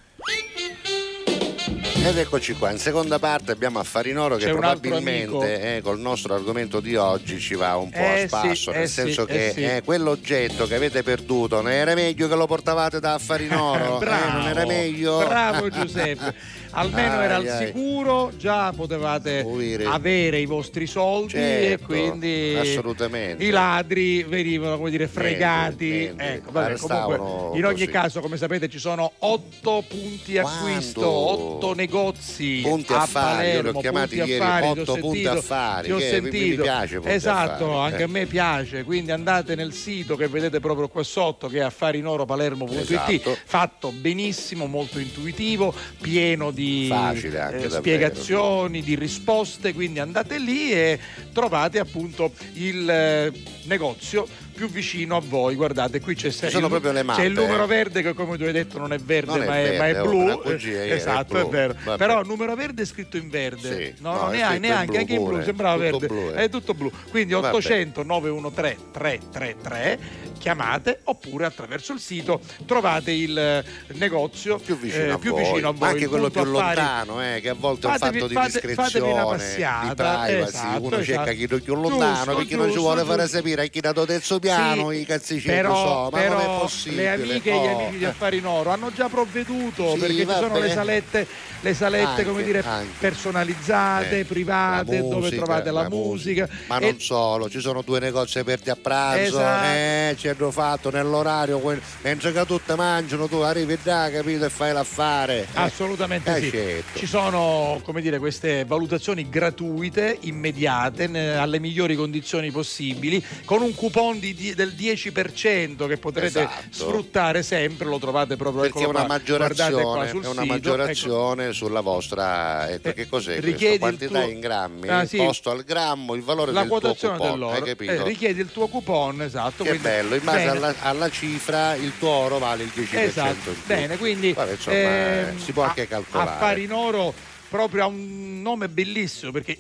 Ed 2.06 2.16
eccoci 2.16 2.54
qua, 2.54 2.70
in 2.70 2.78
seconda 2.78 3.18
parte 3.18 3.52
abbiamo 3.52 3.80
Affarinoro 3.80 4.36
che 4.36 4.46
C'è 4.46 4.52
un 4.52 4.64
altro 4.64 4.92
probabilmente 4.92 5.78
eh, 5.78 5.82
col 5.82 6.00
nostro 6.00 6.36
argomento 6.36 6.80
di 6.80 6.96
oggi 6.96 7.40
ci 7.40 7.56
va 7.56 7.76
un 7.76 7.90
po' 7.90 7.98
Eh 7.98 8.24
a 8.24 8.28
spasso, 8.28 8.70
sì, 8.70 8.70
nel 8.70 8.84
eh 8.84 8.88
senso 8.88 9.22
sì, 9.22 9.28
che 9.28 9.48
eh 9.48 9.52
sì. 9.52 9.64
eh, 9.64 9.82
quell'oggetto 9.84 10.68
che 10.68 10.76
avete 10.76 11.02
perduto 11.02 11.62
non 11.62 11.72
era 11.72 11.96
meglio 11.96 12.28
che 12.28 12.36
lo 12.36 12.46
portavate 12.46 13.00
da 13.00 13.16
Affarinoro? 13.16 13.96
Eh, 13.98 14.06
bravo, 14.06 14.38
non 14.38 14.48
era 14.48 14.66
meglio? 14.68 15.18
bravo 15.26 15.70
Giuseppe. 15.74 16.36
Almeno 16.76 17.22
era 17.22 17.36
al 17.36 17.48
sicuro, 17.66 18.32
già 18.38 18.72
potevate 18.76 19.46
avere 19.86 20.40
i 20.40 20.46
vostri 20.46 20.88
soldi 20.88 21.34
e 21.36 21.66
Certo, 21.78 21.86
quindi 21.86 22.56
assolutamente. 22.60 23.44
i 23.44 23.50
ladri 23.52 24.24
venivano 24.24 24.78
come 24.78 24.90
dire 24.90 25.08
fregati. 25.08 25.86
Niente, 25.88 26.14
niente. 26.16 26.34
Ecco, 26.34 26.52
vabbè, 26.52 26.78
comunque, 26.78 27.58
in 27.58 27.66
ogni 27.66 27.74
così. 27.74 27.88
caso, 27.88 28.20
come 28.22 28.38
sapete, 28.38 28.70
ci 28.70 28.80
sono 28.80 29.12
otto 29.20 29.84
punti 29.88 30.38
acquisto, 30.38 31.08
otto 31.08 31.74
negozi 31.76 32.62
Punti 32.64 32.92
a 32.94 33.02
affari, 33.02 33.44
li 33.52 33.58
ho 33.58 33.62
Palermo, 33.62 33.80
chiamati 33.80 34.16
punti 34.16 34.32
ieri 34.32 34.44
affari, 34.44 34.68
otto 34.80 34.94
punti 34.96 35.02
sentito, 35.24 35.30
affari, 35.32 35.86
ti 35.86 35.92
ho 35.92 35.98
che 35.98 36.04
mi- 36.22 36.30
sentito. 36.32 36.62
piace 36.64 37.02
esatto, 37.04 37.66
affari, 37.66 37.92
anche 37.92 38.02
eh. 38.02 38.06
a 38.06 38.08
me 38.08 38.26
piace, 38.26 38.84
quindi 38.84 39.12
andate 39.12 39.56
nel 39.56 39.74
sito 39.74 40.16
che 40.16 40.28
vedete 40.28 40.60
proprio 40.60 40.88
qua 40.88 41.04
sotto 41.04 41.48
che 41.48 41.58
è 41.60 41.62
affarinoropalermo.it, 41.62 42.80
Esatto. 42.90 43.38
fatto 43.46 43.92
benissimo, 43.92 44.66
molto 44.66 44.98
intuitivo, 45.00 45.74
pieno 46.02 46.50
di 46.52 46.62
Anche, 46.92 47.66
eh, 47.66 47.70
spiegazioni, 47.70 48.82
di 48.82 48.96
risposte, 48.96 49.74
quindi 49.74 50.00
andate 50.00 50.38
lì 50.38 50.72
e 50.72 51.00
trovate 51.32 51.80
appunto 51.80 52.32
il 52.54 52.90
eh, 52.90 53.32
negozio 53.66 54.28
più 54.54 54.70
vicino 54.70 55.18
a 55.18 55.22
voi. 55.24 55.56
Guardate, 55.56 56.00
qui 56.00 56.16
c'è, 56.16 56.30
sono 56.30 56.68
il, 56.68 57.06
c'è 57.16 57.24
il 57.24 57.34
numero 57.34 57.64
eh. 57.64 57.68
verde 57.68 58.02
che 58.02 58.14
come 58.14 58.38
tu 58.38 58.44
hai 58.44 58.52
detto 58.52 58.78
non 58.78 58.94
è 58.94 58.98
verde, 58.98 59.32
Non 59.32 59.42
è 59.44 59.46
ma, 59.46 59.60
è, 59.60 59.78
ma 59.78 59.88
è 59.88 59.94
verde, 59.94 60.00
oh, 60.00 60.38
blu. 60.38 60.52
Eh, 60.52 60.88
è 60.88 60.94
esatto, 60.94 61.38
è, 61.38 61.42
blu. 61.42 61.50
vero. 61.50 61.76
Vabbè. 61.84 61.98
Però 61.98 62.22
il 62.22 62.28
numero 62.28 62.56
verde 62.56 62.84
è 62.84 62.86
scritto 62.86 63.18
in 63.18 63.30
verde. 63.30 63.76
Sì. 63.76 64.02
No, 64.02 64.12
No, 64.14 64.22
no, 64.26 64.30
è 64.30 64.38
neanche, 64.38 64.60
neanche 64.60 64.86
blu 64.86 64.98
anche 65.00 65.14
in 65.14 65.24
blu, 65.24 65.44
sembrava 65.44 65.90
Tutto 65.90 65.98
verde. 66.00 66.08
blu, 66.08 66.30
eh. 66.30 66.44
È 66.44 66.50
tutto 66.50 66.74
blu. 66.74 66.92
Quindi 67.10 67.34
Vabbè. 67.34 67.48
800 67.48 68.04
913 68.04 68.82
333 68.92 70.00
chiamate 70.44 71.00
oppure 71.06 71.46
attraverso 71.46 71.94
il 71.94 72.00
sito 72.02 72.42
trovate 72.66 73.12
il 73.12 73.38
eh, 73.38 73.64
negozio 73.94 74.58
più 74.58 74.78
vicino, 74.78 75.14
a, 75.14 75.18
più 75.18 75.32
voi. 75.32 75.44
vicino 75.44 75.70
a 75.70 75.72
voi. 75.72 75.88
anche 75.88 76.08
quello 76.08 76.30
più 76.30 76.42
affari- 76.42 76.76
lontano 76.76 77.24
eh, 77.24 77.40
che 77.42 77.48
a 77.50 77.54
volte 77.54 77.88
è 77.88 77.92
un 77.92 77.98
Fatevi- 77.98 78.20
fatto 78.20 78.28
di 78.28 78.34
fate- 78.34 78.50
fatevi 78.52 78.74
una 78.74 78.84
discrezione 78.84 79.14
di 79.14 79.38
passiata, 79.38 79.94
privacy 80.26 80.44
esatto, 80.50 80.82
uno 80.84 80.90
cerca 81.04 81.32
esatto. 81.32 81.56
chi 81.56 81.62
più 81.62 81.76
lontano 81.76 82.14
Giusto, 82.14 82.36
perché 82.36 82.56
non 82.58 82.66
ci 82.66 82.72
giusto, 82.74 82.82
vuole 82.82 83.04
fare 83.06 83.22
giusto. 83.22 83.38
sapere 83.38 83.62
a 83.62 83.66
chi 83.68 83.80
dato 83.80 84.06
terzo 84.06 84.40
piano 84.40 84.90
Sì, 84.92 85.00
i 85.00 85.06
cazzicini 85.06 85.54
però, 85.56 85.76
so, 85.76 86.10
ma 86.12 86.18
però 86.20 86.34
non 86.34 86.42
è 86.42 86.60
possibile 86.60 87.16
le 87.18 87.24
amiche 87.24 87.50
e 87.50 87.54
gli 87.54 87.66
Oh. 87.66 87.80
amici 87.80 87.98
di 88.00 88.06
Affari 88.06 88.38
in 88.38 88.46
Oro 88.46 88.70
hanno 88.72 88.92
già 88.94 89.08
provveduto 89.08 89.94
Sì, 89.94 89.98
perché 90.00 90.16
ci 90.18 90.26
sono 90.26 90.48
vabbè. 90.50 90.60
le 90.60 90.70
salette, 90.74 91.28
le 91.64 91.74
salette 91.74 92.04
Anche, 92.06 92.26
come 92.26 92.44
dire, 92.44 92.60
anche. 92.60 92.90
personalizzate, 93.00 94.20
Eh, 94.20 94.26
private, 94.26 94.96
la 94.96 95.02
dove 95.02 95.16
musica, 95.16 95.36
trovate 95.38 95.72
la, 95.72 95.82
la 95.84 95.90
musica. 95.90 96.50
ma 96.68 96.78
E- 96.78 96.82
non 96.82 97.00
solo, 97.00 97.50
ci 97.50 97.60
sono 97.62 97.82
due 97.82 98.00
negozi 98.00 98.40
aperti 98.40 98.70
a 98.70 98.76
pranzo, 98.76 99.40
Esatto. 99.40 99.66
eh, 99.66 100.16
ci 100.18 100.28
hanno 100.28 100.52
fatto 100.52 100.90
nell'orario, 100.92 101.62
mentre 102.02 102.34
che 102.34 102.46
tutte 102.46 102.76
mangiano, 102.76 103.28
tu 103.28 103.38
arrivi 103.38 103.78
là, 103.84 104.10
capito, 104.12 104.44
e 104.46 104.50
fai 104.50 104.74
l'affare. 104.74 105.42
Eh, 105.44 105.48
Assolutamente 105.54 106.36
eh, 106.36 106.42
sì. 106.42 106.50
certo. 106.52 107.00
Ci 107.00 107.06
sono 107.08 107.80
come 107.84 108.02
dire, 108.02 108.20
queste 108.20 108.66
valutazioni 108.66 109.30
gratuite, 109.30 110.18
immediate, 110.22 111.06
alle 111.38 111.60
migliori 111.60 111.96
condizioni 111.96 112.52
possibili, 112.52 113.24
con 113.46 113.62
un 113.62 113.74
coupon 113.74 114.20
di 114.20 114.54
del 114.56 114.74
10% 114.78 115.88
che 115.88 115.98
potrete 115.98 116.40
Esatto. 116.40 116.64
sfruttare 116.72 117.42
sempre, 117.44 117.86
lo 117.88 118.00
trovate 118.00 118.36
proprio 118.36 118.62
Perché 118.64 118.80
è 118.80 118.82
eccolo 118.82 118.98
una 119.00 119.08
qua, 119.08 119.20
guardate 119.38 119.72
qua 119.72 119.82
maggiorazione, 119.96 120.10
sul 120.10 120.24
è 120.24 120.28
una 120.28 120.42
sito, 120.42 120.58
ecco. 120.58 121.53
Sulla 121.54 121.82
vostra. 121.82 122.70
Ecco, 122.70 122.92
che 122.94 123.08
cos'è 123.08 123.40
richiedi 123.40 123.78
questo? 123.80 124.04
il 124.04 124.10
Quantità 124.10 124.20
tuo- 124.22 124.30
in 124.32 124.40
grammi, 124.40 124.88
Ah, 124.90 125.06
sì. 125.06 125.18
posto 125.18 125.52
al 125.52 125.64
grammo, 125.64 126.14
il 126.16 126.22
valore 126.24 126.52
la 126.52 126.62
del 126.62 126.70
tuo 126.70 126.80
quotazione 126.80 127.18
coupon, 127.18 127.34
dell'oro. 127.40 127.56
hai 127.56 127.62
capito? 127.64 127.92
Eh, 127.92 128.04
richiedi 128.04 128.42
il 128.42 128.52
tuo 128.52 128.68
coupon, 128.68 129.22
esatto. 129.22 129.64
che 129.64 129.70
quindi- 129.70 129.88
bello, 129.88 130.16
in 130.16 130.24
base 130.24 130.48
alla, 130.48 130.76
alla 130.82 131.10
cifra 131.10 131.76
il 131.76 131.94
tuo 131.98 132.10
oro 132.10 132.38
vale 132.40 132.64
il 132.64 132.72
10% 132.74 133.00
Esatto, 133.00 133.56
bene, 133.66 133.98
quindi 133.98 134.34
Vabbè, 134.34 134.52
insomma, 134.52 134.76
ehm, 134.78 135.38
si 135.40 135.52
può 135.52 135.64
anche 135.64 135.88
calcolare. 135.88 136.30
Affari 136.30 136.64
in 136.64 136.72
oro 136.74 137.14
proprio 137.50 137.84
ha 137.84 137.88
un 137.88 138.42
nome 138.42 138.68
bellissimo 138.70 139.32
perché 139.32 139.58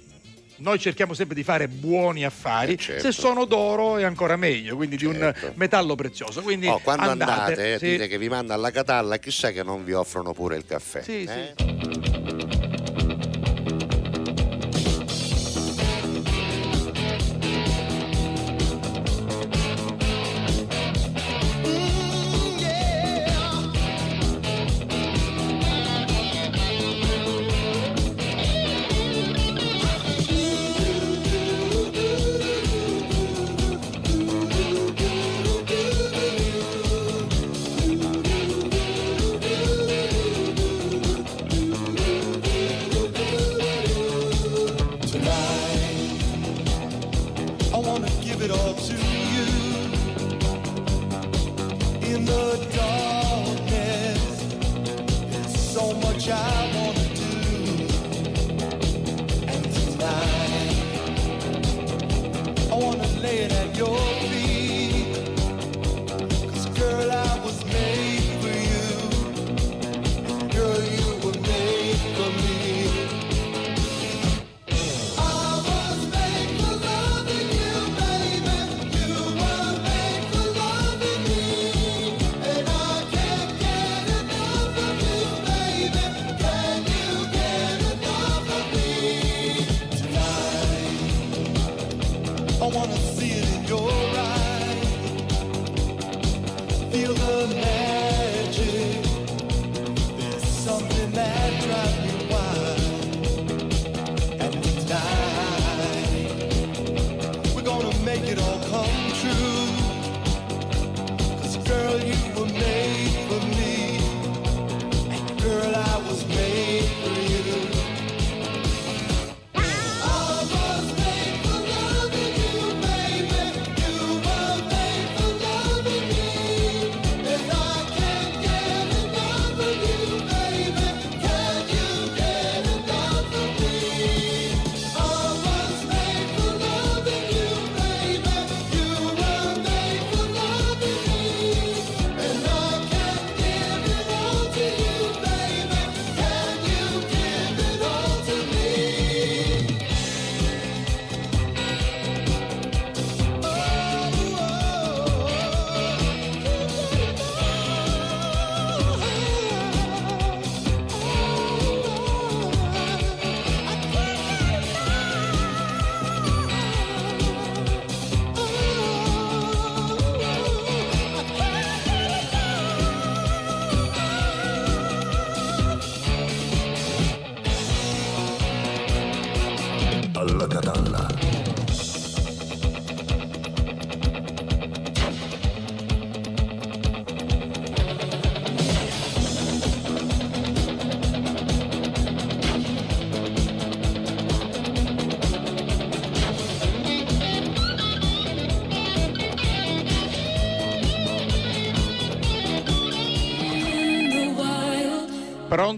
noi 0.57 0.80
cerchiamo 0.80 1.13
sempre 1.13 1.35
di 1.35 1.43
fare 1.43 1.67
buoni 1.67 2.25
affari, 2.25 2.77
certo. 2.77 3.01
se 3.03 3.11
sono 3.11 3.45
d'oro 3.45 3.97
è 3.97 4.03
ancora 4.03 4.35
meglio, 4.35 4.75
quindi 4.75 4.97
di 4.97 5.05
un 5.05 5.34
metallo 5.55 5.95
prezioso. 5.95 6.41
Quindi 6.41 6.67
Oh, 6.67 6.80
quando 6.80 7.09
andate, 7.09 7.31
andate, 7.31 7.73
eh, 7.73 7.77
sì. 7.77 7.89
dite 7.91 8.07
che 8.07 8.17
vi 8.17 8.30
manda 8.30 8.53
alla 8.53 8.71
Catalla, 8.71 9.17
chissà 9.17 9.51
che 9.51 9.63
non 9.63 9.84
vi 9.84 9.93
offrono 9.93 10.34
pure 10.34 10.55
il 10.57 10.65
caffè. 10.65 11.01
Sì, 11.01 11.23
eh? 11.23 11.53
Tonight, 11.55 12.72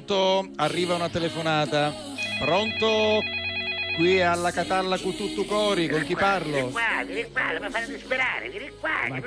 Pronto? 0.10 0.50
Arriva 0.58 0.94
una 0.94 1.10
telefonata. 1.10 1.92
Pronto? 2.40 3.22
Qui 3.96 4.22
alla 4.22 4.52
Catalla 4.52 5.00
con 5.00 5.16
tutto 5.16 5.46
cori, 5.46 5.88
con 5.88 6.02
chi 6.02 6.14
Vieni 6.14 6.22
parlo? 6.22 6.68
qua, 6.68 7.04
vieni 7.06 7.32
qua, 7.32 7.42
mi 7.60 7.70
fare 7.72 7.88
disperare, 7.88 8.50
vieni 8.50 8.70
qua. 8.80 8.92
Ma- 9.10 9.20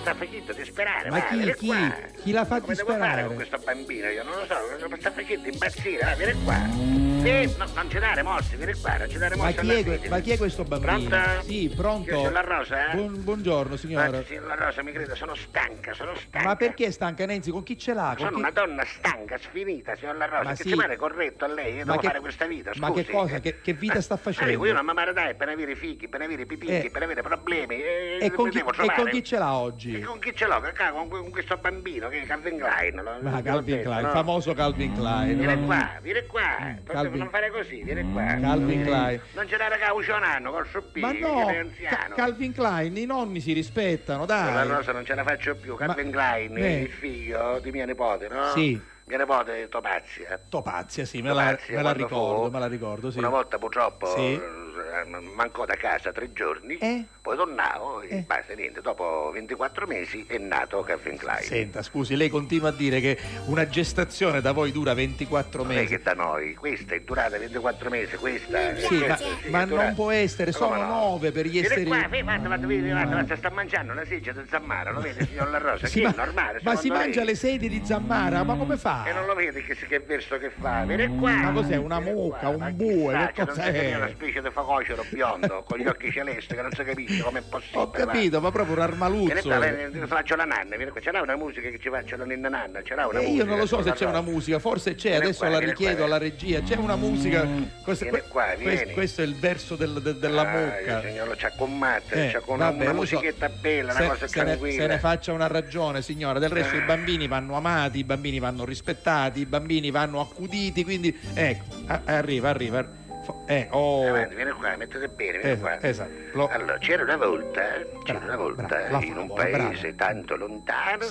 sta 0.00 0.14
facendo 0.50 0.52
disperare, 0.52 1.10
Ma 1.10 1.22
chi, 1.24 1.52
chi? 1.54 1.66
qua. 1.66 1.94
Chi 2.22 2.32
la 2.32 2.44
fa 2.44 2.60
Come 2.60 2.74
devo 2.74 2.96
fare 2.96 3.24
con 3.26 3.34
questo 3.36 3.58
bambino? 3.64 4.08
Io 4.08 4.22
non 4.24 4.32
lo 4.34 4.46
so, 4.46 4.88
mi 4.88 5.00
sta 5.00 5.10
facendo 5.10 5.48
impazzire, 5.48 6.04
va, 6.04 6.14
vieni 6.14 6.44
qua. 6.44 6.98
Sì, 7.20 7.54
no, 7.58 7.66
non 7.74 7.90
ci 7.90 7.98
dare 7.98 8.22
mosse, 8.22 8.56
vieni 8.56 8.72
qua, 8.80 8.96
non 8.96 9.10
ci 9.10 9.18
dare 9.18 9.36
Ma 9.36 9.44
mosse 9.44 9.60
chi, 9.60 9.70
è, 9.90 10.08
ma 10.08 10.20
chi 10.20 10.30
è 10.30 10.38
questo 10.38 10.64
bambino? 10.64 11.08
Pronto? 11.08 11.42
Sì, 11.42 11.72
pronto. 11.74 12.10
Io 12.10 12.16
sono 12.16 12.30
la 12.30 12.40
Rosa, 12.40 12.90
eh? 12.90 12.94
Buon- 12.94 13.22
buongiorno 13.22 13.76
signora. 13.76 14.10
Ma 14.10 14.24
signor 14.24 14.46
La 14.46 14.54
Rosa, 14.54 14.82
mi 14.82 14.92
crede, 14.92 15.14
sono 15.14 15.34
stanca, 15.34 15.92
sono 15.92 16.14
stanca. 16.16 16.46
Ma 16.48 16.56
perché 16.56 16.86
è 16.86 16.90
stanca 16.90 17.26
Nenzi? 17.26 17.50
Con 17.50 17.62
chi 17.62 17.76
ce 17.78 17.92
l'ha? 17.92 18.14
Con 18.16 18.24
Sono 18.26 18.30
chi- 18.30 18.36
una 18.38 18.50
donna 18.50 18.84
stanca, 18.86 19.36
sfinita, 19.38 19.94
signor 19.96 20.16
La 20.16 20.26
Rosa, 20.26 20.42
Ma 20.44 20.54
che 20.54 20.62
sì. 20.62 20.74
pare 20.74 20.96
corretto 20.96 21.44
a 21.44 21.48
lei, 21.48 21.72
io 21.74 21.84
Ma 21.84 21.90
devo 21.92 21.98
che- 21.98 22.06
fare 22.06 22.20
questa 22.20 22.46
vita, 22.46 22.70
scusi. 22.70 22.80
Ma 22.80 22.92
che 22.92 23.04
cosa? 23.06 23.38
Che, 23.40 23.60
che 23.60 23.72
vita 23.74 24.00
sta 24.00 24.14
Ah, 24.14 24.16
facendo? 24.16 24.64
io 24.66 24.72
non 24.72 24.84
mi 24.86 24.92
mare 24.94 25.12
dai 25.12 25.34
per 25.34 25.48
avere 25.50 25.74
figli, 25.76 26.08
per 26.08 26.22
avere 26.22 26.46
pipicchi, 26.46 26.86
Eh. 26.86 26.90
per 26.90 27.02
avere 27.02 27.20
problemi. 27.22 27.74
E, 27.82 28.18
E 28.22 28.30
con, 28.30 28.48
chi, 28.48 28.58
e 28.58 28.62
con 28.62 29.08
chi 29.10 29.22
ce 29.22 29.38
l'ha 29.38 29.50
E 29.50 29.54
oggi? 29.54 30.00
con 30.00 30.18
chi 30.18 30.34
ce 30.40 30.46
l'ho? 30.46 30.60
Con, 30.92 31.08
con 31.08 31.30
questo 31.30 31.56
bambino 31.58 32.08
che 32.08 32.22
è 32.22 32.26
Calvin 32.26 32.56
Klein. 32.56 32.94
lo- 33.02 33.18
Ma 33.20 33.42
Calvin 33.42 33.76
detto, 33.76 33.88
Klein, 33.90 34.02
no? 34.02 34.08
il 34.08 34.14
famoso 34.14 34.54
Calvin 34.54 34.94
Klein. 34.94 35.36
Vieni 35.38 35.64
qua, 35.66 35.90
vieni 36.00 36.26
qua. 36.26 36.40
Proprio 36.56 36.92
Calvin- 36.94 37.18
Non 37.18 37.28
fare 37.28 37.50
così, 37.50 37.82
vieni 37.82 38.12
qua. 38.12 38.22
Calvin 38.40 38.66
Vieni. 38.66 38.82
Klein. 38.84 39.20
Non 39.34 39.48
ce 39.48 39.56
l'ha 39.58 39.68
raga 39.68 39.92
un 39.92 40.22
anno 40.24 40.50
col 40.50 40.66
soppino. 40.68 41.06
Ma 41.06 41.12
no, 41.12 41.46
Ca- 41.46 41.58
anziano. 41.58 42.14
Calvin 42.14 42.52
Klein, 42.54 42.96
i 42.96 43.04
nonni 43.04 43.40
si 43.40 43.52
rispettano, 43.52 44.20
La 44.20 44.24
dai. 44.26 44.66
Rosa 44.68 44.92
non 44.92 45.04
ce 45.04 45.14
la 45.14 45.24
faccio 45.24 45.54
più. 45.56 45.74
Calvin 45.76 46.10
Klein, 46.10 46.56
eh. 46.56 46.80
il 46.82 46.90
figlio 46.90 47.58
di 47.62 47.70
mia 47.70 47.84
nipote, 47.84 48.28
no? 48.28 48.46
Sì. 48.54 48.80
Mia 49.04 49.18
nipote 49.18 49.68
Topazia. 49.68 50.40
Topazia, 50.48 51.04
sì, 51.04 51.20
me 51.20 51.34
la, 51.34 51.50
Topazia, 51.50 51.76
me 51.76 51.82
la 51.82 51.92
ricordo, 51.92 52.44
fu- 52.44 52.50
me 52.52 52.58
la 52.60 52.66
ricordo, 52.68 53.10
sì. 53.10 53.18
Una 53.18 53.28
volta 53.28 53.58
purtroppo 53.58 54.06
Sì. 54.06 54.40
Eh, 54.80 55.20
mancò 55.34 55.64
da 55.64 55.74
casa 55.74 56.12
tre 56.12 56.32
giorni, 56.32 56.76
Eh? 56.78 57.04
poi 57.22 57.36
tornavo 57.36 58.00
e 58.02 58.16
Eh. 58.18 58.24
basta 58.26 58.54
niente. 58.54 58.80
Dopo 58.80 59.30
24 59.32 59.86
mesi 59.86 60.24
è 60.26 60.38
nato 60.38 60.80
Calvin 60.82 61.16
Klein. 61.16 61.42
Senta, 61.42 61.82
scusi, 61.82 62.16
lei 62.16 62.28
continua 62.28 62.68
a 62.70 62.72
dire 62.72 63.00
che 63.00 63.18
una 63.46 63.66
gestazione 63.68 64.40
da 64.40 64.52
voi 64.52 64.72
dura 64.72 64.94
24 64.94 65.62
Non 65.62 65.72
è 65.72 65.74
mesi. 65.76 65.96
che 65.96 66.02
da 66.02 66.14
noi, 66.14 66.54
questa 66.54 66.94
è 66.94 67.00
durata 67.00 67.38
24 67.38 67.90
mesi, 67.90 68.16
questa 68.16 68.76
Sì, 68.76 69.04
ma, 69.06 69.16
sì, 69.16 69.24
ma 69.50 69.64
durata- 69.66 69.84
non 69.86 69.94
può 69.94 70.10
essere, 70.10 70.52
sono 70.52 70.74
no? 70.76 70.86
nove 70.86 71.32
per 71.32 71.46
gli 71.46 71.58
esseri 71.58 71.84
qua, 71.84 72.06
guarda, 72.08 73.36
sta 73.36 73.50
mangiando 73.50 73.92
una 73.92 74.04
seggia 74.04 74.32
di 74.32 74.42
zammara, 74.48 74.90
lo 74.90 75.00
vede 75.00 75.26
signor 75.26 75.48
La 75.50 75.58
Rosa? 75.58 75.86
Sì, 75.86 76.00
che 76.00 76.06
ma, 76.06 76.12
è 76.12 76.16
normale, 76.16 76.60
ma 76.62 76.76
si 76.76 76.88
mangia 76.88 77.18
lei? 77.20 77.26
le 77.30 77.34
sedie 77.34 77.68
di 77.68 77.82
Zammara, 77.84 78.42
ma 78.42 78.54
come 78.56 78.76
fa? 78.76 79.04
E 79.06 79.12
non 79.12 79.26
lo 79.26 79.34
vedi 79.34 79.62
che, 79.62 79.74
che 79.74 79.98
verso 80.00 80.38
che 80.38 80.50
fa? 80.50 80.84
Vieni 80.84 81.16
qua! 81.18 81.32
Ma 81.32 81.52
cos'è, 81.52 81.76
una 81.76 82.00
mucca, 82.00 82.48
un 82.48 82.70
bue, 82.74 83.30
che 83.34 83.44
cioè, 83.44 83.44
non 83.46 83.54
cos'è? 83.54 83.94
una 83.96 84.08
specie 84.08 84.40
di 84.42 84.50
facocero 84.70 85.04
biondo 85.10 85.62
con 85.66 85.78
gli 85.78 85.86
occhi 85.86 86.10
celesti 86.12 86.54
che 86.54 86.62
non 86.62 86.70
si 86.72 86.84
capisce 86.84 87.22
com'è 87.22 87.42
possibile. 87.42 87.82
Ho 87.82 87.90
capito, 87.90 88.40
ma 88.40 88.50
proprio 88.50 88.76
un 88.76 88.82
armaluzzo. 88.82 89.34
ti 89.34 90.06
faccio 90.06 90.36
la 90.36 90.44
nanna, 90.44 90.76
vieni 90.76 90.90
qua, 90.92 91.00
ce 91.00 91.10
l'ha 91.10 91.20
una 91.22 91.36
musica 91.36 91.68
che 91.68 91.78
ci 91.80 91.88
faccia 91.88 92.16
la 92.16 92.24
ninna 92.24 92.48
nanna, 92.48 92.82
ce 92.82 92.94
l'ha 92.94 93.06
una 93.08 93.18
E 93.18 93.22
musica. 93.26 93.42
io 93.42 93.48
non 93.48 93.58
lo 93.58 93.66
so 93.66 93.82
se 93.82 93.92
c'è 93.92 94.06
una 94.06 94.20
musica, 94.20 94.58
forse 94.58 94.94
c'è, 94.94 95.08
Vieni 95.10 95.24
adesso 95.24 95.38
qua, 95.40 95.48
la 95.50 95.58
richiedo 95.58 95.96
qua. 95.96 96.04
alla 96.04 96.18
regia. 96.18 96.60
C'è 96.62 96.76
una 96.76 96.96
musica. 96.96 97.46
Questo, 97.82 98.04
Vieni 98.04 98.22
qua, 98.28 98.44
questo- 98.60 98.90
questo 98.92 99.22
è 99.22 99.24
il 99.24 99.34
verso 99.36 99.76
del- 99.76 100.00
de- 100.02 100.18
della 100.18 100.42
Ah, 100.42 100.58
mucca. 100.58 100.80
io, 101.00 101.08
signore, 101.08 101.34
c'ha 101.36 101.50
con 101.56 101.76
matte, 101.78 102.28
Eh, 102.28 102.32
c'ha 102.32 102.40
con 102.40 102.58
vabbè, 102.58 102.82
una 102.84 102.92
lo 102.92 103.04
so. 103.04 103.14
musichetta 103.16 103.48
bella, 103.48 103.92
Se, 103.92 104.02
una 104.02 104.12
cosa 104.12 104.26
se 104.28 104.38
ne, 104.38 104.44
tranquilla. 104.44 104.82
se 104.82 104.86
ne 104.86 104.98
faccia 104.98 105.32
una 105.32 105.46
ragione, 105.46 106.02
signora. 106.02 106.38
Del 106.38 106.50
resto, 106.50 106.76
Eh. 106.76 106.78
i 106.78 106.82
bambini 106.84 107.26
vanno 107.26 107.56
amati, 107.56 107.98
i 107.98 108.04
bambini 108.04 108.38
vanno 108.38 108.64
rispettati, 108.64 109.40
i 109.40 109.46
bambini 109.46 109.90
vanno 109.90 110.20
accuditi. 110.20 110.84
Quindi, 110.84 111.16
ecco, 111.34 111.64
arriva, 112.04 112.48
arriva. 112.48 112.98
Eh, 113.46 113.68
oh. 113.70 114.08
Avanti, 114.08 114.34
vieni 114.34 114.50
qua, 114.52 114.76
mettete 114.76 115.08
bene, 115.08 115.38
vieni 115.38 115.50
Esatto, 115.50 115.78
qua. 115.78 115.88
esatto. 115.88 116.10
Lo- 116.32 116.48
Allora, 116.48 116.78
c'era 116.78 117.02
una 117.02 117.16
volta, 117.16 117.62
c'era 118.04 118.18
una 118.18 118.36
volta 118.36 118.64
bravo, 118.66 119.04
in 119.04 119.16
un 119.18 119.28
favola, 119.28 119.56
paese 119.68 119.94
tanto 119.94 120.36
lontano 120.36 121.06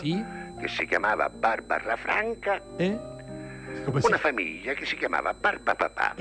che 0.60 0.68
si 0.68 0.86
chiamava 0.88 1.30
Barbara 1.30 1.95
Franca, 1.95 2.60
Eh? 2.77 3.18
Come 3.86 3.99
una 4.03 4.15
si- 4.15 4.22
famiglia 4.22 4.73
che 4.73 4.86
si 4.86 4.98
chiamava 4.98 5.31
Barba 5.36 5.76
Papà. 5.76 6.15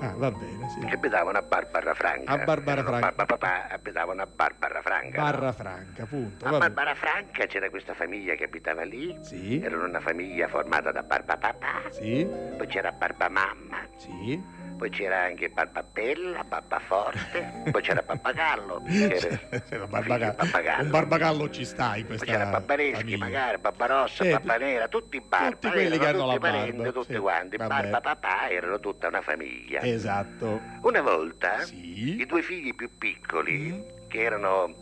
Ah, 0.00 0.12
va 0.16 0.30
bene, 0.30 0.68
sì. 0.70 0.86
Che 0.86 0.94
abitavano 0.94 1.36
a 1.36 1.42
Barbara 1.42 1.94
Franca. 1.94 2.32
A 2.32 2.38
Barbara 2.38 2.82
Franca. 2.84 3.00
Barba 3.12 3.24
Papà 3.26 3.66
abitavano 3.70 4.22
a 4.22 4.26
Barbara 4.26 4.80
Franca. 4.82 5.18
no? 5.18 5.24
Barra 5.30 5.52
franca, 5.52 6.02
appunto. 6.04 6.46
A. 6.46 6.58
Barbara 6.58 6.94
Franca 6.94 7.46
c'era 7.46 7.68
questa 7.70 7.92
famiglia 7.94 8.34
che 8.36 8.44
abitava 8.44 8.84
lì. 8.84 9.18
Sì. 9.22 9.60
Era 9.60 9.76
una 9.84 9.98
famiglia 10.00 10.46
formata 10.46 10.92
da 10.92 11.02
Barba 11.02 11.36
Papà. 11.36 11.90
Sì. 11.90 12.24
Poi 12.56 12.66
c'era 12.68 12.92
Barba 12.92 13.28
Mamma. 13.28 13.78
Sì. 13.96 14.40
Poi 14.82 14.90
c'era 14.90 15.20
anche 15.26 15.48
Barba 15.48 15.84
Bella, 15.84 16.42
Barba 16.42 16.80
Forte. 16.80 17.70
Poi 17.70 17.80
c'era 17.82 18.02
Pappagallo. 18.02 18.82
C'era 18.90 19.84
Un 19.84 19.88
Barbagallo. 19.90 20.34
barbagallo, 20.34 20.82
un 20.82 20.90
barbagallo 20.90 21.50
ci 21.50 21.64
sta 21.64 21.94
in 21.94 22.06
Poi 22.06 22.16
questa 22.16 22.24
c'era 22.26 22.46
Barbareschi, 22.50 22.94
famiglia. 22.96 23.18
magari, 23.24 23.58
Barbarossa, 23.58 24.24
Eh, 24.24 24.30
Barbanera, 24.32 24.88
tutti 24.88 25.20
barba. 25.20 25.50
tutti 25.50 25.68
quelli 25.70 25.98
che 25.98 26.06
hanno 26.08 26.26
la 26.26 26.32
tutti 26.32 26.38
barba, 26.40 26.58
parenti, 26.58 26.92
tutti 26.92 27.12
sì, 27.12 27.18
quanti. 27.20 27.56
vabbè. 27.58 27.68
Barba 27.68 28.00
papà 28.00 28.48
erano 28.50 28.80
tutta 28.80 29.06
una 29.06 29.20
famiglia. 29.20 29.82
Esatto. 29.82 30.60
Una 30.80 31.00
volta 31.00 31.58
i 31.70 32.24
due 32.26 32.42
figli 32.42 32.74
più 32.74 32.90
piccoli, 32.98 33.58
Mm. 33.72 34.08
che 34.08 34.20
erano 34.20 34.74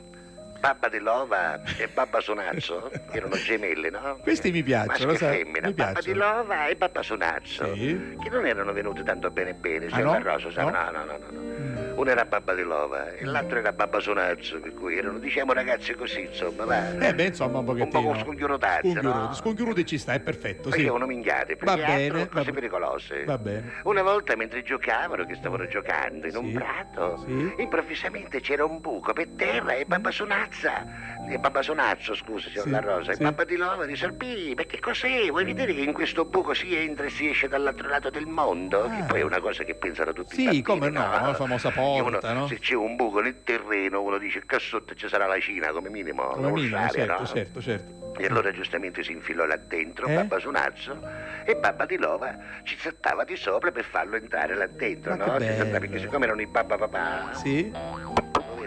Babba 0.60 0.88
dell'Ova 0.90 1.58
e 1.78 1.88
Babba 1.88 2.20
Sonazzo, 2.20 2.90
erano 3.12 3.34
gemelli, 3.36 3.88
no? 3.90 4.18
Questi 4.22 4.50
mi 4.52 4.62
piacciono, 4.62 5.06
Maschio 5.06 5.10
e 5.12 5.16
sai, 5.16 5.38
femmina, 5.38 5.68
mi 5.68 5.72
Babba 5.72 5.92
piacciono. 5.92 6.12
dell'Ova 6.12 6.66
e 6.66 6.76
Babba 6.76 7.02
Sonazzo, 7.02 7.74
Sì. 7.74 8.16
che 8.22 8.28
non 8.28 8.44
erano 8.46 8.72
venuti 8.74 9.02
tanto 9.02 9.30
bene 9.30 9.54
bene, 9.54 9.86
Ah, 9.90 10.00
no? 10.00 10.20
Rosa, 10.22 10.50
sa- 10.50 10.62
No? 10.64 10.70
no, 10.70 10.90
no, 10.90 11.04
no, 11.04 11.16
no, 11.18 11.26
no. 11.30 11.48
Uno 12.00 12.10
era 12.10 12.24
Babba 12.24 12.54
di 12.54 12.62
Lova 12.62 13.10
e 13.10 13.24
l'altro 13.24 13.58
era 13.58 13.72
Babba 13.72 14.00
Sonazzo, 14.00 14.60
per 14.60 14.72
cui 14.74 14.96
erano 14.98 15.18
diciamo 15.18 15.52
ragazzi 15.54 15.94
così, 15.94 16.20
insomma, 16.22 16.64
va. 16.64 16.90
Eh 16.98 17.14
beh, 17.14 17.24
insomma, 17.24 17.58
un 17.58 17.66
un 17.68 17.74
pochettino. 17.76 18.12
po' 18.12 18.18
sconchiurotazzi, 18.18 18.92
no? 18.92 19.00
Sconchiuruti, 19.02 19.34
sconchiuruti 19.34 19.86
ci 19.86 19.98
sta, 19.98 20.12
è 20.12 20.20
perfetto, 20.20 20.70
sì. 20.70 20.78
Facevano 20.78 21.06
minchiate, 21.06 21.56
più 21.56 21.66
Va 21.66 21.74
che 21.76 21.84
bene, 21.84 22.28
cose 22.28 22.44
va- 22.44 22.52
pericolose. 22.52 23.24
Va 23.24 23.38
bene. 23.38 23.72
Una 23.84 24.02
volta 24.02 24.36
mentre 24.36 24.62
giocavano, 24.62 25.24
che 25.26 25.34
stavano 25.36 25.66
giocando 25.66 26.26
in 26.26 26.36
un 26.36 26.52
prato, 26.52 27.24
improvvisamente 27.58 28.40
c'era 28.40 28.64
un 28.64 28.78
buco 28.80 29.12
per 29.14 29.28
terra 29.36 29.72
e 29.74 29.84
Babba 29.84 30.10
Sonazza, 30.10 30.48
e 31.28 31.38
Babba 31.38 31.62
Sonazzo, 31.62 32.14
scusa, 32.14 32.48
signor 32.48 32.64
Sì, 32.64 32.70
La 32.70 32.80
Rosa, 32.80 33.12
sì. 33.14 33.22
Babba 33.22 33.44
di 33.44 33.56
Lova 33.56 33.84
di 33.86 33.94
Salpì, 33.96 34.52
ma 34.56 34.64
che 34.64 34.80
cos'è? 34.80 35.28
Vuoi 35.28 35.44
vedere 35.44 35.72
che 35.74 35.80
in 35.80 35.92
questo 35.92 36.24
buco 36.24 36.54
si 36.54 36.74
entra 36.74 37.06
e 37.06 37.10
si 37.10 37.28
esce 37.28 37.46
dall'altro 37.48 37.88
lato 37.88 38.10
del 38.10 38.26
mondo? 38.26 38.82
Che 38.88 39.04
poi 39.06 39.20
è 39.20 39.22
una 39.24 39.40
cosa 39.40 39.62
che 39.64 39.74
pensano 39.74 40.12
tutti 40.12 40.40
i 40.42 40.46
Ah. 40.46 40.52
Sì, 40.52 40.62
come 40.62 40.88
no, 40.90 41.00
la 41.00 41.34
famosa 41.34 41.70
porta, 41.70 42.28
Uno- 42.30 42.40
no? 42.40 42.46
Se 42.48 42.58
c'è 42.58 42.74
un 42.74 42.96
buco 42.96 43.20
nel 43.20 43.42
terreno, 43.44 44.02
uno 44.02 44.18
dice 44.18 44.42
che 44.44 44.58
sotto 44.58 44.94
ci 44.94 45.08
sarà 45.08 45.26
la 45.26 45.38
Cina, 45.38 45.68
come 45.70 45.88
minimo, 45.88 46.28
Come 46.28 46.50
minimo, 46.50 46.76
l'Australia, 46.76 47.06
certo, 47.06 47.20
no? 47.22 47.26
certo, 47.28 47.60
certo. 47.62 47.98
E 48.18 48.26
allora 48.26 48.50
giustamente 48.50 49.02
si 49.04 49.12
infilò 49.12 49.46
là 49.46 49.56
dentro 49.56 50.06
Eh? 50.06 50.14
Babba 50.14 50.38
Sonazzo 50.40 51.00
e 51.44 51.54
Babba 51.56 51.86
di 51.86 51.96
Lova 51.96 52.36
ci 52.64 52.76
saltava 52.76 53.24
di 53.24 53.36
sopra 53.36 53.70
per 53.70 53.84
farlo 53.84 54.16
entrare 54.16 54.54
là 54.56 54.66
dentro, 54.66 55.14
Ma 55.16 55.24
no? 55.26 55.32
perché 55.36 55.98
siccome 56.00 56.24
erano 56.26 56.40
i 56.40 56.46
Babba 56.46 56.76
Papà, 56.76 57.30
Sì? 57.34 57.72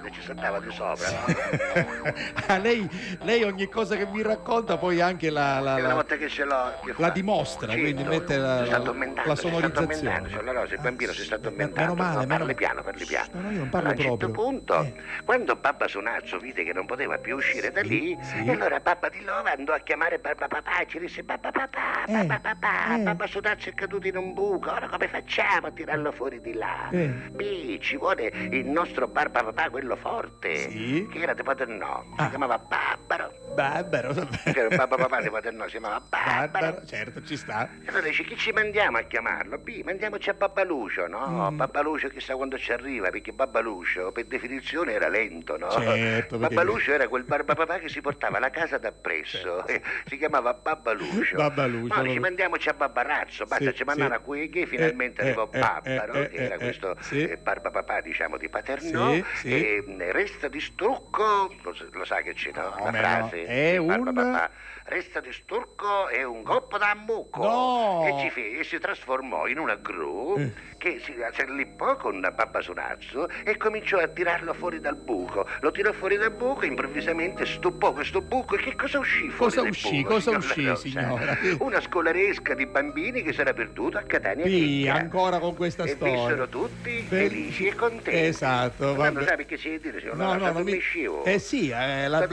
Vedete, 0.04 0.12
ci 0.12 0.22
saltava 0.22 0.60
di 0.60 0.72
sopra, 0.72 1.10
no? 1.10 2.12
Ah, 2.48 2.58
lei, 2.58 2.88
lei 3.22 3.44
ogni 3.44 3.68
cosa 3.70 3.96
che 3.96 4.06
mi 4.06 4.22
racconta 4.22 4.78
poi 4.78 5.00
anche 5.02 5.30
la, 5.30 5.60
la, 5.60 5.78
la- 5.80 5.94
volta 5.94 6.16
che 6.18 6.28
ce 6.28 6.44
l'ho, 6.44 6.74
che 6.84 6.94
la 6.98 7.10
dimostra, 7.10 7.68
Certo, 7.70 7.82
quindi 7.82 8.04
mette 8.04 8.38
la, 8.38 8.66
la, 8.66 8.76
addormentando, 8.78 9.30
la 9.30 9.36
si 9.36 9.42
sonorizzazione. 9.42 10.42
La 10.44 10.52
Rosa, 10.52 10.74
il 10.76 10.82
bambino 10.82 11.12
si 11.14 11.24
sta 11.24 11.38
Meno 11.38 11.48
addormentando. 11.50 11.94
male, 11.96 12.14
no, 12.14 12.20
meno- 12.22 12.38
parli 12.38 12.54
piano, 12.56 12.82
parli 12.84 13.06
piano. 13.06 13.30
No, 13.34 13.42
no, 13.42 13.52
io 13.52 13.58
non 13.60 13.70
parlo 13.70 13.88
a 13.90 13.92
un 13.92 13.98
certo 13.98 14.18
proprio. 14.18 14.44
punto, 14.44 14.92
quando 15.24 15.56
Babba 15.56 15.88
Sonazzo 15.88 16.38
vide 16.38 16.64
che 16.64 16.74
non 16.74 16.86
poteva 16.86 17.18
più 17.18 17.36
uscire 17.36 17.72
da 17.72 17.82
lì, 17.82 18.18
sì. 18.22 18.46
e 18.46 18.52
allora 18.52 18.80
Babba 18.80 19.10
di 19.10 19.24
Lova 19.24 19.52
andò 19.54 19.74
a 19.74 19.80
chiamare 19.80 20.20
Babba 20.20 20.48
Papà 20.48 20.80
e 20.82 20.88
ci 20.88 21.00
disse 21.00 21.24
Babba 21.24 21.52
Papà, 21.52 22.06
Eh, 22.08 22.12
Babba 22.26 22.40
Papà, 22.40 22.98
Babba 23.00 23.28
Sonazzo 23.28 23.70
è 23.70 23.74
caduto 23.74 24.08
in 24.08 24.18
un 24.18 24.34
buco, 24.34 24.72
ora 24.72 24.88
come 24.88 25.08
facciamo 25.08 25.68
a 25.68 25.72
tirarlo 25.72 26.12
fuori 26.12 26.42
di 26.42 26.54
là? 26.54 26.90
Eh. 26.92 27.08
Beh, 27.32 27.78
ci 27.82 27.96
vuole 27.98 28.32
il 28.52 28.66
nostro 28.66 29.08
Barba 29.08 29.44
Papà, 29.44 29.70
quello 29.70 29.93
forte, 29.96 30.56
Sì. 30.70 31.08
che 31.12 31.20
era 31.22 31.34
di 31.34 31.44
Paternò, 31.44 32.04
Ah. 32.16 32.24
si 32.24 32.30
chiamava 32.30 32.58
Babbaro. 32.58 33.32
Babbaro, 33.54 34.14
vabbè. 34.14 34.76
Babba 34.76 34.96
Papà 34.98 35.22
di 35.22 35.30
Paternò, 35.30 35.66
si 35.66 35.72
chiamava 35.72 36.00
Babbaro. 36.00 36.48
Babbaro, 36.52 36.86
certo, 36.86 37.24
ci 37.24 37.38
sta. 37.38 37.70
E 37.84 37.88
Allora 37.90 38.08
dice, 38.08 38.24
chi 38.24 38.36
ci 38.38 38.52
mandiamo 38.52 38.98
a 38.98 39.02
chiamarlo? 39.02 39.58
B, 39.60 39.82
mandiamoci 39.84 40.30
a 40.30 40.34
Babbalucio, 40.34 41.08
no? 41.08 41.52
Mm. 41.52 41.58
Babbalucio 41.58 42.10
chissà 42.10 42.36
quando 42.36 42.58
ci 42.58 42.72
arriva, 42.72 43.10
perché 43.10 43.32
Babbalucio 43.32 44.12
per 44.12 44.26
definizione 44.26 44.94
era 44.94 45.08
lento, 45.10 45.58
no? 45.58 45.70
Certo, 45.70 46.38
Babbalucio 46.38 46.94
era 46.94 47.08
quel 47.08 47.24
barbapapà 47.24 47.78
che 47.80 47.90
si 47.90 48.02
portava 48.02 48.40
la 48.40 48.50
casa 48.50 48.78
d'appresso, 48.78 49.66
eh, 49.68 49.82
si 50.08 50.18
chiamava 50.18 50.54
Babbalucio. 50.54 51.36
Babbalucio, 51.36 52.02
dice, 52.02 52.08
vabbè. 52.08 52.20
mandiamoci 52.20 52.70
a 52.70 52.74
Babbarazzo, 52.74 53.46
basta 53.46 53.70
Sì, 53.70 53.76
ci 53.76 53.84
mandare 53.84 54.10
sì. 54.16 54.16
a 54.16 54.20
qui 54.20 54.50
che 54.50 54.66
finalmente 54.66 55.22
Eh, 55.22 55.26
arrivò 55.28 55.50
eh, 55.52 55.60
Babbaro, 55.60 56.14
eh, 56.14 56.30
che 56.30 56.36
eh, 56.38 56.44
era 56.46 56.56
eh, 56.56 56.58
questo 56.58 56.96
sì. 57.02 57.24
eh, 57.24 57.38
barbapapà, 57.38 58.02
diciamo, 58.02 58.38
di 58.38 58.50
Paternò, 58.50 59.14
e 59.44 59.83
mh, 59.86 60.12
resta 60.12 60.48
di 60.48 60.60
stucco, 60.60 61.56
lo, 61.62 61.74
sa- 61.74 61.86
lo 61.92 62.06
sa 62.06 62.22
che 62.22 62.34
c'è, 62.34 62.52
no? 62.54 62.74
No? 62.78 62.92
frase, 62.92 63.46
È 63.46 63.78
un- 63.78 63.88
barbapapà, 63.88 64.52
resta 64.86 65.20
di 65.22 65.32
sturco 65.32 66.10
e 66.10 66.24
un 66.24 66.44
coppo 66.44 66.78
da 66.78 66.94
mucco. 66.96 67.42
No! 67.44 68.04
E, 68.06 68.22
ci 68.22 68.30
fe- 68.30 68.60
e 68.60 68.64
si 68.64 68.78
trasformò 68.80 69.48
in 69.48 69.58
una 69.60 69.76
gru 69.76 70.36
Eh. 70.38 70.52
che 70.78 71.02
si 71.04 71.14
lippò 71.56 71.96
con 71.98 72.20
Babba 72.20 72.62
Sonazzo 72.62 73.28
e 73.46 73.56
cominciò 73.58 74.00
a 74.00 74.08
tirarlo 74.08 74.54
fuori 74.54 74.80
dal 74.80 74.96
buco. 74.96 75.48
Lo 75.62 75.72
tirò 75.72 75.92
fuori 75.94 76.18
dal 76.18 76.32
buco 76.32 76.62
e 76.62 76.68
improvvisamente 76.68 77.46
stupò 77.46 77.94
questo 77.94 78.22
buco. 78.22 78.56
E 78.56 78.60
che 78.60 78.76
cosa 78.76 79.00
uscì 79.00 79.30
fuori 79.30 79.54
Cosa 79.56 79.62
uscì? 79.70 80.02
buco, 80.02 80.14
Cosa 80.14 80.32
uscì, 80.32 80.64
La 80.64 80.70
Rosa? 80.72 80.82
signora? 80.88 81.38
Una 81.60 81.80
scolaresca 81.82 82.54
di 82.54 82.66
bambini 82.66 83.22
che 83.24 83.32
si 83.34 83.40
era 83.42 83.54
perduto 83.54 83.98
a 83.98 84.02
Catania 84.02 84.46
Sì, 84.46 84.88
ancora 84.92 85.40
con 85.40 85.56
questa 85.56 85.84
E 85.84 85.90
storia. 85.90 86.14
vissero 86.14 86.48
tutti 86.50 87.02
Fe- 87.02 87.28
felici 87.30 87.68
e 87.68 87.76
contenti. 87.76 88.26
Esatto, 88.26 88.96
Quando 88.96 89.20
vabbè. 89.20 89.32
sai 89.36 89.46
che 89.46 89.58
si 89.58 89.80
dire, 89.80 90.00
signor 90.00 90.16
No, 90.18 90.36
no, 90.36 90.52
non 90.52 90.64
mi... 90.64 90.80
Eh 91.26 91.40
sì, 91.40 91.70
eh, 91.70 92.08
la, 92.08 92.20
la 92.20 92.28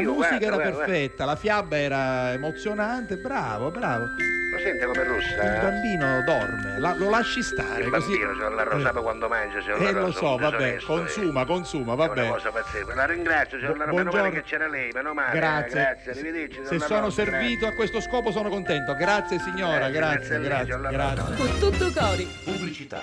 musica 0.00 0.02
guarda, 0.02 0.46
era 0.46 0.54
guarda, 0.56 0.76
perfetta, 0.84 1.24
la 1.24 1.36
fiaba 1.36 1.78
era 1.78 1.93
emozionante, 2.32 3.16
bravo, 3.16 3.70
bravo. 3.70 4.04
Lo 4.04 4.60
sente 4.60 4.84
come 4.84 5.00
Il 5.02 5.06
russa? 5.08 5.58
bambino 5.60 6.22
dorme, 6.24 6.78
la- 6.78 6.94
lo 6.94 7.10
lasci 7.10 7.42
stare 7.42 7.82
Il 7.82 7.90
così. 7.90 8.06
bambino, 8.12 8.32
signor 8.34 8.52
La 8.54 8.62
Rosa, 8.62 8.92
sa 8.92 9.00
quando 9.00 9.28
mangia, 9.28 9.58
La 9.66 9.88
Eh, 9.88 9.92
lo 9.92 10.12
so, 10.12 10.36
vabbè, 10.36 10.56
disonesto, 10.56 10.86
consuma, 10.86 11.44
consuma, 11.44 11.92
È 11.92 11.94
una 11.96 12.06
vabbè. 12.06 12.28
cosa 12.28 12.50
pazzesca. 12.50 12.94
La 12.94 13.04
ringrazio, 13.06 13.58
signor 13.58 13.76
La 13.78 13.86
meno 13.86 13.90
Buongiorno. 14.02 14.22
male 14.28 14.34
che 14.34 14.42
c'era 14.42 14.68
lei, 14.68 14.90
meno 14.94 15.12
male. 15.12 15.32
eh, 15.32 15.38
Grazie. 15.40 15.80
Grazie, 15.80 16.10
arrivederci. 16.12 16.60
Se 16.66 16.78
sono 16.78 17.00
Rosa, 17.00 17.24
servito 17.24 17.66
a 17.66 17.72
questo 17.72 18.00
scopo 18.00 18.30
sono 18.30 18.48
contento. 18.48 18.94
Grazie 18.94 19.38
signora, 19.40 19.88
Grazie, 19.90 20.38
grazie, 20.38 20.38
grazie 20.38 20.38
lei, 20.38 20.48
grazie, 20.48 20.76
La 20.78 20.90
grazie. 20.90 21.36
Con 21.36 21.58
tutto 21.58 22.00
cori. 22.00 22.24
Pubblicità. 22.44 23.02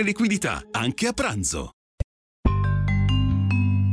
liquidità, 0.03 0.61
anche 0.71 1.07
a 1.07 1.13
pranzo. 1.13 1.71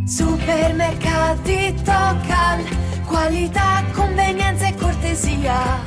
Supermercati 0.06 1.74
Tocal, 1.84 2.64
qualità, 3.06 3.84
convenienza 3.92 4.66
e 4.66 4.74
cortesia. 4.74 5.84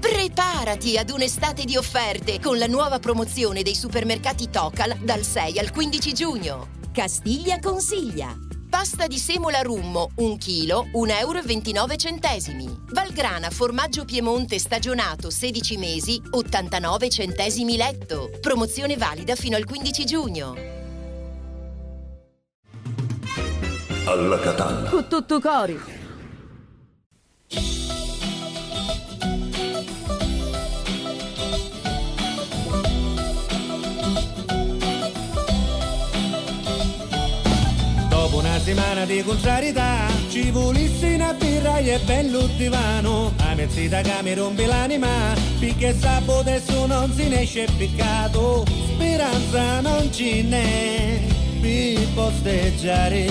Preparati 0.00 0.98
ad 0.98 1.10
un'estate 1.10 1.64
di 1.64 1.76
offerte 1.76 2.40
con 2.40 2.58
la 2.58 2.66
nuova 2.66 2.98
promozione 2.98 3.62
dei 3.62 3.76
supermercati 3.76 4.50
Tocal 4.50 4.96
dal 4.98 5.22
6 5.22 5.58
al 5.58 5.70
15 5.70 6.12
giugno. 6.12 6.68
Castiglia 6.92 7.60
consiglia. 7.60 8.49
Pasta 8.70 9.08
di 9.08 9.18
semola 9.18 9.62
rummo 9.62 10.10
1 10.14 10.36
kg 10.36 10.90
1,29 10.92 12.56
euro. 12.62 12.84
Valgrana 12.92 13.50
formaggio 13.50 14.04
Piemonte 14.04 14.60
stagionato 14.60 15.28
16 15.28 15.76
mesi 15.76 16.22
89 16.30 17.10
centesimi 17.10 17.76
letto. 17.76 18.30
Promozione 18.40 18.96
valida 18.96 19.34
fino 19.34 19.56
al 19.56 19.64
15 19.64 20.04
giugno. 20.04 20.54
Alla 24.04 24.38
Catalla. 24.38 24.88
Con 24.88 25.08
tutto 25.08 25.40
cori. 25.40 25.99
Settimana 38.70 39.04
di 39.04 39.22
contrarietà. 39.24 40.06
Ci 40.28 40.50
volissi 40.50 41.14
una 41.14 41.32
birra 41.32 41.78
e 41.78 41.98
bello 42.04 42.46
divano. 42.56 43.32
A 43.38 43.54
mezzita 43.54 44.00
che 44.00 44.22
mi 44.22 44.34
rompe 44.34 44.66
l'anima. 44.66 45.34
Perché 45.58 45.96
sabato 45.98 46.38
adesso 46.38 46.86
non 46.86 47.12
si 47.12 47.28
ne 47.28 47.42
esce 47.42 47.66
peccato 47.76 48.64
Speranza 48.94 49.80
non 49.80 50.12
ce 50.12 50.42
n'è. 50.42 51.20
Per 51.60 52.08
posteggiare. 52.14 53.26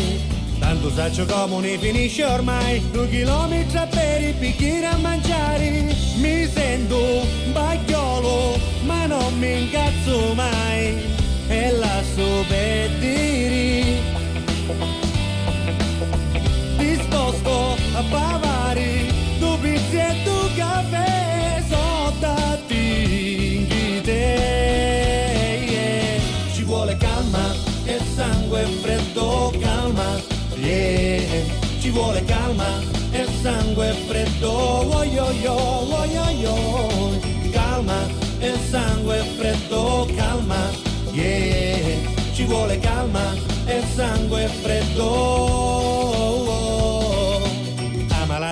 Tanto 0.60 0.92
saccio 0.92 1.26
come 1.26 1.78
finisce 1.78 2.26
ormai. 2.26 2.84
Due 2.92 3.10
chilometri 3.10 3.78
a 3.78 3.86
per 3.86 4.22
i 4.22 4.34
bicchieri 4.34 4.86
a 4.86 4.98
mangiare. 4.98 5.96
Mi 6.18 6.50
sento 6.52 6.98
un 6.98 7.54
bagliolo 7.54 8.60
Ma 8.84 9.06
non 9.06 9.38
mi 9.40 9.62
incazzo 9.62 10.34
mai. 10.34 10.98
E 11.48 11.72
la 11.72 12.02
sto 12.04 12.44
per 12.48 12.90
dire 13.00 13.70
posto 17.30 17.78
a 17.94 18.02
Bavari, 18.10 19.14
dubizie 19.40 20.10
e 20.10 20.24
tu 20.24 20.50
caffè, 20.56 21.64
sottati 21.68 23.68
yeah. 24.04 26.20
Ci 26.54 26.64
vuole 26.64 26.98
calma 26.98 27.54
e 27.86 28.00
sangue 28.16 28.66
freddo, 28.82 29.54
calma, 29.60 30.20
yeah. 30.56 31.46
Ci 31.80 31.92
vuole 31.92 32.24
calma 32.26 32.82
e 33.12 33.28
sangue 33.42 33.94
freddo, 34.08 34.50
oh 34.50 35.04
yo 35.04 35.32
yo, 35.42 35.54
oh 35.54 36.06
yo 36.06 36.30
yo. 36.30 36.56
Calma 37.52 38.08
e 38.40 38.54
sangue 38.70 39.24
freddo, 39.38 40.08
calma, 40.16 40.72
yeah. 41.12 42.08
Ci 42.34 42.46
vuole 42.46 42.80
calma 42.80 43.36
e 43.66 43.84
sangue 43.96 44.48
freddo. 44.62 46.39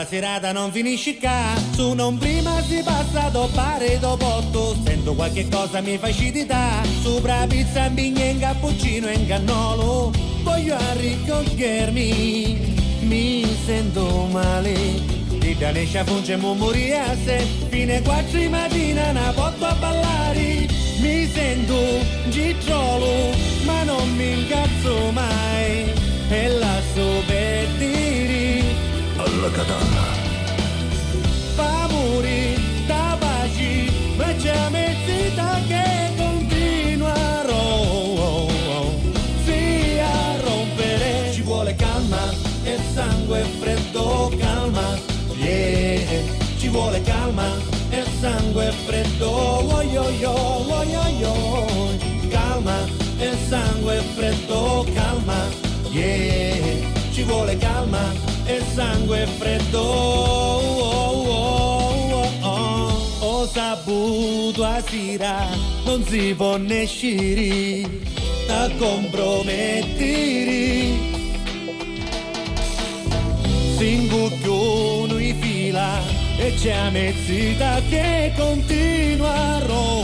La 0.08 0.14
serata 0.14 0.54
non 0.54 0.72
finisce 0.72 1.18
qua, 1.18 1.54
su 1.74 1.92
non 1.92 2.18
prima 2.18 2.62
si 2.62 2.82
passa 2.82 3.28
do 3.28 3.50
pare 3.54 4.00
dopo 4.00 4.42
tu 4.54 4.74
Sento 4.86 5.14
qualche 5.14 5.50
cosa 5.50 5.82
mi 5.82 5.98
fa 5.98 6.08
acidità, 6.08 6.82
sopra 7.02 7.46
pizza, 7.46 7.90
bigne 7.90 8.28
in 8.28 8.40
cappuccino 8.40 9.10
e 9.10 9.16
in 9.16 9.28
cannolo. 9.28 10.14
Voglio 10.44 10.78
arricchirmi, 10.78 12.58
mi 13.02 13.46
sento 13.66 14.30
male. 14.32 14.76
Di 15.40 15.58
Danescia 15.58 16.06
funge 16.06 16.38
moria 16.38 17.04
se 17.26 17.46
fine 17.68 18.02
quattro 18.02 18.40
di 18.40 18.48
mattina 18.48 19.12
na 19.12 19.34
porto 19.34 19.66
a 19.66 19.74
ballare. 19.74 20.68
Mi 21.02 21.28
sento 21.28 21.76
gitrolo, 22.30 23.36
ma 23.66 23.84
non 23.84 24.10
mi 24.16 24.40
incazzo 24.40 25.12
mai. 25.12 25.92
E 26.30 26.48
lascio 26.48 27.24
per 27.26 27.68
dire 27.78 28.67
Alla 29.38 29.52
katana. 29.52 30.04
pace, 33.20 33.92
ma 34.16 34.34
c'è 34.34 34.70
mezzita 34.70 35.62
che 35.68 36.12
continuerò. 36.18 37.76
Sì, 39.46 40.00
a 40.00 40.42
rompere 40.42 41.32
ci 41.34 41.42
vuole 41.42 41.76
calma 41.76 42.34
e 42.64 42.80
sangue 42.94 43.44
freddo, 43.60 44.32
calma, 44.40 44.98
yeah. 45.36 46.24
Ci 46.58 46.70
vuole 46.70 47.00
calma 47.04 47.58
e 47.92 48.04
sangue 48.20 48.72
freddo, 48.88 49.30
oh 49.30 49.82
yo 49.84 50.10
yo, 50.20 50.32
oh 50.32 50.84
yo 50.84 51.08
yo. 51.20 51.36
Calma 52.30 52.88
e 53.20 53.38
sangue 53.48 54.02
freddo, 54.16 54.84
calma, 54.96 55.48
yeah. 55.92 56.86
Ci 57.12 57.22
vuole 57.22 57.56
calma 57.58 58.37
e 58.48 58.62
sangue 58.74 59.28
freddo. 59.38 59.80
Oh, 59.80 61.24
oh, 61.30 62.14
oh, 62.14 62.30
oh. 62.42 62.92
Ho 63.20 63.48
saputo 63.48 64.64
a 64.64 64.82
sera 64.82 65.68
non 65.88 66.04
si 66.04 66.34
può 66.36 66.58
ne 66.58 66.84
uscire 66.84 67.90
a 68.50 68.70
compromettere. 68.78 69.96
Singucchione 73.78 75.24
in 75.24 75.40
fila 75.40 76.02
e 76.38 76.54
c'è 76.56 76.90
mezzita 76.92 77.82
che 77.90 78.34
continuerò. 78.36 80.04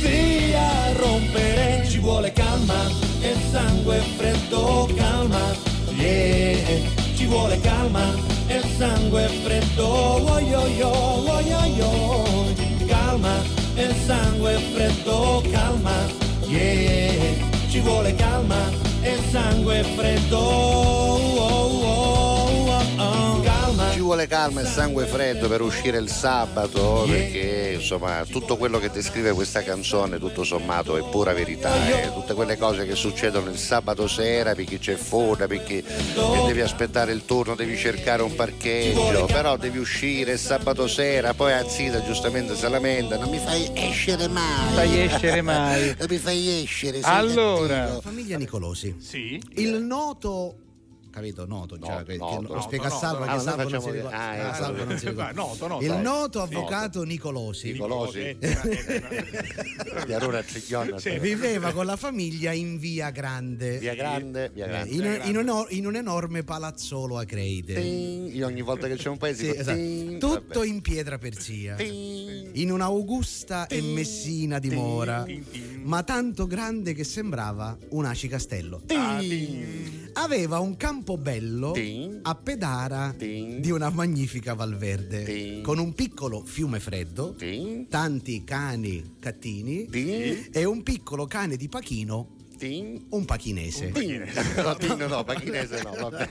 Sì, 0.00 0.52
a 0.54 0.92
rompere 0.92 1.86
ci 1.88 1.98
vuole 1.98 2.32
calma 2.32 2.90
e 3.20 3.34
sangue 3.50 3.98
freddo, 4.16 4.88
calma, 4.96 5.54
yeah. 5.96 6.56
Ci 7.14 7.26
vuole 7.26 7.58
calma 7.60 8.14
e 8.48 8.60
sangue 8.76 9.28
freddo, 9.42 9.86
oh 9.86 10.38
yo 10.38 10.66
yo, 10.78 10.90
oh 10.90 11.40
yo 11.40 11.64
yo. 11.76 12.86
Calma 12.86 13.42
e 13.74 13.92
sangue 14.06 14.58
freddo, 14.72 15.42
calma, 15.50 16.06
yeah. 16.46 17.34
Ci 17.68 17.80
vuole 17.80 18.14
calma 18.14 18.70
e 19.02 19.16
sangue 19.30 19.82
freddo, 19.96 20.38
oh, 20.38 21.36
oh, 21.38 21.82
oh, 21.84 22.82
oh. 22.98 23.42
calma. 23.42 23.45
Ci 23.96 24.02
vuole 24.02 24.26
calma 24.26 24.60
e 24.60 24.66
sangue 24.66 25.06
freddo 25.06 25.48
per 25.48 25.62
uscire 25.62 25.96
il 25.96 26.10
sabato 26.10 27.06
perché 27.08 27.76
insomma 27.76 28.26
tutto 28.28 28.58
quello 28.58 28.78
che 28.78 28.90
descrive 28.90 29.32
questa 29.32 29.62
canzone 29.62 30.18
tutto 30.18 30.44
sommato 30.44 30.98
è 30.98 31.08
pura 31.08 31.32
verità 31.32 32.02
eh. 32.02 32.12
tutte 32.12 32.34
quelle 32.34 32.58
cose 32.58 32.84
che 32.84 32.94
succedono 32.94 33.48
il 33.48 33.56
sabato 33.56 34.06
sera 34.06 34.54
per 34.54 34.66
chi 34.66 34.78
c'è 34.78 34.96
fuori 34.96 35.46
per 35.46 35.62
chi 35.64 35.82
che 35.82 36.42
devi 36.46 36.60
aspettare 36.60 37.12
il 37.12 37.24
turno 37.24 37.54
devi 37.54 37.74
cercare 37.74 38.20
un 38.20 38.34
parcheggio 38.34 39.24
però 39.24 39.56
devi 39.56 39.78
uscire 39.78 40.32
il 40.32 40.38
sabato 40.38 40.86
sera 40.86 41.32
poi 41.32 41.54
Azzita 41.54 42.04
giustamente 42.04 42.54
si 42.54 42.68
lamenta 42.68 43.16
non 43.16 43.30
mi 43.30 43.38
fai 43.38 43.70
escere 43.72 44.28
mai 44.28 44.74
Fai 44.74 45.00
escere 45.00 45.40
mai. 45.40 45.94
non 45.98 46.06
mi 46.10 46.18
fai 46.18 46.62
escere 46.62 47.00
Allora. 47.00 47.78
cattivo. 47.78 48.00
Famiglia 48.02 48.36
Nicolosi. 48.36 48.94
Sì. 48.98 49.40
Il 49.54 49.80
noto 49.80 50.65
capito? 51.16 51.46
Noto, 51.46 51.78
già, 51.78 51.92
Noto, 51.92 52.04
che, 52.04 52.16
noto, 52.16 52.36
che 52.36 52.42
lo 52.42 52.48
noto, 52.54 52.60
spiega 52.60 52.84
a 52.84 52.88
noto. 52.88 53.00
Salvo 53.00 53.24
Ah, 53.24 53.34
che 53.36 53.40
Salvo 53.40 53.56
non 53.62 53.66
si 53.66 53.72
facciamo- 53.76 53.92
ricorda. 53.92 54.16
ah, 54.16 54.30
Ah, 54.30 54.68
ecco. 54.68 54.84
Non 54.84 54.98
si 54.98 55.08
ricorda. 55.08 55.32
Noto, 55.32 55.66
noto, 55.66 55.84
Il 55.84 55.92
noto 55.94 56.42
avvocato 56.42 57.02
Nicolosi. 57.04 57.72
Nicolosi. 57.72 58.36
Di 60.06 60.12
Arona 60.12 60.44
viveva 61.20 61.72
con 61.72 61.86
la 61.86 61.96
famiglia 61.96 62.52
in 62.52 62.78
via 62.78 63.10
Grande. 63.10 63.78
Via 63.78 63.94
Grande, 63.94 64.50
via 64.52 64.64
Eh, 64.66 64.68
Grande. 64.68 65.28
In, 65.28 65.36
un, 65.36 65.66
in 65.70 65.86
un 65.86 65.96
enorme 65.96 66.42
palazzolo 66.44 67.18
a 67.18 67.24
Creide. 67.24 67.80
Io 67.80 68.46
ogni 68.46 68.62
volta 68.62 68.86
che 68.86 68.96
c'è 68.96 69.08
un 69.08 69.16
paese 69.18 69.56
esatto. 69.56 69.78
Tutto 70.18 70.58
vabbè. 70.60 70.66
in 70.66 70.80
pietra 70.82 71.18
perzia. 71.18 71.74
Ting. 71.76 72.50
In 72.56 72.70
un'augusta 72.72 73.66
e 73.66 73.80
messina 73.80 74.58
dimora, 74.58 75.24
ma 75.82 76.02
tanto 76.02 76.46
grande 76.46 76.92
che 76.94 77.04
sembrava 77.04 77.76
un 77.90 78.04
aci 78.04 78.28
castello. 78.28 78.82
Aveva 80.14 80.58
un 80.60 80.76
campo 80.76 81.05
bello 81.16 81.72
a 82.22 82.34
Pedara 82.34 83.14
di 83.16 83.70
una 83.70 83.90
magnifica 83.90 84.54
Valverde, 84.54 85.60
con 85.62 85.78
un 85.78 85.94
piccolo 85.94 86.42
fiume 86.44 86.80
freddo, 86.80 87.36
tanti 87.88 88.42
cani 88.42 89.14
cattini 89.20 89.86
e 90.50 90.64
un 90.64 90.82
piccolo 90.82 91.26
cane 91.26 91.56
di 91.56 91.68
pachino, 91.68 92.34
un 93.10 93.24
pachinese. 93.24 93.92
No, 94.56 94.74
ting, 94.76 95.06
no, 95.06 95.24
pachinese 95.24 95.82
no, 95.82 95.92
vabbè. 95.94 96.30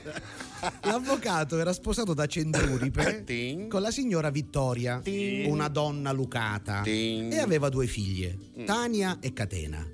L'avvocato 0.84 1.60
era 1.60 1.72
sposato 1.72 2.14
da 2.14 2.26
Centuripe 2.26 3.23
con 3.69 3.81
la 3.81 3.91
signora 3.91 4.30
Vittoria, 4.31 5.02
una 5.45 5.68
donna 5.68 6.11
lucata, 6.11 6.84
e 6.84 7.38
aveva 7.39 7.69
due 7.69 7.88
figlie, 7.88 8.38
Tania 8.65 9.19
e 9.22 9.34
Catena. 9.34 9.88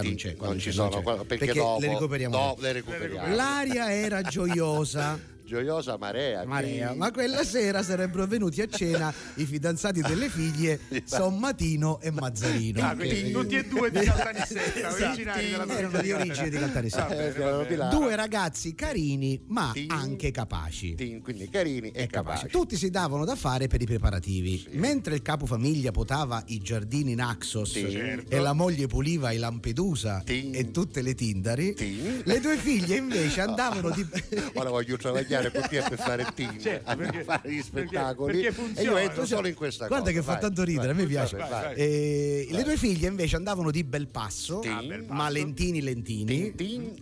Qua 0.00 0.08
non 0.08 0.14
c'è, 0.16 0.36
qua 0.36 0.46
non 0.48 0.56
c'è, 0.56 0.62
ci 0.62 0.72
sono, 0.72 0.88
c'è. 0.90 1.02
qua- 1.02 1.24
perché 1.24 1.52
dopo- 1.52 1.80
le 1.80 1.88
recuperiamo. 1.88 2.36
dopo 2.36 2.60
le 2.60 2.72
recuperiamo. 2.72 3.34
L'aria 3.34 3.92
era 3.92 4.22
gioiosa. 4.22 5.18
Gioiosa 5.52 5.96
marea. 5.96 6.44
Marea, 6.44 6.92
ma 6.94 7.10
quella 7.10 7.42
sera 7.42 7.82
sarebbero 7.82 8.26
venuti 8.26 8.60
a 8.60 8.66
cena 8.68 9.10
i 9.36 9.46
fidanzati 9.46 10.02
delle 10.02 10.28
figlie 10.28 10.78
Sommatino 11.06 12.00
e 12.02 12.10
Mazzarino. 12.10 12.82
Ah, 12.86 12.94
quindi 12.94 13.22
Che- 13.22 13.30
tutti 13.30 13.56
e 13.56 13.64
due 13.64 13.90
di 13.90 14.00
Caltanissetta, 14.00 14.92
originari 14.92 15.48
della 15.50 15.66
erano 15.66 16.00
di 16.02 16.12
origine 16.12 16.50
di 16.50 16.58
Caltanissetta. 16.58 17.06
Bene. 17.06 17.88
Due 17.88 18.14
ragazzi 18.14 18.74
carini, 18.74 19.40
ma 19.46 19.72
anche 19.86 20.30
capaci. 20.32 20.94
quindi 21.22 21.48
carini 21.48 21.92
e 21.92 22.06
capaci. 22.08 22.48
Tutti 22.48 22.76
si 22.76 22.90
davano 22.90 23.24
da 23.24 23.34
fare 23.34 23.68
per 23.68 23.80
i 23.80 23.86
preparativi. 23.86 24.66
Mentre 24.72 25.14
il 25.14 25.22
capofamiglia 25.22 25.92
potava 25.92 26.42
i 26.48 26.58
giardini 26.58 27.14
Naxos 27.14 27.70
Sì. 27.72 27.90
Certo. 27.90 28.34
e 28.34 28.38
la 28.38 28.52
moglie 28.52 28.86
puliva 28.86 29.30
i 29.30 29.38
Lampedusa 29.38 30.22
e 30.26 30.70
tutte 30.72 31.00
le 31.00 31.14
Tindari, 31.14 31.74
le 32.22 32.38
due 32.40 32.58
figlie 32.58 32.96
invece 32.96 33.40
andavano 33.40 33.88
di 33.88 34.06
Ora 34.54 34.68
voglio 34.68 34.98
travagliare 34.98 35.37
con 35.50 35.62
te 35.68 35.82
per 35.88 35.98
fare 35.98 36.26
team, 36.34 36.58
Certo, 36.58 36.90
a 36.90 36.96
perché- 36.96 37.24
fare 37.24 37.52
gli 37.52 37.62
spettacoli 37.62 38.32
perché 38.32 38.48
e 38.48 38.52
funziona. 38.52 38.90
io 38.90 38.96
entro 38.96 39.24
solo 39.26 39.46
in 39.48 39.54
questa 39.54 39.86
Guarda 39.86 40.06
cosa. 40.10 40.16
che 40.18 40.24
fa 40.24 40.32
vai, 40.32 40.40
tanto 40.40 40.64
ridere, 40.64 40.86
vai, 40.92 40.96
a 40.96 40.98
me 41.02 41.06
piace. 41.06 41.36
vai, 41.36 41.48
vai. 41.48 41.74
Eh, 41.74 42.46
Le 42.50 42.62
due 42.62 42.76
figlie 42.76 43.08
invece 43.08 43.36
andavano 43.36 43.70
di 43.70 43.84
bel 43.84 44.08
passo, 44.08 44.60
Sì. 44.62 44.68
Ah, 44.68 44.82
bel 44.82 45.00
passo. 45.02 45.12
ma 45.14 45.28
lentini 45.28 45.80
lentini, 45.80 46.52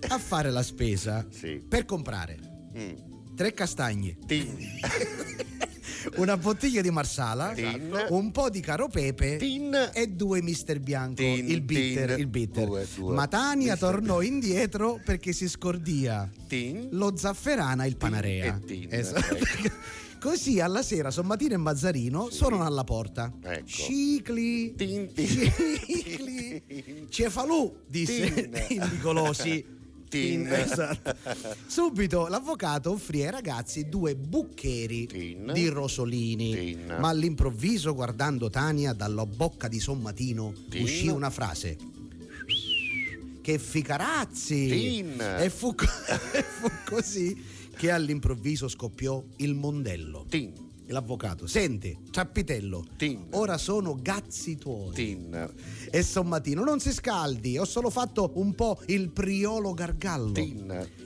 a 0.08 0.18
fare 0.18 0.50
la 0.50 0.62
spesa 0.62 1.26
per 1.68 1.84
comprare 1.84 2.38
Mm. 2.76 3.34
tre 3.34 3.52
castagne, 3.54 4.16
una 6.16 6.36
bottiglia 6.36 6.80
di 6.80 6.90
marsala, 6.90 7.54
un 8.08 8.30
po' 8.30 8.50
di 8.50 8.60
caro 8.60 8.88
pepe 8.88 9.38
e 9.92 10.06
due 10.08 10.42
mister 10.42 10.80
bianco, 10.80 11.14
Tin, 11.16 11.48
il 11.48 11.60
bitter. 11.62 12.08
tin. 12.10 12.18
il 12.18 12.26
bitter. 12.26 12.66
Due, 12.66 12.86
due. 12.94 13.14
Ma 13.14 13.26
Tania 13.26 13.72
Mister 13.72 13.90
tornò 13.90 14.22
indietro 14.22 15.00
perché 15.04 15.32
si 15.32 15.48
scordia 15.48 16.30
lo 16.90 17.16
zafferana 17.16 17.84
e 17.84 17.88
il 17.88 17.96
panarea. 17.96 18.56
e 18.56 18.64
tin, 18.64 18.86
Esatto. 18.90 19.36
Così 20.18 20.60
alla 20.60 20.82
sera 20.82 21.10
Sommatino 21.10 21.54
e 21.54 21.58
Mazzarino 21.58 22.30
suonano 22.30 22.64
alla 22.64 22.84
porta. 22.84 23.32
Ecco. 23.42 23.66
Cicli, 23.66 24.74
cicli, 24.76 27.06
cefalù, 27.10 27.80
disse 27.86 28.48
il 28.68 28.88
Nicolosi. 28.90 29.64
Tin. 30.08 30.46
Esatto. 30.52 31.14
Subito 31.66 32.26
l'avvocato 32.28 32.90
offrì 32.92 33.22
ai 33.24 33.30
ragazzi 33.30 33.88
due 33.88 34.14
buccheri 34.16 35.06
di 35.52 35.68
rosolini, 35.68 36.76
ma 36.86 37.08
all'improvviso, 37.08 37.94
guardando 37.94 38.50
Tania 38.50 38.92
dalla 38.92 39.26
bocca 39.26 39.68
di 39.68 39.80
Sommatino, 39.80 40.52
Tin. 40.68 40.82
uscì 40.82 41.08
una 41.08 41.30
frase. 41.30 41.76
Che 43.42 43.58
ficarazzi! 43.58 44.66
Tin. 44.68 45.20
E 45.38 45.50
fu, 45.50 45.74
co- 45.74 45.84
e 46.32 46.42
fu 46.42 46.68
così 46.84 47.36
che 47.76 47.90
all'improvviso 47.90 48.68
scoppiò 48.68 49.22
il 49.36 49.54
mondello. 49.54 50.24
L'avvocato, 50.88 51.48
senti, 51.48 51.98
Ciappitello, 52.12 52.84
ora 53.30 53.58
sono 53.58 53.96
gazzi 54.00 54.56
tuoi. 54.56 54.94
E 55.90 56.02
Sommatino, 56.04 56.62
non 56.62 56.78
si 56.78 56.92
scaldi, 56.92 57.58
ho 57.58 57.64
solo 57.64 57.90
fatto 57.90 58.30
un 58.34 58.54
po' 58.54 58.80
il 58.86 59.10
priolo 59.10 59.74
gargallo. 59.74 60.32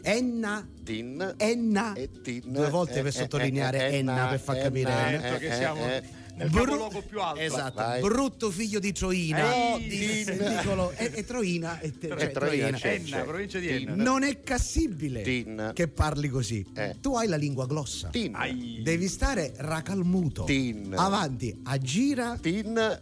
Enna, 0.03 0.69
Tin. 0.85 1.35
Enna, 1.39 1.95
e 1.95 2.11
Tin. 2.23 2.43
due 2.53 2.69
volte 2.69 2.99
Eh, 2.99 3.03
per 3.03 3.07
eh, 3.07 3.11
sottolineare 3.13 3.89
eh, 3.89 3.95
eh, 3.95 3.99
Enna, 3.99 4.27
per 4.29 4.41
far 4.41 4.59
capire 4.59 4.91
eh, 4.91 5.15
Enna. 5.15 5.35
eh, 5.35 5.39
che 5.39 5.55
siamo 5.55 5.85
eh, 5.87 6.03
nel 6.41 6.51
Bru- 6.51 6.65
capoluogo 6.65 7.03
più 7.03 7.21
alto. 7.21 7.41
Esatto, 7.41 7.75
Vai. 7.83 8.01
brutto 8.01 8.51
figlio 8.51 8.79
di 8.79 8.93
Troina. 8.93 9.53
Eh, 9.77 9.79
di 9.87 10.25
Tin. 10.25 10.37
Nicolo- 10.39 10.93
e, 10.97 11.11
e 11.15 11.25
Troina, 11.25 11.79
e 11.81 11.97
te- 11.99 12.07
Eh, 12.09 12.19
cioè, 12.19 12.31
Troina, 12.31 12.69
Troina. 12.69 12.77
c'è, 12.79 12.93
Enna, 12.95 13.17
c'è. 13.19 13.25
provincia 13.25 13.59
di. 13.59 13.69
Enna. 13.69 13.95
Non 13.95 14.23
è 14.23 14.43
cassibile 14.43 15.23
Tin. 15.23 15.71
che 15.75 15.89
parli 15.89 16.29
così. 16.29 16.65
Eh. 16.75 16.97
Tu 17.01 17.15
hai 17.17 17.29
la 17.29 17.37
lingua 17.37 17.67
glossa. 17.67 18.09
Tin. 18.09 18.37
Devi 18.83 19.09
stare 19.09 19.53
racalmuto. 19.57 20.45
Tin. 20.45 20.95
Avanti, 20.97 21.55
aggira 21.65 22.39
Tin. 22.41 23.01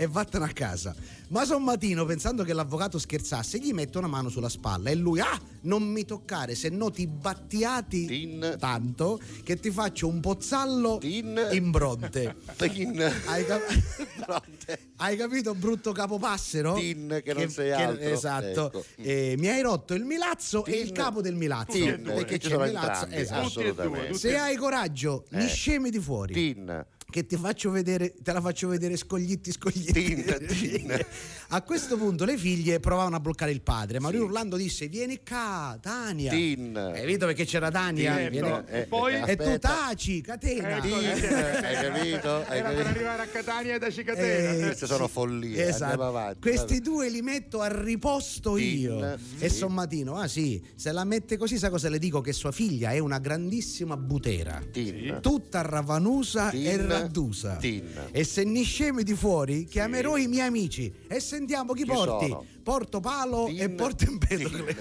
E 0.00 0.06
vattene 0.06 0.44
a 0.44 0.48
casa. 0.52 0.94
Ma 1.30 1.44
Sommatino, 1.44 2.04
pensando 2.04 2.44
che 2.44 2.52
l'avvocato 2.52 2.98
scherzasse, 3.00 3.58
gli 3.58 3.72
mette 3.72 3.98
una 3.98 4.06
mano 4.06 4.28
sulla 4.28 4.48
spalla 4.48 4.90
e 4.90 4.94
lui, 4.94 5.18
ah, 5.20 5.38
non 5.62 5.82
mi 5.82 6.04
toccare, 6.04 6.54
se 6.54 6.68
no 6.68 6.90
ti 6.92 7.06
battiati 7.08 8.06
Tin. 8.06 8.56
tanto 8.58 9.20
che 9.42 9.58
ti 9.58 9.70
faccio 9.72 10.06
un 10.06 10.20
pozzallo 10.20 10.98
Tin. 10.98 11.48
in 11.50 11.70
bronte. 11.72 12.36
Tin. 12.56 13.12
Hai, 13.26 13.44
cap- 13.44 14.42
hai 14.98 15.16
capito, 15.16 15.54
brutto 15.54 15.90
capopassero? 15.92 16.74
Tin, 16.74 17.20
che 17.24 17.34
non 17.34 17.48
sei 17.50 17.72
altro. 17.72 18.00
Esatto. 18.08 18.66
Ecco. 18.68 18.84
Eh, 18.96 19.34
mi 19.36 19.48
hai 19.48 19.60
rotto 19.60 19.94
il 19.94 20.04
milazzo 20.04 20.64
e 20.64 20.76
il 20.78 20.92
capo 20.92 21.20
del 21.20 21.34
milazzo. 21.34 21.72
Tin, 21.72 22.02
perché 22.04 22.38
c'è 22.38 22.54
il 22.54 22.60
milazzo. 22.60 23.04
entrambi, 23.06 23.16
Esatto. 23.16 24.14
Se 24.16 24.36
hai 24.38 24.56
coraggio, 24.56 25.24
Eh. 25.30 25.36
mi 25.38 25.46
scemi 25.48 25.90
di 25.90 25.98
fuori. 25.98 26.32
Tin. 26.32 26.86
Che 27.10 27.24
ti 27.24 27.36
faccio 27.38 27.70
vedere, 27.70 28.12
te 28.22 28.34
la 28.34 28.40
faccio 28.42 28.68
vedere 28.68 28.94
scoglitti, 28.94 29.50
scoglitti. 29.50 29.92
Tin, 29.94 30.46
tin. 30.46 30.92
A 31.50 31.62
questo 31.62 31.96
punto 31.96 32.26
le 32.26 32.36
figlie 32.36 32.78
provavano 32.80 33.16
a 33.16 33.20
bloccare 33.20 33.50
il 33.50 33.62
padre, 33.62 33.98
ma 33.98 34.10
lui 34.10 34.20
urlando 34.20 34.56
disse: 34.58 34.86
Vieni 34.88 35.20
qua, 35.26 35.78
Tania. 35.80 36.30
Tin. 36.30 36.76
Hai 36.76 37.06
visto 37.06 37.24
perché 37.24 37.46
c'era 37.46 37.70
Tania? 37.70 38.14
Tin. 38.18 38.28
Vieni- 38.28 38.48
Eh, 38.66 38.80
E 38.80 38.84
poi? 38.84 39.14
eh, 39.14 39.22
E 39.24 39.36
tu 39.36 39.58
taci, 39.58 40.20
catena. 40.20 40.78
Tin. 40.80 40.92
Hai 40.92 41.74
capito? 41.90 42.44
Hai 42.46 42.58
Era 42.58 42.68
per 42.72 42.86
arrivare 42.88 43.22
a 43.22 43.26
Catania 43.28 43.74
e 43.76 43.78
da 43.78 43.90
Cicatena. 43.90 44.50
Eh, 44.50 44.60
Queste 44.66 44.86
sono 44.86 45.08
follie. 45.08 45.48
Andiamo 45.48 45.70
Esatto. 45.70 46.02
avanti. 46.02 46.40
Questi 46.40 46.80
due 46.80 47.08
li 47.08 47.22
metto 47.22 47.62
a 47.62 47.68
riposto 47.82 48.56
Tin, 48.56 48.78
io. 48.78 49.18
sì. 49.38 49.44
E 49.46 49.48
Sommatino, 49.48 50.16
ah 50.16 50.28
sì, 50.28 50.62
se 50.74 50.92
la 50.92 51.04
mette 51.04 51.38
così, 51.38 51.56
sa 51.56 51.70
cosa 51.70 51.88
le 51.88 51.98
dico? 51.98 52.20
Che 52.20 52.34
sua 52.34 52.52
figlia 52.52 52.90
è 52.90 52.98
una 52.98 53.18
grandissima 53.18 53.96
butera. 53.96 54.62
Tin. 54.70 55.20
Tutta 55.22 55.62
ravanusa 55.62 56.50
Tin. 56.50 56.66
e 56.66 56.76
raddusa. 57.00 57.56
Tin. 57.56 57.84
E 58.10 58.24
se 58.24 58.44
ne 58.44 58.62
scemi 58.62 59.02
di 59.02 59.14
fuori, 59.14 59.64
chiamerò 59.64 60.16
i 60.16 60.26
miei 60.26 60.46
amici 60.46 60.92
e 61.08 61.20
sentiamo 61.20 61.72
chi, 61.72 61.84
Chi 61.84 61.90
porti. 61.90 62.28
sono? 62.28 62.44
Porto 62.68 63.00
palo 63.00 63.46
Tin. 63.46 63.62
e 63.62 63.70
porto 63.70 64.04
Empedocles. 64.04 64.76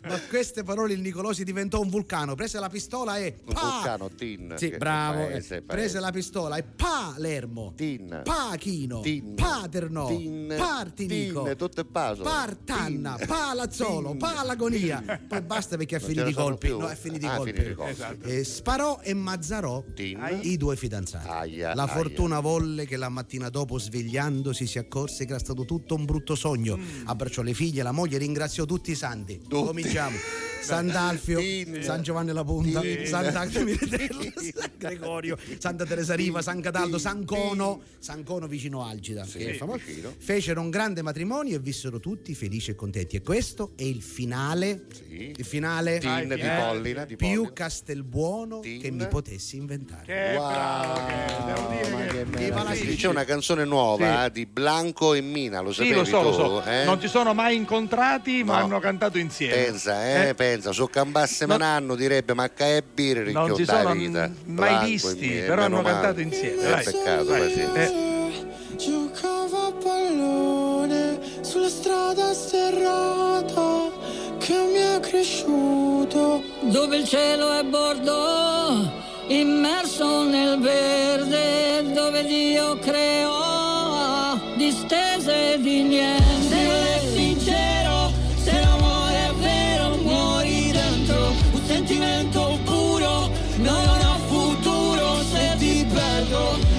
Ma 0.08 0.18
queste 0.30 0.62
parole 0.62 0.94
il 0.94 1.00
Nicolò 1.02 1.34
si 1.34 1.44
diventò 1.44 1.78
un 1.78 1.90
vulcano. 1.90 2.34
Prese 2.34 2.58
la 2.58 2.70
pistola 2.70 3.18
e. 3.18 3.36
Un 3.44 3.52
pa! 3.52 3.60
vulcano, 3.60 4.08
Tin. 4.16 4.54
Sì, 4.56 4.70
bravo. 4.78 5.26
paese, 5.26 5.56
eh, 5.56 5.60
paese. 5.60 5.64
Prese 5.66 6.00
la 6.00 6.10
pistola 6.10 6.56
e 6.56 6.62
Palermo. 6.62 7.74
Tin. 7.76 8.22
Pachino, 8.24 9.00
Tin. 9.00 9.34
Paterno, 9.34 10.06
Tin. 10.06 10.54
Partinico, 10.56 11.42
Tin, 11.44 11.56
tutto 11.58 11.82
è 11.82 11.84
paso. 11.84 12.22
Partanna, 12.22 13.16
Tin. 13.16 13.26
Palazzolo, 13.26 14.08
Tin. 14.12 14.18
Palagonia. 14.18 15.20
Poi 15.28 15.42
basta 15.42 15.76
perché 15.76 15.96
ha 15.96 15.98
Non 15.98 16.08
finito 16.08 16.28
i 16.28 16.32
colpi. 16.32 16.66
più. 16.68 16.78
No, 16.78 16.88
è 16.88 16.96
finito 16.96 17.26
Ah, 17.26 17.34
i 17.34 17.36
colpi. 17.36 17.76
Esatto. 17.90 18.26
E 18.26 18.42
sparò 18.42 19.00
e 19.02 19.12
mazzarò 19.12 19.84
Tin. 19.94 20.38
i 20.40 20.56
due 20.56 20.76
fidanzati. 20.76 21.28
Aia, 21.28 21.74
la 21.74 21.82
aia. 21.82 21.92
fortuna 21.92 22.40
volle 22.40 22.86
che 22.86 22.96
la 22.96 23.10
mattina 23.10 23.50
dopo, 23.50 23.78
svegliandosi, 23.78 24.66
si 24.66 24.78
accorse 24.78 25.26
che 25.26 25.32
era 25.32 25.40
stato 25.40 25.66
tutto 25.66 25.94
un 25.94 26.06
brutto 26.06 26.34
sogno. 26.34 26.78
Mm. 26.78 27.00
Abbracciò 27.04 27.42
le 27.42 27.54
figlie, 27.54 27.82
la 27.82 27.92
moglie, 27.92 28.18
ringraziò 28.18 28.64
tutti 28.64 28.90
i 28.90 28.94
santi. 28.94 29.40
Cominciamo. 29.48 30.16
Sant'Alfio, 30.62 31.40
Tin. 31.40 31.78
San 31.82 32.02
Giovanni 32.02 32.32
la 32.32 32.44
Punta. 32.44 32.80
Sant'Agno 33.04 33.64
Miritello, 33.64 34.22
San 34.54 34.70
Gregorio, 34.78 35.36
Santa 35.58 35.84
Teresa 35.84 36.14
Riva, 36.14 36.40
San 36.40 36.60
Cataldo, 36.60 36.98
San 36.98 37.24
Cono, 37.24 37.80
San 37.98 38.22
Cono 38.22 38.46
vicino 38.46 38.84
Algida. 38.84 39.24
Sì, 39.24 39.38
che 39.38 39.50
è 39.50 39.54
famoso. 39.54 39.80
vicino. 39.84 40.14
Fecero 40.16 40.60
un 40.60 40.70
grande 40.70 41.02
matrimonio 41.02 41.56
e 41.56 41.58
vissero 41.58 41.98
tutti 41.98 42.32
felici 42.36 42.70
e 42.70 42.74
contenti. 42.76 43.16
E 43.16 43.22
questo 43.22 43.72
è 43.74 43.82
il 43.82 44.02
finale. 44.02 44.84
Sì. 44.92 45.34
Il 45.36 45.44
finale 45.44 45.98
Tin 45.98 46.28
di 46.28 46.40
eh, 46.40 46.56
Pollina. 46.60 47.04
Di 47.06 47.16
più 47.16 47.26
Pollina. 47.26 47.52
Castelbuono 47.52 48.60
Tin. 48.60 48.80
che 48.80 48.90
mi 48.92 49.08
potessi 49.08 49.56
inventare. 49.56 50.04
Che 50.04 50.36
Wow, 50.36 50.48
bravo 50.48 51.06
che. 51.06 51.44
Devo 51.52 51.68
dire 51.70 52.50
ma 52.52 52.70
che... 52.70 52.80
che. 52.86 52.94
C'è 52.94 53.08
una 53.08 53.24
canzone 53.24 53.64
nuova 53.64 54.20
Sì. 54.20 54.26
eh, 54.26 54.30
di 54.32 54.46
Blanco 54.46 55.14
e 55.14 55.20
Mina, 55.22 55.60
lo 55.60 55.70
Sì, 55.72 55.78
sapevi 55.82 55.94
lo 55.96 56.04
so, 56.04 56.18
tu? 56.18 56.24
lo 56.28 56.32
so. 56.32 56.64
eh? 56.64 56.84
Non 56.92 57.00
si 57.00 57.08
sono 57.08 57.32
mai 57.32 57.56
incontrati, 57.56 58.44
ma 58.44 58.58
No. 58.58 58.64
hanno 58.64 58.78
cantato 58.78 59.16
insieme. 59.16 59.54
Pensa, 59.54 60.04
eh, 60.04 60.28
Eh. 60.28 60.34
pensa, 60.34 60.72
su 60.72 60.88
Cambasse 60.90 61.46
Non- 61.46 61.56
Mananno 61.58 61.94
direbbe 61.94 62.34
ma 62.34 62.50
che 62.50 62.76
è 62.76 62.82
birra 62.82 63.30
Non 63.30 63.54
si 63.54 63.64
sono 63.64 63.92
vita. 63.92 64.18
mai 64.28 64.32
Blanco 64.44 64.84
e 64.84 64.88
visti, 64.88 65.26
Mina, 65.28 65.46
però 65.46 65.62
hanno 65.62 65.80
male. 65.80 65.88
cantato 65.90 66.20
insieme. 66.20 66.62
È 66.62 66.68
Dai. 66.68 66.84
peccato. 66.84 67.34
Eh. 67.34 68.30
Giocavo 68.76 69.66
a 69.68 69.72
pallone 69.72 71.18
sulla 71.40 71.68
strada 71.70 72.32
sterrata 72.34 73.90
che 74.38 74.52
mi 74.52 74.78
è 74.96 75.00
cresciuto. 75.00 76.42
dove 76.64 76.96
il 76.98 77.04
cielo 77.08 77.58
è 77.58 77.64
bordo, 77.64 78.92
immerso 79.28 80.24
nel 80.24 80.58
verde, 80.58 81.92
dove 81.92 82.24
Dio 82.24 82.78
creò 82.78 84.38
distese 84.56 85.58
di 85.60 85.82
niente. 85.82 86.48
Se 86.48 86.62
non 86.66 86.86
è 86.86 87.00
sincero, 87.14 88.12
se 88.36 88.60
l'amore 88.60 89.28
è 89.28 89.32
vero, 89.34 89.96
muori 89.96 90.70
dentro 90.70 91.32
un 91.52 91.60
sentimento 91.66 92.58
puro, 92.64 93.30
non 93.56 93.98
ho 94.00 94.16
futuro 94.28 95.22
se 95.32 95.54
ti 95.58 95.86
perdo. 95.92 96.70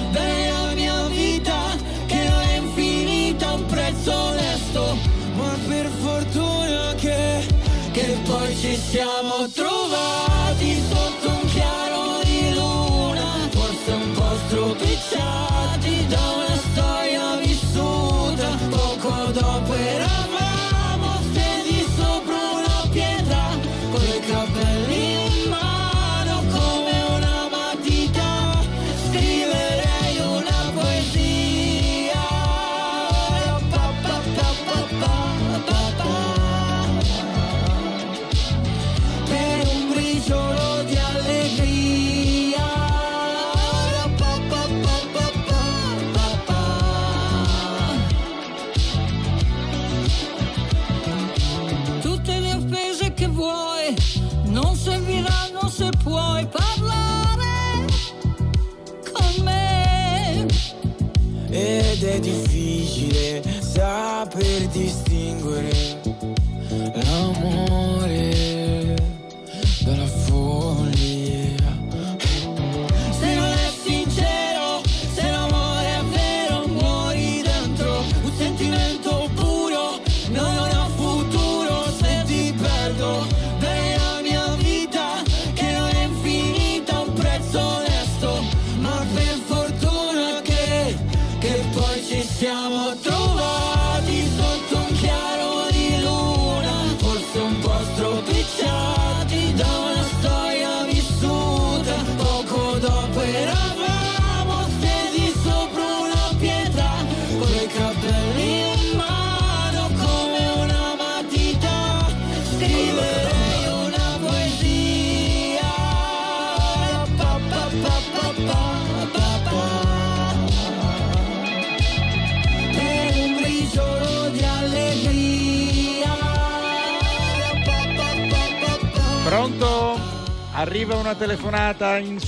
Mia 0.75 1.07
vita, 1.07 1.75
che 2.07 2.25
è 2.25 2.57
infinita, 2.57 3.53
un 3.53 3.65
prezzo 3.65 4.11
onesto, 4.11 4.97
Ma 5.35 5.55
per 5.67 5.87
fortuna 6.01 6.93
che, 6.95 7.45
che 7.91 8.17
poi 8.25 8.55
ci 8.55 8.75
siamo 8.75 9.47
trovati 9.53 10.42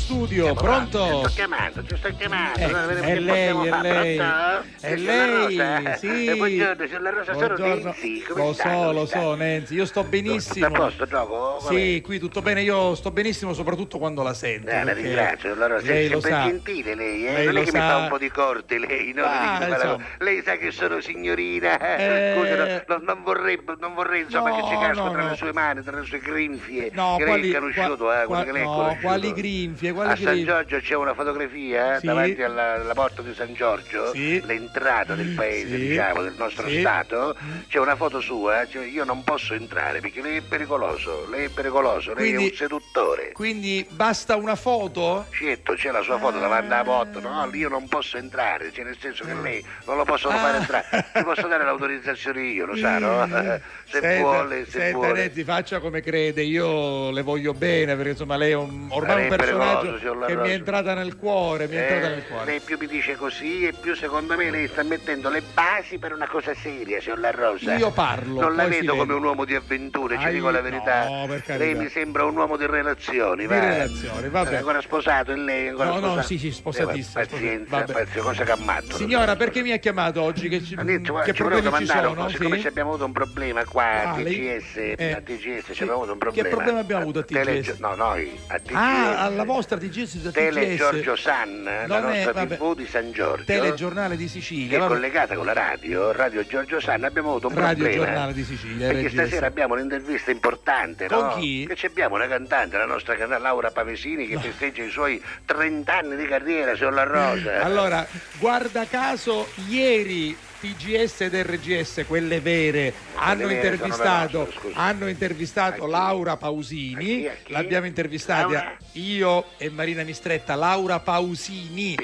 telefonata 0.05 0.13
in 0.13 0.25
studio, 0.27 0.47
Ti 0.47 0.53
pronto? 0.53 1.17
sto 1.19 1.29
chiamando, 1.33 1.83
ti 1.83 1.95
sto 1.97 2.09
chiamando. 2.17 2.59
Eh, 2.59 3.01
è 3.01 3.19
lei, 3.19 3.47
è 3.49 3.81
lei. 3.81 4.15
Pronto? 4.17 4.67
È 4.79 4.95
lei, 4.95 5.29
Rosa? 5.57 5.95
sì. 5.97 6.25
Eh, 6.25 6.35
buongiorno, 6.35 6.85
signor 6.85 7.01
La 7.01 7.09
Rosa, 7.11 7.33
sono 7.33 7.47
Buongiorno. 7.47 7.83
Nancy. 7.83 8.21
Come 8.21 8.41
Lo 8.43 8.53
sta? 8.53 8.71
so, 8.71 8.91
lo 8.91 9.05
sta? 9.05 9.19
so, 9.21 9.35
Nenzi, 9.35 9.73
io 9.75 9.85
sto 9.85 10.03
benissimo. 10.03 10.65
Sta 10.67 10.67
a 10.67 10.79
posto, 10.79 11.05
gioco? 11.07 11.59
Sì, 11.69 12.01
qui 12.03 12.19
tutto 12.19 12.41
bene, 12.41 12.61
io 12.61 12.95
sto 12.95 13.11
benissimo 13.11 13.53
soprattutto 13.53 13.97
quando 13.97 14.23
la 14.23 14.33
sento. 14.33 14.69
Eh, 14.69 14.83
la 14.83 14.93
ringrazio, 14.93 15.55
La 15.55 15.67
Rosa, 15.67 15.85
lei 15.87 16.05
è 16.05 16.09
lo 16.09 16.19
sempre 16.19 16.43
gentile 16.51 16.95
lei, 16.95 17.27
eh? 17.27 17.33
Lei 17.33 17.45
non 17.45 17.57
è 17.57 17.63
che 17.63 17.71
mi 17.71 17.79
sa. 17.79 17.87
fa 17.89 17.97
un 17.97 18.07
po' 18.09 18.17
di 18.17 18.29
corte 18.29 18.77
lei, 18.79 19.13
no? 19.13 19.23
Ah, 19.25 19.95
mi. 19.97 20.03
Lei 20.19 20.41
sa 20.43 20.55
che 20.57 20.71
sono 20.71 20.99
signorina, 21.01 21.79
Eh. 21.79 22.33
scusi, 22.35 22.51
no, 22.55 22.65
no, 22.97 23.01
non, 23.03 23.23
vorrei, 23.23 23.59
non 23.79 23.93
vorrei 23.93 24.21
insomma 24.21 24.49
No, 24.49 24.55
che 24.57 24.61
ci 24.63 24.77
casco 24.79 25.03
no, 25.03 25.11
tra 25.11 25.29
le 25.29 25.35
sue 25.35 25.53
mani, 25.53 25.81
tra 25.83 25.97
le 25.99 26.05
sue 26.05 26.19
grinfie, 26.19 26.91
No, 26.93 27.15
che 27.17 27.25
quali, 27.25 27.51
conosciuto, 27.51 28.13
eh, 28.13 28.25
qua- 28.25 28.43
no, 28.43 28.97
quali 29.01 29.33
grinfie, 29.33 29.91
quali 29.93 30.11
A 30.11 30.15
San? 30.15 30.43
Giorgio 30.43 30.77
c'è 30.79 30.95
una 30.95 31.13
fotografia 31.13 31.97
eh, 31.97 31.99
davanti 32.01 32.41
alla, 32.43 32.73
alla 32.73 32.93
porta 32.93 33.21
di 33.21 33.33
San 33.33 33.53
Giorgio, 33.53 34.11
l'entrata 34.13 35.15
del 35.15 35.29
paese, 35.29 35.44
Sì. 35.53 35.65
diciamo, 35.87 36.21
del 36.21 36.33
nostro 36.37 36.67
Sì. 36.67 36.79
Stato, 36.79 37.35
c'è 37.67 37.79
una 37.79 37.95
foto 37.95 38.19
sua, 38.19 38.61
eh, 38.61 38.69
cioè 38.69 38.85
io 38.85 39.03
non 39.03 39.23
posso 39.23 39.53
entrare 39.53 39.99
perché 39.99 40.21
lei 40.21 40.37
è 40.37 40.41
pericoloso, 40.41 41.27
lei 41.29 41.45
è 41.45 41.49
pericoloso, 41.49 42.13
lei 42.13 42.29
è 42.31 42.33
Quindi- 42.33 42.49
un 42.51 42.55
seduttore. 42.57 43.31
Quindi 43.33 43.85
basta 43.89 44.35
una 44.35 44.55
foto? 44.55 45.27
Certo, 45.31 45.73
c'è 45.73 45.91
la 45.91 46.01
sua 46.01 46.17
foto 46.17 46.39
davanti 46.39 46.73
alla 46.73 46.83
porta, 46.83 47.19
no, 47.19 47.47
lì 47.47 47.59
io 47.59 47.69
non 47.69 47.87
posso 47.87 48.17
entrare, 48.17 48.71
cioè 48.73 48.83
nel 48.85 48.97
senso 48.99 49.23
che 49.25 49.33
lei 49.33 49.63
non 49.85 49.97
lo 49.97 50.03
possono 50.03 50.35
Ah. 50.35 50.39
fare 50.39 50.57
entrare, 50.57 51.05
ti 51.13 51.23
posso 51.23 51.47
dare 51.47 51.63
l'autorizzazione 51.63 52.41
io, 52.43 52.65
lo 52.65 52.75
sa, 52.75 52.97
no? 52.99 53.23
Se 53.95 54.01
Senta, 54.01 54.19
vuole, 54.21 54.65
se 54.65 54.71
senta, 54.79 54.97
vuole. 54.97 55.13
Nenzi, 55.13 55.43
faccia 55.45 55.79
come 55.79 56.01
crede, 56.01 56.41
io 56.41 57.11
le 57.11 57.21
voglio 57.21 57.53
bene 57.53 57.95
perché 57.95 58.09
insomma 58.11 58.35
lei 58.35 58.51
è 58.51 58.55
un, 58.55 58.87
ormai 58.89 59.21
un 59.23 59.27
personaggio 59.29 59.97
che 60.25 60.35
mi 60.35 60.49
è 60.49 60.53
entrata 60.53 60.93
nel 60.93 61.15
cuore, 61.15 61.67
mi 61.67 61.75
è 61.75 61.79
entrata 61.79 62.07
Eh, 62.07 62.09
nel 62.15 62.27
cuore. 62.27 62.45
lei 62.45 62.59
più 62.59 62.77
mi 62.77 62.87
dice 62.87 63.15
così 63.15 63.65
e 63.67 63.73
più 63.73 63.95
secondo 63.95 64.35
me 64.35 64.49
lei 64.51 64.67
sta 64.67 64.83
mettendo 64.83 65.29
le 65.29 65.41
basi 65.53 65.97
per 65.97 66.11
una 66.11 66.27
cosa 66.27 66.53
seria, 66.55 66.99
signor 66.99 67.19
La 67.19 67.31
Rosa. 67.31 67.73
Io 67.75 67.89
parlo, 67.91 68.41
Non 68.41 68.55
la 68.55 68.67
vedo 68.67 68.91
vede. 68.93 68.97
come 68.97 69.13
un 69.13 69.23
uomo 69.23 69.45
di 69.45 69.55
avventure, 69.55 70.17
ci 70.19 70.25
Ai, 70.25 70.33
dico 70.33 70.49
la 70.49 70.61
verità. 70.61 71.05
no, 71.05 71.27
lei 71.57 71.73
mi 71.75 71.87
sembra 71.87 72.25
un 72.25 72.35
uomo 72.35 72.57
di 72.57 72.65
relazioni, 72.65 73.41
Di 73.43 73.47
va. 73.47 73.59
relazioni, 73.59 74.27
vabbè. 74.27 74.49
È 74.49 74.55
ancora 74.57 74.81
sposato 74.81 75.31
e 75.31 75.35
lei 75.37 75.67
ancora 75.69 75.87
No, 75.89 75.93
no, 75.99 76.07
sposato? 76.07 76.27
sì, 76.27 76.37
sì, 76.37 76.51
sposatissimo, 76.51 77.23
Eh, 77.23 77.27
pazienza, 77.27 77.83
pazienza, 77.83 78.19
cosa 78.21 78.43
che 78.43 78.51
ammazzo. 78.51 78.97
Signora, 78.97 79.35
perché 79.37 79.61
mi 79.61 79.71
ha 79.71 79.77
chiamato 79.77 80.21
oggi? 80.21 80.49
Che, 80.49 80.61
ci- 80.61 80.75
che 80.75 81.01
ci 81.33 81.43
problemi 81.43 81.71
ci 81.77 81.85
sono? 81.85 82.27
siccome 82.29 82.55
Sì? 82.55 82.61
ci 82.61 82.67
abbiamo 82.67 82.89
avuto 82.89 83.05
un 83.05 83.11
problema 83.13 83.63
qua 83.65 83.83
a 83.85 84.11
Ah, 84.13 84.17
lei- 84.17 84.59
TGS, 84.59 84.75
eh, 84.97 85.11
a 85.11 85.21
TGS 85.21 85.69
abbiamo 85.71 85.93
avuto 85.93 86.11
un 86.13 86.17
problema. 86.17 86.47
Che 86.47 86.53
problema 86.55 86.79
abbiamo 86.79 87.01
avuto 87.01 87.19
a 87.19 87.23
Tele- 87.23 87.61
TGS? 87.61 87.77
no, 87.79 87.95
noi 87.95 88.39
a 88.47 88.59
TGS. 88.59 88.73
Ah, 88.75 89.19
alla 89.23 89.43
vostra 89.43 89.77
TGS 89.77 90.15
da 90.17 90.31
Tele. 90.31 90.75
Giorgio 90.75 91.15
San, 91.15 91.63
la 91.63 91.85
Non 91.99 92.09
è- 92.09 92.13
nostra 92.15 92.31
vabbè. 92.33 92.55
TV 92.57 92.75
di 92.75 92.87
San 92.87 93.11
Giorgio. 93.11 93.43
Telegiornale 93.45 94.15
di 94.17 94.23
che 94.25 94.29
Sicilia. 94.29 94.77
è 94.77 94.79
vabbè. 94.79 94.93
collegata 94.93 95.35
con 95.35 95.45
la 95.45 95.53
radio, 95.53 96.11
Radio 96.11 96.45
Giorgio 96.45 96.79
San, 96.79 97.03
abbiamo 97.03 97.29
avuto 97.31 97.47
un 97.47 97.55
Radio 97.55 97.83
problema. 97.83 98.05
Giornale 98.05 98.33
di 98.33 98.43
Sicilia, 98.43 98.87
Perché 98.87 99.07
RGS. 99.07 99.13
stasera 99.13 99.47
abbiamo 99.47 99.73
un'intervista 99.75 100.31
importante, 100.31 101.07
Con 101.07 101.19
no? 101.19 101.35
chi? 101.35 101.67
Che 101.73 101.85
abbiamo 101.87 102.15
una 102.15 102.27
cantante, 102.27 102.77
la 102.77 102.85
nostra 102.85 103.15
cantante 103.15 103.41
Laura 103.41 103.71
Pavesini, 103.71 104.27
che 104.27 104.37
festeggia 104.39 104.83
i 104.83 104.89
suoi 104.89 105.21
30 105.45 105.97
anni 105.97 106.15
di 106.15 106.25
carriera 106.25 106.75
sulla 106.75 107.03
Rosa. 107.03 107.61
Allora, 107.61 108.05
guarda 108.39 108.85
caso, 108.85 109.47
ieri 109.67 110.35
TGS 110.65 111.21
ed 111.21 111.35
RGS, 111.35 112.05
quelle 112.07 112.39
vere, 112.39 112.91
hanno 113.15 113.45
vere 113.45 113.75
intervistato, 113.75 114.51
hanno 114.73 115.07
intervistato 115.07 115.85
Laura 115.85 116.37
Pausini, 116.37 117.27
A 117.27 117.33
chi? 117.43 117.51
l'abbiamo 117.53 117.85
intervistata 117.85 118.47
Laura? 118.47 118.77
io 118.93 119.45
e 119.57 119.69
Marina 119.69 120.01
Mistretta, 120.01 120.55
Laura 120.55 120.99
Pausini. 120.99 121.95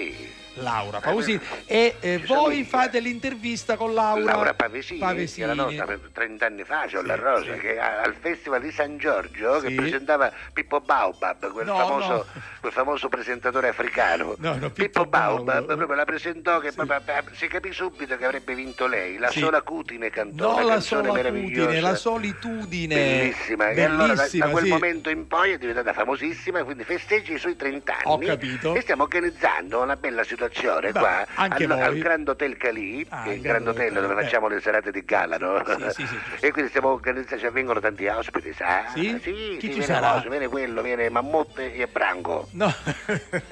Laura 0.56 0.98
Eh, 0.98 1.02
Pausini 1.02 1.40
e 1.65 1.95
eh, 2.02 2.18
voi 2.28 2.64
fate 2.65 2.99
l'intervista 2.99 3.78
con 3.78 3.94
Laura, 3.94 4.23
Laura 4.34 4.53
Pavesini, 4.53 4.99
che 4.99 5.41
era 5.41 5.53
nostra 5.53 5.86
per 5.86 5.99
30 6.11 6.45
anni 6.45 6.64
fa, 6.64 6.88
c'ho 6.91 7.02
la 7.02 7.15
Rosa, 7.15 7.53
che 7.53 7.80
a- 7.80 8.02
al 8.02 8.15
Festival 8.19 8.61
di 8.61 8.72
San 8.72 8.98
Giorgio, 8.98 9.60
che 9.60 9.69
Sì. 9.69 9.76
presentava 9.76 10.32
Pippo 10.52 10.82
Baobab, 10.82 11.52
quel, 11.52 11.65
No, 11.65 11.78
famoso, 11.78 12.07
no. 12.10 12.26
quel 12.60 12.72
famoso 12.73 13.07
presentatore 13.07 13.69
africano. 13.69 14.36
No, 14.40 14.56
no, 14.57 14.69
Pippo 14.72 15.06
Baobab 15.06 15.65
proprio 15.65 15.94
la 15.95 16.06
presentò, 16.06 16.60
che 16.60 16.73
proprio- 16.73 17.02
si 17.34 17.48
capì 17.48 17.72
subito 17.72 18.18
che 18.18 18.26
avrebbe 18.26 18.53
vinto 18.53 18.88
lei, 18.88 19.18
la 19.18 19.30
Sì. 19.30 19.40
sola 19.40 19.61
cutine 19.61 20.10
cantò, 20.10 20.56
una 20.56 20.64
la 20.65 20.80
solitudine, 20.82 21.23
meravigliosa. 21.32 21.80
la 21.82 21.95
solitudine 21.95 22.95
Bellissima, 22.95 23.69
e 23.69 23.84
allora 23.84 24.07
da, 24.07 24.14
bellissima, 24.15 24.48
quel 24.49 24.64
sì. 24.65 24.69
momento 24.69 25.10
in 25.10 25.28
poi 25.28 25.52
è 25.53 25.57
diventata 25.57 25.94
famosissima, 25.94 26.64
quindi 26.65 26.84
festeggia 26.84 27.32
i 27.34 27.38
suoi 27.40 27.56
30 27.56 27.94
anni. 28.03 28.03
Ho 28.06 28.18
capito. 28.18 28.76
E 28.76 28.82
stiamo 28.82 29.03
organizzando 29.03 29.82
una 29.82 29.95
bella 29.95 30.23
situazione 30.23 30.40
Beh, 30.49 30.91
qua 30.91 31.26
anche 31.35 31.63
al, 31.65 31.72
al 31.72 31.97
Grand 31.97 32.27
Hotel 32.27 32.57
Cali, 32.57 33.05
Ah, 33.09 33.31
il 33.31 33.41
Grand 33.41 33.68
Hotel 33.68 33.93
dove 33.93 34.13
eh. 34.13 34.23
facciamo 34.23 34.47
le 34.47 34.59
serate 34.61 34.91
di 34.91 35.03
gala, 35.05 35.38
no? 35.38 35.61
Sì, 35.91 36.05
sì, 36.05 36.07
sì, 36.07 36.45
E 36.45 36.51
quindi 36.51 36.69
stiamo 36.69 36.89
organizzando, 36.89 37.43
cioè 37.43 37.51
vengono 37.51 37.80
tanti 37.80 38.07
ospiti, 38.07 38.53
sa? 38.53 38.85
Sì? 38.93 39.19
Sì, 39.22 39.57
Chi 39.59 39.68
viene 39.69 40.23
viene 40.30 40.47
quello, 40.47 40.81
viene 40.81 41.09
Mammotte 41.09 41.73
e 41.76 41.88
Branco. 41.88 42.47
No. 42.51 42.73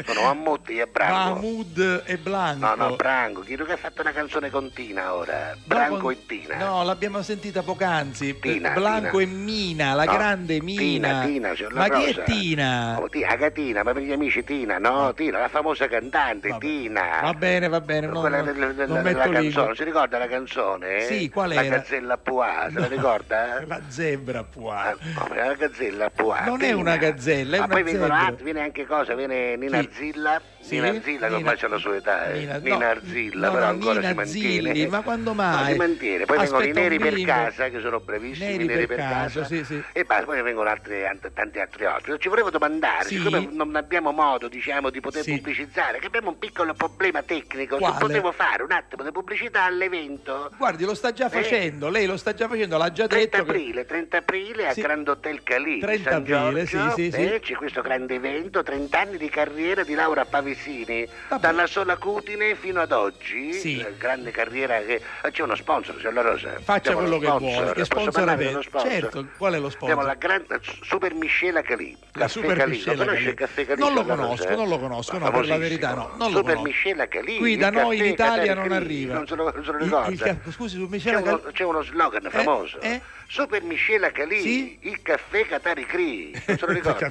Sono 0.06 0.22
Mammotte 0.24 0.82
e 0.82 0.88
Branco. 0.88 1.34
Mahmood 1.34 2.04
e 2.06 2.18
Blanco. 2.18 2.66
No, 2.66 2.76
no, 2.76 2.96
Branco, 2.96 3.42
chiedo 3.42 3.66
che 3.66 3.74
ha 3.74 3.78
fatto 3.78 4.02
una 4.02 4.12
canzone 4.12 4.50
con 4.50 4.72
Tina 4.74 5.14
ora. 5.14 5.56
Branco 5.64 5.98
con- 6.00 6.12
e 6.14 6.26
Tina. 6.26 6.58
No, 6.58 6.84
l'abbiamo 6.84 7.22
sentita 7.22 7.62
poc'anzi. 7.62 8.38
Tina, 8.40 8.72
Blanco 8.72 9.18
Tina. 9.20 9.32
e 9.32 9.36
Mina, 9.36 9.94
la 9.94 10.04
No, 10.06 10.12
grande 10.14 10.62
Mina. 10.62 11.22
Tina, 11.26 11.54
Tina, 11.54 11.70
Ma 11.74 11.88
chi 11.90 12.06
Rosa. 12.08 12.22
è 12.22 12.24
Tina? 12.26 12.98
Oh, 13.00 13.10
Tina, 13.10 13.28
Agatina, 13.30 13.84
ma 13.84 13.94
per 13.94 14.02
gli 14.04 14.12
amici 14.12 14.44
Tina, 14.44 14.78
no? 14.78 15.14
Tina, 15.14 15.40
la 15.40 15.48
famosa 15.50 15.88
cantante, 15.88 16.56
Tina. 16.60 16.79
Va 16.88 17.34
bene, 17.34 17.68
va 17.68 17.82
bene, 17.82 18.08
non, 18.08 18.22
Quella 18.22 18.42
non- 18.42 18.46
del- 18.54 18.76
non 18.88 18.88
della 18.88 19.02
metto 19.02 19.30
lì. 19.32 19.34
canzone, 19.34 19.76
si 19.76 19.84
ricorda 19.84 20.18
la 20.18 20.28
canzone? 20.28 21.02
Sì, 21.02 21.30
qual 21.30 21.50
la 21.54 21.64
era? 21.66 21.76
gazzella 21.78 22.18
Pua, 22.18 22.68
se 22.72 22.80
la 22.80 22.88
ricorda? 22.88 23.64
La 23.68 23.82
zebra 23.88 24.44
puà. 24.44 24.96
No, 25.16 25.28
ma 25.30 25.36
la 25.46 25.54
gazzella 25.56 26.10
Pua. 26.10 26.40
Non 26.46 26.62
è 26.62 26.72
una 26.72 26.96
gazzella, 26.98 27.56
è 27.58 27.60
ma 27.60 27.66
una 27.66 27.74
poi 27.74 27.84
vengono 27.84 28.14
zebra. 28.14 28.26
altri, 28.28 28.44
viene 28.44 28.62
anche 28.62 28.86
cosa, 28.86 29.14
viene 29.16 29.56
Nina 29.58 29.80
Chi? 29.80 29.90
Zilla, 29.92 30.42
Sì? 30.70 30.80
Nina 30.80 31.02
Zilla 31.02 31.28
che 31.28 31.34
ormai 31.34 31.58
c'ha 31.58 31.68
la 31.68 31.78
sua 31.78 31.96
età, 31.96 32.26
eh. 32.32 32.40
Nina- 32.40 32.58
Nina, 32.58 32.78
no, 32.78 32.86
Arzilla, 32.86 33.48
no, 33.48 33.54
però 33.54 33.66
no, 33.66 33.72
ancora 33.72 33.94
Nina 34.00 34.08
si 34.10 34.16
mantiene. 34.16 34.74
Zilli, 34.74 34.88
ma 34.88 35.02
quando 35.02 35.30
No, 35.30 35.36
mai? 35.36 35.72
si 35.72 35.78
mantiene, 35.78 36.26
poi 36.26 36.38
vengono 36.38 36.64
i 36.64 36.70
Aspetta 36.70 36.80
neri 36.82 37.00
per 37.00 37.22
casa, 37.24 37.70
che 37.70 37.80
sono 37.80 38.00
brevissimi, 38.00 38.52
Neri 38.52 38.66
neri 38.66 38.86
per 38.86 38.88
per 38.88 38.98
casa, 38.98 39.40
casa, 39.42 39.44
sì, 39.46 39.64
sì. 39.64 39.84
e 39.94 40.04
basta, 40.04 40.26
poi 40.26 40.42
vengono 40.42 40.70
altri, 40.70 41.06
ant- 41.06 41.32
tanti 41.34 41.60
altri 41.60 41.86
ospiti. 41.86 42.20
Ci 42.20 42.30
volevo 42.30 42.50
domandare, 42.50 43.04
Sì? 43.06 43.18
siccome 43.18 43.48
non 43.52 43.76
abbiamo 43.76 44.12
modo, 44.12 44.48
diciamo, 44.48 44.90
di 44.90 45.00
poter 45.00 45.24
pubblicizzare, 45.24 46.00
che 46.00 46.08
abbiamo 46.08 46.30
un 46.30 46.38
piccolo 46.40 46.74
problema 46.74 47.24
tecnico, 47.24 47.78
Quale? 47.78 47.94
se 47.94 48.00
potevo 48.00 48.32
fare 48.32 48.64
un 48.64 48.72
attimo 48.72 49.04
di 49.04 49.12
pubblicità 49.12 49.64
all'evento. 49.64 50.52
Guardi, 50.58 50.86
lo 50.86 50.94
sta 50.94 51.12
già 51.12 51.26
Eh? 51.28 51.30
facendo, 51.30 51.90
lei 51.90 52.06
lo 52.06 52.18
sta 52.18 52.34
già 52.34 52.48
facendo, 52.48 52.78
l'ha 52.78 52.92
già 52.92 53.08
30 53.08 53.38
detto. 53.38 53.52
che- 53.52 53.58
aprile, 53.58 53.86
30 53.86 54.18
aprile 54.18 54.68
a. 54.68 54.74
Grand 54.74 55.08
Hotel 55.08 55.42
Calì 55.44 55.74
di 55.76 55.80
30 55.80 56.10
San 56.12 56.22
aprile, 56.22 56.64
Giorgio, 56.66 56.90
sì, 56.96 57.04
sì, 57.04 57.12
sì. 57.12 57.26
eh, 57.34 57.40
c'è 57.40 57.54
questo 57.56 57.82
grande 57.82 58.16
evento, 58.16 58.64
30 58.64 59.00
anni 59.00 59.18
di 59.18 59.30
carriera 59.30 59.84
di 59.84 59.94
Laura 59.94 60.26
Pavesini, 60.64 61.08
dalla 61.40 61.66
sola 61.68 61.96
cutine 61.98 62.56
fino 62.56 62.82
ad 62.82 62.92
oggi, 62.92 63.54
Sì. 63.54 63.80
Eh, 63.80 63.96
grande 63.98 64.32
carriera 64.32 64.80
che 64.80 65.02
eh, 65.24 65.32
c'è 65.32 65.44
uno 65.44 65.56
sponsor, 65.56 65.96
signor 65.98 66.14
La 66.14 66.22
Rosa. 66.22 66.60
Faccia 66.62 66.92
Abbiamo 66.92 67.18
quello 67.18 67.18
che 67.40 67.46
vuole. 67.46 67.74
Che 67.74 67.86
sponsor 67.86 68.30
avete? 68.30 68.60
Certo, 68.82 69.28
qual 69.38 69.54
è 69.54 69.60
lo 69.60 69.68
Abbiamo 69.68 69.70
sponsor? 69.70 70.04
la 70.06 70.14
grande 70.16 70.60
Super 70.84 71.14
Miscela 71.14 71.62
Calì. 71.62 71.98
La 72.14 72.28
Super 72.28 72.58
Calì. 72.58 72.72
Miscela 72.72 73.04
Lo 73.06 73.12
Calì? 73.14 73.34
Calì? 73.34 73.80
Non 73.80 73.94
lo 73.94 74.04
conosco, 74.06 74.56
non 74.56 74.68
lo 74.68 74.80
conosco, 74.80 75.18
no, 75.18 75.32
per 75.32 75.48
la 75.48 75.58
verità 75.58 75.94
no, 75.94 76.12
non 76.18 76.32
lo 76.32 76.38
Super 76.40 76.56
conosco. 76.56 76.62
Miscela 76.64 77.08
Calì. 77.08 77.38
Qui 77.38 77.58
da 77.58 77.70
noi 77.70 77.98
in 77.98 78.06
Italia 78.06 78.54
non 78.54 78.68
Calì. 78.68 78.76
arriva. 78.76 79.14
Non 79.14 79.28
se 79.28 79.36
lo, 79.36 79.52
non 79.54 79.64
se 79.64 79.72
lo 79.72 79.78
ricorda. 79.78 80.38
scusi, 80.52 80.76
su 80.76 80.84
C'è 80.86 80.90
Miscela 80.90 81.20
uno, 81.20 81.40
Cal- 81.40 81.52
c'è 81.54 81.64
uno 81.64 81.82
slogan 81.84 82.28
famoso. 82.30 82.80
eh? 82.82 83.02
Super 83.32 83.62
Miscela 83.62 84.12
Calì, 84.12 84.42
Sì? 84.42 84.78
il 84.82 85.02
caffè 85.04 85.46
Catari 85.46 85.86
Cri. 85.86 86.32
Non 86.48 86.58
se 86.58 86.66
lo 86.66 86.72
ricorda? 86.74 87.08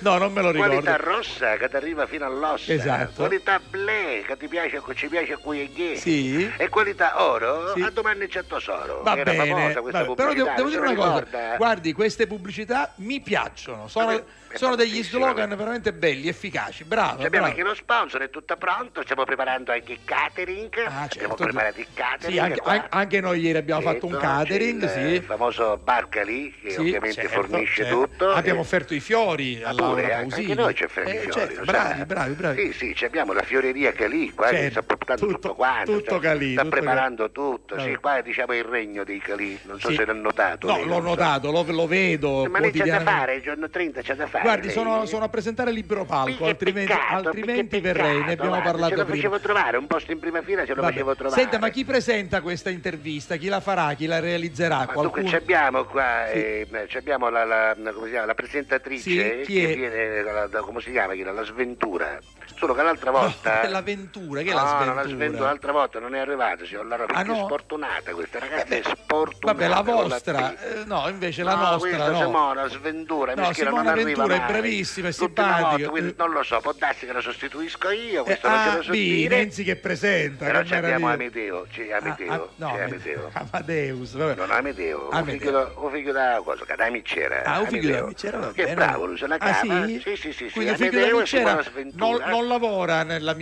No, 0.00 0.18
non 0.18 0.32
me 0.32 0.42
lo 0.42 0.50
ricordo. 0.50 0.80
Qualità 0.80 0.96
rossa 0.96 1.56
che 1.56 1.68
ti 1.68 1.76
arriva 1.76 2.06
fino 2.06 2.26
all'ossa. 2.26 2.72
Esatto. 2.82 3.12
Qualità 3.14 3.60
blé 3.70 4.22
che 4.26 4.36
ti 4.36 4.48
piace, 4.48 4.82
che 4.84 4.94
ci 4.94 5.08
piace 5.08 5.32
a 5.34 5.36
cui 5.38 5.60
è 5.60 5.68
gay. 5.68 5.96
Sì. 5.96 6.50
E 6.56 6.68
qualità 6.68 7.22
oro, 7.24 7.72
Sì. 7.74 7.82
a 7.82 7.90
domani 7.90 8.26
c'è 8.26 8.44
tesoro. 8.44 9.02
Va 9.02 9.16
Era 9.16 9.30
bene, 9.32 9.46
famosa 9.48 9.80
questa 9.80 10.02
vabbè, 10.04 10.14
però 10.14 10.32
devo, 10.32 10.50
devo 10.56 10.68
dire 10.68 10.80
una 10.80 10.94
cosa, 10.94 11.56
guardi, 11.56 11.92
queste 11.92 12.26
pubblicità 12.26 12.92
mi 12.96 13.20
piacciono, 13.20 13.88
sono, 13.88 14.22
sono 14.54 14.76
degli 14.76 15.02
slogan 15.02 15.48
vabbè. 15.48 15.56
veramente 15.56 15.92
belli, 15.92 16.28
efficaci, 16.28 16.84
bravo. 16.84 17.12
Abbiamo 17.12 17.28
bravo. 17.30 17.44
anche 17.46 17.62
lo 17.62 17.74
sponsor, 17.74 18.22
è 18.22 18.28
pronta. 18.28 18.56
pronto, 18.56 19.02
stiamo 19.02 19.24
preparando 19.24 19.72
anche 19.72 19.92
il 19.92 19.98
catering. 20.04 20.74
Abbiamo 20.86 21.34
preparato 21.34 21.80
il 21.80 21.86
catering. 21.94 22.38
Ah, 22.38 22.44
Sì, 22.44 22.62
anche, 22.62 22.86
anche 22.90 23.20
noi 23.20 23.40
ieri 23.40 23.58
abbiamo 23.58 23.80
fatto 23.80 24.06
un 24.06 24.12
Certo, 24.12 24.26
catering, 24.26 24.88
sì. 24.92 24.98
Il 25.00 25.22
famoso 25.22 25.76
Barcali, 25.82 26.54
che 26.62 26.70
Sì, 26.70 26.78
ovviamente 26.80 27.22
certo, 27.22 27.42
fornisce 27.42 27.82
certo. 27.84 28.00
tutto. 28.08 28.30
Abbiamo 28.30 28.58
Eh, 28.60 28.62
offerto 28.62 28.94
i 28.94 29.00
fiori 29.00 29.62
a 29.62 29.74
pure, 29.74 30.08
eh, 30.08 30.12
anche 30.12 30.54
noi 30.54 30.74
ci 30.74 30.82
i 30.84 30.86
Eh, 30.86 30.88
fiori, 30.88 31.30
certo, 31.30 31.64
bravi, 31.64 32.04
bravi, 32.04 32.34
bravi. 32.34 32.72
Sì, 32.72 32.94
sì, 32.96 33.04
abbiamo 33.04 33.32
la 33.32 33.42
fioreria 33.42 33.92
Calì, 33.92 34.30
qua 34.32 34.48
che 34.48 34.56
Certo, 34.56 34.70
sta 34.70 34.82
portando 34.82 35.26
tutto, 35.26 35.54
quanto. 35.54 35.92
tutto 35.92 36.10
cioè, 36.10 36.20
Calì, 36.20 36.52
sta 36.52 36.62
tutto 36.62 36.76
preparando 36.76 37.30
tutto. 37.30 37.80
Sì, 37.80 37.96
qua 37.96 38.18
è 38.18 38.22
diciamo 38.22 38.54
il 38.54 38.64
regno 38.64 39.04
dei 39.04 39.18
Calì. 39.18 39.58
Non 39.64 39.80
so 39.80 39.90
se 39.92 40.04
l'hanno 40.04 40.22
notato. 40.22 40.66
No, 40.66 40.84
l'ho 40.84 41.00
notato, 41.00 41.50
lo, 41.50 41.86
vedo 41.86 42.46
Ma 42.48 42.58
lei 42.58 42.70
c'è 42.72 42.84
da 42.84 43.00
fare, 43.00 43.34
il 43.36 43.42
giorno 43.42 43.68
30 43.68 44.02
c'è 44.02 44.14
da 44.14 44.26
fare. 44.26 44.41
Guardi, 44.42 44.70
sono, 44.70 45.06
sono 45.06 45.24
a 45.24 45.28
presentare 45.28 45.70
il 45.70 45.76
libro 45.76 46.04
palco, 46.04 46.44
altrimenti, 46.46 46.92
Peccato, 46.92 47.28
altrimenti 47.28 47.80
verrei, 47.80 48.18
ne 48.24 48.32
abbiamo 48.32 48.50
guarda, 48.50 48.70
parlato 48.70 48.90
Ce 48.92 48.96
lo 48.96 49.04
prima. 49.04 49.16
facevo 49.22 49.40
trovare, 49.40 49.76
un 49.76 49.86
posto 49.86 50.12
in 50.12 50.18
prima 50.18 50.42
fila 50.42 50.64
ce 50.66 50.74
lo 50.74 50.80
Vabbè. 50.82 50.92
facevo 50.92 51.14
trovare. 51.16 51.40
Senta, 51.40 51.58
ma 51.58 51.68
chi 51.68 51.84
presenta 51.84 52.40
questa 52.40 52.70
intervista? 52.70 53.36
Chi 53.36 53.48
la 53.48 53.60
farà? 53.60 53.94
Chi 53.94 54.06
la 54.06 54.18
realizzerà? 54.20 54.78
Ma 54.78 54.84
dunque 54.84 54.94
Qualcuno? 55.10 55.28
ci 55.28 55.34
abbiamo 55.36 55.84
qua, 55.84 56.24
Sì. 56.32 56.38
eh, 56.38 56.88
abbiamo 56.94 57.28
la, 57.30 57.44
la- 57.44 57.74
come 57.92 58.04
si 58.06 58.10
chiama, 58.10 58.26
la 58.26 58.34
presentatrice 58.34 59.00
Sì, 59.00 59.42
chi 59.46 59.60
che 59.60 59.72
è? 59.72 59.76
viene 59.76 60.22
da, 60.22 60.46
da- 60.46 60.60
come 60.60 60.80
si 60.80 60.90
chiama, 60.90 61.14
era 61.14 61.32
la 61.32 61.44
sventura. 61.44 62.18
Solo 62.56 62.74
che 62.74 62.82
l'altra 62.82 63.10
volta. 63.10 63.66
L'avventura, 63.72 64.42
che 64.42 64.50
è 64.50 64.54
no, 64.54 64.62
la 64.62 64.62
no, 64.62 64.68
sventura? 64.78 64.94
la 65.02 65.08
sventura 65.08 65.44
l'altra 65.46 65.72
volta 65.72 65.98
non 66.00 66.14
è 66.14 66.18
arrivata, 66.18 66.64
signor 66.64 66.86
Lara, 66.86 67.06
perché 67.06 67.20
Ah, 67.20 67.24
no? 67.24 67.40
è 67.40 67.44
sfortunata 67.44 68.12
questa 68.12 68.38
ragazza, 68.38 68.74
è 68.74 68.82
sfortunata. 68.82 69.40
Vabbè, 69.52 69.68
la 69.68 69.80
vostra, 69.82 70.54
eh, 70.58 70.84
no, 70.84 71.08
invece 71.08 71.42
la 71.42 71.54
no, 71.54 71.70
nostra 71.70 72.08
no. 72.08 72.16
Simona 72.16 72.68
Sventura, 72.68 73.34
No, 73.34 73.52
Simona 73.52 73.82
non 73.82 73.86
arriva 73.88 74.04
Ventura 74.06 74.31
è 74.34 74.38
mai. 74.38 74.50
bravissima, 74.52 75.08
è 75.08 75.12
volta, 75.18 75.88
quindi 75.88 76.14
non 76.16 76.30
lo 76.30 76.42
so, 76.42 76.60
può 76.60 76.72
darsi 76.72 77.06
che 77.06 77.12
la 77.12 77.20
sostituisco 77.20 77.90
io, 77.90 78.22
Eh, 78.22 78.24
questo 78.24 78.48
non 78.48 78.58
ce 78.62 78.68
ah, 78.68 78.76
lo 78.76 78.82
so 78.82 78.90
Bi, 78.90 78.98
dire. 79.14 79.36
Renzi 79.36 79.64
che 79.64 79.76
presenta, 79.76 80.44
Però 80.46 80.60
che 80.60 80.66
ci 80.66 80.74
abbiamo. 80.74 81.08
Amedeo, 81.08 81.66
c'è 81.72 81.90
Amedeo, 81.92 82.32
Ah, 82.32 82.34
ah, 82.34 82.48
no, 82.56 82.72
c'è 82.74 82.82
Amedeo. 82.82 83.30
Amadeus, 83.32 84.12
vabbè. 84.14 84.34
Non 84.34 84.50
Amedeo, 84.50 85.08
Amedeo. 85.10 85.72
un 85.76 85.90
figlio 85.92 86.12
da 86.12 86.40
cosa, 86.44 86.64
che 86.64 86.74
da 86.76 86.90
Micera. 86.90 87.42
Ah, 87.44 87.60
un 87.60 87.66
figlio 87.66 87.92
da. 87.94 88.06
Micera, 88.06 88.38
va 88.38 88.52
Che 88.52 88.62
bene. 88.64 88.74
bravo, 88.74 89.06
lui 89.06 89.18
se 89.18 89.26
la 89.26 89.34
Ah, 89.36 89.38
cava. 89.38 89.86
sì? 89.86 90.00
Sì, 90.02 90.16
sì, 90.16 90.32
sì, 90.32 90.48
sì. 90.48 90.50
Quindi 90.52 90.72
Amedeo 90.72 91.24
Simona 91.26 91.54
non, 91.54 91.62
Sventura. 91.62 92.26
non 92.26 92.48
lavora 92.48 93.02
nella, 93.02 93.34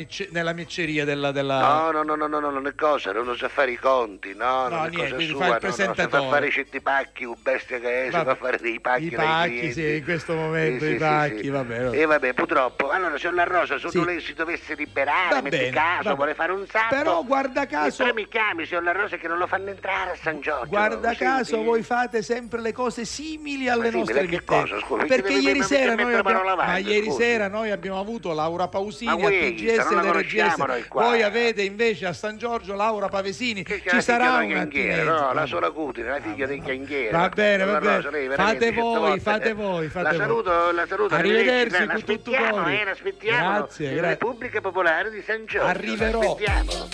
micceria 0.53 1.05
della... 1.05 1.31
della... 1.33 1.61
No, 1.61 1.91
no, 1.91 2.03
no, 2.03 2.15
no, 2.15 2.27
no, 2.27 2.39
no, 2.41 2.51
non 2.51 2.67
è 2.67 2.75
cosa, 2.75 3.13
non 3.13 3.37
sa 3.37 3.49
fare 3.49 3.73
i 3.73 3.77
conti, 3.77 4.35
no, 4.35 4.69
No, 4.69 4.77
non 4.77 4.87
è 4.87 4.91
cosa 4.97 5.09
sua, 5.09 5.17
fa 5.17 5.17
il 5.17 5.29
si 5.29 5.35
fa 5.35 5.59
presentatore. 5.59 6.29
fare 6.31 6.51
certi 6.51 6.81
pacchi, 6.81 7.25
un 7.25 7.35
bestia 7.41 7.79
che 7.79 8.07
è, 8.07 8.11
fa 8.11 8.35
fare 8.35 8.59
dei 8.59 8.81
pacchi 8.81 9.05
I 9.07 9.11
pacchi, 9.11 9.73
sì, 9.73 9.97
in 9.97 10.05
questo 10.05 10.35
momento 10.35 10.80
Sì, 10.85 10.89
i 10.91 10.93
sì, 10.93 10.99
pacchi, 10.99 11.49
vabbè. 11.49 11.79
no. 11.81 11.93
E 11.93 12.05
vabbè, 12.07 12.33
purtroppo, 12.35 12.91
allora 12.91 13.17
signor 13.19 13.35
La 13.35 13.45
Rosa, 13.45 13.79
se 13.79 13.89
Sì. 13.89 14.05
lei 14.05 14.21
si 14.21 14.33
dovesse 14.35 14.75
liberare, 14.75 15.35
Va 15.35 15.41
metti 15.41 15.57
bene, 15.57 15.71
caso, 15.71 16.15
vuole 16.15 16.35
fare 16.35 16.53
un 16.53 16.67
salto. 16.67 16.95
Però 16.97 17.23
guarda 17.25 17.67
caso- 17.67 18.03
Però 18.05 18.15
mi 18.15 18.27
chiami, 18.29 18.67
signor 18.67 18.83
La 18.85 18.93
Rosa, 18.93 19.17
che 19.17 19.29
non 19.29 19.39
lo 19.39 19.47
fanno 19.47 19.71
entrare 19.71 20.11
a 20.13 20.17
San 20.23 20.41
Giorgio. 20.41 20.67
Guarda 20.69 21.09
Senti? 21.09 21.25
caso, 21.25 21.63
voi 21.63 21.83
fate 21.83 22.23
sempre 22.23 22.61
le 22.61 22.73
cose 22.73 23.05
simili 23.05 23.69
alle 23.69 23.91
Ma 23.91 23.99
nostre 23.99 24.19
emittenti. 24.21 24.45
cosa, 24.45 24.79
scusi? 24.81 25.07
Perché 25.07 25.33
ieri 25.35 25.63
sera, 25.63 25.95
noi 25.95 26.15
abbiamo, 26.15 26.39
ma 26.39 26.45
lavando, 26.45 26.89
ieri 26.89 27.07
scusi. 27.07 27.23
sera 27.23 27.49
noi 27.49 27.71
abbiamo 27.71 27.99
avuto 28.01 28.33
Laura 28.33 28.69
Pausini 28.69 29.17
Ma 29.21 29.27
a 29.27 29.31
TGS 29.31 29.89
noi 29.91 30.23
RGS. 30.23 30.89
qua. 30.89 31.03
Voi 31.05 31.23
avete 31.23 31.63
invece 31.63 32.07
a 32.07 32.13
San 32.13 32.37
Giorgio 32.37 32.75
Laura 32.75 33.09
Pavesini. 33.09 33.65
Ci 33.65 34.01
sarà 34.01 34.39
una 34.45 34.69
no, 35.05 35.33
la 35.33 35.47
sola 35.47 35.71
cutine, 35.71 36.09
la 36.09 36.21
figlia 36.21 36.47
di 36.47 36.61
chianghiera. 36.61 37.19
Va 37.19 37.29
bene, 37.29 37.65
va 37.65 37.79
bene. 37.81 38.35
Fate 38.35 38.73
voi, 38.73 39.21
fate 39.21 39.53
voi, 39.53 39.89
fate 39.89 40.09
voi. 40.09 40.17
la 40.19 40.25
saluto. 40.25 40.70
Arrivederci 41.15 41.87
la 41.87 41.93
con 41.93 42.05
tutto 42.05 42.13
aspettiamo, 42.31 42.51
cuore. 42.51 42.81
eh, 42.81 42.85
la 42.85 42.91
aspettiamo. 42.91 43.53
Grazie, 43.59 43.95
grazie. 43.95 44.09
Repubblica 44.09 44.61
Popolare 44.61 45.11
di 45.11 45.23
San 45.23 45.45
Giorgio. 45.47 45.67
Arriverò. 45.67 46.21
La 46.21 46.89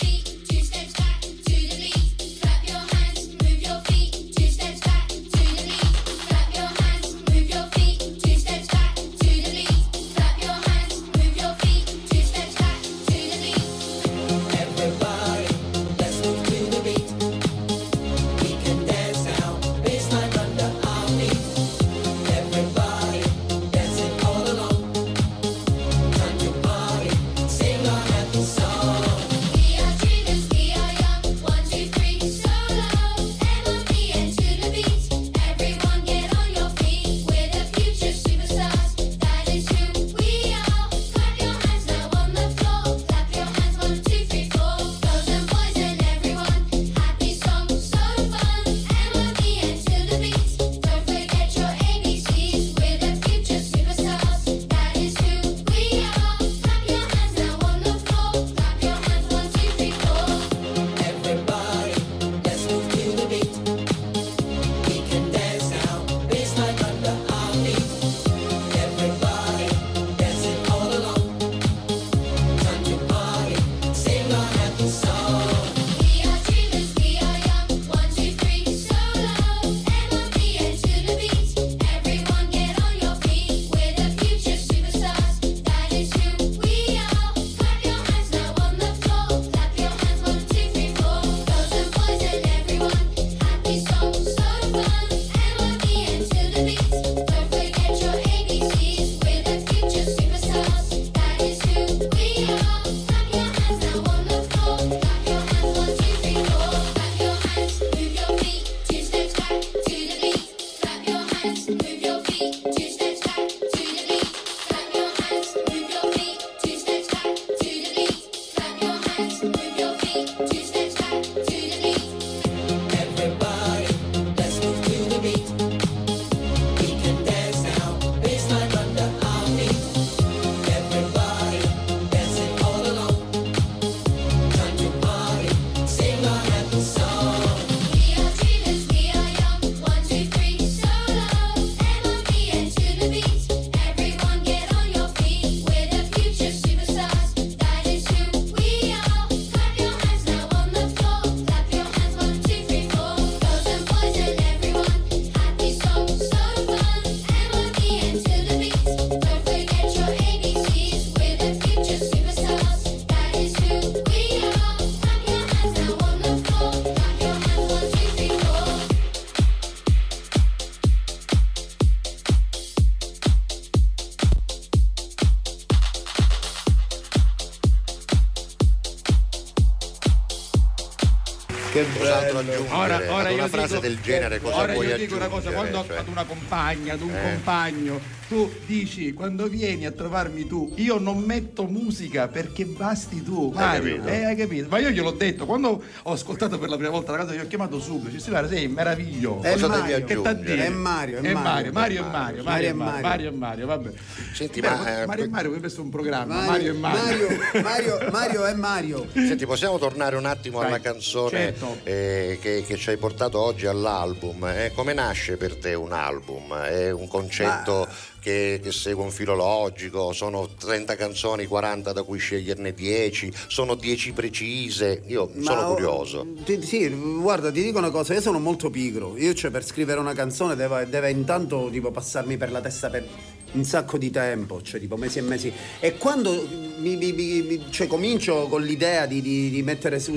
Bello. 182.42 182.52
aggiungere? 182.62 182.74
Ora- 182.78 182.96
ora 183.14 183.30
una 183.32 183.42
io 183.42 183.48
frase 183.48 183.66
dico- 183.74 183.80
del 183.80 184.00
genere 184.00 184.40
cosa 184.40 184.56
Ora 184.56 184.72
puoi 184.72 184.86
io 184.88 184.96
dico 184.96 185.16
una 185.16 185.28
cosa, 185.28 185.50
quando 185.50 185.84
Cioè, 185.86 185.96
ad 185.98 186.08
una 186.08 186.24
compagna, 186.24 186.92
ad 186.94 187.00
un 187.02 187.10
Eh. 187.14 187.22
compagno, 187.22 188.00
tu 188.28 188.52
dici 188.66 189.12
quando 189.12 189.46
vieni 189.46 189.86
a 189.86 189.92
trovarmi 189.92 190.46
tu, 190.46 190.72
io 190.76 190.98
non 190.98 191.18
metto 191.18 191.64
musica 191.66 192.28
perché 192.28 192.64
basti 192.64 193.22
tu, 193.22 193.52
Hai 193.54 193.64
Mario. 193.64 193.96
capito? 193.96 194.08
Eh, 194.08 194.24
hai 194.24 194.36
capito? 194.36 194.66
Ma 194.68 194.78
io 194.78 194.90
gliel'ho 194.90 195.12
detto, 195.12 195.46
quando 195.46 195.82
ho 196.02 196.12
ascoltato 196.12 196.58
per 196.58 196.68
la 196.68 196.76
prima 196.76 196.90
volta 196.90 197.12
la 197.12 197.18
cosa, 197.18 197.34
gli 197.34 197.38
ho 197.38 197.46
chiamato 197.46 197.78
subito, 197.80 198.10
ci 198.12 198.20
si 198.20 198.30
guarda, 198.30 198.48
sei 198.48 198.66
meraviglioso. 198.68 199.42
È 199.42 199.52
Cosa 199.52 199.68
Mario. 199.68 199.82
devi 199.98 200.12
aggiungere? 200.12 200.66
È 200.66 200.68
Mario, 200.70 201.18
è 201.18 201.20
È 201.20 201.32
Mario. 201.32 201.42
Mario, 201.42 201.72
Mario 201.72 201.98
e 201.98 202.02
Mario, 202.02 202.42
Mario 202.42 202.68
e 202.68 202.72
Mario, 202.72 202.74
Mario. 202.74 203.02
Mario 203.02 203.28
e 203.28 203.32
Mario, 203.32 203.66
vabbè. 203.66 203.90
Senti, 204.36 204.60
Beh, 204.60 204.68
ma, 204.68 205.00
eh, 205.02 205.06
Mario 205.06 205.24
e 205.24 205.28
Mario 205.28 205.46
potrebbe 205.46 205.66
essere 205.68 205.80
un 205.82 205.88
programma, 205.88 206.44
Mario, 206.44 206.74
Mario 206.74 207.28
e 207.28 207.30
Mario. 207.30 207.62
Mario, 207.62 207.62
Mario, 207.62 207.98
Mario 208.12 208.44
è 208.44 208.52
Mario. 208.54 209.06
Senti, 209.14 209.46
possiamo 209.46 209.78
tornare 209.78 210.14
un 210.16 210.26
attimo 210.26 210.60
alla 210.60 210.78
canzone 210.78 211.30
certo. 211.54 211.78
eh, 211.84 212.38
che, 212.40 212.62
che 212.66 212.76
ci 212.76 212.90
hai 212.90 212.98
portato 212.98 213.38
oggi 213.40 213.64
all'album? 213.66 214.44
Eh, 214.44 214.72
come 214.74 214.92
nasce 214.92 215.38
per 215.38 215.56
te 215.56 215.72
un 215.72 215.92
album? 215.92 216.54
È 216.54 216.90
un 216.90 217.08
concetto 217.08 217.88
che, 218.20 218.60
che 218.62 218.72
segue 218.72 219.02
un 219.02 219.10
filo 219.10 219.34
logico? 219.34 220.12
Sono 220.12 220.46
30 220.48 220.96
canzoni, 220.96 221.46
40 221.46 221.92
da 221.92 222.02
cui 222.02 222.18
sceglierne 222.18 222.74
10? 222.74 223.32
Sono 223.48 223.74
10 223.74 224.12
precise? 224.12 225.02
Io 225.06 225.30
sono 225.40 225.60
Ma, 225.62 225.66
curioso. 225.66 226.26
ti- 226.44 226.60
sì, 226.62 226.86
guarda, 226.90 227.50
ti 227.50 227.62
dico 227.62 227.78
una 227.78 227.90
cosa, 227.90 228.12
io 228.12 228.20
sono 228.20 228.38
molto 228.38 228.68
pigro. 228.68 229.16
Io 229.16 229.32
cioè 229.32 229.50
per 229.50 229.64
scrivere 229.64 229.98
una 229.98 230.12
canzone 230.12 230.54
deve, 230.56 230.86
deve 230.90 231.10
intanto 231.10 231.70
tipo 231.72 231.90
passarmi 231.90 232.36
per 232.36 232.50
la 232.50 232.60
testa 232.60 232.90
per 232.90 233.06
un 233.52 233.64
sacco 233.64 233.96
di 233.98 234.10
tempo, 234.10 234.60
cioè 234.62 234.80
tipo 234.80 234.96
mesi 234.96 235.18
e 235.18 235.22
mesi. 235.22 235.52
E 235.80 235.96
quando 235.96 236.46
mi, 236.78 236.96
mi- 236.96 237.12
mi- 237.12 237.64
cioè, 237.70 237.86
comincio 237.86 238.48
con 238.48 238.62
l'idea 238.62 239.06
di, 239.06 239.22
di- 239.22 239.50
di 239.50 239.62
mettere 239.62 239.98
su 239.98 240.12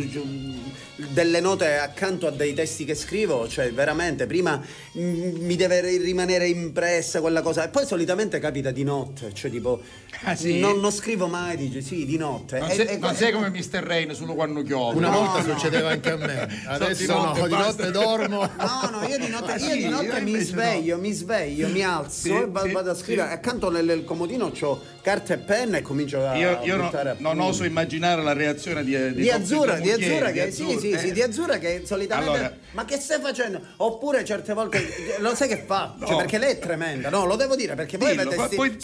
delle 0.95 1.39
note 1.39 1.77
accanto 1.77 2.27
a 2.27 2.31
dei 2.31 2.53
testi 2.53 2.85
che 2.85 2.95
scrivo, 2.95 3.47
cioè 3.47 3.71
veramente 3.71 4.25
prima 4.25 4.61
mi 4.93 5.55
deve 5.55 5.81
rimanere 5.97 6.47
impressa 6.47 7.21
quella 7.21 7.41
cosa 7.41 7.63
e 7.65 7.69
poi 7.69 7.85
solitamente 7.85 8.39
capita 8.39 8.71
di 8.71 8.83
notte, 8.83 9.33
cioè 9.33 9.49
tipo 9.49 9.81
Ah, 10.23 10.35
sì? 10.35 10.59
non, 10.59 10.79
non 10.81 10.91
scrivo 10.91 11.27
mai, 11.27 11.55
dice 11.55 11.81
sì, 11.81 12.05
di 12.05 12.17
notte. 12.17 12.59
Non 12.59 12.69
E- 12.69 12.73
sei, 12.73 12.87
e- 12.87 12.97
non 12.97 13.15
sei 13.15 13.31
come 13.31 13.49
Mr. 13.49 13.81
Rain 13.81 14.13
solo 14.13 14.33
quando 14.33 14.61
chiove. 14.63 14.97
Una 14.97 15.09
No, 15.09 15.19
volta 15.19 15.41
no. 15.41 15.53
succedeva 15.53 15.89
anche 15.91 16.11
a 16.11 16.17
me, 16.17 16.47
adesso 16.67 17.01
di 17.01 17.07
notte 17.07 17.39
no, 17.39 17.47
di 17.47 17.53
notte 17.53 17.91
dormo. 17.91 18.39
No, 18.59 18.89
no, 18.99 19.07
io 19.07 19.17
di 19.17 19.27
notte, 19.29 19.51
Ah, 19.53 19.57
io 19.57 19.69
sì, 19.71 19.77
di 19.77 19.87
notte 19.87 20.17
io 20.17 20.21
mi 20.23 20.39
sveglio, 20.39 20.97
mi 20.97 21.11
sveglio, 21.13 21.67
mi 21.69 21.81
alzo 21.83 22.09
Sì, 22.19 22.31
e 22.33 22.47
va- 22.47 22.63
sì, 22.63 22.71
vado 22.71 22.91
a 22.91 22.95
scrivere. 22.95 23.27
sì. 23.29 23.33
Accanto 23.33 23.69
nel, 23.71 23.85
nel 23.85 24.03
comodino 24.03 24.51
ho 24.59 24.79
carta 25.01 25.33
e 25.33 25.37
penna 25.37 25.77
e 25.77 25.81
comincio 25.81 26.25
a 26.25 26.35
Io, 26.35 26.59
io 26.63 26.75
no- 26.75 26.83
buttare 26.85 27.15
non 27.19 27.39
oso 27.39 27.63
immaginare 27.63 28.21
la 28.21 28.33
reazione 28.33 28.83
di, 28.83 28.95
di, 29.13 29.21
di 29.21 29.27
Top 29.27 29.39
azzurra, 29.39 29.79
di 29.79 29.91
azzurra 29.91 30.31
che 30.31 30.45
di 30.53 30.68
sì, 30.77 30.91
sì, 30.91 30.97
sì, 30.97 31.07
eh. 31.07 31.11
di 31.13 31.21
azzurra 31.21 31.57
che 31.57 31.83
solitamente 31.85 32.29
Allora- 32.31 32.57
ma 32.71 32.85
che 32.85 32.97
stai 32.97 33.19
facendo? 33.21 33.61
Oppure 33.77 34.23
certe 34.25 34.53
volte 34.53 34.85
lo 35.19 35.33
sai 35.35 35.47
che 35.47 35.63
fa? 35.65 35.95
Cioè, 35.99 36.09
No. 36.11 36.17
perché 36.17 36.37
lei 36.37 36.51
è 36.53 36.59
tremenda. 36.59 37.09
No, 37.09 37.25
lo 37.25 37.35
devo 37.35 37.55
dire 37.55 37.75
perché 37.75 37.97
voi 37.97 38.09
Dillo, 38.15 38.29
avete 38.29 38.55
poi- 38.55 38.75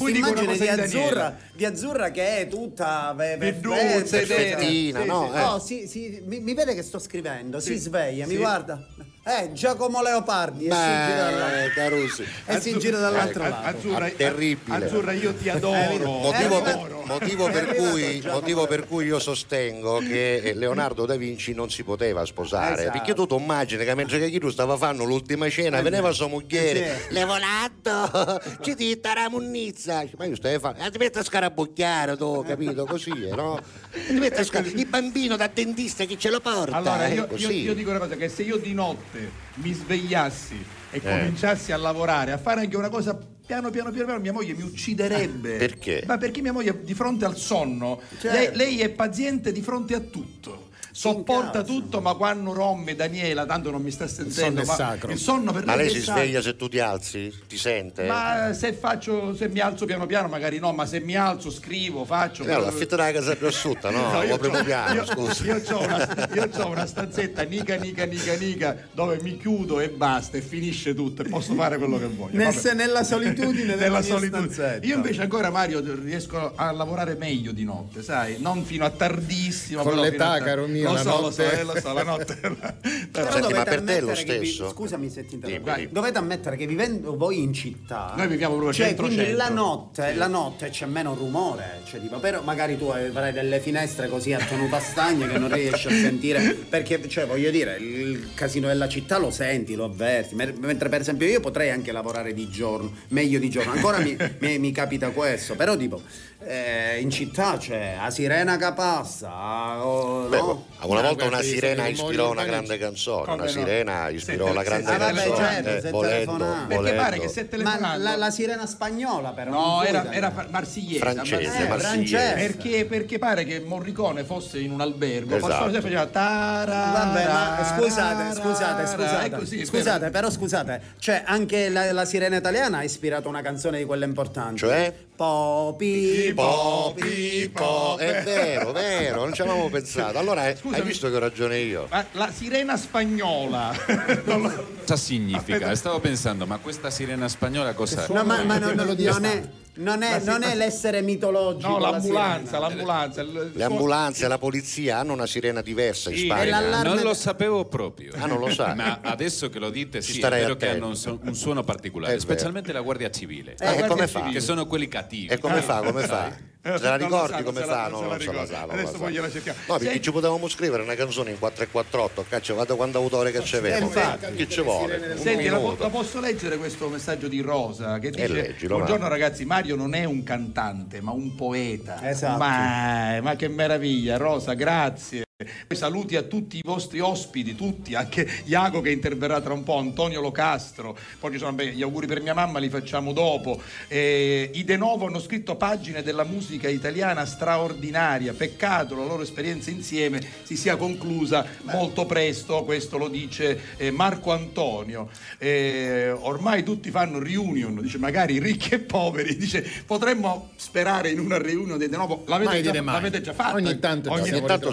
di 0.57 0.67
azzurra, 0.67 1.37
di 1.53 1.65
azzurra 1.65 2.11
che 2.11 2.37
è 2.39 2.47
tutta 2.47 3.13
ve- 3.15 3.37
ve- 3.37 3.53
Pieduzza, 3.53 4.17
perfetta. 4.17 4.35
perfettina, 4.35 5.01
Sì, 5.01 5.07
no? 5.07 5.29
sì. 5.31 5.37
Eh. 5.37 5.41
No, 5.41 5.59
sì, 5.59 5.87
sì, 5.87 6.21
mi, 6.25 6.39
mi 6.39 6.53
vede 6.53 6.73
che 6.73 6.83
sto 6.83 6.99
scrivendo, 6.99 7.59
si 7.59 7.73
Sì, 7.73 7.79
sveglia, 7.79 8.25
mi 8.27 8.37
guarda. 8.37 8.85
Eh, 9.27 9.53
Giacomo 9.53 10.03
Leopardi 10.03 10.65
e 10.67 10.71
si 10.71 10.77
gira 10.77 11.15
dall'altro- 11.31 11.57
Beh, 11.57 11.73
Carusi. 11.73 12.25
e 12.45 12.59
si 12.61 12.77
gira 12.77 12.99
dall'altro 12.99 13.43
Eh, 13.43 13.49
lato. 13.49 13.67
Azzurra, 13.77 14.05
Ah, 14.05 14.09
terribile. 14.11 14.85
Azzurra, 14.85 15.11
io 15.13 15.33
ti 15.33 15.49
adoro. 15.49 16.05
Motivo, 16.19 16.59
Eh, 16.59 16.61
per, 16.61 16.73
adoro. 16.75 17.03
motivo 17.07 17.49
per 17.49 17.65
cui, 17.75 18.21
motivo 18.23 18.67
per 18.67 18.85
cui 18.87 19.05
io 19.07 19.17
sostengo 19.17 19.97
che 19.97 20.35
eh, 20.35 20.53
Leonardo 20.53 21.07
da 21.07 21.15
Vinci 21.15 21.55
non 21.55 21.71
si 21.71 21.81
poteva 21.83 22.23
sposare 22.23 22.73
Esatto. 22.81 22.91
perché 22.91 23.13
tu 23.15 23.25
ti 23.25 23.33
immagini 23.33 23.83
che 23.83 23.95
mentre 23.95 24.19
che 24.29 24.39
tu 24.39 24.49
stava 24.51 24.77
facendo 24.77 25.05
l'ultima 25.05 25.49
cena 25.49 25.81
veniva 25.81 26.11
sua 26.11 26.27
moglie 26.27 26.75
Sì. 27.07 27.13
Leonardo 27.13 28.41
ci 28.61 28.75
ti 28.75 28.99
la 29.01 29.27
munnizza 29.29 30.03
ma 30.17 30.25
io 30.25 30.35
stai 30.35 30.59
facendo 30.59 30.91
ti 30.91 30.97
metti 30.99 31.17
a 31.17 31.23
scarabocchiare 31.23 32.15
tu 32.15 32.43
capito 32.47 32.85
così 32.85 33.09
eh, 33.09 33.33
no 33.35 33.59
ti 34.07 34.13
metti 34.13 34.39
a 34.41 34.43
scar- 34.43 34.65
il 34.67 34.85
bambino 34.85 35.35
da 35.35 35.47
dentista 35.51 36.05
che 36.05 36.15
ce 36.17 36.29
lo 36.29 36.39
porta 36.41 36.75
Allora, 36.75 37.07
eh, 37.07 37.13
io, 37.15 37.27
io- 37.35 37.49
io 37.49 37.73
dico 37.73 37.89
una 37.89 37.99
cosa: 37.99 38.15
che 38.15 38.29
se 38.29 38.43
io 38.43 38.57
di 38.57 38.73
notte 38.73 39.14
mi 39.55 39.73
svegliassi 39.73 40.55
e 40.91 40.97
Eh. 40.97 41.01
cominciassi 41.01 41.71
a 41.71 41.77
lavorare, 41.77 42.31
a 42.31 42.37
fare 42.37 42.61
anche 42.61 42.75
una 42.77 42.89
cosa 42.89 43.13
piano 43.45 43.69
piano 43.69 43.91
piano, 43.91 44.05
piano 44.07 44.19
mia 44.21 44.33
moglie 44.33 44.53
mi 44.55 44.63
ucciderebbe. 44.63 45.57
Perché? 45.57 46.03
Ma 46.07 46.17
perché 46.17 46.41
mia 46.41 46.51
moglie 46.51 46.81
di 46.83 46.93
fronte 46.95 47.25
al 47.25 47.35
sonno, 47.37 48.01
Certo. 48.19 48.35
lei, 48.35 48.55
lei 48.55 48.81
è 48.81 48.89
paziente 48.89 49.51
di 49.51 49.61
fronte 49.61 49.93
a 49.93 49.99
tutto. 49.99 50.64
Sopporta 50.95 51.61
tutto, 51.61 51.99
ma 51.99 52.13
quando 52.13 52.53
romme 52.53 52.95
Daniela, 52.95 53.45
tanto 53.45 53.69
non 53.69 53.81
mi 53.81 53.91
sta 53.91 54.07
sentendo. 54.07 54.33
sonno 54.33 54.61
è 54.61 54.65
ma 54.65 54.73
sacro. 54.75 55.11
Il 55.11 55.17
sonno 55.17 55.51
per 55.51 55.65
ma 55.65 55.75
lei 55.75 55.89
si 55.89 55.99
sveglia 55.99 56.41
se 56.41 56.55
tu 56.55 56.69
ti 56.69 56.79
alzi 56.79 57.33
ti 57.49 57.57
sente 57.57 58.03
Ma 58.05 58.53
se 58.53 58.71
faccio, 58.71 59.35
se 59.35 59.49
mi 59.49 59.59
alzo 59.59 59.83
piano 59.85 60.05
piano, 60.05 60.29
magari 60.29 60.57
no, 60.57 60.71
ma 60.71 60.85
se 60.85 61.01
mi 61.01 61.17
alzo, 61.17 61.51
scrivo, 61.51 62.05
faccio. 62.05 62.45
Eh, 62.45 62.53
allora, 62.53 62.69
affitta 62.69 62.95
la 62.95 63.11
casa 63.11 63.35
più 63.35 63.45
asciutta 63.45 63.89
no, 63.89 64.03
No, 64.13 64.23
io 64.23 64.37
primo 64.37 64.59
c'ho- 64.59 64.63
piano 64.63 64.93
io, 64.93 65.05
scusa 65.05 65.43
Io 65.43 65.61
ho 65.69 65.83
una, 65.83 66.29
io 66.33 66.47
c'ho 66.49 66.67
una 66.69 66.85
stanzetta 66.85 67.41
nica 67.43 67.75
nica 67.75 68.05
nica 68.05 68.33
nica 68.37 68.77
dove 68.93 69.19
mi 69.21 69.35
chiudo 69.37 69.81
e 69.81 69.89
basta 69.89 70.37
e 70.37 70.41
finisce 70.41 70.93
tutto 70.93 71.23
e 71.23 71.25
posso 71.27 71.55
fare 71.55 71.77
quello 71.77 71.97
che 71.99 72.07
voglio. 72.07 72.37
Nel- 72.37 72.53
nella 72.73 73.03
solitudine 73.03 73.75
della 73.75 73.81
Nella 73.81 73.99
mia 73.99 74.07
solitudine. 74.15 74.49
stanzetta. 74.53 74.85
Io 74.87 74.95
invece 74.95 75.21
ancora 75.23 75.49
Mario 75.49 75.83
riesco 76.01 76.53
a 76.55 76.71
lavorare 76.71 77.15
meglio 77.15 77.51
di 77.51 77.65
notte, 77.65 78.01
sai? 78.01 78.37
Non 78.39 78.63
fino 78.63 78.85
a 78.85 78.89
tardissimo. 78.91 79.83
Con 79.83 79.99
l'età, 79.99 80.31
a 80.31 80.41
caro 80.41 80.67
mio, 80.67 80.83
lo 80.85 80.93
la 80.93 81.01
so, 81.01 81.09
lo 81.21 81.31
so, 81.31 81.41
notte- 81.43 81.59
eh, 81.59 81.63
lo 81.63 81.79
so, 81.79 81.93
la 81.93 82.03
notte. 82.03 82.35
Però 83.11 83.31
Senti, 83.31 83.41
dovete 83.41 83.53
ma 83.53 83.63
per 83.63 83.81
te 83.81 83.97
è 83.97 84.01
lo 84.01 84.07
ammettere 84.07 84.23
che 84.23 84.39
vi- 84.39 84.45
stesso? 84.47 84.69
scusami 84.69 85.09
se 85.09 85.25
ti 85.25 85.35
interrompo. 85.35 85.63
Dimmi, 85.65 85.77
dimmi. 85.77 85.91
Dovete 85.91 86.17
ammettere 86.17 86.55
che 86.57 86.65
vivendo 86.67 87.15
voi 87.17 87.41
in 87.41 87.53
città. 87.53 88.13
Noi 88.15 88.27
viviamo 88.27 88.53
proprio 88.55 88.73
cioè, 88.73 88.87
centro, 88.87 89.05
quindi 89.05 89.23
centro. 89.25 89.43
la 89.43 89.49
notte, 89.49 90.13
la 90.15 90.27
notte 90.27 90.69
c'è 90.69 90.85
meno 90.85 91.13
rumore. 91.13 91.81
Cioè, 91.85 91.99
tipo, 92.01 92.19
però 92.19 92.41
magari 92.41 92.77
tu 92.77 92.85
avrai 92.87 93.31
delle 93.33 93.59
finestre 93.59 94.07
così 94.07 94.33
a 94.33 94.39
tenuta 94.39 94.79
stagna 94.79 95.27
che 95.27 95.37
non 95.37 95.51
riesci 95.53 95.87
a 95.87 95.91
sentire. 95.91 96.41
Perché, 96.69 97.07
cioè, 97.07 97.25
voglio 97.25 97.51
dire, 97.51 97.77
il 97.77 98.29
casino 98.33 98.67
della 98.67 98.87
città 98.87 99.17
lo 99.17 99.31
senti, 99.31 99.75
lo 99.75 99.85
avverti. 99.85 100.35
Mentre, 100.35 100.89
per 100.89 101.01
esempio, 101.01 101.27
io 101.27 101.39
potrei 101.39 101.69
anche 101.69 101.91
lavorare 101.91 102.33
di 102.33 102.49
giorno, 102.49 102.91
meglio 103.09 103.39
di 103.39 103.49
giorno. 103.49 103.71
Ancora 103.71 103.99
mi, 103.99 104.15
mi- 104.39 104.59
mi 104.59 104.71
capita 104.71 105.09
questo. 105.11 105.55
Però, 105.55 105.75
tipo, 105.77 106.01
eh, 106.39 106.99
in 106.99 107.09
città 107.09 107.57
c'è 107.57 107.95
la 108.01 108.09
sirena 108.11 108.57
che 108.57 108.71
passa. 108.73 109.83
o- 109.85 110.27
Beh, 110.27 110.37
no? 110.37 110.65
una 110.83 111.01
volta 111.01 111.25
una 111.25 111.41
sirena 111.41 111.87
ispirò 111.87 112.31
una 112.31 112.43
grande 112.45 112.77
canzone, 112.77 113.31
una 113.33 113.47
sirena 113.47 114.09
ispirò 114.09 114.53
la 114.53 114.61
grande 114.63 114.91
Ah, 114.91 114.97
vabbè, 114.97 115.13
canzone, 115.13 115.35
certo, 115.63 115.87
eh, 115.87 115.91
volendo, 115.91 116.31
telefonava. 116.31 116.65
Perché 116.67 116.83
pare 116.83 116.93
volendo. 116.93 117.21
che 117.23 117.29
se 117.29 117.41
Ma 117.41 117.47
telefonando 117.49 118.03
la, 118.03 118.15
la 118.15 118.29
sirena 118.31 118.65
spagnola, 118.67 119.29
però. 119.31 119.51
No, 119.51 119.83
era, 119.83 120.11
era 120.11 120.47
marsigliese. 120.49 120.99
Francese, 120.99 121.35
marsigliese. 121.35 121.67
marsigliese. 121.67 122.17
francese. 122.17 122.33
Perché, 122.47 122.85
perché 122.85 123.17
pare 123.19 123.43
che 123.45 123.59
Morricone 123.61 124.23
fosse 124.23 124.59
in 124.59 124.71
un 124.71 124.81
albergo, 124.81 125.35
Esatto. 125.37 125.71
faceva 125.71 126.05
tara, 126.05 126.91
Vabbè, 126.91 127.25
ma 127.27 127.75
scusate, 127.77 128.35
scusate, 128.39 128.83
è 128.83 128.87
scusate. 128.87 129.29
così, 129.31 129.65
scusate, 129.65 130.09
però 130.09 130.29
scusate, 130.29 130.81
cioè 130.99 131.23
anche 131.25 131.69
la, 131.69 131.91
la 131.91 132.05
sirena 132.05 132.35
italiana 132.35 132.79
ha 132.79 132.83
ispirato 132.83 133.27
una 133.29 133.41
canzone 133.41 133.77
di 133.79 133.85
quelle 133.85 134.05
importanti. 134.05 134.57
Cioè? 134.57 134.93
Popi, 135.15 136.33
Po, 136.35 136.93
pi, 136.93 137.49
po. 137.53 137.95
È 137.97 138.21
vero, 138.23 138.73
vero, 138.73 139.21
non 139.21 139.33
ci 139.33 139.41
avevamo 139.41 139.69
pensato. 139.69 140.17
Allora 140.17 140.49
eh, 140.49 140.57
hai 140.71 140.81
visto 140.81 141.09
che 141.09 141.15
ho 141.15 141.19
ragione 141.19 141.57
io. 141.59 141.87
Ma 141.89 142.05
la 142.11 142.29
sirena 142.31 142.75
spagnola. 142.75 143.73
Lo- 144.25 144.73
Cosa 144.81 144.97
significa? 144.97 145.73
Stavo 145.73 145.99
pensando, 145.99 146.45
ma 146.45 146.57
questa 146.57 146.89
sirena 146.89 147.29
spagnola 147.29 147.73
cos'è? 147.73 148.07
No, 148.09 148.23
ma, 148.25 148.43
ma 148.43 148.57
non, 148.57 148.73
non 148.75 148.97
sta? 148.97 149.63
Non, 149.75 150.01
è, 150.03 150.19
La 150.23 150.31
non 150.31 150.43
è 150.43 150.55
l'essere 150.55 151.01
mitologico. 151.01 151.67
No, 151.67 151.79
la 151.79 151.89
l'ambulanza, 151.91 152.45
sirena. 152.57 152.67
l'ambulanza. 152.67 153.23
Le 153.23 153.63
ambulanze 153.63 154.25
e 154.25 154.27
la 154.27 154.37
polizia 154.37 154.97
hanno 154.99 155.13
una 155.13 155.25
sirena 155.27 155.61
diversa 155.61 156.09
in 156.09 156.17
Sì, 156.17 156.25
Spagna. 156.25 156.59
l'allarme- 156.59 156.93
Non 156.95 157.03
lo 157.03 157.13
sapevo 157.13 157.65
proprio. 157.65 158.13
Ah, 158.17 158.25
non 158.25 158.39
lo 158.39 158.49
sai? 158.49 158.75
Ma 158.75 158.99
adesso 159.01 159.49
che 159.49 159.59
lo 159.59 159.69
dite, 159.69 160.01
Ci 160.01 160.13
sì, 160.13 160.19
è 160.21 160.29
vero 160.29 160.55
che 160.55 160.69
hanno 160.69 160.87
un, 160.87 160.95
su- 160.95 161.19
un 161.21 161.35
suono 161.35 161.63
particolare, 161.63 162.19
specialmente 162.19 162.71
la 162.71 162.81
Guardia 162.81 163.09
Civile. 163.11 163.53
Eh, 163.53 163.55
guardia 163.65 163.87
come 163.87 164.07
fa? 164.07 164.29
Che 164.29 164.39
sono 164.39 164.65
quelli 164.65 164.87
cattivi. 164.87 165.27
E 165.27 165.37
come 165.39 165.61
fa? 165.61 165.81
Come 165.81 166.01
fa? 166.03 166.53
Eh, 166.67 166.79
Se 166.79 166.83
la 166.83 166.95
ricordi 166.95 167.43
come 167.43 167.61
fa? 167.61 167.89
non 167.89 168.01
No, 168.05 168.09
non 168.09 168.19
se 168.19 168.31
la 168.31 168.43
sa. 168.47 168.61
Adesso 168.67 168.93
poi 168.93 169.11
gliela 169.11 169.29
cerchiamo. 169.29 169.59
No, 169.67 169.77
perché 169.77 170.01
ci 170.01 170.11
potevamo 170.11 170.47
scrivere 170.47 170.81
una 170.81 170.95
canzone 170.95 171.29
in 171.29 171.37
4 171.37 171.63
e 171.63 171.67
4 171.67 172.25
caccia, 172.27 172.53
guarda 172.53 172.73
quanto 172.73 172.97
autore 172.97 173.31
che 173.31 173.39
c'avevamo. 173.43 173.85
infatti. 173.85 174.33
Che 174.33 174.49
ci 174.49 174.61
vuole? 174.61 175.15
Senti, 175.15 175.47
la, 175.47 175.59
posso 175.59 176.19
leggere 176.19 176.57
questo 176.57 176.89
messaggio 176.89 177.27
di 177.27 177.41
Rosa 177.41 177.99
che 177.99 178.09
dice: 178.09 178.27
leggilo, 178.27 178.77
Buongiorno 178.77 179.03
va." 179.03 179.09
ragazzi, 179.09 179.45
Mario 179.45 179.75
non 179.75 179.93
è 179.93 180.05
un 180.05 180.23
cantante, 180.23 181.01
ma 181.01 181.11
un 181.11 181.35
poeta. 181.35 182.09
Esatto. 182.09 182.39
Ma, 182.39 183.19
ma 183.21 183.35
che 183.35 183.47
meraviglia, 183.47 184.17
Rosa, 184.17 184.53
grazie. 184.53 185.24
Saluti 185.67 186.15
a 186.15 186.21
tutti 186.21 186.55
i 186.55 186.61
vostri 186.63 187.01
ospiti, 187.01 187.55
tutti, 187.55 187.93
anche 187.93 188.25
Iago 188.45 188.79
che 188.79 188.89
interverrà 188.89 189.41
tra 189.41 189.51
un 189.51 189.63
po', 189.63 189.77
Antonio 189.77 190.21
Locastro, 190.21 190.97
poi 191.19 191.33
ci 191.33 191.37
sono 191.37 191.51
beh, 191.51 191.73
gli 191.73 191.81
auguri 191.81 192.07
per 192.07 192.21
mia 192.21 192.33
mamma, 192.33 192.59
li 192.59 192.69
facciamo 192.69 193.11
dopo. 193.11 193.61
Eh, 193.89 194.49
I 194.53 194.63
De 194.63 194.77
Novo 194.77 195.07
hanno 195.07 195.19
scritto 195.19 195.57
pagine 195.57 196.03
della 196.03 196.23
musica 196.23 196.69
italiana 196.69 197.25
straordinaria, 197.25 198.31
peccato 198.31 198.95
la 198.95 199.03
loro 199.03 199.23
esperienza 199.23 199.69
insieme 199.71 200.25
si 200.43 200.55
sia 200.55 200.77
conclusa 200.77 201.45
molto 201.63 202.05
presto, 202.05 202.63
questo 202.63 202.97
lo 202.97 203.09
dice 203.09 203.59
eh, 203.75 203.91
Marco 203.91 204.31
Antonio. 204.31 205.09
Eh, 205.37 206.11
ormai 206.11 206.63
tutti 206.63 206.89
fanno 206.91 207.19
reunion, 207.19 207.81
dice 207.81 207.97
magari 207.97 208.39
ricchi 208.39 208.75
e 208.75 208.79
poveri, 208.79 209.35
dice 209.35 209.69
potremmo 209.85 210.51
sperare 210.55 211.09
in 211.09 211.19
una 211.19 211.37
reunion 211.37 211.77
dei 211.77 211.89
De 211.89 211.97
Novo, 211.97 212.23
l'avete, 212.25 212.49
Mai 212.49 212.63
già, 212.63 212.71
dire 212.71 212.81
mai. 212.81 212.93
l'avete 212.93 213.19
già 213.19 213.33
fatta? 213.33 213.55
Ogni 213.55 213.79
tanto 213.79 214.11
Ogni 214.11 214.23
siamo 214.23 214.37
Intanto 214.37 214.71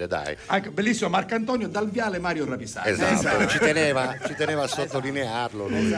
succede, 0.00 0.06
dai. 0.06 0.36
Anche- 0.46 0.70
bellissimo 0.70 1.08
Marco 1.10 1.34
Antonio 1.34 1.68
dal 1.68 1.90
viale 1.90 2.18
Mario 2.18 2.44
Rapisani. 2.46 2.90
Esatto, 2.90 3.46
Ci, 3.48 3.58
teneva, 3.58 4.16
ci 4.26 4.34
teneva 4.34 4.62
a 4.62 4.66
sottolinearlo. 4.66 5.68
lui. 5.68 5.94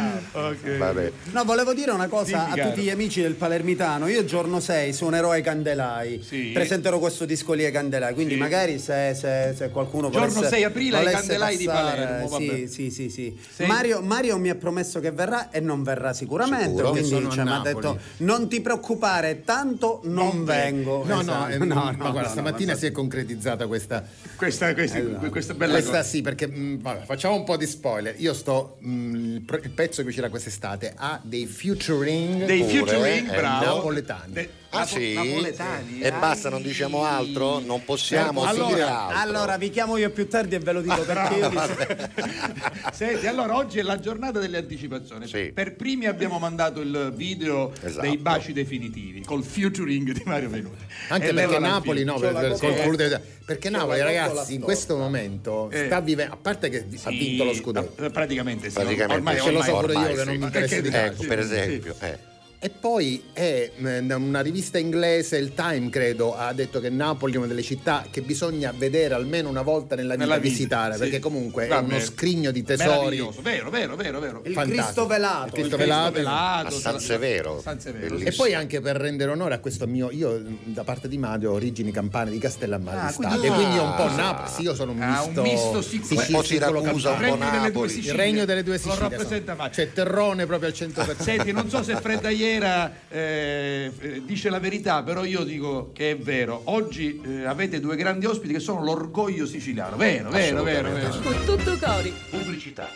Vabbè. 0.79 1.13
No, 1.33 1.45
volevo 1.45 1.73
dire 1.75 1.91
una 1.93 2.09
cosa 2.09 2.39
Dimmi, 2.39 2.51
a 2.53 2.55
caro. 2.55 2.69
tutti 2.71 2.83
gli 2.83 2.91
amici 2.91 3.21
del 3.23 3.35
Palermitano. 3.35 4.09
Io 4.09 4.25
giorno 4.25 4.61
6 4.61 4.93
suonerò 4.93 5.31
ai 5.31 5.43
Candelai. 5.43 6.25
Presenterò 6.53 6.99
questo 6.99 7.25
disco 7.25 7.53
lì 7.53 7.65
ai 7.65 7.73
Candelai. 7.73 8.15
Quindi 8.15 8.35
Sì. 8.35 8.39
magari 8.41 8.79
se, 8.79 9.15
se- 9.15 9.55
se 9.57 9.71
qualcuno 9.71 10.11
Giorno 10.11 10.29
volesse, 10.33 10.55
6 10.55 10.65
aprile 10.65 10.99
ai 10.99 11.13
Candelai 11.13 11.57
di 11.57 11.65
passare, 11.65 12.03
Palermo, 12.05 12.29
vabbè. 12.29 12.67
Sì, 12.67 12.91
sì, 12.91 13.11
sì, 13.11 13.37
sì. 13.55 13.65
Mario, 13.67 14.01
Mario 14.01 14.39
mi 14.39 14.49
ha 14.51 14.55
promesso 14.55 15.01
che 15.01 15.11
verrà 15.11 15.51
e 15.51 15.61
non 15.61 15.83
verrà 15.83 16.13
sicuramente. 16.13 16.69
Sicuro? 16.77 16.91
Quindi 16.91 17.09
cioè, 17.31 17.45
mi 17.45 17.53
ha 17.53 17.61
detto: 17.61 17.99
non 18.19 18.49
ti 18.49 18.61
preoccupare, 18.61 19.43
tanto 19.45 20.01
non, 20.05 20.45
vengo. 20.45 21.03
Esatto. 21.05 21.11
No, 21.13 21.21
No, 21.23 21.33
no, 21.33 21.47
no, 21.47 21.49
eh, 21.49 21.59
no, 21.59 21.75
ma 21.75 21.91
no, 21.91 21.97
guarda, 22.11 22.21
no, 22.23 22.29
stamattina 22.29 22.73
no, 22.73 22.79
si 22.79 22.87
è 22.87 22.91
concretizzata 22.91 23.67
questa, 23.67 23.92
questa, 24.37 24.73
questa, 24.75 25.01
questa 25.01 25.55
bella 25.55 25.73
questa 25.73 25.91
cosa. 25.99 26.03
sì, 26.03 26.21
perché 26.23 26.47
mh, 26.47 26.81
vabbè, 26.81 27.05
facciamo 27.05 27.35
un 27.35 27.45
po' 27.45 27.57
di 27.57 27.67
spoiler. 27.67 28.15
Io 28.19 28.33
sto 28.35 28.77
mh, 28.81 29.15
il, 29.35 29.41
pro- 29.43 29.61
il 29.63 29.71
pezzo 29.71 30.03
che 30.03 30.09
uscirà 30.09 30.29
quest'estate 30.31 30.95
ha 30.97 31.21
dei 31.23 31.47
featuring 31.47 32.45
Dei 32.45 32.61
pure, 32.61 32.73
featuring, 32.73 33.33
eh, 33.33 33.37
bravo. 33.37 33.75
napoletani. 33.77 34.33
De- 34.33 34.51
Ah 34.75 34.87
sì? 34.87 35.13
napoletani, 35.13 36.01
E 36.01 36.07
eh. 36.07 36.13
basta, 36.13 36.49
non 36.49 36.63
diciamo 36.63 37.05
altro? 37.05 37.59
Non 37.59 37.85
possiamo 37.85 38.45
Allora- 38.45 38.67
dire 38.69 38.83
altro. 38.83 39.19
Allora 39.19 39.57
vi 39.59 39.69
chiamo 39.71 39.97
io 39.99 40.11
più 40.11 40.27
tardi 40.29 40.55
e 40.55 40.59
ve 40.61 40.73
lo 40.73 40.81
dico 40.81 41.03
perché 41.03 41.35
io 41.35 41.51
Senti, 42.93 43.27
allora 43.27 43.55
oggi 43.57 43.79
è 43.79 43.83
la 43.83 43.99
giornata 44.01 44.39
delle 44.39 44.57
anticipazioni. 44.59 45.27
Per 45.53 45.77
primi 45.77 46.07
abbiamo 46.07 46.39
mandato 46.39 46.81
il 46.81 47.13
video 47.15 47.73
Esatto. 47.83 48.01
dei 48.07 48.17
baci 48.17 48.53
definitivi 48.53 49.23
col 49.25 49.43
featuring 49.45 50.11
di 50.13 50.23
Mario 50.25 50.49
Venuti. 50.49 50.85
Anche 51.09 51.29
E 51.29 51.35
perché 51.35 51.59
Napoli, 51.59 52.05
no, 52.05 52.19
per- 52.19 52.33
per- 52.33 52.57
Sì. 52.57 52.97
dei- 52.97 53.19
perché 53.45 53.69
Napoli, 53.71 54.01
ragazzi, 54.01 54.55
in 54.55 54.61
questo 54.61 54.97
momento 54.97 55.69
Eh. 55.71 55.85
sta 55.87 56.01
vivendo, 56.01 56.33
a 56.35 56.39
parte 56.41 56.69
che 56.71 56.79
ha 56.79 57.11
Sì, 57.11 57.19
vinto 57.19 57.45
lo 57.45 57.53
scudetto, 57.55 58.05
eh, 58.05 58.11
Praticamente 58.11 58.69
sì. 58.69 58.75
Praticamente 58.75 59.15
ormai, 59.15 59.37
sì, 59.37 59.43
ce 59.45 59.51
lo 59.51 59.63
so 59.63 59.77
ormai- 59.77 59.81
pure 59.81 59.93
io 59.93 59.99
ormai 59.99 60.15
che 60.17 60.25
non 60.25 60.33
sì. 60.35 60.39
mi 60.39 60.45
interessa 60.47 60.81
di 60.81 60.89
ecco, 60.91 61.25
per 61.27 61.39
esempio. 61.39 61.95
eh. 62.01 62.31
E 62.65 62.71
poi 62.71 63.21
è 63.33 63.73
mh, 63.77 64.15
una 64.17 64.41
rivista 64.41 64.79
inglese, 64.79 65.37
il 65.37 65.53
Time 65.53 65.91
credo, 65.91 66.37
ha 66.37 66.53
detto 66.53 66.79
che 66.79 66.91
Napoli 66.91 67.33
è 67.33 67.37
una 67.39 67.49
delle 67.49 67.61
città 67.63 68.05
che 68.09 68.23
bisogna 68.23 68.73
vedere 68.77 69.15
almeno 69.15 69.49
una 69.49 69.63
volta 69.63 69.97
nella 69.97 70.13
vita 70.15 70.25
Nella 70.27 70.39
vita, 70.39 70.49
visitare, 70.55 70.93
sì. 70.95 71.01
perché 71.01 71.19
comunque 71.19 71.67
Va 71.67 71.79
è 71.79 71.81
uno 71.81 71.99
scrigno 71.99 72.53
di 72.53 72.63
tesori. 72.63 73.17
Vero, 73.43 73.69
vero, 73.69 73.97
vero, 73.97 74.21
vero. 74.21 74.43
Il 74.45 74.53
Fantastico. 74.53 74.81
Cristo 74.85 75.07
velato. 75.09 75.47
Il 75.47 75.53
Cristo 75.55 75.77
velato. 75.77 76.21
A 76.25 76.71
San 76.71 77.01
Severo. 77.01 77.61
San 77.61 77.81
Severo. 77.81 78.17
E 78.19 78.31
poi 78.31 78.55
anche 78.55 78.81
per 78.81 78.95
rendere 78.95 79.33
onore 79.33 79.55
a 79.55 79.59
questo 79.59 79.89
mio, 79.89 80.13
io 80.13 80.41
da 80.63 80.85
parte 80.85 81.09
di 81.09 81.19
Mario 81.19 81.51
ho 81.51 81.55
origini 81.55 81.91
campane 81.91 82.31
di 82.31 82.39
Castellammare 82.39 82.97
Ah, 83.01 83.09
di 83.09 83.15
quindi- 83.15 83.35
Stabia, 83.39 83.55
quindi 83.55 83.79
ho 83.79 83.83
un 83.87 83.95
po' 83.97 84.03
Ah. 84.05 84.15
Napoli, 84.15 84.49
sì 84.55 84.63
io 84.63 84.75
sono 84.77 84.93
un 84.93 85.03
Ah, 85.03 85.25
misto, 85.27 85.43
un 85.43 85.49
misto 85.49 85.83
sicuro. 85.83 86.07
Sicilia, 86.15 86.27
Un 86.27 86.33
po' 86.33 86.43
Siracusa, 86.45 87.11
un 87.11 87.17
po' 87.17 87.21
Regno 87.23 87.37
delle 87.39 87.51
due 87.51 87.61
Napoli. 87.71 87.87
il 87.87 87.91
Sicilie. 87.91 88.17
regno 88.17 88.45
delle 88.45 88.63
due 88.63 88.75
Lo 88.75 88.79
Sicilie 88.79 88.99
rappresenta 89.01 89.35
insomma. 89.53 89.57
Mario. 89.57 89.73
c'è 89.75 89.93
Terrone 89.93 90.47
proprio 90.47 90.69
al 90.69 90.75
100% 90.77 91.23
Senti, 91.23 91.51
non 91.51 91.69
so 91.69 91.83
se 91.83 91.97
Fredda 91.97 92.29
Iera 92.29 92.51
eh, 92.59 93.93
eh, 93.99 94.23
dice 94.25 94.51
la 94.51 94.59
verità, 94.59 95.03
però 95.03 95.25
io 95.25 95.45
dico 95.45 95.91
che 95.93 96.13
è 96.13 96.17
vero. 96.17 96.63
Oggi 96.65 97.21
eh, 97.25 97.45
avete 97.45 97.81
due 97.81 97.97
grandi 97.97 98.27
ospiti 98.27 98.53
che 98.53 98.61
sono 98.61 98.83
l'orgoglio 98.83 99.47
siciliano. 99.47 99.97
Vero, 99.97 100.31
vero, 100.31 100.63
vero, 100.63 100.91
vero. 100.91 101.19
Con 101.21 101.45
tutto 101.45 101.79
cori. 101.79 102.13
Pubblicità. 102.31 102.89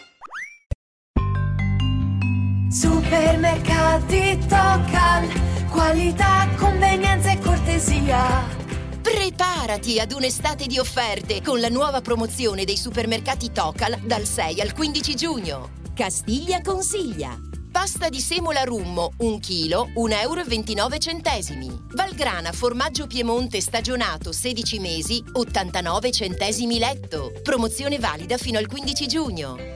Supermercati 2.69 4.39
Tocal, 4.49 5.29
qualità, 5.71 6.49
convenienza 6.57 7.31
e 7.31 7.39
cortesia. 7.39 8.65
Preparati 9.01 10.01
ad 10.01 10.13
un'estate 10.13 10.67
di 10.67 10.79
offerte 10.79 11.41
con 11.43 11.61
la 11.61 11.69
nuova 11.69 12.01
promozione 12.01 12.65
dei 12.65 12.77
supermercati 12.77 13.53
Tocal 13.53 13.99
dal 14.03 14.25
6 14.25 14.61
al 14.61 14.73
15 14.73 15.15
giugno. 15.15 15.71
Castiglia 15.95 16.61
consiglia. 16.61 17.46
Pasta 17.77 18.09
di 18.09 18.21
semola 18.21 18.63
rummo, 18.65 19.13
1 19.19 19.39
kg, 19.39 19.93
1,29 19.97 21.59
euro. 21.59 21.83
Valgrana 21.93 22.51
formaggio 22.53 23.07
Piemonte 23.07 23.61
stagionato 23.61 24.33
16 24.33 24.79
mesi, 24.79 25.23
89 25.31 26.11
centesimi 26.11 26.79
letto. 26.79 27.33
Promozione 27.43 27.99
valida 27.99 28.39
fino 28.39 28.57
al 28.57 28.67
15 28.67 29.07
giugno. 29.07 29.76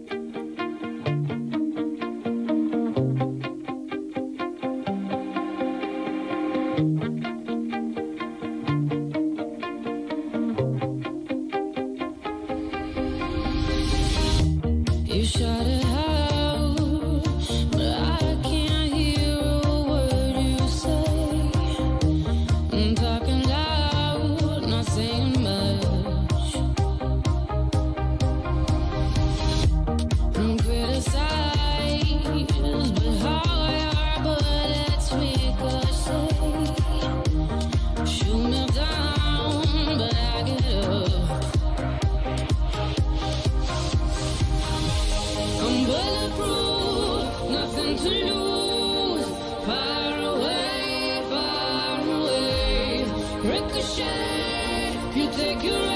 Ricochet, 53.43 55.15
you 55.15 55.27
take 55.31 55.63
your 55.63 55.90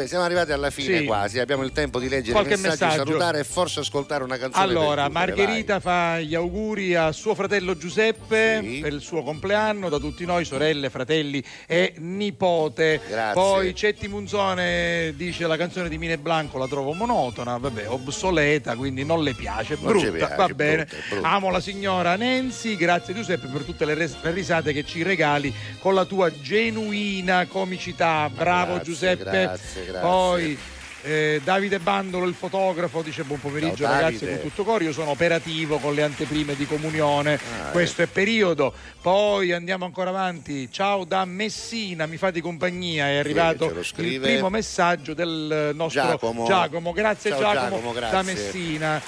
Vabbè, 0.00 0.06
siamo 0.06 0.24
arrivati 0.24 0.52
alla 0.52 0.70
fine 0.70 0.98
Sì. 1.00 1.04
quasi, 1.04 1.38
abbiamo 1.38 1.62
il 1.62 1.72
tempo 1.72 1.98
di 1.98 2.08
leggere 2.08 2.32
Qualche 2.32 2.56
messaggi, 2.56 2.84
messaggio. 2.84 3.04
salutare 3.04 3.40
e 3.40 3.44
forse 3.44 3.80
ascoltare 3.80 4.24
una 4.24 4.38
canzone. 4.38 4.64
Allora, 4.64 5.04
chiudere, 5.04 5.10
Margherita 5.12 5.80
fa 5.80 6.18
gli 6.20 6.34
auguri 6.34 6.94
a 6.94 7.12
suo 7.12 7.34
fratello 7.34 7.76
Giuseppe 7.76 8.78
per 8.80 8.92
il 8.92 9.00
suo 9.00 9.22
compleanno, 9.22 9.88
da 9.90 9.98
tutti 9.98 10.24
noi, 10.24 10.44
sorelle, 10.46 10.88
fratelli 10.90 11.42
e 11.66 11.94
nipote. 11.98 13.00
Grazie. 13.06 13.34
Poi 13.34 13.74
Cetti 13.74 14.08
Munzone 14.08 15.12
dice 15.16 15.46
la 15.46 15.56
canzone 15.56 15.88
di 15.88 15.98
Mine 15.98 16.16
Blanco 16.18 16.56
la 16.58 16.66
trovo 16.66 16.92
monotona, 16.92 17.56
vabbè, 17.58 17.88
obsoleta, 17.88 18.76
quindi 18.76 19.04
non 19.04 19.22
le 19.22 19.34
piace, 19.34 19.76
Non 19.80 19.92
brutta, 19.92 20.10
piace, 20.12 20.34
va 20.36 20.44
brutta, 20.46 20.54
bene. 20.54 20.82
è 20.84 20.96
brutta. 21.10 21.28
Amo 21.28 21.50
la 21.50 21.60
signora 21.60 22.16
Nancy, 22.16 22.76
grazie 22.76 23.14
Giuseppe 23.14 23.48
per 23.48 23.62
tutte 23.62 23.84
le, 23.84 23.94
res- 23.94 24.16
le 24.22 24.30
risate 24.32 24.72
che 24.72 24.84
ci 24.84 25.02
regali 25.02 25.52
con 25.78 25.94
la 25.94 26.04
tua 26.06 26.30
genuina 26.40 27.46
comicità. 27.46 28.30
Bravo 28.32 28.74
grazie, 28.74 28.84
Giuseppe. 28.92 29.22
grazie, 29.24 29.84
grazie. 29.84 29.89
Poi 29.98 30.58
eh, 31.02 31.40
Davide 31.42 31.78
Bandolo, 31.78 32.26
il 32.26 32.34
fotografo, 32.34 33.00
dice 33.02 33.22
buon 33.24 33.40
pomeriggio 33.40 33.84
Ciao, 33.84 33.92
ragazzi 33.92 34.26
con 34.26 34.40
tutto 34.40 34.64
coro. 34.64 34.84
Io 34.84 34.92
sono 34.92 35.10
operativo 35.10 35.78
con 35.78 35.94
le 35.94 36.02
anteprime 36.02 36.54
di 36.54 36.66
comunione. 36.66 37.34
Ah, 37.34 37.70
Questo 37.70 38.02
è 38.02 38.06
periodo. 38.06 38.72
Poi 39.00 39.52
andiamo 39.52 39.84
ancora 39.86 40.10
avanti. 40.10 40.70
Ciao 40.70 41.04
da 41.04 41.24
Messina, 41.24 42.06
mi 42.06 42.16
fate 42.16 42.40
compagnia. 42.40 43.08
È 43.08 43.16
arrivato 43.16 43.72
lo 43.72 43.80
il 43.80 44.20
primo 44.20 44.50
messaggio 44.50 45.14
del 45.14 45.72
nostro 45.74 46.18
Giacomo. 46.46 46.92
Grazie 46.92 47.30
Ciao, 47.30 47.40
Giacomo, 47.40 47.68
Giacomo, 47.76 47.92
grazie. 47.92 48.16
da 48.16 48.22
Messina. 48.22 49.02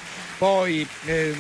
Poi 0.47 0.85
ehm, 1.05 1.37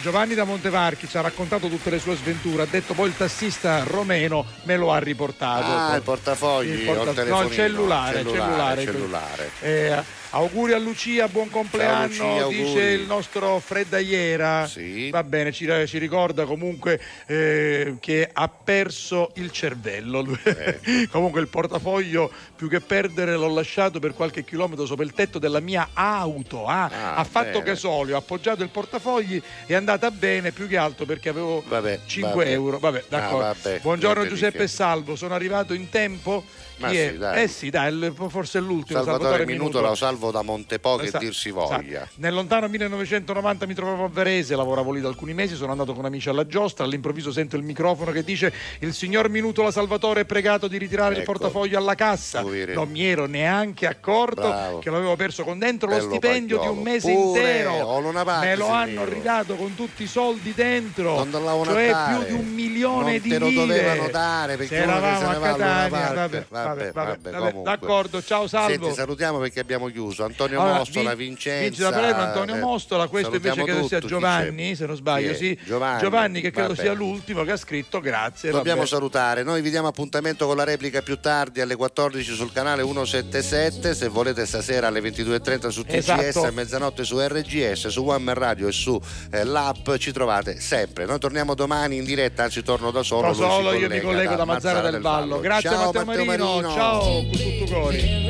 Giovanni 0.00 0.32
da 0.32 0.44
Montevarchi 0.44 1.06
ci 1.06 1.18
ha 1.18 1.20
raccontato 1.20 1.68
tutte 1.68 1.90
le 1.90 1.98
sue 1.98 2.16
sventure, 2.16 2.62
ha 2.62 2.66
detto 2.66 2.94
poi 2.94 3.08
il 3.08 3.14
tassista 3.14 3.82
romeno 3.82 4.46
me 4.62 4.78
lo 4.78 4.90
ha 4.92 4.98
riportato. 4.98 5.66
Ah, 5.66 5.94
il 5.96 6.00
portafogli 6.00 6.70
Il 6.70 6.84
porta- 6.86 7.20
il 7.22 7.28
no, 7.28 7.42
il 7.42 7.52
cellulare, 7.52 8.16
Cellulare, 8.24 8.82
cellulare. 8.82 8.84
cellulare. 8.84 9.50
Eh, 9.60 10.02
auguri 10.30 10.72
a 10.72 10.78
Lucia, 10.78 11.28
buon 11.28 11.50
compleanno, 11.50 12.06
Lucia, 12.06 12.24
auguri. 12.24 12.56
dice 12.64 12.80
il 12.84 13.02
nostro 13.02 13.58
Freddaiera. 13.58 14.70
Va 15.10 15.22
bene, 15.22 15.52
ci, 15.52 15.68
ci 15.86 15.98
ricorda 15.98 16.46
comunque 16.46 16.98
eh, 17.26 17.96
che 18.00 18.30
ha 18.32 18.48
perso 18.48 19.32
il 19.34 19.50
cervello. 19.50 20.26
Eh. 20.44 21.08
comunque 21.12 21.42
il 21.42 21.48
portafoglio 21.48 22.30
più 22.56 22.70
che 22.70 22.80
perdere 22.80 23.34
l'ho 23.34 23.52
lasciato 23.52 23.98
per 23.98 24.14
qualche 24.14 24.44
chilometro 24.44 24.86
sopra 24.86 25.04
il 25.04 25.12
tetto 25.12 25.38
della 25.38 25.60
mia 25.60 25.90
auto. 25.92 26.64
ah. 26.66 27.14
ha 27.16 27.24
fatto 27.24 27.58
bene. 27.58 27.64
gasolio, 27.64 28.14
ha 28.14 28.18
appoggiato 28.18 28.44
il 28.62 28.68
portafogli, 28.68 29.40
è 29.66 29.74
andata 29.74 30.10
bene 30.10 30.52
più 30.52 30.66
che 30.68 30.76
altro 30.76 31.04
perché 31.04 31.28
avevo 31.28 31.62
5 32.06 32.30
vabbè. 32.32 32.50
euro. 32.50 32.78
Vabbè, 32.78 32.98
Ah, 32.98 33.04
d'accordo. 33.08 33.38
vabbè, 33.38 33.80
Buongiorno 33.80 34.26
Giuseppe. 34.26 34.68
Salvo, 34.68 35.16
sono 35.16 35.34
arrivato 35.34 35.74
in 35.74 35.88
tempo. 35.88 36.44
Ma 36.78 36.88
Chi 36.90 36.96
sì. 36.96 37.18
Eh 37.34 37.48
sì, 37.48 37.70
dai, 37.70 37.90
il- 37.92 38.14
forse 38.28 38.58
è 38.58 38.60
l'ultimo. 38.60 39.02
Salvatore 39.02 39.46
Minuto 39.46 39.80
lo 39.80 39.94
salvo 39.94 40.30
da 40.30 40.42
Montepo 40.42 40.96
che 40.96 41.06
Esatto, 41.06 41.24
dir 41.24 41.34
si 41.34 41.48
esatto. 41.48 41.66
voglia. 41.68 42.06
Nel 42.16 42.34
lontano 42.34 42.68
1990 42.68 43.66
mi 43.66 43.72
trovavo 43.74 44.04
a 44.04 44.08
Varese, 44.12 44.54
lavoravo 44.56 44.92
lì 44.92 45.00
da 45.00 45.08
alcuni 45.08 45.32
mesi, 45.32 45.54
sono 45.54 45.72
andato 45.72 45.94
con 45.94 46.04
amici 46.04 46.28
alla 46.28 46.46
giostra, 46.46 46.84
all'improvviso 46.84 47.32
sento 47.32 47.56
il 47.56 47.62
microfono 47.62 48.10
che 48.12 48.22
dice 48.22 48.52
il 48.80 48.92
signor 48.92 49.28
Minuto 49.30 49.62
la 49.62 49.70
Salvatore 49.70 50.20
è 50.20 50.24
pregato 50.26 50.68
di 50.68 50.76
ritirare 50.76 51.14
il 51.14 51.20
Ecco. 51.22 51.32
portafoglio 51.32 51.78
alla 51.78 51.94
cassa. 51.94 52.42
Non 52.42 52.88
mi 52.90 53.04
ero 53.06 53.26
neanche 53.26 53.86
accorto 53.86 54.42
Bravo. 54.42 54.78
che 54.80 54.90
l'avevo 54.90 55.16
perso 55.16 55.44
con 55.44 55.58
dentro 55.58 55.88
Bello 55.88 56.02
lo 56.02 56.08
stipendio 56.10 56.58
di 56.60 56.66
un 56.66 56.82
pagliolo. 56.82 56.90
mese 56.90 57.12
Pure, 57.12 57.40
intero. 57.40 58.00
non 58.00 58.16
avate, 58.16 58.46
Me 58.46 58.56
lo 58.56 58.68
hanno 58.68 59.04
ridato 59.06 59.54
con 59.56 59.74
tutti 59.74 60.02
i 60.02 60.06
soldi 60.06 60.52
dentro, 60.54 61.26
cioè 61.64 61.94
più 62.08 62.24
di 62.26 62.32
un 62.32 62.48
milione 62.52 63.12
Non 63.12 63.20
di 63.20 63.28
te 63.30 63.38
lo 63.38 63.46
lire. 63.46 63.60
dovevano 63.66 64.08
dare, 64.10 64.56
perché 64.56 64.76
Se 64.76 64.82
eravamo 64.82 65.18
se 65.18 65.24
a 65.24 65.40
Catania, 65.40 65.88
parte. 65.88 66.14
vabbè, 66.14 66.44
Vabbè, 66.48 66.65
vabbè, 66.66 66.92
vabbè, 66.92 67.30
vabbè, 67.30 67.62
d'accordo, 67.62 68.22
ciao 68.22 68.46
Salvo. 68.46 68.84
Senti, 68.84 68.94
salutiamo 68.94 69.38
perché 69.38 69.60
abbiamo 69.60 69.88
chiuso. 69.88 70.24
Antonio 70.24 70.60
Allora, 70.60 70.78
Mostola, 70.78 71.14
vi- 71.14 71.24
Vincenza. 71.26 71.62
Vince 71.62 71.82
da 71.82 71.90
Palermo, 71.90 72.20
Antonio 72.22 72.54
eh, 72.54 72.58
Mostola, 72.60 73.06
questo 73.08 73.34
invece 73.36 73.62
credo 73.62 73.86
sia 73.88 73.98
tutti, 74.00 74.12
Giovanni, 74.12 74.68
c'è? 74.70 74.74
se 74.74 74.86
non 74.86 74.96
sbaglio, 74.96 75.34
sì. 75.34 75.58
Giovanni, 75.64 76.40
che 76.40 76.50
credo 76.50 76.68
vabbè. 76.68 76.80
sia 76.80 76.92
l'ultimo 76.92 77.44
che 77.44 77.52
ha 77.52 77.56
scritto 77.56 78.00
grazie. 78.00 78.50
Dobbiamo 78.50 78.84
salutare, 78.86 79.42
noi 79.42 79.60
vi 79.62 79.70
diamo 79.70 79.88
appuntamento 79.88 80.46
con 80.46 80.56
la 80.56 80.64
replica 80.64 81.02
più 81.02 81.18
tardi 81.20 81.60
alle 81.60 81.76
14 81.76 82.34
sul 82.34 82.52
canale 82.52 82.82
177, 82.82 83.94
se 83.94 84.08
volete 84.08 84.46
stasera 84.46 84.88
alle 84.88 85.00
22.30 85.00 85.68
su 85.68 85.82
TGS, 85.84 86.08
Esatto. 86.08 86.46
a 86.46 86.50
mezzanotte 86.50 87.04
su 87.04 87.18
RGS, 87.20 87.88
su 87.88 88.04
One 88.06 88.34
Radio 88.34 88.68
e 88.68 88.72
su 88.72 89.00
eh, 89.30 89.44
l'app 89.44 89.94
ci 89.96 90.12
trovate 90.12 90.60
sempre. 90.60 91.04
Noi 91.06 91.18
torniamo 91.18 91.54
domani 91.54 91.96
in 91.96 92.04
diretta, 92.04 92.44
anzi 92.44 92.62
torno 92.62 92.90
da 92.90 93.02
solo. 93.02 93.28
Da 93.28 93.34
solo 93.34 93.72
io 93.72 93.88
mi 93.88 94.00
collego 94.00 94.34
da 94.34 94.44
Mazzara 94.44 94.80
del 94.90 95.00
Vallo. 95.00 95.40
Grazie 95.40 95.70
Ciao, 95.70 95.86
Matteo, 95.86 96.04
Matteo 96.04 96.24
Marino. 96.24 96.44
Marino. 96.44 96.55
Ciao 96.62 97.00
con 97.00 97.30
tutto 97.30 97.74
cori. 97.74 98.26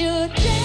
Isn't 0.00 0.38
it 0.38 0.59